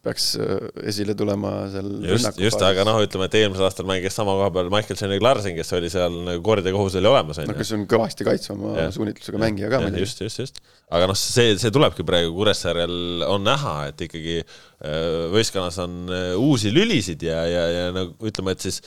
peaks 0.04 0.26
äh, 0.38 0.68
esile 0.90 1.16
tulema 1.18 1.52
seal 1.72 1.88
just, 2.06 2.38
just, 2.40 2.62
aga 2.62 2.84
noh, 2.86 3.00
ütleme, 3.02 3.26
et 3.28 3.36
eelmisel 3.40 3.66
aastal 3.66 3.88
mängis 3.88 4.14
sama 4.16 4.36
koha 4.38 4.50
peal 4.54 4.70
Michael 4.72 4.98
Jenny 5.00 5.18
Larsen, 5.22 5.56
kes 5.56 5.74
oli 5.78 5.90
seal 5.92 6.14
nagu 6.28 6.42
kord 6.46 6.66
ja 6.66 6.74
kohus 6.74 6.96
oli 7.00 7.10
olemas, 7.10 7.40
no 7.40 7.48
onju. 7.48 7.58
kes 7.58 7.72
on 7.76 7.86
kõvasti 7.90 8.26
kaitsvama 8.28 8.74
Jah. 8.78 8.92
suunitlusega 8.94 9.42
mängija 9.42 9.72
ka 9.72 9.82
just, 9.98 10.22
just, 10.22 10.42
just. 10.44 10.62
aga 10.94 11.10
noh, 11.10 11.18
see, 11.18 11.56
see 11.60 11.74
tulebki 11.74 12.06
praegu 12.06 12.34
Kuressaarel 12.36 13.26
on 13.26 13.46
näha, 13.48 13.76
et 13.90 14.06
ikkagi 14.06 14.40
äh, 14.40 14.98
võistkonnas 15.34 15.80
on 15.82 16.00
äh, 16.06 16.26
uusi 16.38 16.72
lülisid 16.74 17.26
ja, 17.26 17.42
ja, 17.50 17.64
ja 17.72 17.86
nagu 17.94 18.30
ütleme, 18.30 18.54
et 18.54 18.68
siis 18.68 18.82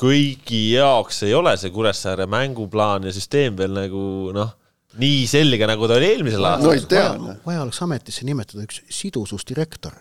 kõigi 0.00 0.62
jaoks 0.76 1.22
ei 1.28 1.36
ole 1.36 1.56
see 1.60 1.72
Kuressaare 1.74 2.28
mänguplaan 2.30 3.08
ja 3.08 3.12
süsteem 3.16 3.56
veel 3.58 3.76
nagu 3.76 4.06
noh, 4.36 4.56
nii 5.00 5.24
selge, 5.30 5.68
nagu 5.68 5.88
ta 5.88 5.98
oli 5.98 6.10
eelmisel 6.14 6.42
no 6.42 6.52
aastal. 6.52 6.76
ei 6.76 6.86
tea, 6.90 7.36
vaja 7.46 7.64
oleks 7.64 7.82
ametisse 7.86 8.26
nimetada 8.28 8.64
üks 8.66 8.82
sidususdirektor. 8.98 9.96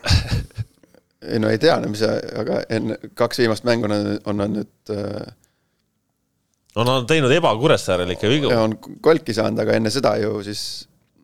ei 1.32 1.41
no 1.41 1.52
ei 1.52 1.62
tea, 1.62 1.78
no 1.82 1.91
mis 1.91 2.04
sa, 2.04 2.16
aga 2.41 2.62
enne 2.74 3.00
kaks 3.18 3.41
viimast 3.43 3.68
mängu 3.68 3.89
on, 3.89 4.16
on 4.30 4.41
nad 4.43 4.56
nüüd 4.56 4.96
äh, 4.96 5.34
no 6.76 6.84
nad 6.84 6.98
on 7.04 7.08
teinud 7.10 7.34
eba-Kuressaarel 7.34 8.16
ikka 8.16 8.32
vigu. 8.32 8.52
on 8.52 8.76
kolki 9.04 9.36
saanud, 9.36 9.64
aga 9.64 9.80
enne 9.80 9.91
seda 9.93 10.16
ju 10.22 10.38
siis 10.46 10.66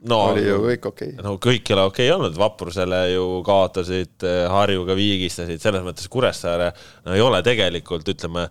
no 0.09 0.17
oli 0.31 0.43
ju 0.45 0.57
kõik 0.63 0.87
okei 0.89 1.13
okay.. 1.13 1.25
no 1.25 1.35
kõik 1.41 1.69
ei 1.69 1.75
ole 1.75 1.85
okei 1.89 2.07
okay 2.07 2.15
olnud, 2.15 2.37
Vaprusele 2.39 3.01
ju 3.11 3.25
kaotasid, 3.45 4.25
Harjuga 4.49 4.95
viigistasid, 4.97 5.61
selles 5.61 5.85
mõttes 5.85 6.09
Kuressaare 6.11 6.71
no 7.05 7.15
ei 7.17 7.23
ole 7.23 7.43
tegelikult, 7.45 8.07
ütleme, 8.15 8.47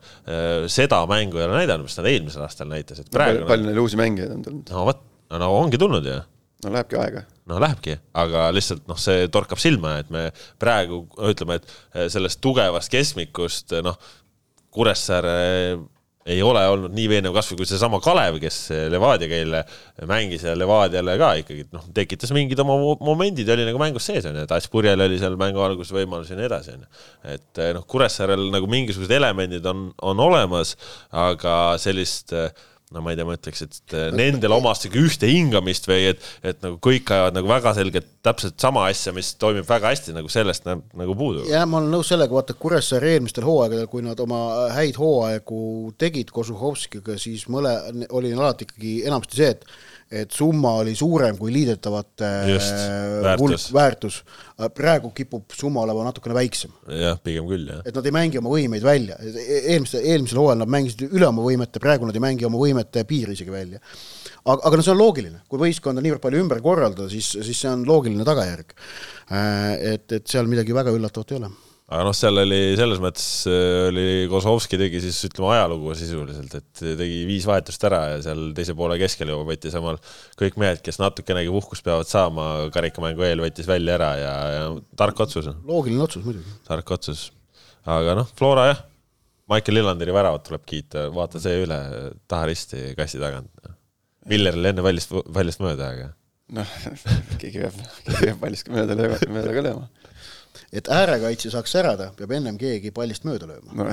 seda 0.71 1.03
mängu 1.11 1.41
ei 1.41 1.49
ole 1.49 1.63
näidanud, 1.63 1.89
mis 1.89 1.99
nad 1.99 2.11
eelmisel 2.13 2.47
aastal 2.47 2.71
näitasid. 2.71 3.11
palju, 3.11 3.19
praegu 3.19 3.51
palju 3.51 3.71
neil 3.71 3.83
uusi 3.83 4.01
mängijaid 4.01 4.37
on 4.37 4.45
tulnud? 4.47 4.75
no 4.77 4.87
vot, 4.91 5.03
no 5.39 5.53
ongi 5.61 5.79
tulnud 5.81 6.07
ju 6.07 6.19
no 6.65 6.73
lähebki 6.75 6.99
aega. 7.01 7.23
no 7.51 7.61
lähebki, 7.63 7.97
aga 8.21 8.49
lihtsalt 8.55 8.89
noh, 8.91 8.99
see 9.01 9.29
torkab 9.33 9.61
silma, 9.63 9.97
et 10.03 10.11
me 10.13 10.29
praegu 10.61 11.05
ütleme, 11.31 11.61
et 11.61 11.71
eh, 11.95 12.11
sellest 12.13 12.43
tugevast 12.45 12.93
keskmikust 12.93 13.79
noh, 13.87 13.99
Kuressaare 14.71 15.33
ei 16.31 16.43
ole 16.45 16.61
olnud 16.69 16.93
nii 16.95 17.09
veenev 17.11 17.33
kasvõi 17.35 17.57
kui 17.59 17.67
seesama 17.67 17.99
Kalev, 18.05 18.37
kes 18.43 18.59
Levadiaga 18.93 19.39
eile 19.41 19.63
mängis 20.07 20.45
ja 20.47 20.53
Levadiale 20.55 21.17
ka 21.19 21.31
ikkagi 21.41 21.65
noh, 21.73 21.87
tekitas 21.97 22.31
mingid 22.37 22.61
oma 22.63 22.77
mo- 22.79 22.99
momendid 23.03 23.49
ja 23.49 23.57
oli 23.57 23.65
nagu 23.67 23.81
mängus 23.81 24.07
sees 24.07 24.29
onju, 24.29 24.45
et 24.45 24.55
Aspurjel 24.55 25.01
oli 25.01 25.19
seal 25.19 25.39
mängu 25.41 25.65
alguses 25.65 25.95
võimalusi 25.97 26.37
ja 26.37 26.39
nii 26.39 26.47
edasi 26.51 26.77
onju. 26.77 26.91
et 27.35 27.63
eh, 27.65 27.73
noh, 27.75 27.87
Kuressaarel 27.89 28.47
nagu 28.53 28.69
mingisugused 28.71 29.17
elemendid 29.17 29.67
on, 29.73 29.89
on 30.07 30.23
olemas, 30.29 30.77
aga 31.25 31.57
sellist 31.83 32.37
eh, 32.37 32.53
no 32.91 33.03
ma 33.05 33.13
ei 33.13 33.19
tea, 33.19 33.27
ma 33.27 33.37
ütleks, 33.37 33.61
et 33.67 33.95
eh, 33.95 34.09
nendele 34.17 34.57
omast 34.57 34.85
sihuke 34.85 35.03
ühte 35.07 35.29
hingamist 35.31 35.87
või 35.87 36.09
et, 36.11 36.25
et 36.43 36.59
nagu 36.65 36.79
kõik 36.83 37.13
ajavad 37.15 37.37
nagu 37.37 37.51
väga 37.51 37.75
selgelt 37.79 38.09
täpselt 38.27 38.57
sama 38.61 38.87
asja, 38.91 39.15
mis 39.17 39.31
toimib 39.41 39.69
väga 39.69 39.93
hästi, 39.93 40.15
nagu 40.17 40.31
sellest 40.33 40.67
näeb 40.67 40.83
nagu 40.99 41.15
puudu. 41.19 41.45
jah, 41.51 41.69
ma 41.71 41.79
olen 41.79 41.95
nõus 41.95 42.11
sellega, 42.11 42.35
vaata 42.35 42.57
Kuressaare 42.59 43.15
eelmistel 43.15 43.47
hooaegadel, 43.47 43.87
kui 43.93 44.03
nad 44.07 44.19
oma 44.25 44.41
häid 44.75 44.99
hooaegu 45.01 45.63
tegid 46.03 46.35
Kožuhovskiga, 46.35 47.15
siis 47.21 47.47
mõle, 47.53 47.77
oli 48.11 48.35
alati 48.35 48.67
ikkagi 48.67 48.99
enamasti 49.07 49.39
see, 49.39 49.55
et 49.55 49.65
et 50.11 50.33
summa 50.35 50.73
oli 50.81 50.93
suurem 50.99 51.37
kui 51.39 51.53
liidetavate 51.55 52.29
Just, 52.51 52.73
äh, 52.75 53.21
väärtus. 53.23 53.67
väärtus. 53.73 54.17
praegu 54.75 55.13
kipub 55.15 55.55
summa 55.55 55.85
olema 55.85 56.03
natukene 56.09 56.35
väiksem, 56.35 56.73
jah, 56.99 57.21
pigem 57.23 57.47
küll 57.49 57.71
jah. 57.71 57.85
et 57.87 57.95
nad 57.95 58.09
ei 58.09 58.15
mängi 58.17 58.41
oma 58.43 58.51
võimeid 58.51 58.85
välja, 58.85 59.17
eelmisel, 59.23 60.03
eelmisel 60.03 60.43
hooajal 60.43 60.61
nad 60.65 60.75
mängisid 60.75 61.07
üle 61.07 61.29
oma 61.31 61.47
võimete, 61.47 61.83
praegu 61.83 62.11
nad 62.11 62.19
ei 62.19 62.25
mängi 62.27 62.49
oma 62.49 62.59
võimete 62.59 63.07
piiri 63.07 63.39
isegi 63.39 63.55
välja. 63.55 63.79
aga, 64.45 64.59
aga 64.59 64.77
no 64.77 64.85
see 64.85 64.97
on 64.97 65.01
loogiline, 65.01 65.43
kui 65.49 65.63
võistkonda 65.63 66.03
niivõrd 66.03 66.27
palju 66.27 66.43
ümber 66.43 66.61
korraldada, 66.65 67.09
siis, 67.13 67.31
siis 67.39 67.63
see 67.63 67.71
on 67.71 67.87
loogiline 67.87 68.27
tagajärg. 68.27 68.75
et, 69.31 70.11
et 70.11 70.27
seal 70.27 70.51
midagi 70.51 70.75
väga 70.75 70.91
üllatavat 70.97 71.37
ei 71.37 71.45
ole 71.45 71.55
aga 71.91 72.05
noh, 72.07 72.15
seal 72.15 72.39
oli 72.39 72.59
selles 72.79 73.01
mõttes 73.03 73.27
äh, 73.51 73.89
oli 73.89 74.05
Kozlovski 74.31 74.79
tegi 74.79 75.01
siis 75.03 75.19
ütleme 75.27 75.51
ajalugu 75.57 75.95
sisuliselt, 75.99 76.55
et 76.61 76.83
tegi 77.01 77.25
viis 77.29 77.47
vahetust 77.51 77.87
ära 77.89 78.03
ja 78.13 78.21
seal 78.29 78.53
teise 78.57 78.77
poole 78.79 78.99
keskel 79.01 79.33
juba 79.33 79.49
võttis 79.49 79.75
omal 79.79 79.99
kõik 80.39 80.59
mehed, 80.63 80.85
kes 80.87 81.01
natukenegi 81.03 81.51
puhkust 81.51 81.87
peavad 81.87 82.11
saama 82.11 82.47
karikamängu 82.75 83.27
eel, 83.27 83.43
võttis 83.43 83.69
välja 83.71 83.97
ära 83.99 84.13
ja, 84.21 84.37
ja 84.55 84.63
tark 85.01 85.25
otsus, 85.27 85.51
loogiline 85.67 86.07
otsus 86.07 86.25
muidugi. 86.27 86.55
tark 86.69 86.95
otsus. 86.95 87.27
aga 87.99 88.15
noh, 88.23 88.31
Flora 88.39 88.71
jah, 88.71 88.87
Michael 89.51 89.81
Lillanderi 89.81 90.15
väravat 90.15 90.47
tuleb 90.47 90.63
kiita, 90.69 91.09
vaata 91.15 91.43
see 91.43 91.59
üle 91.65 91.81
taha 92.31 92.47
risti 92.53 92.93
kassi 92.99 93.19
tagant. 93.19 93.51
Millerile 94.31 94.71
enne 94.71 94.85
väljast, 94.85 95.17
väljast 95.35 95.63
mööda, 95.65 95.91
aga 95.97 96.11
noh, 96.55 96.77
keegi 97.41 97.63
peab, 97.63 97.83
keegi 98.07 98.29
peab 98.29 98.41
pallist 98.43 98.71
mööda 98.71 98.97
mööda 98.99 99.55
ka 99.55 99.65
lööma. 99.67 99.89
Et 100.73 100.89
äärekaitse 100.93 101.51
saaks 101.51 101.73
särada, 101.75 102.11
peab 102.19 102.33
ennem 102.37 102.59
keegi 102.61 102.93
pallist 102.95 103.27
mööda 103.27 103.49
lööma 103.51 103.75
No. 103.75 103.87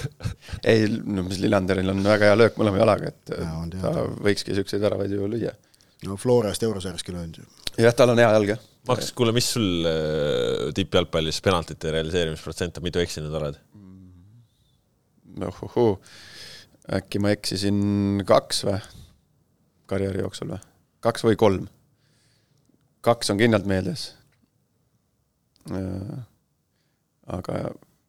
ei, 0.70 0.86
no 0.88 1.24
mis 1.26 1.40
Lillanderil 1.42 1.90
on 1.90 2.02
väga 2.06 2.30
hea 2.30 2.38
löök 2.38 2.58
mõlema 2.60 2.82
jalaga, 2.82 3.10
et 3.10 3.34
Jaa, 3.34 3.54
on 3.62 3.72
ta 3.72 3.94
võikski 4.22 4.54
siukseid 4.56 4.84
väravaid 4.84 5.14
ju 5.14 5.26
lüüa. 5.30 5.54
no 6.06 6.18
Florast 6.20 6.62
eurosarjaski 6.62 7.14
löönud 7.16 7.42
ju. 7.42 7.48
jah, 7.82 7.94
tal 7.96 8.14
on 8.14 8.22
hea 8.22 8.30
jalg 8.36 8.54
jah. 8.54 8.62
Maks, 8.84 9.14
kuule, 9.16 9.32
mis 9.32 9.46
sul 9.54 9.86
äh, 9.88 10.72
tippjalgpallis 10.76 11.40
penaltite 11.40 11.90
realiseerimisprotsent 11.94 12.78
on, 12.78 12.84
mitu 12.84 13.00
eksinud 13.00 13.32
oled? 13.40 13.56
ohohoo, 15.42 15.96
äkki 16.94 17.18
ma 17.18 17.32
eksisin 17.34 18.22
kaks 18.28 18.64
või? 18.68 18.78
karjääri 19.90 20.22
jooksul 20.22 20.52
või? 20.54 20.60
kaks 21.04 21.24
või 21.26 21.40
kolm? 21.40 21.64
kaks 23.04 23.32
on 23.32 23.40
kindlalt 23.40 23.66
meeles. 23.68 24.12
Aga 27.34 27.58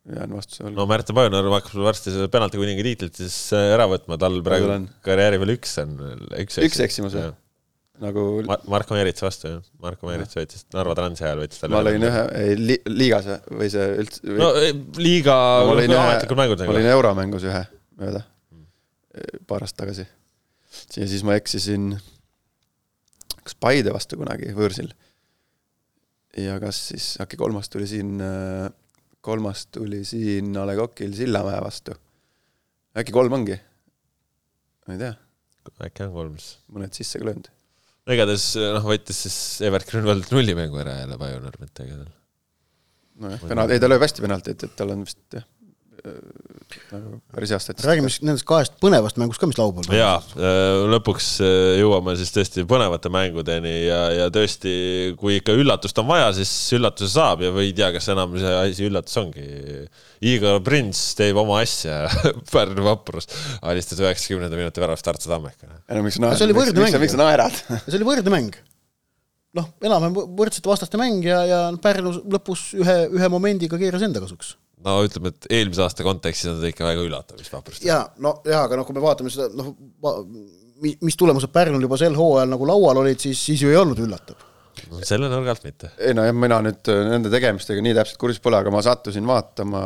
jään 0.06 0.36
vastuse 0.36 0.66
võlgu. 0.66 0.78
No 0.78 0.86
Märten 0.90 1.18
Pajunõrv 1.18 1.56
hakkab 1.56 1.86
varsti 1.86 2.14
selle 2.14 2.30
penalti 2.34 2.60
kuninga 2.62 2.84
tiitlit 2.86 3.18
siis 3.22 3.38
äh, 3.56 3.72
ära 3.74 3.88
võtma, 3.90 4.20
tal 4.22 4.38
praegu 4.46 4.78
karjääri 5.06 5.40
veel 5.42 5.56
üks 5.56 5.74
on, 5.82 5.96
üks 6.44 6.60
üks 6.66 6.84
eksimus. 6.86 7.18
või? 7.18 7.34
nagu 8.04 8.24
Ma- 8.44 8.60
Marko 8.68 8.98
Merits 8.98 9.24
vastu 9.24 9.48
jah, 9.48 9.62
Marko 9.84 10.10
Merits 10.10 10.36
võttis 10.36 10.66
Narva 10.76 10.96
Transi 10.98 11.24
ajal 11.24 11.42
võttis 11.46 11.62
talle 11.62 11.78
ma 11.78 11.84
lõin 11.86 12.04
ühe, 12.04 12.24
ei 12.42 12.58
li, 12.60 12.78
liigas 12.92 13.30
või- 13.30 13.60
või 13.62 13.70
see 13.72 13.86
üldse 14.04 14.36
no 14.36 14.50
eh, 14.60 14.74
liiga 15.00 15.36
ma 15.64 15.78
lõin 15.80 15.94
ühe, 15.96 16.18
mängud 16.42 16.64
ma 16.66 16.76
lõin 16.76 16.84
nagu. 16.84 16.96
euromängus 16.98 17.48
ühe 17.48 17.62
mööda, 18.02 18.26
paar 19.48 19.64
aastat 19.64 19.86
tagasi. 19.86 20.08
ja 21.00 21.08
siis 21.08 21.24
ma 21.24 21.38
eksisin, 21.40 21.94
kas 23.46 23.56
Paide 23.64 23.96
vastu 23.96 24.20
kunagi 24.20 24.52
võõrsil. 24.58 24.92
Ja 26.38 26.58
kas 26.64 26.80
siis 26.92 27.14
äkki 27.24 27.40
kolmas 27.40 27.70
tuli 27.72 27.88
siin, 27.90 28.18
kolmas 29.26 29.66
tuli 29.74 30.04
siin 30.08 30.56
A 30.58 30.66
Le 30.68 30.76
Coqil 30.80 31.16
Sillamäe 31.16 31.62
vastu. 31.64 31.96
äkki 32.98 33.16
kolm 33.16 33.40
ongi? 33.40 33.58
ma 34.86 34.96
ei 34.96 35.02
tea, 35.02 35.14
äkki 35.88 36.06
on 36.06 36.14
kolm 36.14 36.38
siis. 36.40 36.60
mõned 36.72 36.98
sisse 36.98 37.22
ka 37.22 37.30
löönud. 37.30 37.50
igatahes 38.16 38.52
noh, 38.76 38.86
võttis 38.86 39.26
siis 39.26 39.40
Evert 39.66 39.90
Grünwald 39.90 40.30
nullimängu 40.34 40.82
ära 40.84 41.00
jälle 41.02 41.20
Pajunõrv, 41.22 41.62
mitte 41.64 41.88
ega 41.88 42.00
tal. 42.04 42.14
nojah, 43.26 43.46
penalt, 43.50 43.76
ei 43.76 43.82
ta 43.82 43.90
lööb 43.90 44.06
hästi 44.06 44.26
penaltit, 44.26 44.68
et 44.68 44.76
tal 44.78 44.94
on 44.94 45.06
vist 45.08 45.40
jah, 45.40 45.48
nagu 46.92 47.20
päris 47.34 47.52
hea 47.54 47.60
statistika. 47.62 47.90
räägime 47.90 48.10
siis 48.12 48.24
nendest 48.26 48.46
kahest 48.48 48.76
põnevast 48.84 49.20
mängust 49.22 49.42
ka, 49.42 49.50
mis 49.50 49.58
laupäeval 49.60 49.98
jaa, 49.98 50.18
lõpuks 50.94 51.30
äh, 51.44 51.56
jõuame 51.80 52.16
siis 52.20 52.34
tõesti 52.36 52.66
põnevate 52.70 53.12
mängudeni 53.14 53.74
ja, 53.86 54.02
ja 54.14 54.28
tõesti, 54.34 54.76
kui 55.20 55.40
ikka 55.40 55.56
üllatust 55.58 55.98
on 56.02 56.10
vaja, 56.10 56.32
siis 56.38 56.52
üllatuse 56.78 57.12
saab 57.16 57.46
ja 57.46 57.54
või 57.56 57.70
ei 57.70 57.76
tea, 57.78 57.92
kas 57.96 58.10
enam 58.14 58.36
see 58.40 58.54
asi 58.60 58.90
üllatus 58.90 59.18
ongi. 59.22 59.46
Igor 60.26 60.62
Prins 60.66 61.02
teeb 61.18 61.38
oma 61.42 61.60
asja, 61.64 62.06
Pärnu 62.54 62.86
vaprus 62.86 63.30
alistas 63.66 64.02
üheksakümnenda 64.04 64.60
minuti 64.60 64.84
väravast 64.84 65.06
Tartu 65.06 65.30
Tammeka. 65.32 65.70
ei 65.90 65.98
no 66.00 66.06
miks 66.06 66.20
naerad, 66.22 66.40
see 66.40 66.48
oli 66.48 66.56
miks, 66.56 66.64
võrdne 66.64 66.86
miks, 66.86 67.00
miks 67.06 67.18
sa 67.18 67.22
naerad? 67.22 67.60
see 67.88 67.98
oli 68.00 68.10
võrdne 68.10 68.34
mäng. 68.34 68.60
noh, 69.56 69.72
enam-vähem 69.84 70.36
võrdsete 70.38 70.72
vastaste 70.72 71.00
mäng 71.02 71.26
ja, 71.26 71.42
ja 71.50 71.64
Pärnu 71.82 72.16
lõpus 72.38 72.70
ühe, 72.78 73.00
ühe 73.16 73.32
momendiga 73.32 73.80
keeras 73.82 74.06
enda 74.06 74.24
kasuks. 74.24 74.56
No 74.86 74.96
ütleme, 75.06 75.32
et 75.34 75.48
eelmise 75.58 75.84
aasta 75.86 76.06
kontekstis 76.06 76.52
on 76.52 76.60
ta 76.62 76.70
ikka 76.70 76.88
väga 76.88 77.06
üllatav, 77.06 77.40
mis 77.42 77.52
vaprust. 77.52 77.86
ja 77.86 78.02
no 78.22 78.38
jaa, 78.46 78.66
aga 78.68 78.80
noh, 78.80 78.88
kui 78.88 78.98
me 78.98 79.04
vaatame 79.04 79.32
seda 79.34 79.50
noh, 79.58 79.72
mis 81.06 81.18
tulemused 81.20 81.54
Pärnul 81.56 81.86
juba 81.86 81.98
sel 82.00 82.18
hooajal 82.18 82.52
nagu 82.52 82.68
laual 82.70 83.02
olid, 83.04 83.22
siis, 83.22 83.40
siis 83.42 83.64
ju 83.64 83.72
ei 83.72 83.80
olnud 83.80 84.02
üllatav. 84.06 84.44
selle 85.08 85.30
nurga 85.32 85.56
alt 85.56 85.66
mitte. 85.66 85.92
ei 85.98 86.16
no 86.18 86.26
jah, 86.28 86.36
mina 86.38 86.60
nüüd 86.68 86.92
äh, 86.94 87.02
nende 87.10 87.32
tegemistega 87.34 87.84
nii 87.86 87.96
täpselt 87.98 88.22
kursis 88.22 88.44
pole, 88.44 88.60
aga 88.62 88.74
ma 88.74 88.84
sattusin 88.86 89.26
vaatama 89.30 89.86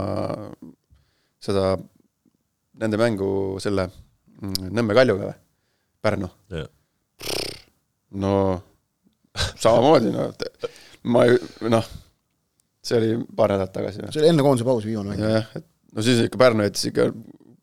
seda, 1.40 1.72
nende 2.82 3.00
mängu 3.00 3.30
selle 3.64 3.88
mm, 3.88 4.74
Nõmme 4.76 4.98
Kaljuga 4.98 5.30
või, 5.30 5.38
Pärnu. 6.04 6.32
no 8.20 8.34
samamoodi, 9.64 10.12
no 10.16 10.30
ma 11.14 11.26
ei, 11.30 11.38
noh, 11.72 11.88
see 12.86 12.98
oli 13.00 13.12
paar 13.36 13.54
nädalat 13.54 13.76
tagasi 13.76 14.04
või? 14.04 14.14
see 14.14 14.24
oli 14.24 14.32
enne 14.32 14.46
koondise 14.46 14.68
pausi 14.68 14.90
viimane 14.90 15.14
mäng. 15.14 15.24
jah, 15.38 15.52
et 15.60 15.68
no 15.96 16.06
siis 16.06 16.24
ikka 16.26 16.42
Pärnu 16.42 16.66
jättis 16.68 16.90
ikka 16.92 17.10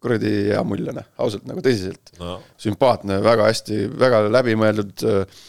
kuradi 0.07 0.33
hea 0.53 0.63
mulje, 0.67 0.95
noh, 0.95 1.11
ausalt 1.25 1.47
nagu 1.49 1.63
tõsiselt. 1.65 2.15
no 2.21 2.39
sümpaatne, 2.63 3.19
väga 3.25 3.51
hästi, 3.51 3.83
väga 3.99 4.23
läbimõeldud 4.29 5.07
äh, 5.09 5.45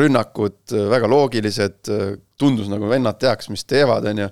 rünnakud, 0.00 0.60
väga 0.92 1.08
loogilised, 1.10 1.90
tundus 2.40 2.70
nagu 2.72 2.88
vennad 2.88 3.18
teaks, 3.20 3.50
mis 3.52 3.66
teevad, 3.68 4.06
on 4.08 4.22
ju. 4.22 4.28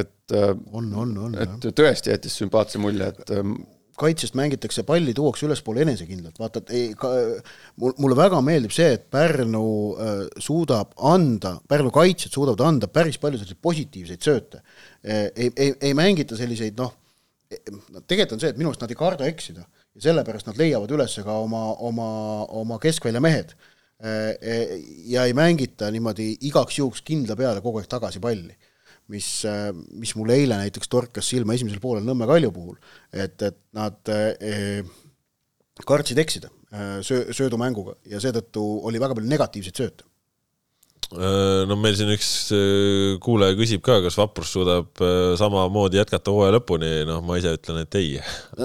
et, 0.00 0.34
on, 0.36 0.90
on, 0.92 1.14
on 1.24 1.36
jah. 1.38 1.54
et 1.56 1.68
tõesti 1.76 2.12
jättis 2.12 2.36
sümpaatse 2.42 2.80
mulje, 2.82 3.08
et 3.08 3.32
kaitsest 3.98 4.36
mängitakse, 4.38 4.84
palli 4.86 5.14
tuuakse 5.16 5.46
ülespoole 5.48 5.82
enesekindlalt, 5.84 6.38
vaata, 6.40 6.62
et 6.62 6.74
ei 6.76 6.92
ka,, 6.98 7.10
mulle 7.82 8.18
väga 8.18 8.40
meeldib 8.44 8.74
see, 8.74 8.92
et 8.96 9.08
Pärnu 9.12 9.64
äh, 9.94 10.22
suudab 10.42 10.94
anda, 11.10 11.56
Pärnu 11.68 11.92
kaitsjad 11.94 12.34
suudavad 12.34 12.64
anda 12.68 12.90
päris 12.92 13.18
palju 13.22 13.40
selliseid 13.40 13.62
positiivseid 13.62 14.24
sööte. 14.24 14.62
ei, 15.02 15.50
ei, 15.56 15.74
ei 15.80 15.94
mängita 15.94 16.36
selliseid 16.36 16.78
noh, 16.78 16.94
tegelikult 18.06 18.36
on 18.36 18.42
see, 18.42 18.52
et 18.52 18.58
minu 18.60 18.72
arust 18.72 18.82
nad 18.82 18.92
ei 18.92 18.98
karda 18.98 19.28
eksida 19.30 19.62
ja 19.62 20.04
sellepärast 20.08 20.48
nad 20.50 20.58
leiavad 20.60 20.92
üles 20.94 21.16
ka 21.24 21.38
oma, 21.42 21.64
oma, 21.88 22.08
oma 22.60 22.78
keskvälja 22.82 23.22
mehed. 23.24 23.54
ja 25.10 25.24
ei 25.26 25.32
mängita 25.34 25.88
niimoodi 25.90 26.28
igaks 26.46 26.76
juhuks 26.78 27.00
kindla 27.02 27.34
peale 27.34 27.58
kogu 27.64 27.80
aeg 27.80 27.88
tagasi 27.90 28.20
palli 28.22 28.54
mis, 29.12 29.28
mis 29.96 30.14
mul 30.18 30.32
eile 30.34 30.58
näiteks 30.60 30.90
torkas 30.92 31.28
silma 31.30 31.56
esimesel 31.56 31.80
poolel 31.82 32.06
Nõmme 32.06 32.28
Kalju 32.28 32.52
puhul, 32.54 32.76
et, 33.12 33.40
et 33.42 33.58
nad 33.76 34.12
eh, 34.12 34.82
kartsid 35.88 36.20
eksida 36.20 36.50
eh, 36.72 36.98
söö, 37.06 37.32
söödumänguga 37.36 37.96
ja 38.10 38.20
seetõttu 38.22 38.64
oli 38.88 39.00
väga 39.00 39.16
palju 39.18 39.32
negatiivseid 39.32 39.82
sööte. 39.82 40.08
No 41.16 41.76
meil 41.80 41.94
siin 41.96 42.10
üks 42.12 42.28
äh, 42.52 43.14
kuulaja 43.24 43.54
küsib 43.56 43.80
ka, 43.84 43.96
kas 44.04 44.18
Vaprus 44.18 44.50
suudab 44.52 45.00
äh, 45.00 45.32
samamoodi 45.40 45.96
jätkata 45.96 46.34
hooaja 46.34 46.52
lõpuni, 46.58 46.90
noh, 47.08 47.22
ma 47.24 47.38
ise 47.40 47.54
ütlen, 47.56 47.80
et 47.86 47.96
ei. 47.96 48.10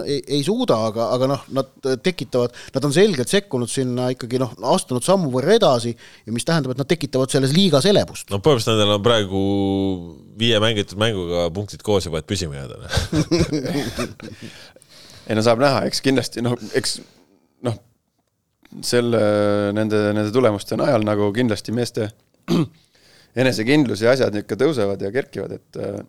ei, 0.01 0.17
ei 0.27 0.41
suuda, 0.43 0.75
aga, 0.89 1.05
aga 1.15 1.29
noh, 1.31 1.45
nad 1.55 1.71
tekitavad, 2.03 2.51
nad 2.75 2.87
on 2.89 2.95
selgelt 2.95 3.31
sekkunud 3.31 3.71
sinna 3.71 4.09
ikkagi 4.11 4.41
noh, 4.43 4.51
astunud 4.73 5.05
sammu 5.07 5.31
võrra 5.31 5.55
edasi 5.55 5.93
ja 5.93 6.35
mis 6.35 6.43
tähendab, 6.47 6.73
et 6.75 6.81
nad 6.83 6.89
tekitavad 6.89 7.31
selles 7.31 7.55
liigas 7.55 7.87
elevust. 7.87 8.27
no 8.33 8.41
põhimõtteliselt 8.43 8.75
nendel 8.75 8.97
on 8.97 9.05
praegu 9.07 9.43
viie 10.43 10.59
mängitud 10.63 10.99
mänguga 10.99 11.47
punktid 11.55 11.85
koos 11.85 12.09
juba, 12.09 12.19
et 12.19 12.27
püsima 12.27 12.59
jääda. 12.59 12.75
ei 15.29 15.39
no 15.39 15.45
saab 15.47 15.63
näha, 15.63 15.85
eks 15.87 16.03
kindlasti 16.03 16.43
noh, 16.43 16.59
eks 16.75 16.97
noh, 17.63 17.79
selle, 18.83 19.23
nende, 19.79 20.09
nende 20.11 20.35
tulemuste 20.35 20.75
najal 20.79 21.07
nagu 21.07 21.31
kindlasti 21.31 21.71
meeste 21.71 22.11
enesekindlus 23.43 24.03
ja 24.05 24.13
asjad 24.13 24.35
ikka 24.43 24.57
tõusevad 24.59 25.01
ja 25.01 25.13
kerkivad, 25.13 25.57
et 25.57 25.81
äh, 25.81 26.03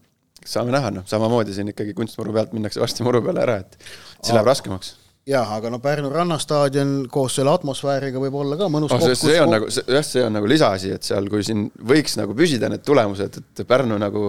saame 0.45 0.75
näha, 0.75 0.91
noh, 0.99 1.07
samamoodi 1.09 1.57
siin 1.57 1.71
ikkagi 1.73 1.97
kunstmuru 1.97 2.35
pealt 2.37 2.53
minnakse 2.57 2.83
varsti 2.83 3.07
muru 3.07 3.23
peale 3.25 3.47
ära, 3.47 3.63
et 3.65 3.79
siis 3.85 4.35
läheb 4.35 4.51
raskemaks 4.51 4.97
jah, 5.29 5.53
aga 5.57 5.73
no 5.73 5.81
Pärnu 5.83 6.11
rannastaadion 6.13 6.97
koos 7.13 7.39
selle 7.39 7.53
atmosfääriga 7.55 8.21
võib 8.23 8.37
olla 8.43 8.59
ka 8.61 8.69
mõnus 8.73 8.93
oh,. 8.95 9.05
see, 9.05 9.17
see 9.19 9.39
on 9.41 9.55
nagu, 9.57 9.69
jah, 9.73 10.05
see 10.07 10.25
on 10.25 10.37
nagu 10.37 10.51
lisaasi, 10.51 10.95
et 10.99 11.07
seal, 11.07 11.29
kui 11.33 11.45
siin 11.47 11.69
võiks 11.93 12.19
nagu 12.21 12.37
püsida 12.37 12.71
need 12.73 12.85
tulemused, 12.87 13.41
et 13.41 13.65
Pärnu 13.69 13.99
nagu 14.01 14.29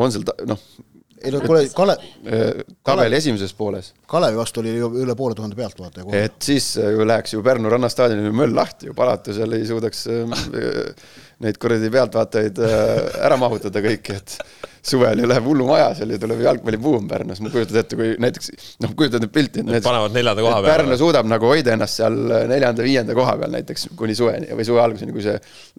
on 0.00 0.14
seal 0.14 0.24
noh, 0.48 0.62
ei 1.20 1.32
no 1.34 1.42
kuule, 1.44 1.66
Kale-, 1.76 1.98
tabeli 2.86 3.18
esimeses 3.18 3.52
pooles, 3.56 3.92
Kalevi 4.08 4.40
vastu 4.40 4.62
oli 4.62 4.72
ju 4.78 4.88
üle 5.02 5.16
poole 5.18 5.36
tuhande 5.36 5.58
pealtvaataja 5.58 6.06
kohe. 6.06 6.22
et 6.30 6.38
siis 6.44 6.72
ju 6.80 7.06
läheks 7.06 7.36
ju 7.36 7.44
Pärnu 7.44 7.72
rannastaadionil 7.72 8.32
möll 8.36 8.56
lahti 8.56 8.88
ju, 8.88 8.96
palata 8.96 9.36
seal 9.36 9.58
ei 9.58 9.68
suudaks 9.68 10.06
äh, 10.08 10.38
neid 11.40 11.56
kuradi 11.60 11.88
pealtvaatajaid 11.92 12.58
äh, 12.64 12.98
ära 13.24 13.36
mahutada 13.40 13.80
kõiki, 13.84 14.16
et 14.18 14.34
suvel 14.84 15.22
ju 15.22 15.28
läheb 15.28 15.46
hullumaja 15.48 15.90
seal 15.96 16.12
ja 16.14 16.18
tuleb 16.20 16.40
jalgpallibuum 16.44 17.08
Pärnus, 17.08 17.40
ma 17.44 17.52
kujutan 17.52 17.80
ette, 17.80 17.98
kui 17.98 18.14
näiteks 18.20 18.50
noh, 18.84 18.94
kujutad 18.96 19.24
nüüd 19.24 19.32
pilti, 19.34 19.62
et 19.62 19.68
need 19.68 19.84
panevad 19.84 20.14
neljanda 20.16 20.44
koha 20.44 20.60
et 20.60 20.68
Pärnu 20.68 20.90
peale. 20.92 21.00
suudab 21.00 21.28
nagu 21.30 21.50
hoida 21.50 21.74
ennast 21.76 22.00
seal 22.00 22.16
neljanda-viienda 22.50 23.16
koha 23.16 23.36
peal 23.40 23.54
näiteks 23.56 23.90
kuni 23.98 24.16
suveni 24.16 24.52
või 24.56 24.68
suve 24.68 24.82
alguseni, 24.84 25.16
kui 25.16 25.24
see, 25.24 25.36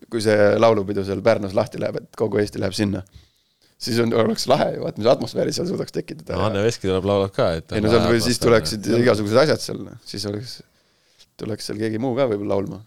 kui 0.10 0.24
see 0.26 0.52
laulupidu 0.62 1.06
seal 1.08 1.22
Pärnus 1.26 1.58
lahti 1.58 1.82
läheb, 1.82 2.02
et 2.02 2.22
kogu 2.22 2.42
Eesti 2.42 2.62
läheb 2.62 2.78
sinna. 2.78 3.06
siis 3.82 3.98
on, 4.02 4.14
oleks 4.14 4.46
lahe 4.50 4.76
ju, 4.76 4.84
vaat 4.86 4.98
mis 5.02 5.10
atmosfääri 5.10 5.54
seal 5.54 5.70
suudaks 5.70 5.94
tekitada 5.94 6.38
Anne 6.46 6.62
Veski 6.66 6.90
tuleb 6.90 7.06
laulab 7.10 7.34
ka, 7.38 7.52
et. 7.58 7.74
ei 7.74 7.82
no 7.82 7.90
seal 7.90 8.06
või 8.10 8.22
siis 8.22 8.42
tuleksid 8.42 8.94
igasugused 9.02 9.46
asjad 9.46 9.66
seal, 9.66 9.86
siis 10.06 10.26
oleks, 10.30 10.60
tuleks 11.42 11.70
seal 11.70 11.82
keegi 11.82 12.02
muu 12.02 12.14
ka 12.18 12.30
võib-olla 12.30 12.58
laulma 12.58 12.84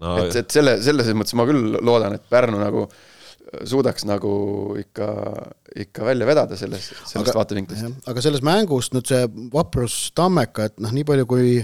no, 0.00 0.16
et, 0.24 0.36
et 0.42 0.58
selle, 0.58 0.76
selles 0.84 1.14
mõttes 1.16 1.36
ma 1.38 1.46
küll 1.48 1.78
loodan, 1.78 2.16
et 2.16 2.26
Pärnu 2.30 2.60
nagu 2.60 2.86
suudaks 3.66 4.04
nagu 4.06 4.32
ikka, 4.78 5.06
ikka 5.86 6.04
välja 6.06 6.26
vedada 6.28 6.58
sellest, 6.58 6.92
sellest 7.08 7.34
vaatevinklist. 7.34 8.04
aga 8.10 8.22
selles 8.22 8.44
mängus 8.46 8.92
nüüd 8.94 9.08
see 9.10 9.24
vaprus 9.52 9.96
Tammeka, 10.16 10.70
et 10.70 10.82
noh, 10.82 10.92
nii 10.94 11.06
palju 11.08 11.26
kui 11.30 11.56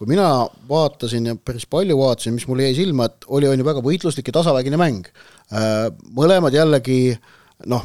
kui 0.00 0.08
mina 0.08 0.30
vaatasin 0.68 1.26
ja 1.28 1.34
päris 1.36 1.66
palju 1.68 1.92
vaatasin, 1.98 2.32
mis 2.32 2.46
mulle 2.48 2.70
jäi 2.70 2.78
silma, 2.78 3.10
et 3.10 3.26
oli, 3.28 3.48
on 3.50 3.60
ju 3.60 3.66
väga 3.66 3.82
võitluslik 3.84 4.30
ja 4.30 4.32
tasavägine 4.38 4.78
mäng. 4.80 5.10
Äh, 5.52 5.90
mõlemad 6.16 6.56
jällegi 6.56 7.12
noh, 7.68 7.84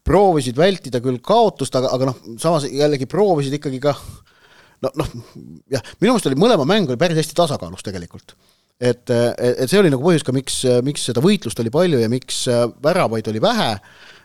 proovisid 0.00 0.56
vältida 0.56 1.02
küll 1.04 1.20
kaotust, 1.20 1.76
aga, 1.76 1.92
aga 1.92 2.08
noh, 2.08 2.22
samas 2.40 2.64
jällegi 2.70 3.04
proovisid 3.10 3.58
ikkagi 3.58 3.82
ka 3.84 3.92
no 4.82 4.90
noh, 4.98 5.12
jah, 5.70 5.84
minu 6.00 6.14
meelest 6.14 6.30
oli 6.30 6.40
mõlema 6.40 6.66
mäng 6.68 6.90
oli 6.90 7.00
päris 7.00 7.20
hästi 7.20 7.36
tasakaalus 7.38 7.84
tegelikult 7.86 8.34
et, 8.82 9.12
et 9.12 9.68
see 9.70 9.80
oli 9.80 9.92
nagu 9.92 10.02
põhjus 10.04 10.24
ka, 10.26 10.34
miks, 10.34 10.62
miks 10.86 11.06
seda 11.10 11.22
võitlust 11.24 11.60
oli 11.62 11.72
palju 11.74 12.00
ja 12.02 12.10
miks 12.10 12.44
väravaid 12.82 13.28
oli 13.30 13.42
vähe, 13.42 13.68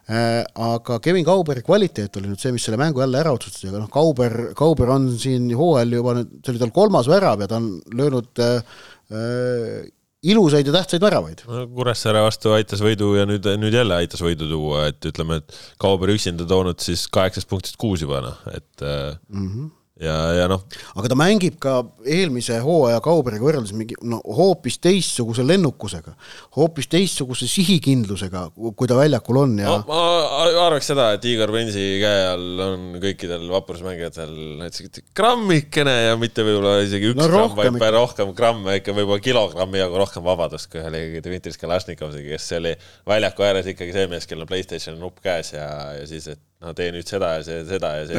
aga 0.08 1.00
Kevin 1.04 1.26
Kauberi 1.28 1.62
kvaliteet 1.68 2.16
oli 2.18 2.32
nüüd 2.32 2.42
see, 2.42 2.54
mis 2.56 2.64
selle 2.66 2.80
mängu 2.80 3.04
jälle 3.04 3.20
ära 3.20 3.34
otsustas, 3.36 3.68
aga 3.68 3.84
noh, 3.84 3.92
Kauber, 3.92 4.38
Kauber 4.58 4.94
on 4.96 5.10
siin 5.20 5.50
hooajal 5.58 5.98
juba 6.00 6.16
nüüd, 6.18 6.40
see 6.42 6.56
oli 6.56 6.64
tal 6.64 6.74
kolmas 6.76 7.12
värav 7.12 7.44
ja 7.44 7.50
ta 7.52 7.60
on 7.60 7.70
löönud 8.00 8.44
äh, 8.44 9.84
ilusaid 10.28 10.68
ja 10.68 10.78
tähtsaid 10.80 11.04
väravaid. 11.04 11.44
no 11.52 11.66
Kuressaare 11.76 12.24
vastu 12.26 12.56
aitas 12.56 12.82
võidu 12.84 13.14
ja 13.20 13.28
nüüd, 13.30 13.46
nüüd 13.60 13.76
jälle 13.76 14.00
aitas 14.00 14.24
võidu 14.24 14.48
tuua, 14.50 14.88
et 14.94 15.12
ütleme, 15.12 15.42
et 15.44 15.60
Kauber 15.82 16.16
üksinda 16.16 16.48
toonud 16.48 16.80
siis 16.84 17.06
kaheksast 17.12 17.52
punktist 17.52 17.78
kuus 17.78 18.08
juba 18.08 18.24
noh, 18.26 18.40
et 18.56 18.88
mm 18.88 19.50
-hmm 19.52 19.76
ja, 20.02 20.16
ja 20.38 20.46
noh. 20.50 20.64
aga 20.98 21.12
ta 21.12 21.18
mängib 21.18 21.58
ka 21.62 21.80
eelmise 22.06 22.60
hooaja 22.64 23.00
Kauberiga 23.04 23.46
võrreldes 23.46 23.74
mingi 23.78 23.98
no 24.06 24.20
hoopis 24.22 24.78
teistsuguse 24.84 25.46
lennukusega, 25.46 26.14
hoopis 26.58 26.90
teistsuguse 26.92 27.50
sihikindlusega, 27.50 28.48
kui 28.56 28.90
ta 28.90 28.98
väljakul 29.00 29.42
on 29.44 29.56
ja 29.62 29.72
no,. 29.72 29.84
ma 29.90 30.66
arvaks 30.68 30.92
seda, 30.92 31.10
et 31.18 31.26
Igor 31.30 31.54
Pensi 31.56 31.86
käe 32.02 32.26
all 32.32 32.64
on 32.68 32.88
kõikidel 33.04 33.48
vaprusmängijatel 33.52 34.34
näiteks 34.62 35.06
grammikene 35.18 35.96
ja 36.10 36.18
mitte 36.20 36.46
võib-olla 36.46 36.78
isegi 36.86 37.14
üks 37.14 37.22
no, 37.22 37.30
gramm, 37.32 37.56
vaid 37.58 37.74
ikka. 37.74 37.94
rohkem 37.98 38.36
gramme, 38.38 38.78
ikka 38.82 38.96
võib-olla 38.98 39.24
kilogrammi 39.24 39.82
jagu 39.82 40.02
rohkem 40.04 40.26
vabadust 40.28 40.70
kui 40.72 40.84
ühel 40.84 41.00
Dmitri 41.24 41.54
Skalašnikovil, 41.56 42.22
kes 42.34 42.52
oli 42.60 42.76
väljaku 43.08 43.48
ääres 43.48 43.72
ikkagi 43.74 43.96
see 43.96 44.12
mees, 44.12 44.30
kellel 44.30 44.46
on 44.46 44.52
Playstationi 44.52 45.02
nupp 45.02 45.24
käes 45.24 45.56
ja, 45.56 45.68
ja 45.98 46.06
siis, 46.10 46.30
et 46.36 46.47
no 46.64 46.74
tee 46.78 46.92
nüüd 46.96 47.10
seda 47.10 47.36
ja 47.38 47.46
see, 47.46 47.64
seda 47.70 47.94
ja 48.00 48.06
see. 48.10 48.18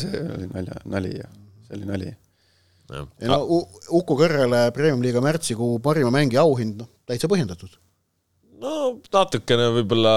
see 0.00 0.20
oli 0.38 0.50
nalja, 0.52 0.82
nali 0.96 1.14
ja 1.18 1.30
see 1.66 1.78
oli 1.78 1.88
nali. 1.90 2.12
ei 3.20 3.30
no 3.30 3.40
Uku 4.00 4.18
Kõrrele 4.20 4.66
Premium-liiga 4.76 5.22
märtsikuu 5.24 5.78
parima 5.84 6.12
mängija 6.14 6.44
auhind, 6.44 6.78
noh, 6.80 6.90
täitsa 7.08 7.30
põhjendatud 7.30 7.76
no 8.62 8.74
natukene 9.12 9.68
võib-olla 9.78 10.14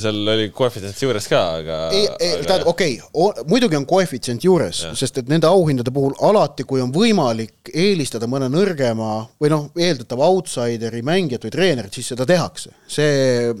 seal 0.00 0.20
oli 0.32 0.48
koefitsient 0.54 1.02
juures 1.02 1.28
ka, 1.30 1.42
aga. 1.60 1.78
tähendab, 1.92 2.68
okei 2.72 2.98
okay,, 3.04 3.44
muidugi 3.50 3.78
on 3.78 3.86
koefitsient 3.88 4.46
juures, 4.46 4.82
sest 4.98 5.20
et 5.22 5.30
nende 5.30 5.48
auhindade 5.50 5.92
puhul 5.94 6.16
alati, 6.26 6.66
kui 6.68 6.82
on 6.84 6.92
võimalik 6.94 7.70
eelistada 7.74 8.28
mõne 8.30 8.48
nõrgema 8.52 9.10
või 9.42 9.52
noh, 9.52 9.68
eeldatava 9.76 10.28
outsideri 10.32 11.02
mängijat 11.06 11.46
või 11.46 11.54
treenerit, 11.56 11.96
siis 11.96 12.12
seda 12.14 12.26
tehakse. 12.28 12.72
see, 12.86 13.52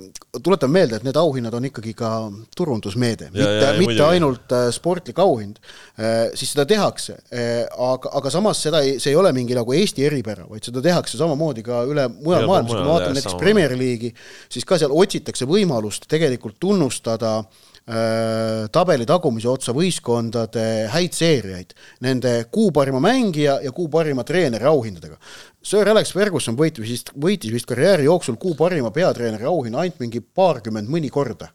tuletan 0.42 0.70
meelde, 0.70 1.00
et 1.00 1.06
need 1.06 1.16
auhinnad 1.18 1.54
on 1.56 1.66
ikkagi 1.68 1.92
ka 1.96 2.10
turundusmeede, 2.56 3.30
mitte, 3.34 3.70
mitte 3.80 4.04
ainult 4.06 4.52
äh, 4.54 4.68
sportlik 4.74 5.18
auhind, 5.22 5.58
äh, 5.98 6.28
siis 6.36 6.52
seda 6.54 6.66
tehakse, 6.68 7.18
äh, 7.32 7.64
aga, 7.66 8.12
aga 8.20 8.32
samas 8.32 8.60
seda 8.62 8.82
ei, 8.84 8.96
see 9.02 9.12
ei 9.14 9.18
ole 9.18 9.32
mingi 9.36 9.56
nagu 9.56 9.74
Eesti 9.76 10.06
eripära, 10.06 10.46
vaid 10.50 10.66
seda 10.66 10.82
tehakse 10.84 11.18
samamoodi 11.20 11.64
ka 11.66 11.82
üle 11.88 12.06
mujal 12.12 12.46
maailmas, 12.48 12.72
kui 12.72 12.82
me 12.82 12.92
vaatame 12.92 13.18
näiteks 13.18 13.38
Premier 13.40 13.76
League'i, 13.78 14.05
siis 14.52 14.66
ka 14.68 14.78
seal 14.80 14.94
otsitakse 14.94 15.48
võimalust 15.48 16.08
tegelikult 16.10 16.58
tunnustada 16.62 17.32
äh, 17.40 18.66
tabeli 18.72 19.06
tagumise 19.08 19.50
otsa 19.50 19.74
võistkondade 19.76 20.66
häid 20.94 21.16
seeriaid, 21.16 21.76
nende 22.06 22.38
kuu 22.52 22.72
parima 22.76 23.02
mängija 23.02 23.60
ja 23.64 23.74
kuu 23.76 23.88
parima 23.92 24.24
treeneri 24.26 24.68
auhindadega. 24.70 25.20
Sir 25.66 25.88
Alex 25.90 26.14
Ferguson 26.14 26.58
võitis 26.58 26.86
vist, 26.86 27.14
võitis 27.18 27.54
vist 27.54 27.68
karjääri 27.68 28.06
jooksul 28.06 28.38
kuu 28.40 28.54
parima 28.58 28.92
peatreeneri 28.94 29.48
auhinna 29.48 29.84
ainult 29.84 30.02
mingi 30.02 30.22
paarkümmend 30.22 30.90
mõni 30.92 31.12
korda 31.12 31.52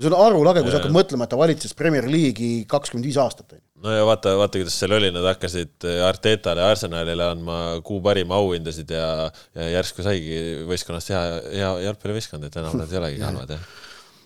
see 0.00 0.08
on 0.08 0.16
arulage, 0.16 0.62
kui 0.64 0.72
sa 0.72 0.80
hakkad 0.80 0.94
mõtlema, 0.94 1.26
et 1.26 1.32
ta 1.32 1.38
valitses 1.40 1.74
Premier 1.76 2.06
League'i 2.08 2.64
kakskümmend 2.68 3.04
viis 3.04 3.18
aastat. 3.20 3.58
No 3.84 3.94
ja 3.94 4.06
vaata, 4.08 4.34
vaata, 4.40 4.60
kuidas 4.60 4.76
seal 4.80 4.94
oli, 4.96 5.10
nad 5.14 5.26
hakkasid 5.30 5.86
Artetale 6.06 6.64
ja 6.64 6.72
Arsenalile 6.74 7.28
andma 7.30 7.58
kuu 7.86 8.00
parima 8.04 8.38
auhindasid 8.40 8.92
ja, 8.94 9.06
ja 9.56 9.68
järsku 9.76 10.04
saigi 10.06 10.40
võistkonnast 10.68 11.12
hea, 11.14 11.22
hea 11.54 11.70
jalgpallivõistkond, 11.86 12.48
et 12.48 12.60
enam 12.60 12.76
nad 12.80 12.92
ei 12.92 13.00
olegi 13.00 13.24
halvad, 13.24 13.56
jah. 13.56 13.70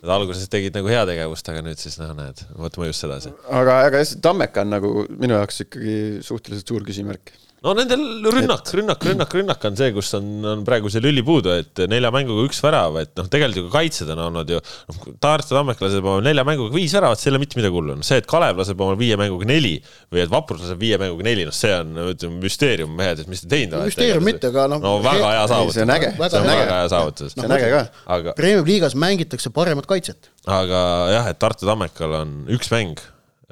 Nad 0.04 0.12
alguses 0.18 0.50
tegid 0.52 0.74
nagu 0.76 0.90
heategevust, 0.90 1.46
aga 1.48 1.62
nüüd 1.64 1.80
siis 1.80 1.96
noh, 1.96 2.10
näed, 2.18 2.42
vot 2.60 2.74
mõjus 2.76 2.98
sedasi. 3.00 3.32
aga, 3.48 3.78
aga 3.88 4.02
Tammeka 4.24 4.66
on 4.66 4.74
nagu 4.74 4.92
minu 5.08 5.38
jaoks 5.38 5.64
ikkagi 5.64 5.96
suhteliselt 6.26 6.68
suur 6.68 6.84
küsimärk 6.84 7.32
no 7.64 7.72
nendel 7.76 8.02
rünnak, 8.28 8.68
rünnak, 8.76 9.04
rünnak, 9.08 9.34
rünnak 9.38 9.62
on 9.64 9.76
see, 9.78 9.92
kus 9.96 10.10
on, 10.18 10.26
on 10.50 10.64
praegu 10.66 10.90
see 10.92 11.00
lüli 11.04 11.22
puudu, 11.24 11.52
et 11.62 11.80
nelja 11.88 12.10
mänguga 12.12 12.44
üks 12.44 12.60
värav, 12.64 12.98
et 13.00 13.14
noh, 13.16 13.28
tegelikult 13.32 13.62
ju 13.62 13.70
ka 13.70 13.78
kaitsjad 13.78 14.10
on 14.12 14.20
olnud 14.26 14.52
ju, 14.52 14.60
noh, 14.90 15.06
Tartu 15.22 15.56
Tammek 15.56 15.80
laseb 15.80 16.04
oma 16.04 16.20
nelja 16.24 16.44
mänguga 16.46 16.74
viis 16.76 16.92
väravat, 16.96 17.20
see 17.20 17.30
ei 17.30 17.34
ole 17.34 17.40
mitte 17.42 17.58
midagi 17.58 17.78
hullu, 17.78 17.96
noh 17.96 18.06
see, 18.06 18.20
et 18.20 18.28
Kalev 18.28 18.60
laseb 18.60 18.84
oma 18.84 18.98
viie 19.00 19.16
mänguga 19.20 19.48
neli 19.48 19.78
või 20.12 20.24
et 20.26 20.32
Vaprus 20.32 20.60
laseb 20.66 20.84
viie 20.84 21.00
mänguga 21.00 21.28
neli, 21.30 21.48
noh 21.48 21.56
see 21.56 21.72
on, 21.78 21.96
ütleme, 22.12 22.38
müsteerium, 22.44 22.92
mehed, 23.00 23.24
et 23.24 23.32
mis 23.32 23.44
te 23.44 23.50
teinud 23.54 23.78
olete. 23.78 23.94
müsteerium 23.94 24.28
mitte, 24.28 24.52
aga 24.52 24.68
noh. 24.74 24.84
no 24.84 24.94
väga 25.04 25.32
hea 25.32 25.48
saavutus. 25.54 25.78
see 25.78 25.86
on 25.88 25.96
äge. 25.96 26.12
see 26.20 26.42
on 26.42 26.50
väga 26.52 26.68
hea 26.82 26.92
saavutus. 26.92 27.32
see 27.32 27.48
on 27.48 27.56
äge 27.56 27.72
ka. 27.72 27.82
aga. 28.18 28.36
Premium 28.36 28.68
liigas 28.68 28.98
mängitakse 29.06 29.54
paremat 29.56 29.88
kaitset. 29.88 30.30
aga 30.44 30.84
jah, 31.16 31.32
et 31.32 31.40
Tartu 31.40 31.70
Tammekal 31.70 32.20
on 32.20 32.38
üks 32.52 32.68
mäng 32.74 33.00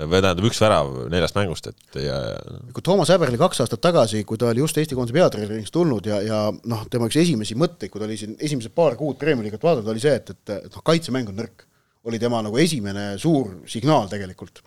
või 0.08 0.22
tähendab 0.22 0.46
üks 0.48 0.60
värav 0.62 0.90
neljast 1.12 1.36
mängust, 1.38 1.68
et 1.72 1.98
ja, 2.00 2.18
ja. 2.32 2.58
kui 2.74 2.84
Toomas 2.84 3.12
Häberli 3.12 3.40
kaks 3.40 3.62
aastat 3.64 3.82
tagasi, 3.84 4.24
kui 4.28 4.40
ta 4.40 4.50
oli 4.50 4.62
just 4.62 4.78
Eesti 4.80 4.98
koondise 4.98 5.16
peatreeneriks 5.16 5.74
tulnud 5.74 6.08
ja, 6.08 6.20
ja 6.24 6.40
noh, 6.50 6.84
tema 6.92 7.08
üks 7.10 7.20
esimesi 7.22 7.58
mõtteid, 7.58 7.92
kui 7.92 8.02
ta 8.02 8.08
oli 8.08 8.18
siin 8.20 8.36
esimesed 8.40 8.74
paar 8.76 8.98
kuud 9.00 9.18
Premier 9.20 9.46
League'it 9.46 9.64
vaadanud, 9.64 9.92
oli 9.94 10.02
see, 10.02 10.14
et, 10.18 10.34
et, 10.34 10.54
et 10.58 10.76
noh, 10.76 10.84
kaitsemäng 10.86 11.32
on 11.32 11.40
nõrk. 11.44 11.66
oli 12.08 12.18
tema 12.18 12.40
nagu 12.42 12.58
esimene 12.58 13.12
suur 13.22 13.60
signaal 13.70 14.08
tegelikult 14.10 14.62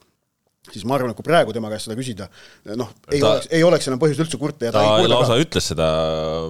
siis 0.72 0.86
ma 0.88 0.96
arvan, 0.98 1.12
et 1.12 1.18
kui 1.18 1.26
praegu 1.26 1.54
tema 1.54 1.70
käest 1.70 1.86
seda 1.86 1.98
küsida, 1.98 2.26
noh, 2.74 2.90
ei 3.12 3.20
ta, 3.22 3.36
oleks, 3.36 3.50
ei 3.54 3.64
oleks 3.64 3.90
enam 3.90 4.00
põhjust 4.02 4.24
üldse 4.24 4.40
kurta 4.42 4.66
ja 4.66 4.74
ta, 4.74 4.82
ta 4.98 5.10
lausa 5.12 5.36
ka. 5.36 5.44
ütles 5.44 5.68
seda 5.72 5.90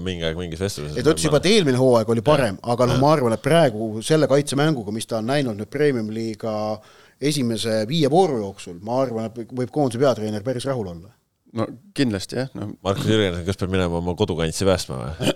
mingi 0.06 0.24
aeg 0.24 0.40
mingis 0.40 0.62
vestluses. 0.62 0.96
ta 0.96 1.12
ütles 1.12 1.26
juba, 1.28 1.42
et 1.44 1.50
eelmine 1.52 1.80
hooaeg 1.80 2.12
oli 2.16 2.24
parem, 2.26 2.60
aga 2.64 2.88
noh, 2.88 3.02
ma 3.02 3.12
arvan, 3.12 3.36
et 3.36 3.44
praegu 3.44 3.90
selle 4.06 4.30
kaitsemänguga, 4.32 4.94
mis 4.96 5.10
ta 5.10 5.20
on 5.20 5.28
näinud 5.34 5.60
nüüd 5.60 5.72
Premium 5.74 6.14
liiga 6.16 6.54
äh, 6.78 6.94
esimese 7.22 7.84
viie 7.90 8.10
vooru 8.12 8.40
jooksul, 8.42 8.80
ma 8.84 9.00
arvan, 9.04 9.30
et 9.30 9.54
võib 9.56 9.72
koondise 9.74 10.02
peatreener 10.02 10.44
päris 10.46 10.68
rahul 10.68 10.90
olla. 10.92 11.12
no 11.56 11.68
kindlasti 11.96 12.40
jah, 12.42 12.50
noh. 12.58 12.74
Markus 12.84 13.08
Jürgenson, 13.08 13.46
kas 13.48 13.60
peab 13.62 13.72
minema 13.72 14.02
oma 14.02 14.16
kodukantsi 14.20 14.68
päästma 14.68 15.00
või 15.00 15.34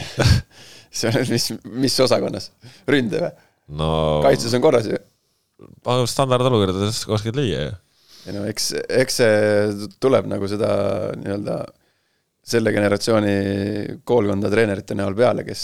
see 0.98 1.08
on, 1.10 1.20
mis, 1.32 1.50
mis 1.86 1.98
osakonnas, 2.04 2.50
ründe 2.90 3.22
või 3.24 3.32
no...? 3.80 3.90
kaitses 4.26 4.56
on 4.58 4.64
korras 4.64 4.88
ju? 4.90 5.00
standardolukordades 6.08 7.02
oskad 7.08 7.38
lüüa 7.38 7.64
ju. 7.64 7.74
ei 8.28 8.36
no 8.36 8.44
eks, 8.50 8.72
eks 9.00 9.20
see 9.22 9.90
tuleb 10.02 10.28
nagu 10.30 10.48
seda 10.50 10.70
nii-öelda 11.18 11.62
selle 12.48 12.72
generatsiooni 12.72 13.36
koolkonda 14.08 14.48
treenerite 14.52 14.96
näol 14.96 15.16
peale, 15.16 15.44
kes, 15.44 15.62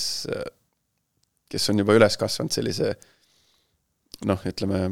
kes 1.48 1.72
on 1.72 1.80
juba 1.80 1.96
üles 1.96 2.16
kasvanud 2.20 2.52
sellise 2.52 2.92
noh, 4.28 4.40
ütleme 4.48 4.86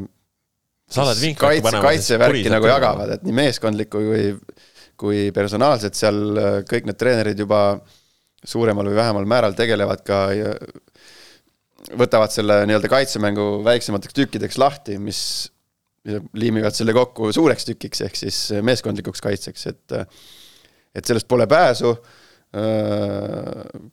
sa 0.89 1.05
oled 1.05 1.19
vinka 1.21 1.49
kaitse, 1.49 1.81
kaitsevärki 1.83 2.51
nagu 2.51 2.69
jagavad, 2.69 3.15
et 3.15 3.25
nii 3.25 3.35
meeskondlikku 3.39 4.03
kui, 4.03 4.23
kui 4.99 5.25
personaalselt 5.35 5.97
seal 5.97 6.19
kõik 6.69 6.89
need 6.89 6.99
treenerid 6.99 7.39
juba 7.45 7.63
suuremal 8.43 8.89
või 8.89 8.99
vähemal 8.99 9.27
määral 9.29 9.55
tegelevad 9.57 10.03
ka 10.05 10.19
ja 10.35 10.51
võtavad 11.99 12.31
selle 12.31 12.61
nii-öelda 12.67 12.91
kaitsemängu 12.91 13.47
väiksemateks 13.65 14.15
tükkideks 14.15 14.59
lahti, 14.61 14.97
mis 14.99 15.19
liimivad 16.35 16.75
selle 16.75 16.95
kokku 16.95 17.31
suureks 17.35 17.67
tükiks, 17.67 18.03
ehk 18.03 18.19
siis 18.19 18.39
meeskondlikuks 18.65 19.23
kaitseks, 19.23 19.67
et 19.71 19.97
et 20.93 21.09
sellest 21.09 21.25
pole 21.25 21.47
pääsu, 21.49 21.89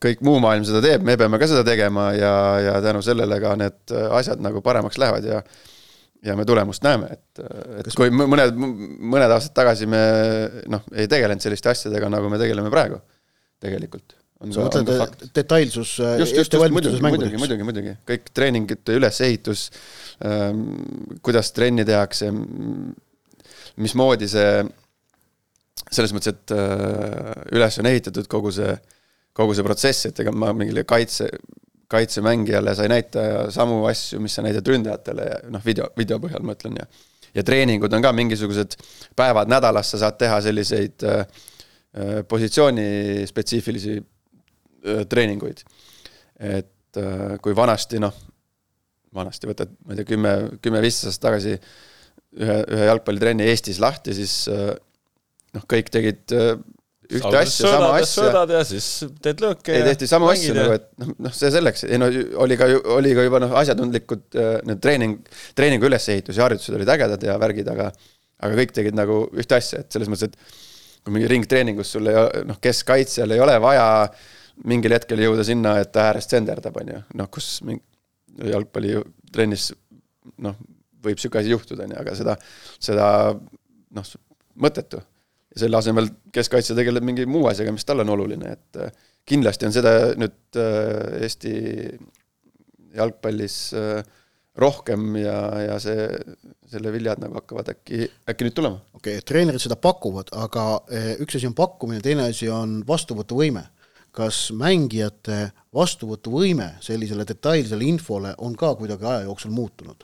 kõik 0.05 0.24
muu 0.26 0.41
maailm 0.43 0.66
seda 0.68 0.82
teeb, 0.84 1.05
me 1.07 1.16
peame 1.16 1.38
ka 1.41 1.49
seda 1.49 1.62
tegema 1.64 2.11
ja, 2.12 2.32
ja 2.61 2.74
tänu 2.84 3.01
sellele 3.05 3.38
ka 3.41 3.55
need 3.57 3.95
asjad 4.18 4.43
nagu 4.45 4.61
paremaks 4.64 4.99
lähevad 5.01 5.24
ja 5.24 5.38
ja 6.25 6.37
me 6.37 6.45
tulemust 6.49 6.85
näeme, 6.85 7.11
et, 7.14 7.43
et 7.81 7.89
Kas... 7.89 7.97
kui 7.97 8.12
mõned, 8.12 8.57
mõned 8.57 9.33
aastad 9.33 9.55
tagasi 9.57 9.89
me 9.91 10.01
noh, 10.71 10.85
ei 10.93 11.09
tegelenud 11.11 11.45
selliste 11.45 11.73
asjadega, 11.73 12.11
nagu 12.12 12.31
me 12.33 12.41
tegeleme 12.41 12.73
praegu, 12.73 13.01
tegelikult. 13.62 14.16
sa 14.41 14.66
mõtled 14.66 15.31
detailsus 15.37 15.95
äh, 16.05 16.18
just, 16.21 16.37
just, 16.37 16.57
muidugi, 16.73 17.01
muidugi, 17.05 17.64
muidugi, 17.64 17.97
kõik 18.09 18.31
treeningite 18.37 18.97
ülesehitus 19.01 19.68
ähm,, 20.25 20.66
kuidas 21.25 21.53
trenni 21.57 21.85
tehakse, 21.89 22.31
mismoodi 23.81 24.29
see, 24.29 24.53
selles 25.89 26.12
mõttes, 26.16 26.37
et 26.37 26.57
äh, 26.57 27.33
üles 27.57 27.81
on 27.81 27.89
ehitatud 27.93 28.29
kogu 28.31 28.53
see, 28.55 28.77
kogu 29.37 29.57
see 29.57 29.64
protsess, 29.64 30.11
et 30.11 30.21
ega 30.25 30.35
ma 30.37 30.53
mingile 30.57 30.85
kaitse, 30.89 31.31
kaitsemängijale 31.91 32.74
sa 32.74 32.86
ei 32.86 32.93
näita 32.93 33.22
samu 33.53 33.82
asju, 33.91 34.20
mis 34.22 34.36
sa 34.36 34.45
näitad 34.47 34.66
ründajatele 34.70 35.26
ja 35.26 35.38
noh, 35.51 35.62
video, 35.64 35.91
video 35.99 36.20
põhjal 36.22 36.45
ma 36.47 36.57
ütlen 36.59 36.78
ja 36.80 36.86
ja 37.34 37.45
treeningud 37.47 37.93
on 37.95 38.03
ka 38.03 38.12
mingisugused 38.16 38.74
päevad 39.16 39.51
nädalas, 39.51 39.93
sa 39.93 40.01
saad 40.05 40.18
teha 40.18 40.41
selliseid 40.43 41.05
äh, 41.07 41.20
äh 41.95 42.16
positsiooni 42.28 43.26
spetsiifilisi 43.26 43.97
äh, 43.99 45.05
treeninguid. 45.09 45.62
et 46.41 46.97
äh, 46.97 47.38
kui 47.43 47.57
vanasti 47.57 48.01
noh, 48.03 48.14
vanasti 49.14 49.47
võtad, 49.51 49.72
ma 49.84 49.95
ei 49.95 50.01
tea, 50.01 50.09
kümme, 50.14 50.34
kümme-viisteist 50.62 51.11
aastat 51.11 51.26
tagasi 51.28 51.55
ühe, 52.38 52.57
ühe 52.70 52.86
jalgpallitrenni 52.86 53.49
Eestis 53.51 53.80
lahti, 53.82 54.14
siis 54.16 54.34
äh, 54.51 54.72
noh, 55.57 55.66
kõik 55.70 55.91
tegid 55.93 56.34
äh, 56.36 56.55
ühte 57.11 57.33
asja, 57.41 57.73
sama 57.75 57.91
asja. 57.97 58.11
söödad 58.25 58.55
ja 58.55 58.63
siis 58.69 58.87
teed 59.23 59.43
lööke. 59.43 59.75
ei, 59.75 59.85
tehti 59.91 60.09
samu 60.11 60.31
asju 60.31 60.55
nagu, 60.57 60.79
et 60.79 60.87
noh, 61.03 61.13
noh, 61.27 61.35
see 61.35 61.51
selleks, 61.53 61.85
ei 61.89 61.99
no 62.01 62.09
oli 62.45 62.59
ka, 62.61 62.69
oli 62.97 63.13
ka 63.19 63.27
juba 63.27 63.43
noh, 63.43 63.55
asjatundlikud 63.61 64.41
need 64.69 64.83
treening, 64.85 65.19
treeningu 65.59 65.91
ülesehitus 65.91 66.39
ja 66.39 66.47
harjutused 66.47 66.79
olid 66.79 66.95
ägedad 66.97 67.27
ja 67.27 67.37
värgid, 67.43 67.71
aga 67.73 67.91
aga 68.41 68.57
kõik 68.63 68.75
tegid 68.77 68.97
nagu 68.97 69.23
ühte 69.37 69.59
asja, 69.59 69.83
et 69.83 69.93
selles 69.93 70.11
mõttes, 70.11 70.31
et 70.31 71.05
kui 71.05 71.15
mingi 71.15 71.29
ringtreeningus 71.31 71.95
sul 71.97 72.09
ei 72.11 72.19
ole, 72.21 72.45
noh, 72.49 72.59
keskkaitsjal 72.63 73.35
ei 73.35 73.43
ole 73.43 73.57
vaja 73.63 73.87
mingil 74.71 74.95
hetkel 74.97 75.23
jõuda 75.25 75.45
sinna, 75.47 75.79
et 75.81 75.93
ta 75.93 76.09
äärest 76.11 76.35
senderdab, 76.35 76.77
on 76.83 76.93
ju, 76.95 77.03
noh, 77.21 77.31
kus 77.33 77.53
mingi 77.67 78.51
jalgpallitrennis 78.51 79.71
noh, 80.45 80.59
võib 81.01 81.17
niisugune 81.17 81.43
asi 81.43 81.55
juhtuda, 81.55 81.87
on 81.87 81.95
ju, 81.95 82.01
aga 82.03 82.17
seda, 82.19 82.37
seda 82.83 83.07
noh, 83.97 84.13
mõttetu. 84.61 85.01
Ja 85.55 85.65
selle 85.65 85.79
asemel 85.81 86.09
keskkaitse 86.35 86.77
tegeleb 86.79 87.05
mingi 87.07 87.27
muu 87.27 87.49
asjaga, 87.51 87.75
mis 87.75 87.87
talle 87.87 88.07
on 88.07 88.15
oluline, 88.15 88.55
et 88.55 88.81
äh, 88.81 88.93
kindlasti 89.29 89.69
on 89.69 89.75
seda 89.75 89.95
nüüd 90.19 90.59
äh, 90.61 91.25
Eesti 91.27 91.55
jalgpallis 92.97 93.59
äh, 93.79 94.01
rohkem 94.61 95.15
ja, 95.19 95.37
ja 95.63 95.77
see, 95.83 96.07
selle 96.71 96.93
viljad 96.93 97.23
nagu 97.23 97.39
hakkavad 97.39 97.71
äkki, 97.73 98.07
äkki 98.31 98.47
nüüd 98.47 98.57
tulema. 98.57 98.81
okei 98.95 99.19
okay,, 99.19 99.27
treenerid 99.27 99.63
seda 99.63 99.79
pakuvad, 99.81 100.33
aga 100.37 100.65
üks 101.23 101.39
asi 101.39 101.49
on 101.49 101.55
pakkumine, 101.59 102.03
teine 102.05 102.29
asi 102.31 102.51
on 102.53 102.81
vastuvõtuvõime 102.87 103.65
kas 104.11 104.49
mängijate 104.59 105.53
vastuvõtuvõime 105.75 106.73
sellisele 106.83 107.23
detailsele 107.29 107.87
infole 107.87 108.33
on 108.43 108.57
ka 108.59 108.73
kuidagi 108.75 109.07
aja 109.07 109.27
jooksul 109.29 109.55
muutunud? 109.55 110.03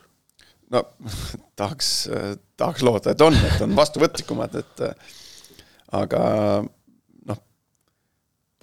no 0.71 0.83
tahaks, 1.59 1.91
tahaks 2.59 2.87
loota, 2.87 3.11
et 3.11 3.23
on, 3.23 3.35
et 3.35 3.63
on 3.67 3.75
vastuvõtlikumad, 3.75 4.55
et 4.63 4.85
aga 5.95 6.21
noh, 7.29 7.43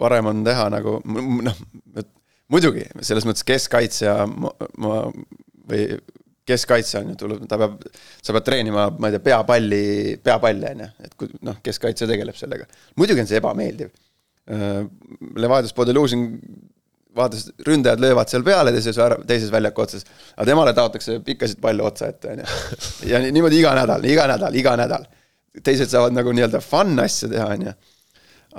parem 0.00 0.32
on 0.32 0.42
teha 0.46 0.66
nagu 0.74 0.98
noh, 1.04 1.62
et 1.96 2.10
muidugi, 2.52 2.84
selles 3.00 3.26
mõttes 3.28 3.46
keskkaitsja, 3.48 4.18
ma, 4.28 4.52
ma 4.82 5.00
või 5.70 5.86
keskkaitse 6.44 7.00
on 7.00 7.14
ju, 7.14 7.18
tuleb, 7.22 7.44
ta 7.48 7.56
peab, 7.56 7.78
sa 8.20 8.34
pead 8.36 8.44
treenima, 8.44 8.90
ma 9.00 9.08
ei 9.08 9.16
tea, 9.16 9.26
peapalli, 9.30 9.84
peapalli 10.20 10.72
on 10.74 10.82
ju, 10.84 10.90
et 11.06 11.14
kui 11.20 11.30
noh, 11.46 11.56
keskkaitse 11.64 12.08
tegeleb 12.10 12.36
sellega. 12.36 12.68
muidugi 13.00 13.24
on 13.24 13.30
see 13.30 13.40
ebameeldiv 13.40 13.94
Äh, 14.50 14.86
Levadios 15.36 15.72
Podelužin 15.72 16.40
vaatas, 17.16 17.50
ründajad 17.66 18.00
löövad 18.00 18.28
seal 18.28 18.42
peale 18.44 18.72
teises, 18.72 18.98
teises 19.26 19.52
väljaku 19.52 19.80
otsas, 19.80 20.04
aga 20.36 20.44
temale 20.50 20.74
taotakse 20.76 21.20
pikkasid 21.24 21.62
palle 21.62 21.82
otsa 21.82 22.10
ette, 22.12 22.34
on 22.34 22.42
ju. 22.42 22.48
ja 23.12 23.20
niimoodi 23.24 23.62
iga 23.62 23.72
nädal, 23.78 24.04
iga 24.04 24.26
nädal, 24.28 24.58
iga 24.60 24.74
nädal. 24.76 25.06
Teised 25.62 25.92
saavad 25.92 26.14
nagu 26.16 26.32
nii-öelda 26.34 26.60
fun 26.64 26.98
asja 27.02 27.30
teha, 27.30 27.48
on 27.54 27.68
ju. 27.68 27.74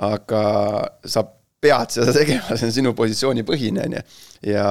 aga 0.06 0.42
sa 1.08 1.24
pead 1.60 1.94
seda 1.96 2.14
tegema, 2.20 2.56
see 2.56 2.70
on 2.70 2.76
sinu 2.78 2.94
positsioonipõhine, 2.98 3.86
on 3.88 3.98
ju. 3.98 4.04
ja 4.52 4.66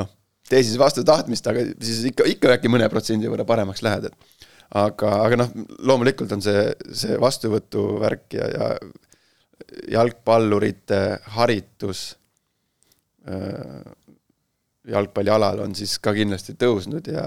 noh, 0.00 0.10
tee 0.48 0.62
siis 0.64 0.78
vastu 0.80 1.04
tahtmist, 1.08 1.46
aga 1.50 1.64
siis 1.84 2.04
ikka, 2.12 2.28
ikka 2.34 2.56
äkki 2.56 2.72
mõne 2.72 2.88
protsendi 2.92 3.30
võrra 3.30 3.46
paremaks 3.48 3.84
lähed, 3.86 4.10
et 4.10 4.48
aga, 4.76 5.12
aga 5.24 5.42
noh, 5.44 5.52
loomulikult 5.88 6.32
on 6.36 6.44
see, 6.44 6.66
see 6.92 7.16
vastuvõtuvärk 7.20 8.36
ja, 8.36 8.48
ja 8.52 8.72
jalgpallurite 9.92 11.00
haritus 11.34 12.10
äh, 13.28 13.80
jalgpallialal 14.88 15.64
on 15.64 15.74
siis 15.76 15.96
ka 16.02 16.14
kindlasti 16.16 16.56
tõusnud 16.60 17.08
ja 17.12 17.24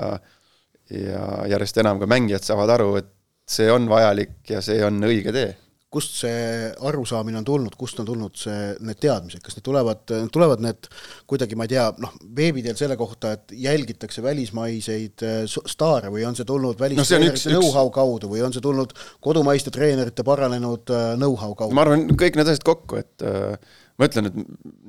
ja 0.91 1.47
järjest 1.47 1.77
enam 1.79 2.01
ka 2.01 2.07
mängijad 2.09 2.43
saavad 2.43 2.73
aru, 2.73 2.95
et 2.99 3.07
see 3.51 3.71
on 3.71 3.89
vajalik 3.91 4.39
ja 4.49 4.61
see 4.63 4.79
on 4.85 5.01
õige 5.07 5.33
tee. 5.35 5.51
Kust 5.91 6.21
see 6.21 6.69
arusaamine 6.87 7.35
on 7.41 7.45
tulnud, 7.47 7.73
kust 7.75 7.97
on 7.99 8.05
tulnud 8.07 8.37
see, 8.39 8.69
need 8.79 8.99
teadmised, 9.03 9.41
kas 9.43 9.57
need 9.57 9.65
tulevad, 9.65 10.13
tulevad 10.31 10.63
need 10.63 10.87
kuidagi, 11.27 11.57
ma 11.59 11.67
ei 11.67 11.73
tea, 11.73 11.89
noh, 11.99 12.13
veebi 12.37 12.63
teel 12.63 12.77
selle 12.79 12.95
kohta, 12.99 13.33
et 13.35 13.51
jälgitakse 13.65 14.23
välismaiseid 14.23 15.25
äh, 15.27 15.41
staare 15.51 16.13
või 16.13 16.23
on 16.29 16.39
see 16.39 16.47
tulnud 16.47 16.79
välistreenerite 16.79 17.51
no 17.51 17.59
know-how 17.59 17.91
kaudu 17.91 18.31
või 18.31 18.45
on 18.47 18.55
see 18.55 18.63
tulnud 18.63 18.95
kodumaiste 19.19 19.75
treenerite 19.75 20.23
paranenud 20.23 20.95
äh, 20.95 21.11
know-how 21.19 21.57
kaudu? 21.59 21.75
ma 21.75 21.83
arvan, 21.83 22.07
kõik 22.15 22.39
need 22.39 22.55
asjad 22.55 22.63
kokku, 22.71 23.03
et 23.03 23.27
äh, 23.27 23.59
ma 23.99 24.07
ütlen, 24.07 24.31
et 24.31 24.41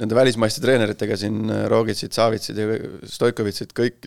nende 0.05 0.23
välismaiste 0.23 0.63
treeneritega 0.63 1.19
siin 1.19 1.51
Rogitsid, 1.73 2.15
Savitsid 2.15 2.63
ja 2.63 2.79
Stoikovitsid, 3.11 3.75
kõik, 3.75 4.07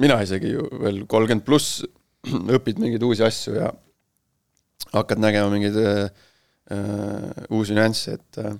mina 0.00 0.22
isegi 0.24 0.56
ju 0.56 0.64
veel 0.80 1.04
kolmkümmend 1.04 1.44
pluss 1.44 1.82
õpid 2.56 2.80
mingeid 2.82 3.04
uusi 3.06 3.24
asju 3.26 3.56
ja 3.56 3.70
hakkad 4.94 5.22
nägema 5.22 5.52
mingeid 5.52 5.78
äh, 5.80 6.02
äh, 6.74 7.46
uusi 7.50 7.76
nüansse, 7.76 8.18
et 8.18 8.42
äh, 8.42 8.56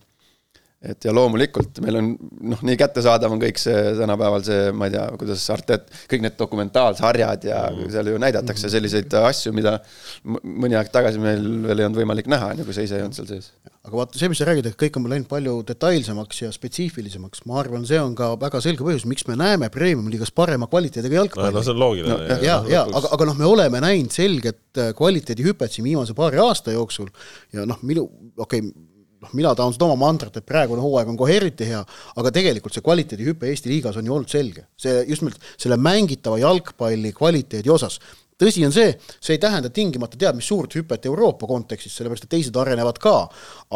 et 0.80 1.04
ja 1.04 1.12
loomulikult 1.12 1.76
meil 1.84 1.98
on 1.98 2.06
noh, 2.52 2.60
nii 2.64 2.76
kättesaadav 2.80 3.34
on 3.34 3.40
kõik 3.42 3.58
see 3.60 3.80
tänapäeval 3.98 4.44
see, 4.46 4.70
ma 4.72 4.88
ei 4.88 4.94
tea, 4.94 5.02
kuidas 5.20 5.42
Artet, 5.52 5.90
kõik 6.08 6.22
need 6.24 6.38
dokumentaalsarjad 6.40 7.44
ja 7.44 7.58
mm. 7.68 7.90
seal 7.92 8.08
ju 8.08 8.20
näidatakse 8.22 8.70
selliseid 8.72 9.12
asju, 9.20 9.52
mida 9.56 9.76
mõni 10.24 10.78
aeg 10.80 10.88
tagasi 10.94 11.20
meil 11.20 11.44
veel 11.66 11.82
ei 11.82 11.88
olnud 11.88 12.00
võimalik 12.00 12.30
näha, 12.32 12.54
on 12.54 12.62
ju, 12.62 12.68
kui 12.68 12.76
sa 12.76 12.86
ise 12.86 12.96
ei 12.96 13.04
olnud 13.04 13.18
seal 13.18 13.28
sees. 13.28 13.50
aga 13.84 13.92
vaata, 13.92 14.16
see, 14.22 14.32
mis 14.32 14.40
sa 14.40 14.48
räägid, 14.48 14.70
et 14.70 14.80
kõik 14.80 14.96
on 14.96 15.10
läinud 15.12 15.28
palju 15.28 15.58
detailsemaks 15.68 16.40
ja 16.46 16.52
spetsiifilisemaks, 16.54 17.44
ma 17.50 17.60
arvan, 17.60 17.84
see 17.88 18.00
on 18.00 18.16
ka 18.16 18.32
väga 18.40 18.64
selge 18.64 18.86
põhjus, 18.86 19.04
miks 19.10 19.28
me 19.28 19.36
näeme 19.36 19.68
premium-liigas 19.74 20.32
parema 20.32 20.68
kvaliteediga 20.72 21.20
jalgpalli. 21.20 21.58
no 21.58 21.64
see 21.66 21.76
on 21.76 21.82
loogiline 21.84 22.16
no,. 22.16 22.22
ja, 22.30 22.40
ja, 22.40 22.60
ja, 22.72 22.86
aga, 22.88 23.12
aga 23.18 23.28
noh, 23.28 23.36
me 23.36 23.52
oleme 23.52 23.84
näinud 23.84 24.16
selget 24.16 24.80
äh, 24.80 24.94
kvaliteedihüpet 24.96 25.76
siin 25.76 25.90
viimase 25.90 26.16
paari 26.16 26.40
aasta 26.40 26.72
jooksul 26.72 27.12
ja 27.52 27.68
noh, 27.68 27.84
minu, 27.84 28.08
okei 28.40 28.64
okay,, 28.64 28.88
noh, 29.20 29.34
mina 29.36 29.52
tahan 29.56 29.74
seda 29.74 29.88
oma 29.88 29.98
mantrat, 30.00 30.38
et 30.40 30.46
praegune 30.46 30.82
hooaeg 30.84 31.10
on 31.12 31.18
kohe 31.20 31.36
eriti 31.36 31.68
hea, 31.68 31.82
aga 32.20 32.32
tegelikult 32.34 32.76
see 32.76 32.84
kvaliteedihüpe 32.86 33.50
Eesti 33.50 33.72
liigas 33.72 33.98
on 34.00 34.08
ju 34.08 34.16
olnud 34.16 34.32
selge. 34.32 34.66
see 34.80 35.04
just 35.08 35.24
nimelt 35.24 35.52
selle 35.56 35.78
mängitava 35.80 36.40
jalgpalli 36.40 37.12
kvaliteedi 37.16 37.72
osas. 37.72 38.00
tõsi 38.40 38.64
on 38.64 38.72
see, 38.72 38.94
see 39.20 39.36
ei 39.36 39.42
tähenda 39.42 39.68
tingimata 39.68 40.16
tead 40.20 40.38
mis 40.38 40.48
suurt 40.48 40.74
hüpet 40.78 41.06
Euroopa 41.10 41.46
kontekstis, 41.46 41.96
sellepärast 41.98 42.24
et 42.24 42.34
teised 42.36 42.56
arenevad 42.56 42.98
ka, 42.98 43.16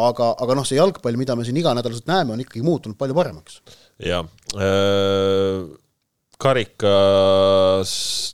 aga, 0.07 0.33
aga 0.41 0.57
noh, 0.57 0.65
see 0.65 0.79
jalgpall, 0.79 1.17
mida 1.21 1.37
me 1.37 1.45
siin 1.45 1.61
iganädalaselt 1.61 2.09
näeme, 2.09 2.33
on 2.33 2.45
ikkagi 2.45 2.65
muutunud 2.65 2.97
palju 2.97 3.17
paremaks. 3.17 3.61
jah 4.01 4.25
äh 4.57 5.65
karikas 6.35 7.91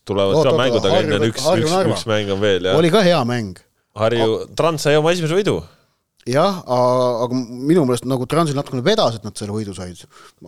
tulevad 0.10 0.40
oot, 0.40 0.48
ka 0.48 0.54
mängud, 0.58 0.86
aga 0.88 1.02
enne 1.04 1.28
üks, 1.28 1.44
üks, 1.54 1.76
üks 1.94 2.08
mäng 2.10 2.32
on 2.34 2.42
veel, 2.42 2.66
jah. 2.66 2.80
oli 2.80 2.90
ka 2.90 3.04
hea 3.06 3.20
mäng. 3.30 3.60
Harju, 4.00 4.40
Trans 4.58 4.88
sai 4.88 4.96
oma 4.98 5.12
esimese 5.14 5.38
võidu 5.38 5.60
jah, 6.30 6.62
aga 6.66 7.34
minu 7.34 7.86
meelest 7.88 8.06
nagu 8.10 8.28
Transil 8.30 8.58
natukene 8.58 8.84
vedas, 8.86 9.18
et 9.18 9.26
nad 9.26 9.38
selle 9.38 9.56
võidu 9.56 9.74
said. 9.78 10.04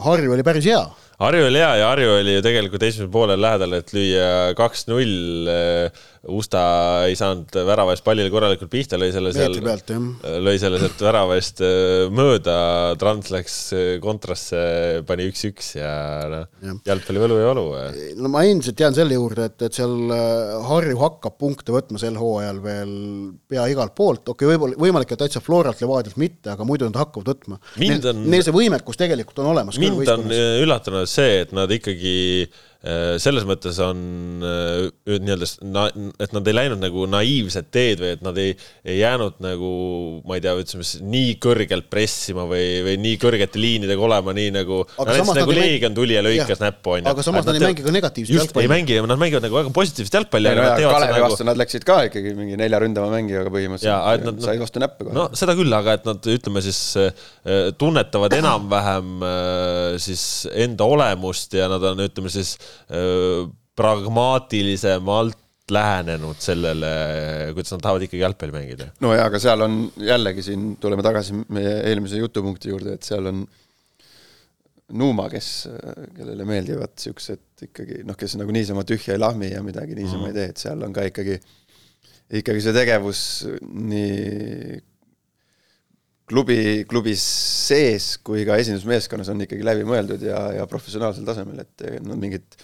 Harju 0.05 0.35
oli 0.35 0.45
päris 0.45 0.67
hea. 0.69 0.83
Harju 1.23 1.47
oli 1.47 1.61
hea 1.61 1.71
ja 1.79 1.91
Harju 1.91 2.17
oli 2.19 2.37
ju 2.37 2.45
tegelikult 2.45 2.83
esimesel 2.83 3.11
poolel 3.13 3.41
lähedal, 3.41 3.77
et 3.79 3.93
lüüa 3.95 4.53
kaks-null 4.59 5.89
Usta 6.31 6.59
ei 7.09 7.17
saanud 7.19 7.51
värava 7.67 7.91
eest 7.91 8.03
pallile 8.05 8.31
korralikult 8.31 8.69
pihta, 8.71 8.95
lõi 8.95 9.09
selle 9.11 9.33
seal, 9.35 9.57
lõi 9.59 10.53
selle 10.61 10.79
sealt 10.79 11.01
värava 11.03 11.35
eest 11.35 11.59
äh, 11.67 12.05
mööda, 12.15 12.55
Trans 13.01 13.27
läks 13.33 13.57
äh, 13.75 13.89
kontrasse, 14.03 14.61
pani 15.09 15.27
üks-üks 15.27 15.73
ja 15.81 15.91
noh, 16.31 16.79
jalgpalli 16.87 17.25
võlu 17.25 17.41
ja 17.41 17.49
valu. 17.51 17.65
no 18.23 18.31
ma 18.31 18.45
endiselt 18.47 18.79
jään 18.79 18.95
selle 18.95 19.19
juurde, 19.19 19.49
et, 19.51 19.67
et 19.67 19.75
seal 19.75 20.15
äh, 20.15 20.55
Harju 20.69 21.03
hakkab 21.03 21.35
punkte 21.43 21.75
võtma 21.75 21.99
sel 21.99 22.15
hooajal 22.15 22.63
veel 22.63 22.97
pea 23.51 23.67
igalt 23.75 23.91
poolt, 23.97 24.23
okei 24.23 24.47
okay,, 24.47 24.53
võib-olla, 24.53 24.79
võimalik, 24.79 25.11
et 25.11 25.25
täitsa 25.25 25.43
Floralt, 25.43 25.83
Levadialt 25.83 26.23
mitte, 26.23 26.53
aga 26.55 26.63
muidu 26.63 26.87
nad 26.87 27.03
hakkavad 27.03 27.33
võtma. 27.33 27.59
Neil, 27.83 28.39
see 28.39 28.55
võimekus 28.55 28.95
tegelikult 29.01 29.43
on 29.43 29.51
olemas. 29.51 29.75
mind 29.81 30.07
on 30.15 30.31
üllatunud 30.31 31.11
see, 31.11 31.41
et 31.43 31.51
nad 31.51 31.67
ikkagi 31.67 32.47
selles 32.83 33.45
mõttes 33.47 33.77
on 33.79 33.99
äh, 34.43 34.89
nii-öelda, 35.07 35.47
et 36.19 36.33
nad 36.35 36.47
ei 36.49 36.55
läinud 36.55 36.81
nagu 36.81 37.05
naiivset 37.07 37.69
teed 37.71 38.01
või 38.03 38.09
et 38.17 38.23
nad 38.25 38.39
ei, 38.41 38.51
ei 38.83 38.97
jäänud 38.99 39.37
nagu, 39.43 39.69
ma 40.27 40.35
ei 40.35 40.43
tea, 40.43 40.51
ütleme 40.59 40.83
siis 40.83 40.99
nii 41.07 41.37
kõrgelt 41.43 41.87
pressima 41.91 42.43
või, 42.49 42.81
või 42.83 42.97
nii 42.99 43.19
kõrgete 43.21 43.61
liinidega 43.61 44.03
olema, 44.03 44.35
nii 44.35 44.51
nagu. 44.57 44.81
nagu 44.99 45.55
Leegion 45.55 45.95
tuli 45.95 46.17
ja 46.17 46.25
lõikas 46.25 46.59
näppu, 46.59 46.97
onju. 46.97 47.07
aga 47.13 47.25
samas 47.25 47.47
nad 47.47 47.55
ei 47.55 47.63
mängi 47.63 47.85
ka 47.85 47.93
negatiivset 47.95 48.35
jalgpalli. 48.35 48.67
ei 48.67 48.73
mängi, 48.73 48.99
nad 49.13 49.23
mängivad 49.23 49.47
nagu 49.47 49.59
väga 49.61 49.73
positiivset 49.79 50.19
jalgpalli. 50.19 50.51
Kalevi 50.51 51.15
nagu- 51.15 51.29
vastu 51.29 51.47
nad 51.47 51.63
läksid 51.63 51.87
ka 51.87 52.01
ikkagi 52.09 52.35
mingi 52.35 52.59
nelja 52.59 52.83
ründava 52.83 53.07
mängijaga 53.15 53.53
põhimõtteliselt. 53.53 54.27
Nad, 54.27 54.43
sai 54.43 54.59
vastu 54.59 54.83
näppe 54.83 55.07
kohe. 55.07 55.15
no 55.15 55.29
seda 55.39 55.55
küll, 55.55 55.71
aga 55.79 55.95
et 56.01 56.11
nad 56.11 56.31
ütleme 56.35 56.67
siis 56.67 56.83
äh, 56.99 57.71
tunnetavad 57.79 58.35
enam-vähem 58.35 59.23
äh, 59.23 59.97
siis 60.03 60.27
enda 60.51 60.83
olemust 60.83 61.55
ja 61.55 61.71
nad 61.71 61.83
on, 61.93 62.03
ütleme 62.03 62.31
siis 62.33 62.57
pragmaatilisemalt 63.75 65.39
lähenenud 65.71 66.39
sellele, 66.43 66.87
kuidas 67.55 67.71
nad 67.73 67.83
tahavad 67.85 68.05
ikkagi 68.05 68.21
jalgpalli 68.21 68.55
mängida. 68.55 68.89
no 69.01 69.13
jaa, 69.15 69.27
aga 69.31 69.39
seal 69.39 69.63
on 69.65 69.77
jällegi 69.97 70.43
siin, 70.45 70.73
tuleme 70.81 71.05
tagasi 71.05 71.37
meie 71.55 71.75
eelmise 71.89 72.19
jutupunkti 72.19 72.73
juurde, 72.73 72.97
et 72.97 73.07
seal 73.07 73.31
on 73.31 73.45
Nuuma, 74.93 75.25
kes, 75.31 75.47
kellele 76.13 76.45
meeldivad 76.45 76.91
siuksed 76.99 77.63
ikkagi 77.65 78.01
noh, 78.05 78.17
kes 78.19 78.35
nagu 78.37 78.51
niisama 78.53 78.83
tühja 78.85 79.15
ei 79.15 79.21
lahmi 79.21 79.47
ja 79.49 79.63
midagi 79.65 79.95
niisama 79.97 80.27
mm. 80.27 80.29
ei 80.29 80.35
tee, 80.35 80.49
et 80.51 80.61
seal 80.61 80.83
on 80.85 80.93
ka 80.93 81.05
ikkagi, 81.07 81.37
ikkagi 82.41 82.61
see 82.61 82.75
tegevus 82.75 83.21
nii 83.63 84.75
klubi, 86.33 86.59
klubi 86.89 87.13
sees 87.19 88.15
kui 88.25 88.43
ka 88.47 88.57
esindusmeeskonnas 88.61 89.29
on 89.33 89.45
ikkagi 89.45 89.65
läbimõeldud 89.67 90.25
ja, 90.25 90.39
ja 90.59 90.67
professionaalsel 90.69 91.27
tasemel, 91.27 91.61
et 91.63 91.85
no 92.05 92.17
mingit, 92.19 92.57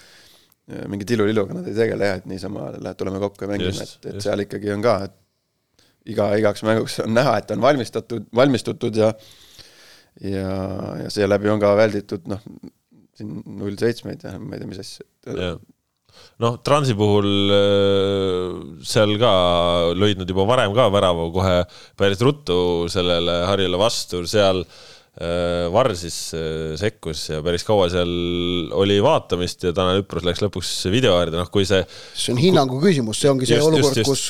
mingi 0.89 1.07
tiluliluga 1.09 1.59
nad 1.59 1.70
ei 1.70 1.78
tegele 1.78 2.09
jah, 2.09 2.22
et 2.22 2.30
niisama 2.30 2.72
lähed, 2.78 2.97
tuleme 2.99 3.22
kokku 3.22 3.45
ja 3.45 3.51
mängime, 3.53 3.86
et, 3.86 4.09
et 4.11 4.26
seal 4.26 4.45
ikkagi 4.45 4.74
on 4.74 4.86
ka, 4.86 4.95
et 5.09 6.13
iga, 6.15 6.32
igaks 6.41 6.65
mänguks 6.65 6.99
on 7.05 7.13
näha, 7.15 7.38
et 7.41 7.53
on 7.55 7.61
valmistatud, 7.63 8.28
valmistutud 8.36 8.99
ja 8.99 9.13
ja, 10.26 10.53
ja 11.03 11.09
seeläbi 11.13 11.51
on 11.53 11.61
ka 11.61 11.76
välditud 11.80 12.26
noh, 12.30 12.41
siin 13.15 13.41
null 13.59 13.78
seitsmeid 13.80 14.26
ja 14.26 14.36
ma 14.41 14.55
ei 14.55 14.63
tea, 14.63 14.72
mis 14.72 14.82
asja 14.82 15.05
noh, 16.43 16.59
Transi 16.65 16.95
puhul 16.97 17.55
äh, 17.55 18.59
seal 18.88 19.17
ka 19.22 19.32
lõid 19.97 20.22
nad 20.22 20.30
juba 20.30 20.47
varem 20.49 20.76
ka 20.76 20.88
värava 20.93 21.32
kohe 21.36 21.57
päris 21.99 22.22
ruttu 22.24 22.88
sellele 22.91 23.41
Harjule 23.49 23.80
vastu, 23.80 24.22
seal 24.30 24.61
äh, 24.63 25.67
Varr 25.74 25.91
siis 25.99 26.17
äh, 26.38 26.78
sekkus 26.80 27.26
ja 27.34 27.41
päris 27.43 27.67
kaua 27.67 27.89
seal 27.91 28.13
oli 28.80 29.01
vaatamist 29.03 29.67
ja 29.67 29.74
Tanel 29.76 30.05
Üprus 30.05 30.24
läks 30.28 30.43
lõpuks 30.45 30.72
video 30.93 31.17
äärde, 31.20 31.36
noh 31.41 31.51
kui 31.51 31.67
see 31.67 31.84
see 32.13 32.32
on 32.36 32.39
hinnangu 32.39 32.80
küsimus, 32.86 33.20
see 33.20 33.34
ongi 33.34 33.49
see 33.49 33.59
just, 33.59 33.67
olukord, 33.74 34.01
kus, 34.07 34.26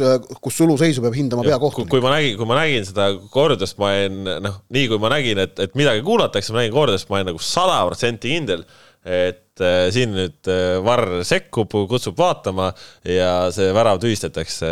kus 0.50 0.60
suluseisu 0.64 1.06
peab 1.06 1.18
hindama 1.20 1.46
peakohtunik. 1.46 1.94
kui 1.94 2.02
ma 2.02 2.18
nägin, 2.18 2.38
kui 2.42 2.50
ma 2.50 2.58
nägin 2.64 2.90
seda 2.90 3.12
kordust, 3.30 3.78
ma 3.82 3.94
jäin 3.94 4.24
noh, 4.26 4.62
nii 4.74 4.90
kui 4.90 5.02
ma 5.02 5.14
nägin, 5.14 5.46
et, 5.46 5.58
et 5.62 5.78
midagi 5.78 6.02
kuulatakse, 6.10 6.56
ma 6.56 6.64
nägin 6.64 6.78
kordust, 6.80 7.12
ma 7.12 7.22
olin 7.22 7.36
nagu 7.36 7.50
sada 7.54 7.84
protsenti 7.86 8.34
kindel 8.34 8.66
et 9.10 9.64
äh, 9.64 9.90
siin 9.94 10.14
nüüd 10.14 10.50
äh, 10.52 10.78
Varr 10.86 11.24
sekkub, 11.28 11.74
kutsub 11.90 12.18
vaatama 12.20 12.70
ja 13.08 13.50
see 13.56 13.74
värav 13.76 14.02
tühistatakse, 14.04 14.70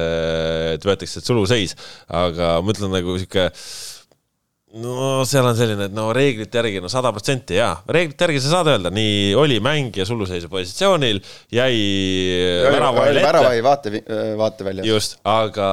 et 0.76 0.86
võetakse 0.86 1.24
suluseis, 1.24 1.76
aga 2.08 2.58
ma 2.62 2.76
ütlen 2.76 2.94
nagu 2.94 3.18
sihuke 3.18 3.50
no 4.78 5.24
seal 5.28 5.48
on 5.48 5.58
selline, 5.58 5.88
et 5.90 5.96
no 5.96 6.10
reeglite 6.16 6.60
järgi 6.60 6.84
no 6.84 6.92
sada 6.92 7.12
protsenti 7.16 7.58
jaa, 7.58 7.74
reeglite 7.90 8.28
järgi 8.28 8.44
sa 8.44 8.54
saad 8.58 8.70
öelda, 8.76 8.92
nii 8.94 9.34
oli 9.40 9.58
mängija 9.64 10.06
suluseisu 10.08 10.52
positsioonil, 10.52 11.22
jäi 11.56 11.82
värava 12.68 13.08
jäi 13.56 13.66
vaate, 13.66 14.04
vaateväljas. 14.38 14.90
just, 14.92 15.20
aga 15.26 15.68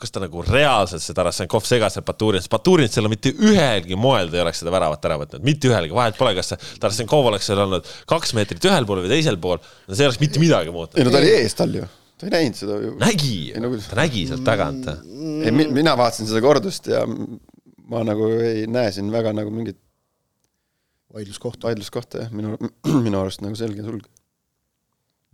kas 0.00 0.14
ta 0.14 0.22
nagu 0.22 0.42
reaalselt 0.46 1.02
seda 1.04 1.26
Rassenkov 1.28 1.66
segas 1.68 1.96
seal 1.96 2.04
Baturinist, 2.06 2.50
Baturinist 2.52 2.96
seal 2.96 3.08
mitte 3.12 3.32
ühelgi 3.32 3.98
moel 3.98 4.30
ta 4.30 4.38
ei 4.38 4.44
oleks 4.44 4.62
seda 4.62 4.72
väravat 4.74 5.08
ära 5.08 5.18
võtnud, 5.20 5.44
mitte 5.46 5.70
ühelgi, 5.70 5.94
vahet 5.96 6.18
pole, 6.18 6.34
kas 6.38 6.52
see 6.52 6.70
Rassenkov 6.82 7.30
oleks 7.30 7.48
seal 7.50 7.62
olnud 7.64 7.88
kaks 8.10 8.34
meetrit 8.38 8.68
ühel 8.70 8.88
pool 8.88 9.02
või 9.04 9.12
teisel 9.12 9.38
pool, 9.42 9.60
no 9.60 9.96
see 9.96 10.04
ei 10.04 10.10
oleks 10.10 10.22
mitte 10.22 10.42
midagi 10.42 10.74
muutnud. 10.74 10.98
ei 10.98 11.06
no 11.06 11.14
ta 11.14 11.20
oli 11.22 11.32
ees 11.38 11.58
tal 11.58 11.76
ju, 11.78 11.88
ta 12.20 12.28
ei 12.28 12.34
näinud 12.36 12.60
seda 12.60 12.78
ju. 12.82 12.94
nägi, 13.02 13.36
no, 13.62 13.72
ta 13.88 14.00
nägi 14.02 14.26
sealt 14.30 14.46
tagant. 14.46 14.90
ei, 14.90 15.54
mina 15.54 15.96
vaatasin 16.00 16.30
seda 16.30 16.42
kordust 16.44 16.90
ja 16.92 17.04
ma 17.90 18.04
nagu 18.06 18.30
ei 18.40 18.66
näe 18.70 18.94
siin 18.96 19.12
väga 19.14 19.34
nagu 19.36 19.52
mingit 19.54 19.78
vaidluskohta, 21.14 21.68
vaidluskohta 21.68 22.24
jah, 22.24 22.34
minu, 22.34 22.56
minu 23.06 23.20
arust 23.20 23.44
nagu 23.44 23.58
selge 23.58 23.86
sulg. 23.86 24.08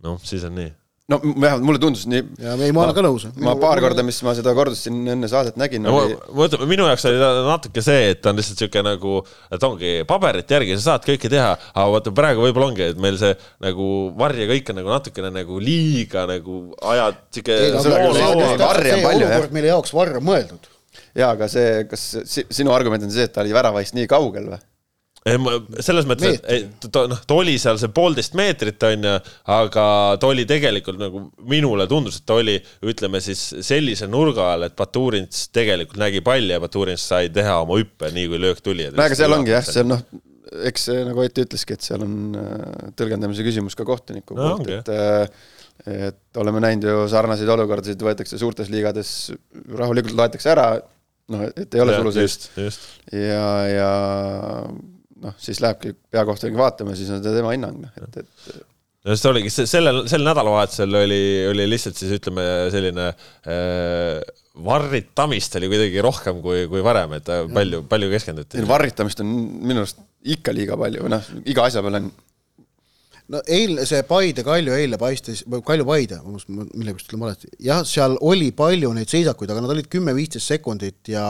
noh, 0.05 0.21
siis 0.25 0.45
on 0.47 0.57
nii 0.59 0.69
no 1.11 1.19
vähemalt 1.23 1.65
mulle 1.65 1.81
tundus 1.81 2.05
nii. 2.09 2.23
ja 2.41 2.53
ei, 2.55 2.71
ma 2.75 2.85
olen 2.85 2.95
ka 2.95 3.03
nõus. 3.05 3.25
ma 3.43 3.53
paar 3.59 3.81
korda, 3.83 4.03
mis 4.07 4.19
ma 4.25 4.33
seda 4.37 4.53
kordust 4.57 4.87
siin 4.87 5.01
enne 5.13 5.29
saadet 5.31 5.57
nägin 5.59 5.83
no, 5.85 5.93
oli.... 5.99 6.17
mõtle, 6.37 6.67
minu 6.69 6.87
jaoks 6.87 7.05
oli 7.09 7.19
natuke 7.47 7.83
see, 7.85 8.11
et 8.13 8.29
on 8.29 8.39
lihtsalt 8.39 8.63
sihuke 8.63 8.83
nagu, 8.85 9.19
et 9.51 9.67
ongi 9.67 9.93
paberite 10.09 10.57
järgi 10.57 10.77
sa 10.77 10.85
saad 10.91 11.07
kõike 11.07 11.31
teha, 11.31 11.53
aga 11.73 11.87
vaata 11.95 12.15
praegu 12.15 12.45
võib-olla 12.45 12.71
ongi, 12.71 12.89
et 12.93 13.01
meil 13.01 13.19
see 13.21 13.33
nagu 13.65 13.87
varje 14.19 14.47
kõik 14.51 14.73
on 14.73 14.81
nagu 14.81 14.93
natukene 14.95 15.33
nagu 15.35 15.61
liiga 15.63 16.25
nagu 16.29 16.61
ajad 16.93 17.21
sihuke. 17.35 17.59
mille 19.51 19.73
jaoks 19.73 19.95
varr 19.97 20.19
on 20.21 20.27
mõeldud. 20.31 20.71
jaa, 21.17 21.33
aga 21.33 21.51
see, 21.51 21.85
kas 21.91 22.09
sinu 22.49 22.73
argument 22.75 23.03
on 23.07 23.13
see, 23.13 23.27
et 23.27 23.35
ta 23.35 23.43
oli 23.43 23.55
väravast 23.55 23.97
nii 23.97 24.09
kaugel 24.11 24.53
või? 24.53 24.61
Selles 25.21 26.07
mõttes, 26.09 26.39
et 26.49 26.87
ta 26.89 27.03
noh, 27.09 27.19
ta 27.27 27.35
oli 27.37 27.53
seal 27.61 27.77
see 27.77 27.91
poolteist 27.93 28.33
meetrit, 28.37 28.81
on 28.87 29.05
ju, 29.05 29.13
aga 29.53 29.85
ta 30.21 30.29
oli 30.31 30.47
tegelikult 30.49 30.97
nagu 30.97 31.21
minule 31.49 31.85
tundus, 31.89 32.17
et 32.17 32.25
ta 32.25 32.39
oli, 32.41 32.55
ütleme 32.89 33.21
siis 33.21 33.43
sellise 33.61 34.09
nurga 34.09 34.47
all, 34.55 34.65
et 34.65 34.75
Baturins 34.77 35.43
tegelikult 35.53 36.01
nägi 36.01 36.23
palli 36.25 36.55
ja 36.55 36.61
Baturins 36.63 37.05
sai 37.13 37.29
teha 37.33 37.59
oma 37.61 37.77
hüppe, 37.77 38.09
nii 38.15 38.31
kui 38.31 38.41
löök 38.41 38.63
tuli. 38.65 38.87
no 38.89 39.05
aga 39.05 39.17
seal 39.19 39.35
ongi 39.37 39.53
jah, 39.53 39.67
seal 39.67 39.85
noh, 39.91 40.01
eks 40.71 40.87
see 40.89 41.03
nagu 41.05 41.21
Ott 41.21 41.41
ütleski, 41.43 41.77
et 41.77 41.85
seal 41.85 42.05
on 42.05 42.15
äh, 42.41 42.87
tõlgendamise 42.97 43.45
küsimus 43.45 43.77
ka 43.77 43.85
kohtuniku 43.87 44.37
no, 44.39 44.55
poolt, 44.57 44.71
et 44.79 44.89
äh, 44.95 45.43
et 45.81 46.37
oleme 46.37 46.59
näinud 46.61 46.85
ju 46.85 47.05
sarnaseid 47.09 47.49
olukordasid, 47.49 48.01
võetakse 48.05 48.37
suurtes 48.37 48.69
liigades, 48.69 49.31
rahulikult 49.77 50.13
loetakse 50.17 50.51
ära, 50.51 50.65
noh, 51.33 51.45
et 51.49 51.77
ei 51.77 51.81
ole 51.81 51.95
suluseist. 51.97 52.49
ja, 53.13 53.45
ja 53.69 53.91
noh, 55.21 55.37
siis 55.41 55.61
lähebki 55.63 55.95
peakohtunik 56.13 56.57
vaatama, 56.59 56.97
siis 56.97 57.11
on 57.13 57.23
tema 57.23 57.53
hinnang, 57.55 57.79
noh, 57.85 57.97
et, 58.01 58.21
et 58.23 58.61
no 59.07 59.17
see 59.17 59.31
oligi, 59.31 59.53
sellel, 59.53 60.03
sel 60.11 60.25
nädalavahetusel 60.25 61.01
oli, 61.01 61.23
oli 61.51 61.67
lihtsalt 61.69 61.97
siis 61.97 62.13
ütleme 62.19 62.45
selline 62.73 63.09
äh, 63.11 64.21
varritamist 64.65 65.55
oli 65.59 65.69
kuidagi 65.71 66.01
rohkem 66.03 66.41
kui, 66.43 66.65
kui 66.71 66.83
varem, 66.85 67.15
et 67.17 67.29
palju, 67.53 67.85
palju 67.89 68.09
keskenduti. 68.11 68.65
varritamist 68.67 69.23
on 69.23 69.31
minu 69.63 69.85
arust 69.85 70.01
ikka 70.35 70.53
liiga 70.53 70.77
palju, 70.79 71.07
noh, 71.09 71.31
iga 71.49 71.65
asja 71.69 71.83
peale 71.85 72.03
on 72.03 72.11
no 73.31 73.41
eilne, 73.47 73.85
see 73.87 74.01
Paide 74.07 74.43
Kalju 74.45 74.75
eile 74.75 74.99
paistis, 75.01 75.43
Kalju 75.47 75.85
Paide, 75.87 76.19
millegipärast 76.25 77.07
ütlen 77.07 77.23
valesti, 77.23 77.51
jah, 77.63 77.83
seal 77.87 78.17
oli 78.27 78.49
palju 78.55 78.91
neid 78.95 79.11
seisakuid, 79.11 79.51
aga 79.53 79.63
nad 79.63 79.73
olid 79.75 79.87
kümme-viisteist 79.91 80.53
sekundit 80.53 81.11
ja 81.13 81.25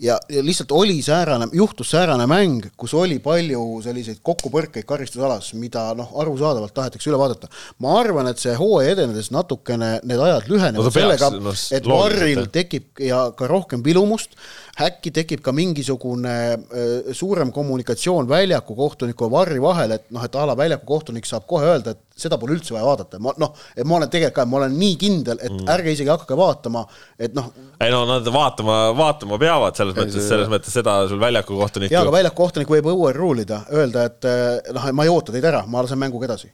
ja, 0.00 0.18
ja 0.28 0.44
lihtsalt 0.44 0.72
oli 0.76 0.98
säärane, 1.04 1.48
juhtus 1.56 1.92
säärane 1.94 2.26
mäng, 2.30 2.68
kus 2.76 2.94
oli 2.98 3.18
palju 3.24 3.62
selliseid 3.84 4.20
kokkupõrkeid 4.26 4.86
karistusalas, 4.88 5.52
mida 5.60 5.90
noh, 5.96 6.12
arusaadavalt 6.22 6.74
tahetakse 6.76 7.10
üle 7.10 7.20
vaadata. 7.20 7.50
ma 7.80 7.96
arvan, 8.00 8.30
et 8.30 8.42
see 8.42 8.54
hooaja 8.56 8.94
edenedes 8.96 9.30
natukene 9.34 9.92
need 10.04 10.20
ajad 10.20 10.48
lühenevad 10.50 10.90
no, 10.90 10.94
sellega, 10.94 11.30
no, 11.36 11.54
et 11.76 11.88
Varril 11.88 12.46
tekib 12.52 13.00
ja 13.04 13.26
ka 13.36 13.48
rohkem 13.50 13.84
pilumust, 13.86 14.36
äkki 14.78 15.10
tekib 15.14 15.42
ka 15.44 15.52
mingisugune 15.56 16.34
äh, 16.52 17.10
suurem 17.16 17.50
kommunikatsioon 17.52 18.28
väljaku 18.28 18.76
kohtuniku 18.76 19.26
ja 19.26 19.30
Varri 19.30 19.62
vahel, 19.62 19.96
et 19.96 20.06
noh, 20.14 20.24
et 20.24 20.36
a 20.36 20.46
la 20.46 20.56
väljaku 20.56 20.86
kohtunik 20.86 21.26
saab 21.28 21.46
kohe 21.50 21.66
öelda, 21.66 21.94
et 21.96 22.20
seda 22.20 22.38
pole 22.40 22.54
üldse 22.56 22.74
vaja 22.74 22.86
vaadata, 22.86 23.20
ma 23.22 23.34
noh, 23.40 23.52
et 23.74 23.86
ma 23.88 23.98
olen 23.98 24.10
tegelikult 24.12 24.38
ka, 24.38 24.46
ma 24.48 24.60
olen 24.60 24.78
nii 24.78 24.96
kindel, 25.00 25.40
et 25.42 25.52
mm. 25.52 25.68
ärge 25.74 25.94
isegi 25.96 26.12
hakake 26.12 26.38
vaatama, 26.38 26.84
et 27.18 27.34
noh. 27.36 27.50
ei 27.80 27.92
no 27.92 28.04
nad 28.08 28.26
vaatama, 28.34 28.80
vaatama 28.96 29.38
peavad 29.42 29.78
selles 29.78 29.98
mõttes, 29.98 30.28
selles 30.28 30.50
mõttes 30.52 30.74
seda 30.80 30.96
sul 31.10 31.22
väljaku 31.22 31.58
kohtunik. 31.58 31.92
jaa, 31.92 32.04
aga 32.06 32.16
väljaku 32.18 32.42
kohtunik 32.42 32.72
võib 32.72 32.90
overrule 32.94 33.46
ida, 33.46 33.62
öelda, 33.74 34.06
et 34.10 34.28
eh, 34.30 34.74
noh, 34.76 34.90
ma 34.96 35.06
ei 35.06 35.12
oota 35.12 35.34
teid 35.34 35.48
ära, 35.50 35.64
ma 35.66 35.84
lasen 35.84 36.00
mänguga 36.00 36.30
edasi. 36.30 36.52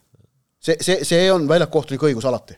see, 0.61 0.79
see, 0.81 1.03
see 1.05 1.27
on 1.33 1.49
väljaku 1.51 1.79
kohtuniku 1.81 2.09
õigus 2.11 2.27
alati. 2.29 2.57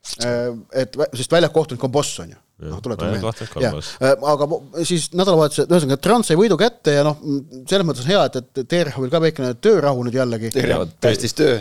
Eh, 0.00 0.46
et 0.80 0.96
sest 1.12 1.32
väljaku 1.32 1.60
kohtunik 1.60 1.82
on 1.84 1.92
boss, 1.92 2.20
on 2.22 2.30
ju 2.32 2.38
noh, 2.68 2.80
tuletame 2.84 3.16
meelde. 3.16 3.80
Äh, 4.04 4.14
aga 4.32 4.46
siis 4.84 5.10
nädalavahetusel, 5.16 5.68
ühesõnaga 5.70 6.00
Trans 6.02 6.30
sai 6.30 6.38
võidu 6.40 6.58
kätte 6.60 6.98
ja 6.98 7.04
noh, 7.06 7.20
selles 7.68 7.86
mõttes 7.88 8.06
on 8.06 8.14
hea, 8.14 8.22
et, 8.28 8.40
et 8.40 8.62
TRH-il 8.68 9.12
ka 9.12 9.20
väikene 9.24 9.52
töörahu 9.62 10.06
nüüd 10.06 10.16
jällegi. 10.20 10.52
tõestis 11.00 11.36
töö. 11.36 11.60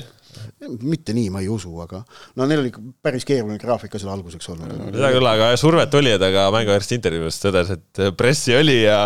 Mitte 0.84 1.14
nii, 1.16 1.30
ma 1.32 1.40
ei 1.40 1.48
usu, 1.52 1.72
aga 1.82 2.02
no 2.38 2.46
neil 2.48 2.62
oli 2.62 2.70
päris 3.04 3.24
keeruline 3.28 3.58
graafik 3.60 3.94
ka 3.94 4.00
seal 4.00 4.12
alguseks 4.12 4.52
olnud. 4.52 4.74
seda 4.92 5.10
küll, 5.16 5.30
aga 5.32 5.48
survet 5.60 5.96
oli, 6.00 6.12
et 6.16 6.24
aga 6.24 6.46
mängujärgst 6.54 6.94
intervjuus 6.98 7.40
tõdes, 7.42 7.72
et 7.76 8.02
pressi 8.20 8.54
oli 8.56 8.78
ja, 8.82 9.02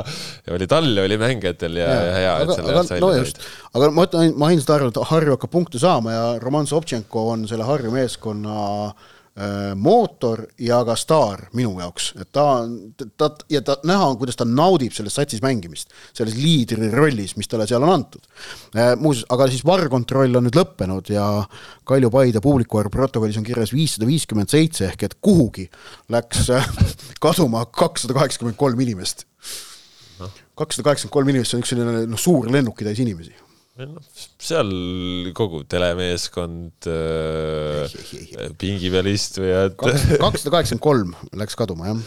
ja 0.47 0.57
oli 0.57 0.67
tall 0.69 0.97
ja 0.97 1.05
oli 1.05 1.17
mängijatel 1.21 1.77
ja, 1.77 1.87
ja, 1.87 2.03
ja 2.09 2.17
hea, 2.17 2.35
et 2.43 2.53
selle 2.57 2.75
aga, 2.75 2.99
no 3.05 3.11
just, 3.19 3.41
aga 3.71 3.89
ma 3.93 4.07
ütlen, 4.09 4.33
ma 4.41 4.49
hindasin 4.51 4.75
Harju, 4.75 4.91
et 4.91 5.01
Harju 5.13 5.37
hakkab 5.37 5.53
punkte 5.53 5.81
saama 5.81 6.17
ja 6.17 6.27
Roman 6.43 6.69
Sobtšenko 6.69 7.27
on 7.37 7.47
selle 7.49 7.69
Harju 7.69 7.93
meeskonna 7.93 8.59
äh, 8.89 8.93
Äh, 8.93 9.12
mootor 9.75 10.43
ja 10.61 10.83
ka 10.85 10.93
staar 10.99 11.47
minu 11.57 11.71
jaoks, 11.81 12.11
et 12.21 12.29
ta 12.35 12.43
on, 12.59 12.75
ta 13.17 13.31
ja 13.49 13.63
ta 13.65 13.79
näha 13.87 14.11
on, 14.11 14.17
kuidas 14.21 14.37
ta 14.37 14.45
naudib 14.45 14.93
selles 14.93 15.15
satsis 15.17 15.41
mängimist, 15.41 15.89
selles 16.13 16.35
liidri 16.37 16.91
rollis, 16.93 17.33
mis 17.39 17.49
talle 17.49 17.65
seal 17.69 17.81
on 17.81 17.95
antud. 17.95 18.27
Äh, 18.77 18.93
muuseas, 19.01 19.25
aga 19.33 19.47
siis 19.49 19.65
varrkontroll 19.65 20.37
on 20.37 20.45
nüüd 20.45 20.59
lõppenud 20.59 21.09
ja 21.13 21.25
Kalju 21.89 22.11
Paide 22.13 22.43
publiku 22.45 22.83
arv 22.83 22.93
protokollis 22.93 23.39
on 23.41 23.47
kirjas 23.47 23.73
viissada 23.73 24.05
viiskümmend 24.09 24.53
seitse 24.53 24.85
ehk 24.91 25.07
et 25.09 25.17
kuhugi 25.23 25.65
läks 26.13 26.51
äh, 26.53 26.69
kaduma 27.23 27.65
kakssada 27.65 28.13
kaheksakümmend 28.19 28.59
kolm 28.59 28.85
inimest. 28.85 29.25
kakssada 30.53 30.91
kaheksakümmend 30.91 31.17
kolm 31.17 31.33
inimest, 31.33 31.51
see 31.51 31.57
on 31.57 31.65
üks 31.65 31.73
selline 31.73 32.05
noh, 32.05 32.21
suur 32.21 32.51
lennukitäis 32.53 33.01
inimesi 33.01 33.33
noh, 33.81 34.03
seal 34.41 34.69
kogu 35.37 35.63
telemeeskond 35.69 36.89
äh,, 36.89 37.95
pingi 38.61 38.91
peal 38.93 39.09
istujad. 39.09 39.73
kakssada 39.77 40.53
kaheksakümmend 40.53 40.83
kolm 40.83 41.15
läks 41.41 41.57
kaduma, 41.57 41.89
jah 41.89 42.03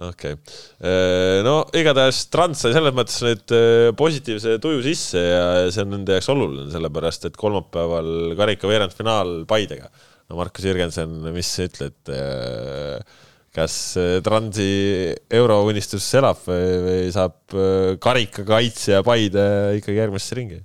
okei 0.00 0.32
okay., 0.32 0.58
äh, 0.84 1.40
no 1.44 1.62
igatahes 1.76 2.26
Trans 2.32 2.62
sai 2.64 2.74
selles 2.76 2.94
mõttes 2.96 3.18
nüüd 3.24 3.56
äh, 3.56 3.88
positiivse 3.96 4.58
tuju 4.62 4.84
sisse 4.84 5.24
ja 5.24 5.42
see 5.72 5.84
on 5.84 5.92
nende 5.96 6.16
jaoks 6.16 6.30
oluline, 6.32 6.68
sellepärast 6.72 7.28
et 7.28 7.40
kolmapäeval 7.40 8.36
karika 8.38 8.70
veerandfinaal 8.70 9.34
Paidega. 9.50 9.90
no 10.30 10.38
Markus 10.40 10.68
Jürgensen, 10.68 11.20
mis 11.34 11.50
sa 11.56 11.68
ütled? 11.68 11.98
Äh, 12.12 13.26
kas 13.50 13.74
Transi 14.22 15.10
eurounistus 15.34 16.04
elab 16.14 16.44
või, 16.46 16.66
või 16.84 16.98
saab 17.10 17.56
karikakaitsja 17.98 19.00
Paide 19.02 19.46
ikkagi 19.80 19.98
järgmisse 19.98 20.38
ringi? 20.38 20.60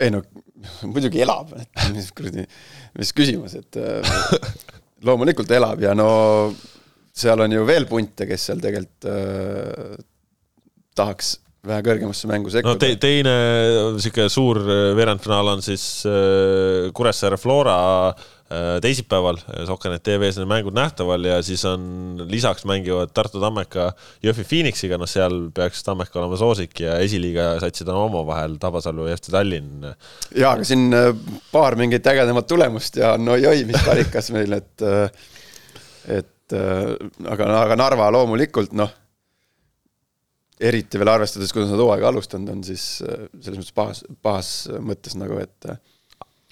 Ei 0.00 0.12
no 0.12 0.22
muidugi 0.88 1.22
elab, 1.24 1.54
et 1.60 1.82
mis 1.96 2.10
kuradi, 2.16 2.46
mis 2.98 3.14
küsimus, 3.16 3.56
et 3.58 3.80
loomulikult 5.06 5.50
elab 5.56 5.82
ja 5.84 5.94
no 5.96 6.10
seal 7.16 7.40
on 7.44 7.52
ju 7.52 7.64
veel 7.68 7.88
punte, 7.88 8.28
kes 8.28 8.50
seal 8.50 8.62
tegelikult 8.62 9.08
äh, 9.08 9.98
tahaks 10.96 11.36
vähe 11.66 11.82
kõrgemasse 11.82 12.28
mängu 12.30 12.52
sekkuda. 12.52 12.76
no 12.76 12.80
te, 12.80 12.92
teine 13.02 13.36
niisugune 13.96 14.30
suur 14.30 14.62
veerandfinaal 14.96 15.56
on 15.56 15.64
siis 15.64 15.86
äh, 16.08 16.92
Kuressaare 16.94 17.40
Flora 17.40 17.76
Äh, 18.10 18.35
teisipäeval 18.80 19.40
äh, 19.42 19.64
Sokkenet 19.66 20.04
tv-s 20.06 20.38
need 20.38 20.50
mängud 20.50 20.74
nähtaval 20.76 21.24
ja 21.26 21.40
siis 21.42 21.64
on 21.66 22.20
lisaks 22.30 22.62
mängivad 22.68 23.10
Tartu 23.14 23.40
Tammeka 23.42 23.88
Jõhvi 24.22 24.44
Phoenixiga, 24.46 24.98
noh, 25.00 25.10
seal 25.10 25.48
peaks 25.54 25.82
Tammeka 25.86 26.20
olema 26.20 26.38
soosik 26.38 26.78
ja 26.84 26.98
esiliiga 27.02 27.56
satsid 27.62 27.90
on 27.90 28.04
omavahel 28.04 28.54
Tabasalu 28.62 29.08
ja 29.10 29.16
FC 29.18 29.34
Tallinn. 29.34 29.88
ja, 30.30 30.52
aga 30.52 30.66
siin 30.68 30.94
äh, 30.94 31.10
paar 31.50 31.74
mingit 31.80 32.06
ägedamat 32.06 32.46
tulemust 32.46 33.00
ja 33.02 33.16
no 33.18 33.34
oi-oi, 33.34 33.64
mis 33.66 33.82
karikas 33.82 34.30
meil, 34.36 34.54
et 34.60 34.86
et 36.06 36.54
aga, 36.54 37.50
aga 37.64 37.76
Narva 37.80 38.06
loomulikult 38.14 38.76
noh, 38.78 38.92
eriti 40.62 41.02
veel 41.02 41.10
arvestades, 41.10 41.50
kuidas 41.52 41.74
nad 41.74 41.82
hooaega 41.82 42.12
alustanud 42.12 42.54
on, 42.54 42.62
siis 42.64 42.86
selles 43.02 43.58
mõttes 43.58 43.74
pahas, 43.74 44.04
pahas 44.22 44.52
mõttes 44.78 45.18
nagu, 45.18 45.42
et 45.42 45.70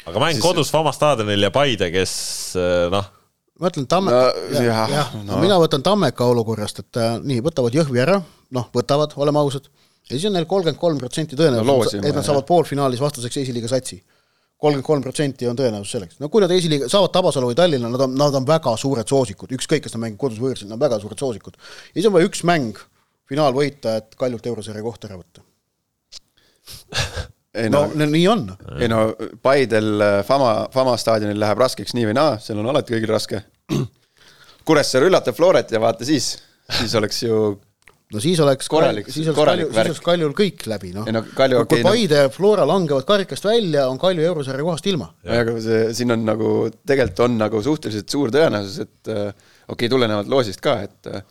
aga 0.09 0.23
mäng 0.23 0.39
siis... 0.39 0.45
kodus 0.45 0.73
Fama 0.73 0.93
staadionil 0.95 1.47
ja 1.49 1.51
Paide, 1.55 1.91
kes 1.95 2.15
eh, 2.61 2.87
noh. 2.93 3.07
ma 3.61 3.71
ütlen 3.71 3.87
Tamme 3.91 4.13
no,, 4.13 4.25
jah, 4.55 4.91
jah, 4.93 5.15
no. 5.25 5.41
mina 5.43 5.59
võtan 5.63 5.85
Tammeka 5.85 6.27
olukorrast, 6.33 6.83
et 6.85 7.01
äh, 7.01 7.17
nii, 7.23 7.41
võtavad 7.45 7.77
Jõhvi 7.77 8.03
ära, 8.05 8.19
noh, 8.57 8.69
võtavad, 8.75 9.17
oleme 9.21 9.41
ausad, 9.43 9.71
ja 10.05 10.17
siis 10.17 10.27
on 10.29 10.37
neil 10.37 10.49
kolmkümmend 10.51 10.81
kolm 10.81 11.01
protsenti 11.01 11.39
tõenäosus 11.39 11.99
et 12.01 12.13
nad 12.13 12.27
saavad 12.27 12.47
poolfinaalis 12.49 13.03
vastaseks 13.03 13.43
esiliiga 13.45 13.71
satsi. 13.73 14.03
kolmkümmend 14.61 14.87
kolm 14.87 15.05
protsenti 15.05 15.49
on 15.49 15.57
tõenäosus 15.59 15.97
selleks, 15.97 16.21
no 16.21 16.29
kui 16.33 16.45
nad 16.45 16.53
esiliiga, 16.55 16.89
saavad 16.93 17.13
Tabasalu 17.15 17.53
või 17.53 17.59
Tallinna, 17.59 17.93
nad 17.93 18.07
on, 18.07 18.19
nad 18.21 18.41
on 18.41 18.49
väga 18.49 18.77
suured 18.81 19.09
soosikud, 19.09 19.53
ükskõik, 19.57 19.87
kas 19.87 19.97
nad 19.97 20.05
mängivad 20.05 20.27
kodus 20.27 20.41
või 20.41 20.53
võõrsil, 20.53 20.69
nad 20.69 20.79
on 20.79 20.85
väga 20.85 21.01
suured 21.03 21.21
soosikud. 21.21 21.57
ja 21.59 21.97
siis 21.99 22.09
on 22.11 22.17
vaja 22.17 22.29
üks 22.29 22.45
mäng 22.45 22.81
finaal 23.29 23.57
võita, 23.57 23.99
et 24.03 24.17
Kaljult 24.21 24.47
eurosarja 24.53 24.85
kohta 24.85 25.09
ära 25.09 25.21
võtta 25.21 25.45
ei 27.55 27.71
no, 27.71 27.85
no 27.95 28.07
nii 28.11 28.25
on. 28.29 28.47
ei 28.79 28.89
no 28.91 29.05
Paidel 29.43 29.93
äh, 30.01 30.17
Fama, 30.27 30.55
Fama 30.75 30.97
staadionil 31.01 31.39
läheb 31.41 31.61
raskeks 31.63 31.95
nii 31.97 32.09
või 32.11 32.17
naa, 32.19 32.39
seal 32.43 32.59
on 32.63 32.71
alati 32.73 32.97
kõigil 32.97 33.13
raske. 33.15 33.45
Kuressaare 34.69 35.11
üllatab 35.11 35.37
Floret 35.37 35.71
ja 35.75 35.81
vaata 35.83 36.07
siis, 36.09 36.35
siis 36.81 36.95
oleks 36.99 37.23
ju 37.23 37.39
no 38.15 38.23
siis 38.23 38.41
oleks 38.41 38.69
korralik, 38.71 39.09
siis 39.13 39.29
oleks 39.29 39.41
Kalju, 39.41 39.69
siis 39.69 39.83
oleks 39.85 40.03
Kaljul 40.05 40.35
kõik 40.37 40.67
läbi, 40.71 40.93
noh. 40.97 41.09
No, 41.13 41.25
Kalju, 41.37 41.63
kui 41.65 41.81
okay, 41.81 41.87
Paide 41.87 42.23
ja 42.25 42.29
no... 42.29 42.35
Flora 42.35 42.67
langevad 42.69 43.07
karikast 43.09 43.47
välja, 43.49 43.87
on 43.91 44.01
Kalju 44.03 44.27
eurosarja 44.31 44.67
kohast 44.67 44.91
ilma. 44.91 45.11
aga 45.39 45.57
see, 45.63 45.87
siin 45.97 46.15
on 46.15 46.27
nagu, 46.27 46.53
tegelikult 46.87 47.25
on 47.29 47.41
nagu 47.41 47.63
suhteliselt 47.65 48.13
suur 48.17 48.35
tõenäosus, 48.35 48.85
et 48.87 49.15
äh, 49.15 49.27
okei 49.31 49.75
okay,, 49.77 49.93
tulenevalt 49.93 50.31
loosist 50.33 50.63
ka, 50.65 50.79
et 50.89 51.13
äh, 51.13 51.25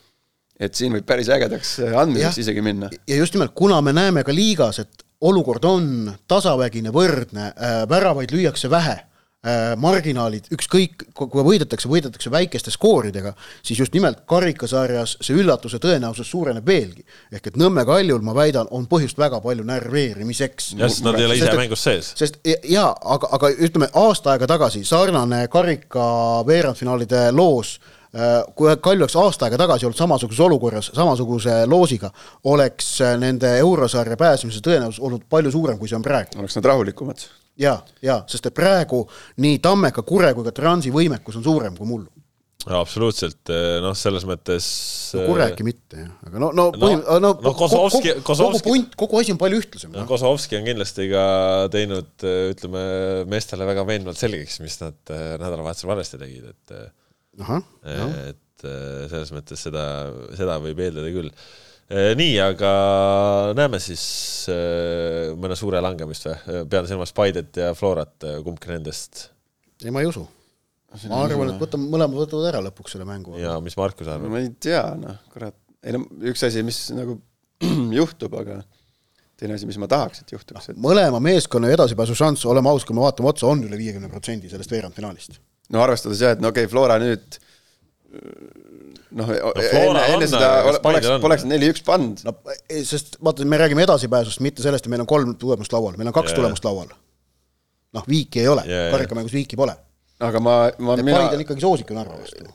et 0.64 0.78
siin 0.78 0.94
võib 0.94 1.06
päris 1.10 1.28
ägedaks 1.34 1.80
andmiseks 1.98 2.44
isegi 2.44 2.62
minna. 2.64 2.92
ja 3.10 3.16
just 3.18 3.34
nimelt, 3.36 3.56
kuna 3.58 3.82
me 3.82 3.92
näeme 3.96 4.24
ka 4.24 4.36
liigas, 4.36 4.80
et 4.84 5.03
olukord 5.24 5.66
on 5.66 5.88
tasavägine, 6.28 6.94
võrdne 6.94 7.50
äh,, 7.52 7.82
väravaid 7.90 8.34
lüüakse 8.34 8.70
vähe 8.72 8.96
äh,, 9.00 9.74
marginaalid, 9.80 10.50
ükskõik, 10.54 11.08
kui 11.16 11.46
võidetakse, 11.48 11.90
võidetakse 11.92 12.32
väikeste 12.34 12.74
skooridega, 12.74 13.34
siis 13.64 13.80
just 13.80 13.96
nimelt 13.96 14.26
karikasarjas 14.30 15.18
see 15.22 15.40
üllatuse 15.40 15.80
tõenäosus 15.84 16.30
suureneb 16.30 16.68
veelgi. 16.68 17.06
ehk 17.32 17.48
et 17.52 17.58
Nõmme 17.60 17.86
Kaljul, 17.88 18.22
ma 18.22 18.36
väidan, 18.36 18.70
on 18.72 18.88
põhjust 18.92 19.18
väga 19.18 19.42
palju 19.42 19.66
närveerimiseks. 19.68 20.74
jah, 20.78 20.92
sest 20.92 21.08
nad 21.08 21.20
ei 21.20 21.26
ole 21.30 21.40
ise 21.40 21.58
mängus 21.58 21.88
sees. 21.88 22.14
sest 22.20 22.40
jaa, 22.70 22.92
aga, 23.02 23.34
aga 23.40 23.52
ütleme, 23.58 23.90
aasta 23.94 24.36
aega 24.36 24.48
tagasi 24.56 24.86
sarnane 24.86 25.48
karika 25.48 26.06
veerandfinaalide 26.48 27.30
loos 27.32 27.78
Äh, 27.78 28.03
kui 28.56 28.74
Kalju 28.78 29.08
oleks 29.08 29.16
aasta 29.18 29.48
aega 29.48 29.58
tagasi 29.64 29.88
olnud 29.88 29.98
samasuguses 29.98 30.42
olukorras, 30.46 30.92
samasuguse 30.94 31.64
loosiga, 31.70 32.12
oleks 32.50 32.96
äh, 33.02 33.16
nende 33.20 33.56
eurosarja 33.64 34.18
pääsemise 34.20 34.62
tõenäosus 34.66 35.02
olnud 35.02 35.26
palju 35.30 35.54
suurem, 35.54 35.80
kui 35.80 35.90
see 35.90 35.98
on 35.98 36.06
praegu. 36.06 36.38
oleks 36.40 36.60
nad 36.60 36.70
rahulikumad. 36.74 37.26
ja, 37.60 37.80
ja 38.02 38.22
sest 38.30 38.52
et 38.52 38.58
praegu 38.58 39.08
nii 39.42 39.58
Tammeka, 39.60 40.06
Kure 40.06 40.34
kui 40.34 40.46
ka 40.46 40.54
Transi 40.54 40.94
võimekus 40.94 41.42
on 41.42 41.48
suurem 41.50 41.78
kui 41.78 41.90
mullu 41.90 42.10
no 42.70 42.80
absoluutselt, 42.80 43.50
äh, 43.50 43.82
noh, 43.82 43.98
selles 43.98 44.30
mõttes 44.30 44.70
no 45.18 45.26
Kure 45.32 45.50
äkki 45.50 45.66
mitte, 45.66 46.06
jah, 46.06 46.14
aga 46.30 46.46
no, 46.46 46.54
no 46.54 46.70
no, 46.78 46.96
no, 47.18 47.34
no 47.34 47.54
Kozovski, 47.58 48.20
kogu 48.22 48.62
punt, 48.64 48.94
kogu 49.00 49.24
asi 49.24 49.34
on 49.34 49.42
palju 49.42 49.66
ühtlasem. 49.66 49.98
no 49.98 50.06
Kozovski 50.08 50.62
on 50.62 50.70
kindlasti 50.70 51.10
ka 51.10 51.26
teinud, 51.74 52.14
ütleme, 52.54 52.90
meestele 53.26 53.66
väga 53.74 53.90
veenvalt 53.90 54.22
selgeks, 54.22 54.62
mis 54.62 54.78
nad 54.86 55.02
nädalavahetusel 55.10 55.98
valesti 55.98 56.22
tegid, 56.22 56.54
et 56.54 56.94
et 58.34 58.66
äh, 58.68 59.06
selles 59.12 59.34
mõttes 59.34 59.64
seda, 59.66 59.86
seda 60.38 60.60
võib 60.62 60.82
eeldada 60.86 61.10
küll. 61.14 61.32
Äh, 61.94 62.14
nii, 62.18 62.38
aga 62.44 62.70
näeme 63.58 63.80
siis 63.84 64.04
äh, 64.52 65.34
mõne 65.40 65.58
suure 65.60 65.82
langemist 65.84 66.30
või? 66.30 66.62
pean 66.72 66.88
silmas 66.90 67.14
Paidet 67.16 67.60
ja 67.60 67.74
Florat, 67.78 68.16
kumbki 68.46 68.72
nendest? 68.72 69.28
ei, 69.84 69.92
ma 69.92 70.04
ei 70.04 70.08
usu. 70.08 70.24
ma 71.10 71.24
arvan, 71.26 71.56
et 71.56 71.60
võtame, 71.62 71.90
mõlemad 71.92 72.22
võtavad 72.24 72.52
ära 72.54 72.64
lõpuks 72.70 72.96
selle 72.96 73.10
mängu. 73.10 73.36
ja 73.42 73.58
mis 73.64 73.76
Markus 73.80 74.08
arvab? 74.08 74.32
ma 74.32 74.44
ei 74.46 74.54
tea, 74.64 74.86
noh, 75.02 75.20
kurat, 75.34 75.58
ei 75.84 75.98
no 75.98 76.06
üks 76.32 76.46
asi, 76.48 76.64
mis 76.66 76.86
nagu 76.96 77.20
juhtub, 78.00 78.38
aga 78.40 78.62
teine 79.40 79.58
asi, 79.58 79.68
mis 79.68 79.82
ma 79.82 79.90
tahaks, 79.92 80.24
et 80.24 80.38
juhtuks 80.38 80.72
et.... 80.72 80.80
mõlema 80.80 81.20
meeskonna 81.24 81.74
edasipääsu 81.74 82.16
šanss, 82.16 82.48
oleme 82.48 82.72
ausad, 82.72 82.88
kui 82.88 82.96
me 82.96 83.04
vaatame 83.04 83.34
otsa, 83.34 83.50
on 83.50 83.66
üle 83.68 83.80
viiekümne 83.82 84.08
protsendi 84.14 84.54
sellest 84.54 84.72
veerandfinaalist 84.72 85.42
no 85.72 85.84
arvestades 85.84 86.22
jah, 86.24 86.36
et 86.36 86.44
no 86.44 86.52
okei 86.52 86.66
okay,, 86.66 86.72
Flora 86.72 87.00
nüüd 87.02 87.40
noh 89.14 89.30
no, 89.30 89.54
enne, 89.62 90.04
enne 90.16 90.28
seda 90.30 90.50
poleks, 90.84 91.10
poleks 91.24 91.46
neli-üks 91.50 91.86
pannud. 91.86 92.24
no 92.26 92.36
sest 92.86 93.18
vaata, 93.24 93.46
me 93.50 93.60
räägime 93.62 93.86
edasipääsust, 93.86 94.42
mitte 94.46 94.66
sellest, 94.66 94.88
et 94.88 94.94
meil 94.94 95.04
on 95.06 95.10
kolm 95.10 95.36
tulemust 95.40 95.74
laual, 95.76 95.98
meil 96.00 96.10
on 96.12 96.16
kaks 96.16 96.32
yeah. 96.32 96.40
tulemust 96.42 96.68
laual. 96.68 96.92
noh, 97.94 98.10
viiki 98.10 98.44
ei 98.44 98.50
ole 98.52 98.66
yeah,, 98.70 98.90
karikamängus 98.94 99.36
viiki 99.36 99.60
pole. 99.60 99.76
aga 100.24 100.44
ma, 100.44 100.58
ma 100.82 100.98
mina 101.02 101.22
Paide 101.22 101.40
on 101.40 101.46
ikkagi 101.46 101.66
soosik 101.66 101.94
Narva 101.96 102.20
vastu. 102.20 102.50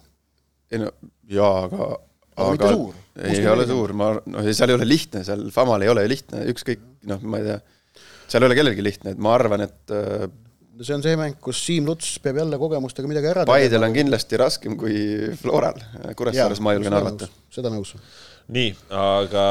ei 0.72 0.82
no 0.82 0.92
jaa, 1.30 1.54
aga 1.68 1.90
aga 2.38 2.50
mitte 2.54 2.72
suur. 2.74 3.00
ei 3.28 3.48
ole 3.50 3.66
suur, 3.70 3.94
ma 3.98 4.12
noh, 4.18 4.50
seal 4.50 4.74
ei 4.74 4.78
ole 4.78 4.88
lihtne, 4.88 5.24
seal 5.26 5.48
Famal 5.54 5.86
ei 5.86 5.94
ole 5.94 6.06
lihtne, 6.10 6.44
ükskõik 6.54 6.84
noh, 7.10 7.22
ma 7.26 7.42
ei 7.42 7.48
tea, 7.50 7.58
seal 8.28 8.44
ei 8.44 8.50
ole 8.50 8.58
kellelgi 8.58 8.84
lihtne, 8.84 9.14
et 9.14 9.22
ma 9.22 9.34
arvan, 9.38 9.66
et 9.66 9.94
äh, 9.94 10.28
see 10.86 10.94
on 10.94 11.02
see 11.04 11.18
mäng, 11.18 11.36
kus 11.42 11.60
Siim 11.66 11.86
Luts 11.88 12.16
peab 12.22 12.38
jälle 12.42 12.58
kogemustega 12.60 13.10
midagi 13.10 13.30
ära 13.30 13.44
tegema. 13.44 13.54
Paidel 13.56 13.86
on 13.86 13.94
kindlasti 13.96 14.38
raskem 14.40 14.76
kui 14.78 14.98
Floral, 15.40 15.78
Kuressaares 16.18 16.60
ma 16.64 16.74
julgen 16.76 16.96
arvata. 16.98 17.28
seda 17.54 17.72
nõus. 17.72 17.94
nii, 18.54 18.70
aga 18.94 19.46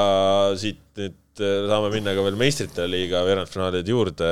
siit 0.60 0.80
nüüd 1.00 1.42
äh, 1.44 1.66
saame 1.72 1.92
minna 1.94 2.16
ka 2.18 2.24
veel 2.26 2.40
meistrite 2.40 2.88
liiga 2.90 3.26
veerandfinaalide 3.28 3.94
juurde. 3.94 4.32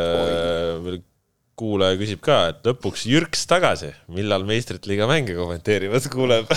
kuulaja 1.56 1.96
küsib 1.96 2.20
ka, 2.20 2.40
et 2.52 2.66
lõpuks 2.68 3.06
Jürks 3.08 3.46
tagasi, 3.48 3.94
millal 4.12 4.44
meistrite 4.48 4.90
liiga 4.92 5.08
mänge 5.08 5.38
kommenteerimas 5.38 6.10
kuuleb 6.12 6.50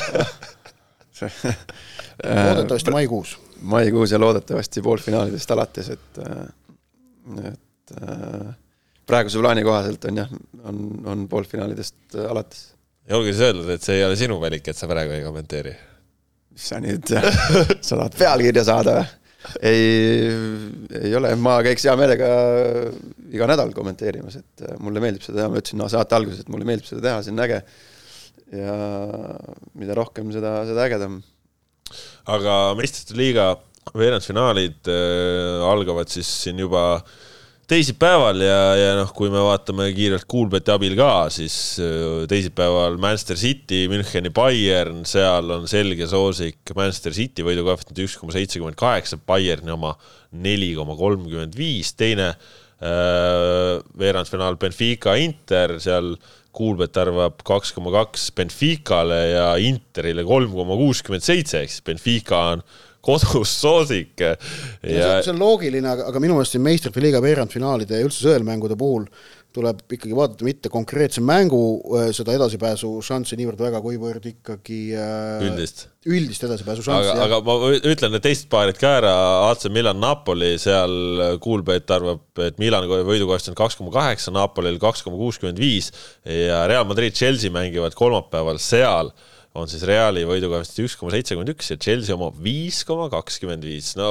loodetavasti 2.22 2.94
maikuus. 2.94 3.36
maikuus 3.62 4.14
ja 4.14 4.18
loodetavasti 4.18 4.82
poolfinaalidest 4.82 5.50
alates, 5.54 5.92
et, 5.94 6.18
et 7.46 7.94
praeguse 9.08 9.40
plaani 9.40 9.64
kohaselt 9.66 10.08
on 10.10 10.22
jah, 10.22 10.32
on, 10.68 10.80
on 11.08 11.28
poolfinaalidest 11.30 12.18
alates. 12.28 12.72
ja 13.08 13.16
olgu 13.16 13.32
siis 13.32 13.44
öeldud, 13.48 13.70
et 13.72 13.84
see 13.84 13.98
ei 13.98 14.06
ole 14.06 14.18
sinu 14.20 14.38
valik, 14.42 14.68
et 14.68 14.78
sa 14.78 14.88
praegu 14.90 15.14
ei 15.16 15.24
kommenteeri. 15.24 15.74
mis 16.54 16.66
sa 16.72 16.80
nüüd, 16.82 17.08
sa 17.08 17.94
tahad 17.94 18.18
pealkirja 18.18 18.66
saada 18.68 18.98
või? 19.00 19.14
ei, 19.64 19.84
ei 20.98 21.12
ole, 21.16 21.30
ma 21.40 21.60
käiks 21.64 21.86
hea 21.86 21.94
meelega 21.96 22.28
iga 23.32 23.48
nädal 23.48 23.70
kommenteerimas, 23.76 24.40
et 24.40 24.66
mulle 24.82 25.02
meeldib 25.04 25.24
seda 25.24 25.40
teha, 25.40 25.52
ma 25.52 25.62
ütlesin 25.62 25.80
no, 25.80 25.86
saate 25.92 26.18
alguses, 26.18 26.42
et 26.42 26.50
mulle 26.52 26.66
meeldib 26.68 26.88
seda 26.88 27.04
teha, 27.06 27.22
see 27.24 27.34
on 27.36 27.44
äge. 27.46 27.62
ja 28.58 28.74
mida 29.78 29.96
rohkem, 29.96 30.32
seda, 30.34 30.58
seda 30.68 30.84
ägedam. 30.88 31.22
aga 32.34 32.58
meistrite 32.76 33.16
liiga 33.16 33.54
veerandfinaalid 33.96 34.90
äh, 34.92 35.64
algavad 35.64 36.10
siis 36.12 36.28
siin 36.42 36.58
juba 36.60 36.82
äh, 36.98 37.27
teisipäeval 37.68 38.40
ja, 38.40 38.60
ja 38.78 38.92
noh, 38.96 39.10
kui 39.16 39.28
me 39.32 39.40
vaatame 39.44 39.90
kiirelt 39.96 40.24
Kuulbeti 40.30 40.72
abil 40.72 40.94
ka, 40.98 41.28
siis 41.32 41.56
äh, 41.82 42.24
teisipäeval 42.30 42.96
Manchester 43.00 43.36
City, 43.40 43.82
Müncheni 43.92 44.32
Bayern, 44.34 45.02
seal 45.08 45.52
on 45.58 45.68
selge 45.70 46.08
soosik 46.08 46.72
Manchester 46.76 47.16
City 47.16 47.44
võidukoefitsient 47.44 48.00
üks 48.06 48.16
koma 48.20 48.36
seitsekümmend 48.36 48.78
kaheksa, 48.80 49.20
Bayerni 49.20 49.74
oma 49.74 49.94
neli 50.32 50.72
koma 50.78 50.96
kolmkümmend 50.96 51.56
viis, 51.58 51.92
teine 51.98 52.30
äh, 52.32 53.76
veerandfinaal 54.00 54.56
Benfica 54.60 55.18
Inter, 55.20 55.76
seal 55.82 56.14
Kuulbet 56.58 56.96
arvab 56.98 57.44
kaks 57.46 57.74
koma 57.76 57.92
kaks 57.94 58.30
Benficale 58.34 59.20
ja 59.34 59.48
Interile 59.60 60.24
kolm 60.26 60.56
koma 60.56 60.78
kuuskümmend 60.80 61.26
seitse, 61.26 61.60
ehk 61.66 61.76
siis 61.76 61.84
Benfica 61.84 62.46
on 62.54 62.64
kodus 63.08 63.56
soosik. 63.62 64.14
ja 64.20 65.18
see 65.22 65.32
on 65.32 65.42
loogiline, 65.42 65.96
aga, 65.96 66.20
minu 66.22 66.36
meelest 66.36 66.56
siin 66.56 66.64
meistrite 66.64 67.02
liiga 67.02 67.22
veerandfinaalide 67.24 68.00
ja 68.00 68.08
üldse 68.08 68.26
sõelmängude 68.28 68.78
puhul 68.78 69.08
tuleb 69.58 69.80
ikkagi 69.96 70.16
vaadata 70.16 70.44
mitte 70.44 70.70
konkreetse 70.70 71.22
mängu 71.24 71.60
äh, 71.96 72.10
seda 72.16 72.34
edasipääsu 72.36 72.90
šanssi 73.04 73.38
niivõrd 73.38 73.60
väga, 73.62 73.80
kuivõrd 73.82 74.26
ikkagi 74.28 74.80
äh, 74.92 75.46
üldist, 75.48 75.86
üldist 76.08 76.44
edasipääsu 76.44 76.84
šanssi. 76.84 77.14
aga, 77.14 77.24
aga 77.26 77.40
ma 77.46 77.72
ütlen 77.78 78.12
need 78.14 78.24
teised 78.26 78.50
paarid 78.52 78.78
ka 78.80 78.92
ära, 79.00 79.14
AC 79.48 79.64
Milan 79.72 80.00
Napoli, 80.02 80.52
seal 80.60 81.24
Kuulbeit 81.42 81.90
arvab, 81.96 82.26
et 82.44 82.60
Milani 82.60 82.90
võidukoefitsient 82.92 83.58
kaks 83.58 83.78
koma 83.80 83.94
kaheksa, 83.94 84.34
Napolil 84.36 84.78
kaks 84.82 85.02
koma 85.06 85.18
kuuskümmend 85.20 85.60
viis 85.62 85.90
ja 86.22 86.66
Real 86.68 86.86
Madrid, 86.88 87.16
Chelsea 87.16 87.52
mängivad 87.54 87.96
kolmapäeval 87.98 88.60
seal 88.62 89.14
on 89.56 89.68
siis 89.70 89.82
Reali 89.88 90.24
võidukoefitsient 90.28 90.84
üks 90.84 90.96
koma 90.98 91.12
seitsekümmend 91.14 91.52
üks 91.54 91.70
ja 91.72 91.76
Chelsea 91.80 92.14
oma 92.14 92.28
viis 92.44 92.82
koma 92.86 93.08
kakskümmend 93.12 93.64
viis, 93.64 93.94
no 93.98 94.10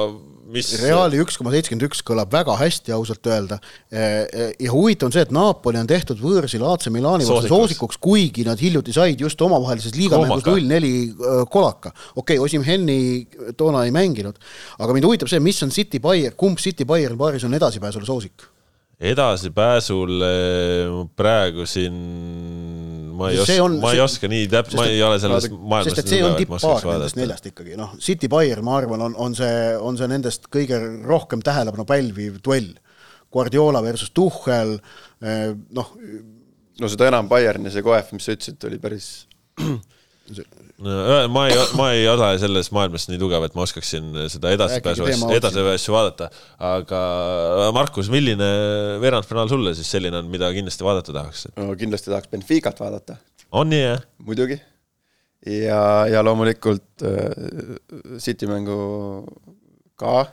mis. 0.50 0.70
Reali 0.82 1.20
üks 1.22 1.38
koma 1.38 1.52
seitsekümmend 1.54 1.86
üks 1.86 2.02
kõlab 2.06 2.32
väga 2.34 2.56
hästi, 2.58 2.92
ausalt 2.96 3.30
öelda. 3.30 3.60
ja 3.92 4.74
huvitav 4.74 5.08
on 5.08 5.14
see, 5.14 5.24
et 5.24 5.32
Napoli 5.34 5.80
on 5.80 5.88
tehtud 5.88 6.20
võõrsil 6.22 6.64
AC 6.66 6.90
Milani 6.94 7.28
vastu 7.28 7.52
soosikuks, 7.52 8.00
kuigi 8.02 8.44
nad 8.48 8.60
hiljuti 8.60 8.94
said 8.96 9.22
just 9.22 9.40
omavahelises 9.46 9.96
liigamängus 9.96 10.46
null 10.48 10.68
neli 10.68 10.92
kolaka. 11.52 11.94
okei 12.16 12.36
okay,, 12.36 12.44
Osimheni 12.44 13.54
toona 13.56 13.86
ei 13.86 13.94
mänginud, 13.94 14.38
aga 14.78 14.94
mind 14.96 15.08
huvitab 15.08 15.30
see, 15.30 15.42
mis 15.44 15.62
on 15.62 15.74
City 15.74 16.02
Bayer, 16.02 16.36
kumb 16.38 16.60
City 16.62 16.88
Bayern 16.88 17.18
paaris 17.20 17.46
on 17.46 17.54
edasipääsule 17.58 18.08
soosik? 18.08 18.48
Edasipääsul 18.98 20.24
praegu 21.16 21.66
siin 21.70 21.98
ma 23.18 23.30
ei 23.30 23.40
oska, 23.42 23.66
ma 23.82 23.92
ei 23.94 24.00
oska 24.02 24.30
nii 24.30 24.46
täp-, 24.50 24.72
ma 24.78 24.86
ei 24.90 25.02
ole 25.02 25.18
selles 25.22 25.48
maailmas 25.50 25.90
sest 25.90 26.02
et 26.02 26.12
see 26.12 26.24
on 26.26 26.36
tipp-paar 26.38 26.86
nendest 26.86 27.18
neljast 27.18 27.48
ikkagi, 27.50 27.76
noh, 27.78 27.94
City 28.02 28.30
Bayern, 28.30 28.64
ma 28.66 28.78
arvan, 28.80 29.02
on, 29.08 29.16
on 29.18 29.36
see, 29.38 29.54
on 29.82 29.98
see 29.98 30.10
nendest 30.10 30.48
kõige 30.54 30.80
rohkem 31.06 31.42
tähelepanu 31.44 31.86
pälviv 31.88 32.40
duell. 32.44 32.74
Guardiola 33.34 33.82
versus 33.84 34.08
Tuchel, 34.16 34.78
eh, 35.20 35.50
noh. 35.76 35.90
no 36.80 36.88
seda 36.88 37.10
enam 37.10 37.28
Bayerni 37.28 37.72
see 37.74 37.84
koef, 37.84 38.14
mis 38.16 38.24
sa 38.24 38.36
ütlesid, 38.36 38.62
oli 38.70 38.80
päris 38.80 39.10
ma 40.28 41.44
ei, 41.48 41.56
ma 41.78 41.88
ei 41.96 42.06
ole 42.08 42.28
selles 42.40 42.70
maailmas 42.74 43.08
nii 43.08 43.20
tugev, 43.20 43.46
et 43.46 43.54
ma 43.56 43.64
oskaksin 43.64 44.10
seda 44.32 44.52
edasipääsu, 44.54 45.06
edasipääsu 45.34 45.94
vaadata, 45.94 46.28
aga 46.68 47.00
Markus, 47.76 48.10
milline 48.12 48.48
veerandfinaal 49.02 49.50
sulle 49.50 49.74
siis 49.78 49.90
selline 49.96 50.20
on, 50.20 50.28
mida 50.32 50.50
kindlasti 50.54 50.86
vaadata 50.86 51.14
tahaks? 51.16 51.48
no 51.56 51.72
kindlasti 51.80 52.12
tahaks 52.12 52.30
Benficat 52.32 52.80
vaadata. 52.82 53.18
on 53.52 53.72
nii, 53.72 53.82
jah? 53.82 54.04
muidugi. 54.26 54.60
ja, 55.46 55.82
ja 56.12 56.24
loomulikult 56.24 57.06
äh, 57.08 58.18
City 58.22 58.50
mängu 58.50 58.78
ka. 59.98 60.26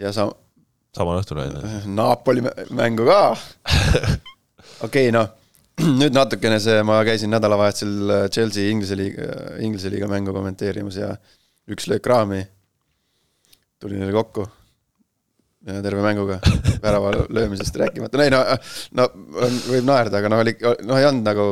ja 0.00 0.14
sa-. 0.14 0.30
samal 0.96 1.22
õhtul 1.22 1.42
või? 1.42 1.72
Napoli 1.90 2.46
mängu 2.70 3.08
ka 3.10 3.22
okei 4.86 5.10
noh 5.14 5.32
nüüd 6.00 6.14
natukene 6.14 6.58
see, 6.62 6.82
ma 6.86 7.00
käisin 7.06 7.32
nädalavahetusel 7.34 8.10
äh, 8.16 8.26
Chelsea 8.32 8.70
Inglise 8.70 8.96
liiga, 8.98 9.30
Inglise 9.64 9.90
liiga 9.92 10.08
mängu 10.10 10.34
kommenteerimas 10.34 10.98
ja 11.00 11.14
üks 11.70 11.88
löök 11.90 12.06
raami. 12.06 12.44
tuli 13.82 13.98
neile 13.98 14.12
kokku. 14.12 14.46
terve 15.64 16.02
mänguga, 16.02 16.38
värava 16.84 17.10
löömisest 17.28 17.76
rääkimata, 17.76 18.22
ei 18.22 18.30
no, 18.30 18.42
no 18.92 19.08
võib 19.64 19.86
naerda, 19.88 20.20
aga 20.20 20.28
noh, 20.28 20.42
oli, 20.44 20.52
noh 20.84 20.98
ei 21.00 21.06
olnud 21.08 21.24
nagu, 21.24 21.46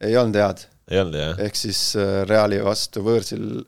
ei 0.00 0.16
olnud 0.16 0.38
head. 0.38 0.62
ei 0.90 1.00
olnud 1.02 1.18
jah? 1.18 1.40
ehk 1.42 1.58
siis 1.58 1.80
äh, 1.98 2.22
Reali 2.28 2.62
vastu 2.64 3.02
võõrsil 3.04 3.64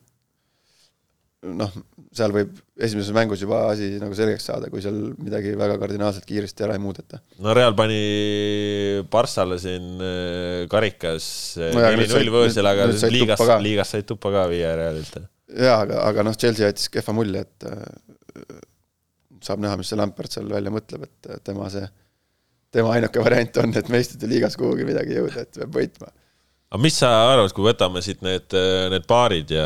noh, 1.47 1.71
seal 2.15 2.33
võib 2.35 2.57
esimeses 2.83 3.13
mängus 3.15 3.43
juba 3.43 3.61
asi 3.71 3.93
nagu 4.01 4.15
selgeks 4.17 4.47
saada, 4.49 4.69
kui 4.71 4.81
seal 4.83 4.97
midagi 5.21 5.53
väga 5.59 5.77
kardinaalselt 5.81 6.27
kiiresti 6.27 6.65
ära 6.67 6.75
ei 6.75 6.83
muudeta. 6.83 7.21
no 7.43 7.53
Real 7.55 7.75
pani 7.77 7.99
Barssale 9.11 9.59
siin 9.61 10.03
äh, 10.03 10.65
karikas 10.71 11.29
äh, 11.59 11.71
neli-null 11.75 12.33
võõrsil, 12.33 12.67
aga 12.67 12.89
liigas, 13.13 13.43
liigas 13.63 13.95
said 13.95 14.09
tuppa 14.09 14.33
ka 14.35 14.45
viie 14.51 14.73
Realilt. 14.81 15.19
jaa, 15.55 15.79
aga, 15.85 16.03
aga 16.09 16.27
noh, 16.27 16.35
Chelsea 16.39 16.67
jättis 16.67 16.91
kehva 16.91 17.15
mulje, 17.15 17.45
et 17.47 17.69
äh, 17.71 18.59
saab 19.45 19.63
näha, 19.63 19.79
mis 19.79 19.91
see 19.91 19.99
Lampert 19.99 20.35
seal 20.35 20.51
välja 20.51 20.73
mõtleb, 20.75 21.07
et 21.07 21.43
tema 21.47 21.71
see, 21.71 21.87
tema 22.75 22.97
ainuke 22.97 23.23
variant 23.23 23.63
on, 23.63 23.77
et 23.79 23.91
meistrite 23.93 24.27
liigas 24.29 24.59
kuhugi 24.59 24.87
midagi 24.87 25.15
jõuda, 25.21 25.47
et 25.47 25.61
peab 25.61 25.79
võitma 25.79 26.11
aga 26.69 26.81
mis 26.83 26.99
sa 27.01 27.09
arvad, 27.31 27.53
kui 27.55 27.65
võtame 27.65 28.01
siit 28.05 28.21
need, 28.25 28.53
need 28.93 29.07
paarid 29.09 29.53
ja 29.53 29.65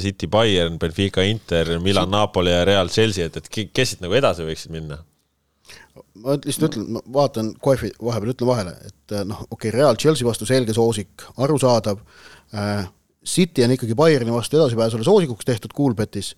City, 0.00 0.28
Bayern, 0.30 0.78
Benfica, 0.78 1.24
Inter, 1.26 1.74
Milan, 1.82 2.12
Napoli 2.14 2.54
ja 2.54 2.62
Real, 2.66 2.90
Chelsea, 2.92 3.26
et, 3.26 3.40
et 3.40 3.50
kes 3.74 3.94
siit 3.94 4.04
nagu 4.04 4.14
edasi 4.14 4.46
võiksid 4.46 4.74
minna? 4.74 5.00
ma 6.24 6.34
lihtsalt 6.38 6.72
ütlen, 6.72 6.86
ma 6.94 7.00
vaatan 7.14 7.52
koefi 7.62 7.90
vahepeal, 8.02 8.32
ütlen 8.34 8.48
vahele, 8.48 8.74
et 8.86 9.14
noh, 9.26 9.44
okei 9.48 9.68
okay,, 9.70 9.74
Real 9.74 9.98
Chelsea 9.98 10.26
vastu 10.26 10.46
selge 10.48 10.74
soosik, 10.74 11.26
arusaadav 11.42 12.00
äh,, 12.54 12.86
City 13.24 13.64
on 13.64 13.72
ikkagi 13.72 13.94
Bayerni 13.96 14.32
vastu 14.34 14.58
edasipääsule 14.58 15.04
soosikuks 15.06 15.46
tehtud 15.48 15.72
Coolbetis 15.76 16.34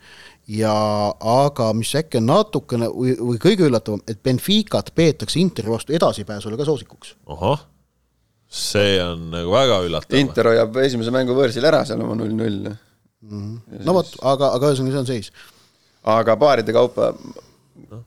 ja 0.49 0.75
aga 1.19 1.73
mis 1.75 1.91
äkki 1.99 2.21
on 2.21 2.29
natukene 2.31 2.89
või, 2.93 3.17
või 3.19 3.41
kõige 3.43 3.67
üllatavam, 3.67 4.05
et 4.07 4.21
Benficat 4.23 4.93
peetakse 4.95 5.41
Interi 5.43 5.73
vastu 5.73 5.97
edasipääsule 5.99 6.57
ka 6.61 6.69
soosikuks. 6.69 7.17
ahah 7.27 7.65
see 8.57 8.97
on 9.03 9.29
nagu 9.35 9.53
väga 9.53 9.81
üllatav. 9.87 10.19
Inter 10.21 10.51
hoiab 10.53 10.81
esimese 10.85 11.13
mängu 11.15 11.37
võõrsil 11.37 11.67
ära 11.69 11.83
seal 11.89 12.03
oma 12.05 12.17
null-null 12.19 12.71
mm. 12.71 12.81
-hmm. 13.29 13.85
no 13.87 13.97
vot, 13.99 14.13
aga, 14.23 14.53
aga 14.57 14.73
ühesõnaga 14.73 14.97
see 14.97 15.05
on 15.05 15.11
seis. 15.11 15.33
aga 16.17 16.37
paaride 16.41 16.75
kaupa 16.77 17.13
no.. 17.17 18.03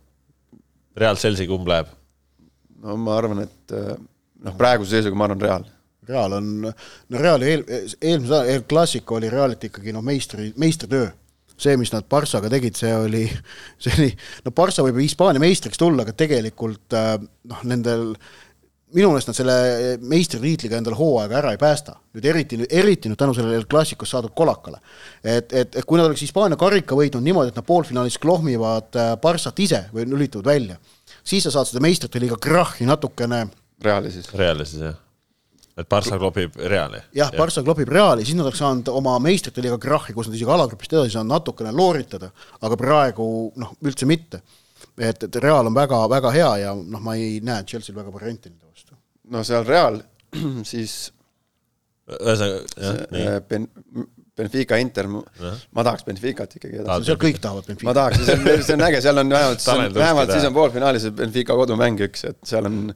Real 0.97 1.20
Chelsea, 1.20 1.47
kumb 1.50 1.70
läheb? 1.70 1.91
no 2.84 2.97
ma 2.97 3.18
arvan, 3.20 3.43
et 3.45 3.76
noh, 3.76 4.58
praeguse 4.58 4.97
seisuga 4.97 5.20
ma 5.20 5.30
arvan 5.30 5.45
Real. 5.45 5.70
Real 6.10 6.34
on, 6.39 6.52
no 6.66 7.22
Reali 7.22 7.54
eel, 7.54 7.66
eelmise 8.02 8.34
aasta 8.34 8.54
El 8.54 8.64
Clasico 8.70 9.20
oli 9.20 9.30
Realit 9.30 9.68
ikkagi 9.70 9.93
noh, 9.93 10.06
meistri, 10.06 10.50
meistritöö 10.58 11.10
see, 11.60 11.76
mis 11.80 11.91
nad 11.93 12.08
Barssaga 12.10 12.50
tegid, 12.52 12.78
see 12.80 12.91
oli, 12.95 13.26
see 13.84 13.95
oli, 13.97 14.10
no 14.45 14.54
Barssa 14.56 14.86
võib 14.86 15.02
Hispaania 15.04 15.43
meistriks 15.43 15.80
tulla, 15.80 16.06
aga 16.06 16.16
tegelikult 16.18 16.95
noh, 16.95 17.66
nendel 17.68 18.14
minu 18.95 19.11
meelest 19.11 19.30
nad 19.30 19.38
selle 19.38 19.56
meistritiitliga 20.02 20.78
endale 20.80 20.98
hooaega 20.98 21.38
ära 21.41 21.52
ei 21.53 21.60
päästa. 21.61 21.95
nüüd 22.16 22.26
eriti, 22.26 22.60
eriti 22.70 23.10
nüüd 23.10 23.20
tänu 23.20 23.36
sellele 23.38 23.61
klassikust 23.70 24.16
saadud 24.16 24.34
kolakale. 24.36 24.80
et, 25.24 25.53
et, 25.53 25.76
et 25.76 25.86
kui 25.86 25.99
nad 25.99 26.07
oleks 26.10 26.24
Hispaania 26.26 26.57
karika 26.57 26.98
võitnud 26.98 27.24
niimoodi, 27.26 27.53
et 27.53 27.60
nad 27.60 27.68
poolfinaalis 27.68 28.18
klohmivad 28.18 28.95
äh, 28.95 29.11
Barssat 29.22 29.60
ise 29.60 29.84
või 29.94 30.07
lülitavad 30.10 30.49
välja, 30.49 30.80
siis 31.24 31.45
sa 31.45 31.53
saad 31.53 31.70
seda 31.70 31.84
meistrite 31.84 32.22
liiga 32.22 32.40
krahhi 32.41 32.88
natukene 32.90 33.45
Reali 33.84 34.11
siis. 34.11 34.34
Reali 34.36 34.66
siis, 34.68 34.82
jah. 34.84 34.95
et 35.78 35.90
Barssa 35.90 36.18
klopib 36.18 36.56
Reali. 36.57 37.03
jah 37.14 37.30
ja., 37.30 37.38
Barssa 37.38 37.64
klopib 37.64 37.90
Reali, 37.90 38.26
siis 38.26 38.38
nad 38.38 38.48
oleks 38.48 38.64
saanud 38.64 38.90
oma 38.94 39.20
meistrite 39.24 39.61
liiga 39.61 39.78
krahhi, 39.78 40.16
kus 40.18 40.28
nad 40.28 40.40
isegi 40.40 40.49
alagrupist 40.52 40.98
edasi 40.98 41.18
saanud 41.18 41.36
natukene 41.36 41.76
looritada, 41.76 42.32
aga 42.61 42.80
praegu 42.80 43.30
noh, 43.56 43.78
üldse 43.86 44.10
mitte 44.10 44.41
et, 44.99 45.24
et 45.24 45.36
Real 45.36 45.68
on 45.68 45.76
väga-väga 45.76 46.32
hea 46.36 46.49
ja 46.64 46.74
noh, 46.76 47.03
ma 47.03 47.16
ei 47.20 47.40
näe 47.45 47.64
Chelsea'l 47.68 47.98
väga 47.98 48.14
varianti 48.14 48.52
nende. 48.52 48.69
No 49.34 49.43
seal 49.47 49.65
Real, 49.68 49.99
siis 50.72 50.95
ühesõnaga, 52.10 52.64
jah, 52.77 53.01
nii. 53.14 53.26
äh, 53.26 53.39
Ben, 53.49 53.68
Benfica, 54.39 54.77
Inter, 54.80 55.10
ma 55.11 55.84
tahaks 55.84 56.06
Benficat 56.07 56.53
ikkagi 56.56 56.80
edasi. 56.80 57.10
seal 57.10 57.18
kõik 57.19 57.41
tahavad 57.43 57.65
ma 57.65 57.73
Benfica. 57.73 57.95
tahaks, 57.97 58.22
see 58.23 58.38
on, 58.38 58.64
see 58.64 58.77
on 58.77 58.85
äge, 58.88 59.01
seal 59.03 59.22
on 59.23 59.34
vähemalt, 59.35 59.97
vähemalt 59.97 60.31
siis 60.31 60.47
on 60.47 60.56
poolfinaalis 60.56 61.10
Benfica 61.18 61.57
kodumäng 61.60 61.99
üks, 62.07 62.23
et 62.30 62.39
seal 62.47 62.69
on 62.69 62.88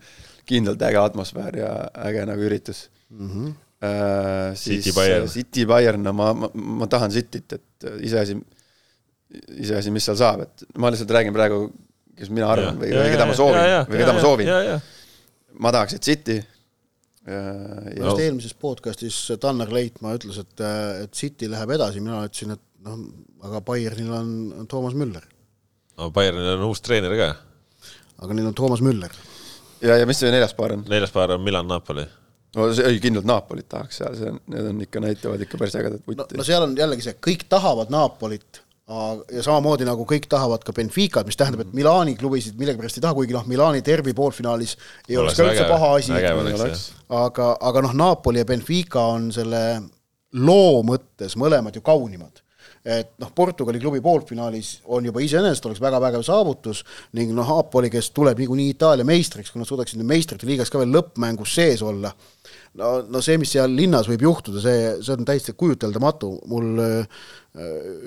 kindlalt 0.49 0.81
äge 0.87 1.01
atmosfäär 1.01 1.59
ja 1.59 1.73
äge 2.07 2.23
nagu 2.29 2.47
üritus 2.47 2.87
mm. 3.09 3.29
-hmm. 3.29 3.53
Uh, 3.83 4.55
siis 4.55 4.85
City 4.85 4.95
Bayern. 4.95 5.27
City 5.27 5.65
Bayern, 5.67 6.03
no 6.07 6.13
ma, 6.15 6.29
ma, 6.33 6.47
ma 6.55 6.85
tahan 6.87 7.11
Cityt, 7.11 7.53
et 7.57 7.87
iseasi, 8.07 8.37
iseasi, 9.59 9.91
mis 9.91 10.05
seal 10.07 10.15
saab, 10.15 10.45
et 10.45 10.63
ma 10.79 10.87
lihtsalt 10.93 11.11
räägin 11.11 11.35
praegu, 11.35 11.65
kes 12.15 12.31
mina 12.31 12.47
arvan 12.53 12.79
või, 12.79 12.93
või 12.95 13.09
keda 13.11 13.25
ma 13.27 13.35
soovin 13.35 13.59
või 13.89 13.99
keda 13.99 14.13
ma 14.15 14.21
soovin. 14.23 14.51
Ma 15.59 15.71
tahaks, 15.73 15.97
et 15.97 16.03
City. 16.03 16.37
minu 17.23 18.07
arust 18.09 18.23
eelmises 18.25 18.55
podcastis 18.59 19.17
Tanner 19.39 19.69
Leitmaa 19.71 20.17
ütles, 20.17 20.41
et, 20.41 20.63
et 21.05 21.13
City 21.15 21.47
läheb 21.51 21.71
edasi, 21.77 22.01
mina 22.03 22.19
ütlesin, 22.27 22.57
et 22.57 22.63
noh, 22.83 23.05
aga 23.47 23.61
Bayernil 23.63 24.09
on, 24.11 24.33
on 24.59 24.67
Toomas 24.67 24.97
Müller. 24.97 25.23
no 25.99 26.09
Bayernil 26.11 26.57
on 26.57 26.65
uus 26.67 26.83
treener 26.83 27.15
ka, 27.19 27.29
aga 28.25 28.35
neil 28.35 28.49
on 28.49 28.57
Toomas 28.57 28.83
Müller. 28.83 29.15
ja, 29.79 29.95
ja 30.01 30.09
mis 30.09 30.19
see 30.19 30.33
neljas 30.33 30.55
paar 30.57 30.75
on? 30.75 30.83
neljas 30.91 31.15
paar 31.15 31.35
on 31.37 31.45
Milan 31.45 31.69
Napoli. 31.71 32.03
no 32.57 32.67
see, 32.75 32.89
ei 32.91 32.99
kindlalt 33.03 33.29
Napolit 33.29 33.69
tahaks 33.71 34.01
seal, 34.01 34.19
see 34.19 34.33
on, 34.33 34.43
need 34.51 34.69
on 34.73 34.83
ikka, 34.83 35.05
näitavad 35.07 35.47
ikka 35.47 35.61
päris 35.61 35.79
ägedat 35.79 36.03
no, 36.03 36.09
vutti 36.11 36.41
no. 36.41 36.47
seal 36.47 36.67
on 36.67 36.75
jällegi 36.79 37.07
see, 37.07 37.15
kõik 37.31 37.47
tahavad 37.55 37.93
Napolit 37.93 38.63
ja 38.87 39.43
samamoodi 39.43 39.85
nagu 39.87 40.03
kõik 40.07 40.25
tahavad 40.31 40.63
ka 40.67 40.73
Benficat, 40.75 41.27
mis 41.27 41.37
tähendab, 41.39 41.63
et 41.63 41.75
Milani 41.75 42.17
klubisid 42.19 42.57
millegipärast 42.59 42.99
ei 42.99 43.05
taha, 43.05 43.15
kuigi 43.15 43.35
noh, 43.35 43.45
Milani 43.47 43.79
derbi 43.85 44.11
poolfinaalis 44.17 44.75
ei 45.07 45.17
oleks 45.17 45.39
ka 45.39 45.47
üldse 45.47 45.67
paha 45.69 45.91
asi, 46.01 46.11
aga, 47.07 47.49
aga 47.69 47.83
noh, 47.85 47.93
Napoli 47.95 48.43
ja 48.43 48.47
Benfica 48.49 49.05
on 49.15 49.29
selle 49.35 49.63
loo 50.33 50.81
mõttes 50.83 51.37
mõlemad 51.39 51.77
ju 51.77 51.83
kaunimad. 51.85 52.41
Et 52.83 53.13
noh, 53.23 53.29
Portugali 53.31 53.79
klubi 53.79 54.01
poolfinaalis 54.03 54.81
on 54.91 55.05
juba 55.07 55.21
iseenesest 55.23 55.65
oleks 55.69 55.79
väga 55.79 56.01
vägev 56.03 56.25
saavutus 56.27 56.81
ning 57.15 57.31
noh, 57.31 57.47
Napoli, 57.55 57.87
kes 57.93 58.11
tuleb 58.11 58.41
niikuinii 58.43 58.73
Itaalia 58.73 59.07
meistriks, 59.07 59.53
kui 59.53 59.63
nad 59.63 59.69
suudaksid 59.69 60.01
nüüd 60.01 60.11
meistrite 60.11 60.49
liigas 60.49 60.71
ka 60.73 60.81
veel 60.81 60.91
lõppmängus 60.91 61.55
sees 61.55 61.85
olla, 61.87 62.11
no, 62.79 62.89
no 63.09 63.21
see, 63.23 63.37
mis 63.41 63.53
seal 63.53 63.73
linnas 63.77 64.07
võib 64.09 64.25
juhtuda, 64.25 64.61
see, 64.63 64.85
see 65.03 65.15
on 65.15 65.27
täiesti 65.27 65.53
kujuteldamatu, 65.57 66.29
mul 66.49 66.81
äh, 66.81 67.27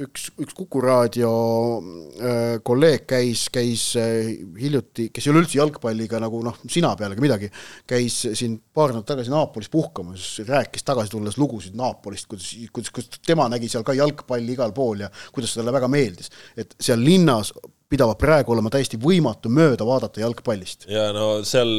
üks, 0.07 0.29
üks 0.43 0.57
Kuku 0.57 0.83
raadio 0.83 1.31
äh, 1.79 2.57
kolleeg 2.67 3.07
käis, 3.11 3.47
käis 3.55 3.85
äh, 4.01 4.33
hiljuti, 4.59 5.09
kes 5.15 5.27
ei 5.27 5.33
ole 5.35 5.45
üldse 5.45 5.61
jalgpalliga 5.61 6.21
nagu 6.23 6.41
noh, 6.47 6.59
sina 6.73 6.95
pealegi 6.99 7.25
midagi, 7.25 7.51
käis 7.89 8.19
siin 8.27 8.59
paar 8.75 8.95
nädalat 8.95 9.11
tagasi 9.13 9.35
Naapolis 9.35 9.71
puhkamas, 9.73 10.29
rääkis 10.49 10.87
tagasi 10.87 11.15
tulles 11.15 11.39
lugusid 11.41 11.79
Naapolist, 11.79 12.29
kuidas, 12.31 12.51
kuidas, 12.75 12.93
kuidas 12.95 13.23
tema 13.27 13.49
nägi 13.53 13.71
seal 13.71 13.87
ka 13.87 13.95
jalgpalli 13.97 14.57
igal 14.57 14.75
pool 14.77 15.07
ja 15.07 15.13
kuidas 15.35 15.55
talle 15.55 15.75
väga 15.75 15.91
meeldis. 15.93 16.33
et 16.57 16.75
seal 16.81 17.03
linnas 17.05 17.53
pidavat 17.89 18.19
praegu 18.19 18.53
olema 18.53 18.71
täiesti 18.73 18.99
võimatu 18.99 19.51
mööda 19.53 19.87
vaadata 19.87 20.25
jalgpallist. 20.25 20.89
ja 20.91 21.13
no 21.15 21.45
seal, 21.47 21.71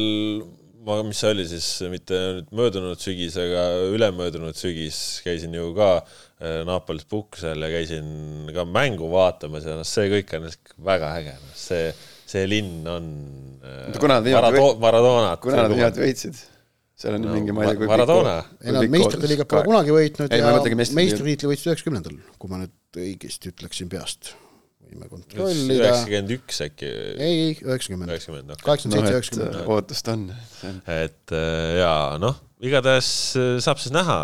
ma, 0.88 0.98
mis 1.04 1.20
see 1.20 1.30
oli 1.34 1.44
siis, 1.50 1.68
mitte 1.92 2.18
nüüd 2.38 2.52
möödunud 2.56 3.00
sügis, 3.02 3.36
aga 3.40 3.64
ülemöödunud 3.92 4.56
sügis 4.58 4.98
käisin 5.26 5.54
ju 5.56 5.70
ka 5.76 5.90
äh, 6.00 6.62
Naapolis 6.68 7.04
puhkusel 7.08 7.60
ja 7.66 7.70
käisin 7.74 8.50
ka 8.56 8.64
mängu 8.68 9.10
vaatamas 9.12 9.68
ja 9.68 9.76
noh, 9.78 9.88
see 9.88 10.08
kõik 10.16 10.32
on 10.38 10.48
väga 10.88 11.14
äge, 11.20 11.34
noh 11.44 11.58
see, 11.58 11.90
see 12.28 12.46
linn 12.50 12.86
on 12.88 13.10
äh, 13.62 13.98
kuna 14.00 14.18
nad 14.22 14.30
Marado- 14.32 14.76
Maradonat. 14.80 15.42
kuna 15.44 15.64
nad 15.66 15.76
viimati 15.76 16.06
võitsid? 16.06 16.40
seal 16.98 17.14
on 17.14 17.28
No, 17.28 17.36
mingi, 17.36 17.54
ma 17.54 17.62
ei 17.62 17.70
tea, 17.70 17.78
kui 17.78 17.86
Maradona. 17.92 18.34
ei 18.64 18.74
nad 18.74 18.90
meistrite 18.90 19.30
liigat 19.30 19.50
pole 19.52 19.62
kunagi 19.68 19.94
võitnud 19.94 20.32
Ei, 20.34 20.40
ja 20.42 20.76
meistritiitli 20.98 21.52
võitsid 21.52 21.70
üheksakümnendal, 21.70 22.16
kui 22.42 22.50
ma 22.50 22.64
nüüd 22.64 22.98
õigesti 23.04 23.52
ütleksin 23.52 23.90
peast. 23.92 24.32
Võime 24.88 25.08
kontrollida. 25.10 25.78
üheksakümmend 25.78 26.34
üks 26.38 26.60
äkki, 26.64 26.90
ei, 27.14 27.28
ei 27.28 27.54
üheksakümmend, 27.54 28.12
üheksakümmend, 28.12 28.50
noh. 28.50 28.60
kaheksakümmend 28.64 29.08
seitse, 29.08 29.16
üheksakümmend. 29.16 29.56
äh, 29.60 29.72
ootust 29.74 30.10
on. 30.12 30.28
et 30.94 31.34
äh, 31.36 31.72
jaa, 31.78 32.18
noh, 32.22 32.38
igatahes 32.64 33.10
äh, 33.38 33.50
saab 33.64 33.82
siis 33.82 33.92
näha, 33.94 34.18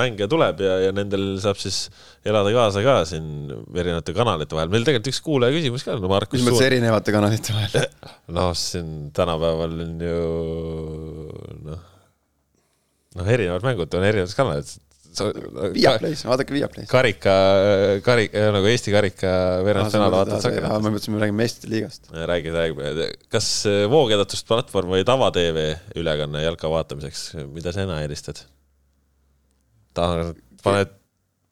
mänge 0.00 0.28
tuleb 0.30 0.62
ja, 0.64 0.78
ja 0.86 0.94
nendel 0.96 1.30
saab 1.42 1.60
siis 1.62 1.86
elada 2.26 2.52
kaasa 2.56 2.82
ka 2.86 2.96
siin 3.08 3.28
erinevate 3.72 4.16
kanalite 4.16 4.58
vahel. 4.58 4.72
meil 4.72 4.88
tegelikult 4.88 5.12
üks 5.12 5.22
kuulaja 5.24 5.56
küsimus 5.56 5.86
ka, 5.86 5.98
no 6.00 6.10
Markus 6.12 6.42
mis 6.42 6.50
mõttes 6.50 6.66
erinevate 6.66 7.14
kanalite 7.14 7.56
vahel? 7.56 7.88
noh, 8.38 8.50
siin 8.58 9.12
tänapäeval 9.16 9.78
on 9.86 10.04
ju 10.08 10.18
noh, 11.68 11.86
noh, 13.18 13.32
erinevad 13.38 13.66
mängud 13.66 13.98
on 13.98 14.10
erinevates 14.10 14.36
kanalites. 14.38 14.78
Viaplay's, 15.74 16.22
vaadake 16.28 16.54
Viaplay's. 16.54 16.88
karika, 16.90 17.32
karika, 18.06 18.42
nagu 18.54 18.68
Eesti 18.70 18.92
karika 18.94 19.30
veerandfinaal 19.66 20.12
vaatad 20.14 20.36
ma 20.36 20.42
Sakrat. 20.44 20.84
mõtlesin, 20.84 21.14
me 21.14 21.22
räägime 21.22 21.42
meistrite 21.42 21.72
liigast. 21.72 22.10
räägid, 22.12 22.54
räägib, 22.54 23.18
kas 23.32 23.48
voogedastusplatvorm 23.90 24.94
või 24.94 25.06
tava-tv 25.08 25.66
ülekanne 25.98 26.44
jalka 26.44 26.70
vaatamiseks, 26.70 27.24
mida 27.54 27.74
sina 27.74 27.98
eelistad? 28.04 28.44
tahad, 29.98 30.36
paned 30.62 30.94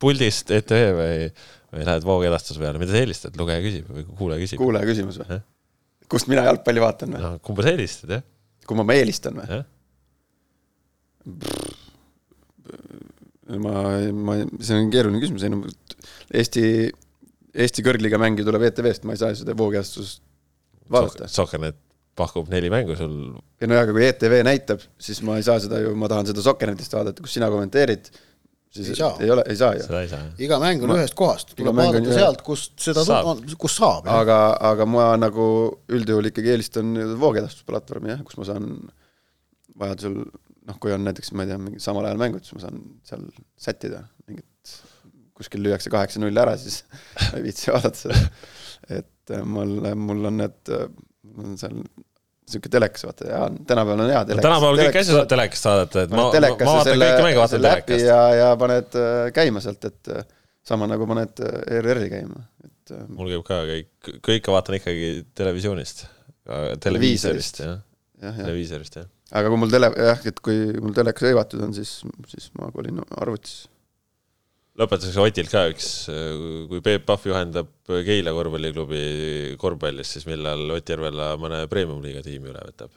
puldist 0.03 0.51
ETV 0.55 0.89
või, 0.95 1.29
või 1.75 1.87
lähed 1.89 2.07
voogedastuse 2.07 2.63
peale, 2.63 2.81
mida 2.83 2.95
sa 2.95 3.03
eelistad, 3.03 3.37
lugeja 3.41 3.65
küsib 3.65 3.89
või 3.91 4.07
kuulaja 4.13 4.45
küsib? 4.45 4.61
kuulaja 4.61 4.89
küsimus 4.89 5.19
või 5.23 5.41
kust 6.13 6.31
mina 6.31 6.45
jalgpalli 6.47 6.83
vaatan 6.83 7.17
või? 7.17 7.25
noh, 7.25 7.41
kumba 7.45 7.67
sa 7.67 7.73
eelistad, 7.75 8.13
jah? 8.19 8.27
kumma 8.69 8.87
ma 8.87 8.99
eelistan 8.99 9.41
või? 9.41 9.63
ma, 13.63 13.83
ma, 14.27 14.37
see 14.61 14.79
on 14.81 14.93
keeruline 14.93 15.23
küsimus, 15.23 15.45
ei 15.47 15.53
no 15.55 15.63
Eesti, 16.37 16.63
Eesti 17.57 17.85
kõrgliiga 17.87 18.19
mänge 18.21 18.45
tuleb 18.47 18.65
ETV-st, 18.69 19.07
ma 19.09 19.15
ei 19.17 19.21
saa 19.23 19.35
seda 19.39 19.55
voogedastust 19.59 20.23
vaadata. 20.93 21.29
Soccernet 21.31 21.79
pakub 22.17 22.49
neli 22.53 22.71
mängu 22.73 22.95
sul, 22.97 23.17
ja 23.61 23.69
no 23.69 23.77
ja, 23.77 23.83
aga 23.85 23.93
kui 23.93 24.07
ETV 24.07 24.39
näitab, 24.47 24.85
siis 25.03 25.21
ma 25.27 25.37
ei 25.37 25.45
saa 25.47 25.59
seda 25.63 25.83
ju, 25.83 25.93
ma 26.01 26.09
tahan 26.09 26.31
seda 26.31 26.45
Soccernetist 26.45 26.95
vaadata, 26.97 27.23
kus 27.25 27.35
sina 27.37 27.51
kommenteerid, 27.53 28.09
siis 28.73 28.89
Ei 28.95 28.99
saa. 28.99 29.11
ei 29.21 29.31
ole, 29.33 29.45
ei 29.53 29.57
saa 29.61 29.75
ju. 29.77 29.85
seda 29.85 30.01
ei 30.05 30.09
saa. 30.11 30.23
iga 30.43 30.57
mäng 30.63 30.83
on 30.85 30.91
Ma- 30.95 30.97
ühest 31.01 31.17
kohast, 31.17 31.53
iga 31.55 31.61
tuleb 31.61 31.77
vaadata 31.81 32.17
sealt, 32.17 32.41
kust 32.47 32.73
seda 32.83 33.05
Saab. 33.05 33.29
saab., 33.29 33.57
kus 33.61 33.77
saab. 33.79 34.09
aga, 34.09 34.39
aga 34.73 34.89
ma 34.89 35.11
nagu 35.21 35.47
üldjuhul 35.93 36.31
ikkagi 36.33 36.55
eelistan 36.57 36.97
voogedastusplatvormi 37.21 38.15
jah, 38.15 38.25
kus 38.27 38.41
ma 38.41 38.49
saan 38.49 38.71
vajadusel 39.77 40.19
noh, 40.67 40.81
kui 40.83 40.95
on 40.95 41.07
näiteks, 41.07 41.33
ma 41.37 41.47
ei 41.47 41.53
tea, 41.53 41.61
mingi 41.63 41.83
samal 41.83 42.09
ajal 42.09 42.21
mängud, 42.21 42.45
siis 42.47 42.57
ma 42.59 42.65
saan 42.67 42.83
seal 43.07 43.27
sättida 43.61 44.03
mingit, 44.27 44.75
kuskil 45.37 45.63
lüüakse 45.67 45.93
kaheksa-null 45.93 46.43
ära, 46.43 46.57
siis 46.61 46.83
ei 47.37 47.45
viitsi 47.47 47.73
vaadata 47.75 48.03
seda. 48.07 48.21
et 49.01 49.37
äh, 49.37 49.47
mul, 49.47 49.79
mul 50.01 50.33
on 50.33 50.43
need, 50.43 50.75
mul 51.33 51.53
on 51.53 51.59
seal 51.61 51.81
sihuke 52.47 52.71
telekas, 52.71 53.05
vaata 53.07 53.27
ja 53.29 53.41
tänapäeval 53.67 54.05
on 54.05 54.11
hea 54.11 54.25
telekas. 54.25 54.47
tänapäeval 54.47 54.81
kõiki 54.81 55.01
asju 55.01 55.17
saab 55.17 55.31
telekast 55.31 55.69
vaadata, 55.69 56.05
et 56.05 56.13
ma, 56.13 56.27
ma, 56.27 56.43
ma 56.43 56.69
vaatan 56.71 57.01
kõiki 57.03 57.25
mänge, 57.27 57.39
vaatan 57.41 57.65
telekast. 57.65 58.05
ja, 58.07 58.21
ja 58.39 58.51
paned 58.61 58.99
äh, 59.01 59.15
käima 59.35 59.63
sealt, 59.65 59.89
et 59.89 60.13
äh, 60.15 60.29
sama 60.67 60.89
nagu 60.91 61.09
paned 61.11 61.43
äh, 61.43 61.57
ERR-i 61.79 62.13
käima, 62.13 62.45
et 62.67 62.95
äh, 62.95 63.03
mul 63.11 63.33
käib 63.35 63.45
ka 63.49 63.61
kõik, 63.73 64.13
kõike 64.29 64.55
vaatan 64.55 64.79
ikkagi 64.79 65.11
televisioonist, 65.39 66.07
televiisorist, 66.87 67.63
jah. 67.65 67.83
televiisorist, 68.39 69.01
jah. 69.03 69.11
Aga 69.33 69.49
kui 69.51 69.61
mul 69.63 69.73
tele, 69.73 69.91
jah, 70.09 70.21
et 70.31 70.43
kui 70.45 70.69
mul 70.83 70.95
telekas 70.97 71.27
hõivatud 71.29 71.65
on, 71.67 71.73
siis, 71.77 71.99
siis 72.31 72.51
ma 72.59 72.71
kolin 72.75 73.01
arvutisse. 73.17 73.71
lõpetuseks 74.77 75.19
Otilt 75.23 75.51
ka 75.51 75.65
üks, 75.73 75.89
kui 76.71 76.83
Peep 76.85 77.07
Pahv 77.09 77.27
juhendab 77.31 77.73
Keila 77.89 78.35
korvpalliklubi 78.37 79.57
korvpallis, 79.61 80.15
siis 80.17 80.29
millal 80.29 80.69
Ott 80.77 80.95
Järvela 80.95 81.33
mõne 81.41 81.65
premium-liiga 81.73 82.23
tiimi 82.27 82.53
üle 82.53 82.63
võtab? 82.71 82.95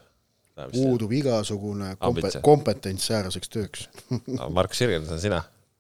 puudub 0.73 1.14
igasugune 1.15 1.93
kompe- 2.01 2.41
kompetents 2.43 3.06
sääraseks 3.07 3.51
tööks. 3.53 3.85
Markus 4.51 4.81
Sirgen, 4.81 5.06
see 5.07 5.15
on 5.15 5.22
sina. 5.23 5.38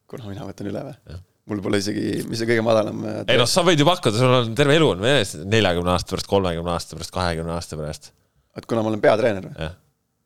kuna 0.07 0.29
mina 0.29 0.45
võtan 0.47 0.69
üle 0.71 0.85
või? 0.85 1.17
mul 1.49 1.61
pole 1.65 1.79
isegi, 1.81 2.21
mis 2.29 2.39
see 2.39 2.47
kõige 2.47 2.63
madalam. 2.65 3.01
äh, 3.09 3.19
ei 3.33 3.39
noh, 3.41 3.49
sa 3.49 3.63
võid 3.65 3.81
ju 3.81 3.87
pakkuda, 3.87 4.21
sul 4.21 4.35
on 4.37 4.55
terve 4.57 4.75
elu 4.77 4.91
on 4.93 4.99
meeles, 5.01 5.33
neljakümne 5.49 5.95
aasta 5.95 6.13
pärast, 6.13 6.29
kolmekümne 6.29 6.73
aasta 6.75 6.97
pärast, 6.97 7.13
kahekümne 7.15 7.55
aasta 7.55 7.79
pärast, 7.79 8.11
et 8.55 8.67
kuna 8.69 8.83
ma 8.85 8.91
olen 8.93 9.01
peatreener 9.01 9.47
või? 9.49 9.69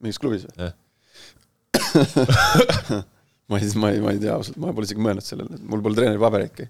Mingis 0.04 0.22
klubis 0.22 0.48
või? 0.48 0.68
jah. 0.68 0.74
ma 3.50 3.60
ei, 3.60 3.70
ma 3.80 3.92
ei, 3.92 4.02
ma 4.04 4.14
ei 4.14 4.22
tea 4.22 4.38
ausalt, 4.38 4.58
ma 4.62 4.74
pole 4.76 4.88
isegi 4.88 5.04
mõelnud 5.04 5.26
sellele, 5.26 5.60
mul 5.70 5.84
pole 5.86 6.00
treeneripaberitki. 6.00 6.68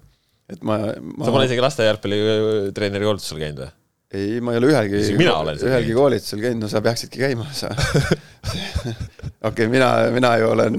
et 0.54 0.62
ma, 0.66 0.78
ma, 0.98 1.26
sa 1.26 1.34
pole 1.34 1.48
isegi 1.48 1.64
laste 1.64 1.88
jalgpallitreeneri 1.88 3.08
koolitusel 3.08 3.42
käinud 3.42 3.64
või? 3.64 3.72
ei, 4.14 4.38
ma 4.44 4.54
ei 4.54 4.60
ole 4.60 4.70
ühelgi 4.70 5.02
ühelgi 5.70 5.96
koolitusel 5.96 6.42
käinud, 6.44 6.64
no 6.64 6.70
sa 6.70 6.82
peaksidki 6.84 7.22
käima, 7.24 7.48
sa. 7.56 7.72
okei, 9.48 9.68
mina, 9.72 9.90
mina 10.14 10.34
ju 10.38 10.52
olen, 10.52 10.78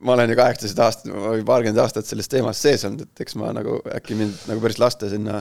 ma 0.00 0.14
olen 0.14 0.30
ju 0.30 0.38
kaheksateist 0.38 0.84
aastat 0.84 1.10
või 1.10 1.42
paarkümmend 1.46 1.82
aastat 1.82 2.08
selles 2.08 2.30
teemas 2.30 2.62
sees 2.62 2.86
olnud, 2.88 3.08
et 3.08 3.24
eks 3.24 3.36
ma 3.40 3.50
nagu 3.56 3.80
äkki 3.96 4.18
mind 4.18 4.46
nagu 4.50 4.62
päris 4.62 4.78
laste 4.82 5.10
sinna 5.10 5.40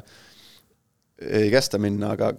ei 1.20 1.50
kästa 1.52 1.80
minna, 1.82 2.14
aga 2.16 2.34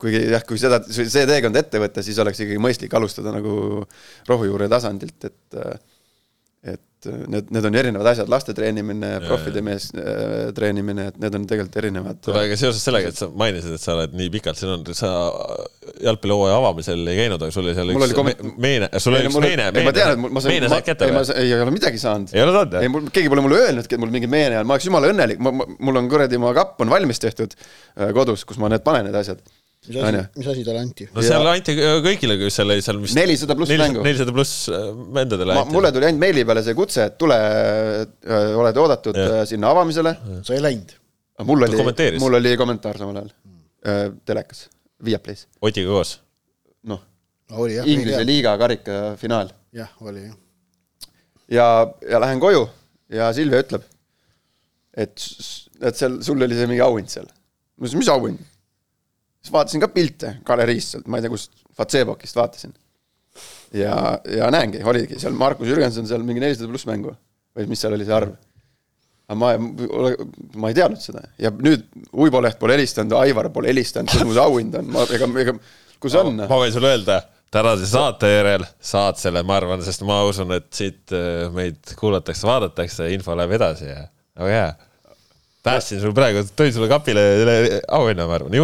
kuigi 0.00 0.24
jah, 0.34 0.42
kui 0.46 0.58
seda, 0.60 0.80
see 0.90 1.26
teekond 1.30 1.56
ette 1.60 1.80
võtta, 1.82 2.02
siis 2.04 2.18
oleks 2.22 2.40
ikkagi 2.44 2.60
mõistlik 2.62 2.94
alustada 2.98 3.32
nagu 3.34 3.84
rohujuure 4.28 4.68
tasandilt, 4.72 5.30
et 5.30 5.60
et 6.64 7.06
need, 7.28 7.50
need 7.52 7.66
on 7.68 7.74
erinevad 7.76 8.06
asjad, 8.08 8.28
laste 8.32 8.54
treenimine, 8.56 9.08
profide 9.26 9.60
mees 9.60 9.90
äh, 9.92 10.46
treenimine, 10.56 11.10
et 11.10 11.18
need 11.20 11.34
on 11.36 11.42
tegelikult 11.48 11.76
erinevad. 11.76 12.20
kuule, 12.24 12.44
aga 12.46 12.56
seoses 12.56 12.80
sellega, 12.86 13.10
et 13.12 13.18
sa 13.20 13.28
mainisid, 13.28 13.74
et 13.76 13.82
sa 13.82 13.92
oled 13.98 14.14
nii 14.16 14.30
pikalt 14.32 14.56
siin 14.56 14.72
olnud, 14.72 14.88
sa 14.96 15.10
jalgpallihooaja 16.06 16.54
avamisel 16.62 17.04
ei 17.12 17.18
käinud, 17.20 17.44
aga 17.44 17.52
sul 17.52 17.66
oli 17.68 17.74
seal 17.76 17.92
Mul 17.92 18.06
üks 18.06 18.14
oli 18.14 18.16
kom- 18.16 18.30
me- 18.30 18.54
meene, 18.66 18.88
sul 18.96 19.18
oli 19.18 19.28
üks 19.28 19.36
meene, 19.44 19.66
ei, 19.68 19.84
mul- 20.22 20.32
ma 20.32 20.44
sain, 20.44 20.54
meene 20.54 20.70
ma, 20.70 20.78
said 20.78 20.88
kätte 20.88 21.10
ei, 21.10 21.12
või? 21.18 21.36
ei 21.42 21.52
ole 21.58 21.74
midagi 21.76 22.00
saanud. 22.00 22.32
ei 22.32 22.46
ole 22.46 22.56
saanud 22.56 22.78
ei, 22.78 22.86
jah? 22.88 22.94
mul, 22.96 23.10
keegi 23.18 23.32
pole 23.34 23.44
mulle 23.44 23.60
öelnudki, 23.66 23.98
et 23.98 24.04
mul 24.06 24.14
mingi 24.16 24.30
meene 24.38 24.62
on, 24.62 24.70
ma 24.70 24.78
oleks 24.78 24.88
jumala 24.88 25.12
õnnelik, 25.12 25.44
mul 25.44 26.00
on 26.00 26.08
kuradi, 26.16 26.40
mu 26.40 26.54
kapp 26.56 26.80
on 26.86 26.94
valmis 26.96 27.20
tehtud 27.20 27.52
äh, 27.60 28.08
kodus, 28.16 28.46
kus 28.48 28.56
ma 28.62 28.72
need 28.72 28.86
panen, 28.86 29.10
need 29.10 29.20
asjad. 29.20 29.44
Mis 29.88 30.00
asi, 30.00 30.20
mis 30.38 30.48
asi 30.48 30.64
talle 30.64 30.80
anti? 30.80 31.06
no 31.12 31.22
seal 31.24 31.48
anti 31.50 31.74
kõigile, 31.76 32.36
kes 32.40 32.58
seal 32.58 32.72
oli 32.72 32.84
seal 32.84 33.00
vist 33.02 33.18
nelisada 33.18 33.56
pluss 33.58 33.72
mängu. 33.76 34.04
nelisada 34.06 34.34
pluss 34.34 34.68
äh, 34.72 34.86
vendadele 35.18 35.56
ma, 35.56 35.64
anti. 35.64 35.76
mulle 35.76 35.90
tuli 35.94 36.08
ainult 36.08 36.22
meili 36.22 36.44
peale 36.48 36.62
see 36.64 36.76
kutse, 36.78 37.08
et 37.10 37.18
tule, 37.20 37.38
oled 38.60 38.80
oodatud 38.84 39.18
äh, 39.20 39.40
sinna 39.48 39.72
avamisele. 39.74 40.14
sa 40.46 40.56
ei 40.56 40.62
läinud? 40.64 40.94
mul 41.48 41.66
oli 41.66 42.18
mul 42.22 42.38
oli 42.40 42.54
kommentaar 42.60 43.00
samal 43.00 43.20
ajal 43.20 43.34
äh, 43.34 44.06
telekas, 44.24 44.68
Viaplay's, 45.04 45.44
Otiga 45.60 45.92
koos. 45.92 46.16
noh, 46.88 47.02
oli 47.58 47.76
jah, 47.76 47.90
Inglise 47.96 48.24
liiga 48.28 48.56
karika 48.60 49.02
finaal 49.20 49.52
jah, 49.76 49.92
oli 50.00 50.24
jah. 50.24 50.38
ja, 51.58 51.68
ja 52.08 52.22
lähen 52.24 52.40
koju 52.40 52.64
ja 53.12 53.28
Silvia 53.36 53.60
ütleb, 53.66 53.84
et, 54.96 55.28
et 55.84 56.00
seal, 56.00 56.20
sul 56.24 56.48
oli 56.48 56.56
see 56.56 56.72
mingi 56.72 56.84
auhind 56.84 57.12
seal. 57.12 57.28
ma 57.28 57.84
ütlesin, 57.84 58.00
mis 58.00 58.12
auhind? 58.16 58.50
Siis 59.44 59.52
vaatasin 59.52 59.82
ka 59.82 59.90
pilte 59.92 60.38
galeriist 60.46 60.94
sealt, 60.94 61.10
ma 61.10 61.20
ei 61.20 61.26
tea, 61.26 61.32
kust, 61.32 61.52
Fatsebokist 61.76 62.36
vaatasin. 62.38 62.72
ja, 63.74 63.94
ja 64.30 64.48
näengi, 64.54 64.80
oligi 64.86 65.18
seal 65.20 65.36
Markus 65.36 65.68
Jürgenson 65.68 66.08
seal 66.08 66.24
mingi 66.24 66.40
nelisada 66.40 66.70
pluss 66.70 66.86
mängu 66.88 67.12
või 67.54 67.68
mis 67.68 67.82
seal 67.82 67.96
oli 67.96 68.06
see 68.06 68.14
arv. 68.16 68.32
aga 69.28 69.38
ma, 69.40 69.52
ma 70.60 70.70
ei 70.70 70.78
teadnud 70.78 71.02
seda 71.02 71.26
ja 71.40 71.52
nüüd 71.52 71.84
Uibo 72.12 72.40
Leht 72.44 72.58
pole 72.60 72.78
helistanud, 72.78 73.16
Aivar 73.20 73.50
pole 73.52 73.72
helistanud, 73.72 74.12
kus 74.12 74.24
mu 74.24 74.36
auhind 74.40 74.80
on, 74.80 74.90
ma, 74.94 75.04
ega, 75.12 75.28
ega, 75.44 75.56
kus 76.00 76.16
on? 76.20 76.38
ma 76.40 76.60
võin 76.62 76.72
sulle 76.72 76.94
öelda, 76.94 77.20
tänase 77.52 77.90
saate 77.90 78.30
järel 78.32 78.64
saad 78.80 79.20
selle, 79.20 79.44
ma 79.44 79.58
arvan, 79.60 79.84
sest 79.84 80.06
ma 80.08 80.22
usun, 80.28 80.56
et 80.56 80.70
siit 80.72 81.12
äh, 81.12 81.50
meid 81.52 81.96
kuulatakse, 82.00 82.48
vaadatakse, 82.48 83.12
info 83.12 83.36
läheb 83.36 83.58
edasi 83.58 83.90
ja 83.90 84.06
oh 84.40 84.50
jaa 84.50 84.72
päästsin 85.64 86.00
sul 86.02 86.12
praegu, 86.16 86.42
tõin 86.58 86.72
sulle 86.74 86.88
kapile 86.90 87.24
auhinna, 87.96 88.26
ma 88.28 88.36
arvan. 88.36 88.54
ei, 88.54 88.62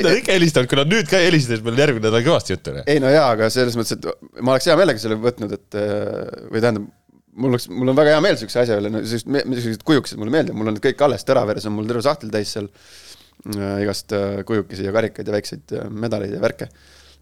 nüüd 0.00 0.08
on 0.08 0.18
ikka 0.20 0.32
helistanud, 0.32 0.70
kui 0.70 0.80
nad 0.80 0.90
nüüd 0.90 1.08
ka 1.10 1.20
helistasid, 1.20 1.64
meil 1.66 1.80
järgmine 1.82 2.06
nädal 2.08 2.24
kõvasti 2.24 2.54
juttu. 2.54 2.74
ei 2.88 3.00
no 3.02 3.12
jaa, 3.12 3.28
aga 3.36 3.50
selles 3.52 3.76
mõttes, 3.78 3.98
et 3.98 4.40
ma 4.40 4.54
oleks 4.54 4.68
hea 4.70 4.76
meelega 4.80 5.02
selle 5.02 5.18
võtnud, 5.20 5.54
et 5.58 5.78
äh, 5.80 6.18
või 6.48 6.64
tähendab, 6.64 6.88
mul 7.34 7.52
oleks, 7.52 7.68
mul 7.68 7.92
on 7.92 7.98
väga 8.00 8.16
hea 8.16 8.24
meel 8.24 8.38
niisuguse 8.38 8.62
asja 8.64 8.80
üle, 8.80 8.92
no 8.94 9.04
niisugused 9.04 9.84
kujukesed 9.84 10.20
mulle 10.20 10.32
meeldivad, 10.34 10.60
mul 10.60 10.72
on 10.72 10.78
need 10.78 10.86
kõik 10.88 11.04
alles, 11.06 11.26
Teraveres 11.28 11.68
on 11.68 11.76
mul 11.76 11.90
terve 11.90 12.04
sahtel 12.06 12.32
täis 12.32 12.56
seal 12.56 12.70
äh, 12.72 13.82
igast 13.84 14.16
äh, 14.16 14.40
kujukesi 14.48 14.88
ja 14.88 14.94
karikaid 14.96 15.28
ja 15.28 15.36
väikseid 15.36 15.76
medaleid 15.92 16.36
ja 16.36 16.44
värke. 16.44 16.72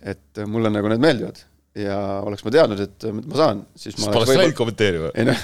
et 0.03 0.47
mulle 0.51 0.71
nagu 0.71 0.89
need 0.91 1.03
meeldivad 1.03 1.43
ja 1.79 1.97
oleks 2.27 2.45
ma 2.45 2.53
teadnud, 2.53 2.81
et 2.85 3.07
ma 3.17 3.39
saan, 3.39 3.63
siis 3.77 3.97
ma 3.97 4.05
siis 4.05 4.13
poleks 4.13 4.37
läinud 4.37 4.57
kommenteerima. 4.59 5.13
ei 5.17 5.25
noh, 5.29 5.39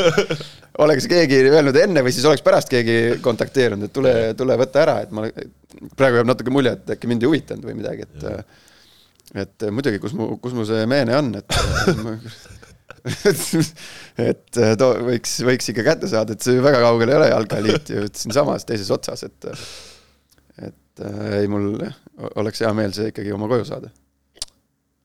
oleks 0.86 1.08
keegi 1.10 1.42
öelnud 1.50 1.76
enne 1.82 2.04
või 2.06 2.14
siis 2.16 2.24
oleks 2.28 2.44
pärast 2.46 2.72
keegi 2.72 3.20
kontakteerinud, 3.24 3.90
et 3.90 3.94
tule, 3.96 4.14
tule 4.38 4.56
võta 4.60 4.82
ära, 4.86 4.96
et 5.04 5.12
ma, 5.14 5.26
praegu 5.98 6.20
jääb 6.20 6.30
natuke 6.30 6.54
mulje, 6.54 6.72
et 6.78 6.94
äkki 6.96 7.10
mind 7.10 7.26
ei 7.26 7.32
huvitanud 7.32 7.68
või 7.68 7.76
midagi, 7.82 8.08
et 8.08 8.20
et 9.40 9.68
muidugi, 9.70 10.00
kus 10.02 10.16
mu, 10.16 10.32
kus 10.42 10.56
mu 10.56 10.64
see 10.66 10.88
meene 10.90 11.14
on, 11.20 11.28
et 11.38 11.50
et 14.20 14.60
too 14.80 14.90
võiks, 15.06 15.36
võiks 15.46 15.70
ikka 15.72 15.84
kätte 15.86 16.10
saada, 16.10 16.34
et 16.34 16.44
see 16.44 16.60
väga 16.64 16.80
kaugel 16.82 17.12
ei 17.12 17.20
ole 17.20 17.30
jalgpalliliit 17.30 17.92
ju 17.94 18.08
siinsamas 18.10 18.66
teises 18.68 18.90
otsas, 18.96 19.28
et 19.28 19.50
et 20.60 21.04
ei, 21.38 21.46
mul 21.48 21.76
oleks 22.40 22.64
hea 22.64 22.72
meel 22.76 22.92
see 22.96 23.12
ikkagi 23.12 23.32
oma 23.36 23.48
koju 23.48 23.68
saada. 23.68 23.92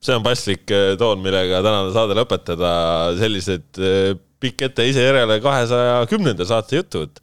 See 0.06 0.16
on 0.16 0.24
paslik 0.26 0.70
äh, 0.74 0.94
toon, 1.00 1.20
millega 1.24 1.60
tänane 1.64 1.92
saade 1.94 2.16
lõpetada, 2.18 2.70
sellised 3.18 3.80
äh, 3.82 4.14
pikk 4.42 4.66
ette 4.68 4.86
ise 4.86 5.04
järele 5.04 5.38
kahesaja 5.42 6.00
kümnenda 6.10 6.46
saate 6.48 6.80
jutud. 6.80 7.20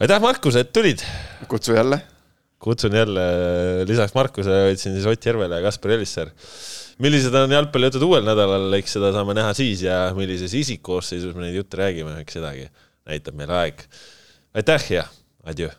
aitäh, 0.00 0.20
Markus, 0.22 0.56
et 0.58 0.72
tulid. 0.72 1.04
kutsu 1.48 1.76
jälle. 1.76 2.00
kutsun 2.58 2.94
jälle 2.94 3.24
lisaks 3.86 4.14
Markusele 4.14 4.72
võtsin 4.72 4.96
siis 4.96 5.06
Ott 5.06 5.26
Järvele 5.26 5.60
ja 5.60 5.62
Kaspar 5.68 5.94
Elisser. 5.94 6.30
millised 6.98 7.34
on 7.34 7.54
jalgpallijutud 7.54 8.02
uuel 8.02 8.26
nädalal, 8.26 8.72
eks 8.80 8.98
seda 8.98 9.12
saame 9.14 9.36
näha 9.38 9.54
siis 9.54 9.84
ja 9.86 10.08
millises 10.16 10.54
isikkoosseisus 10.54 11.36
me 11.36 11.46
neid 11.46 11.60
jutte 11.60 11.78
räägime, 11.78 12.18
eks 12.24 12.40
sedagi 12.40 12.66
näitab 13.06 13.38
meile 13.38 13.60
aeg. 13.62 13.84
aitäh 14.54 14.90
ja 14.98 15.04
adjöö 15.44 15.70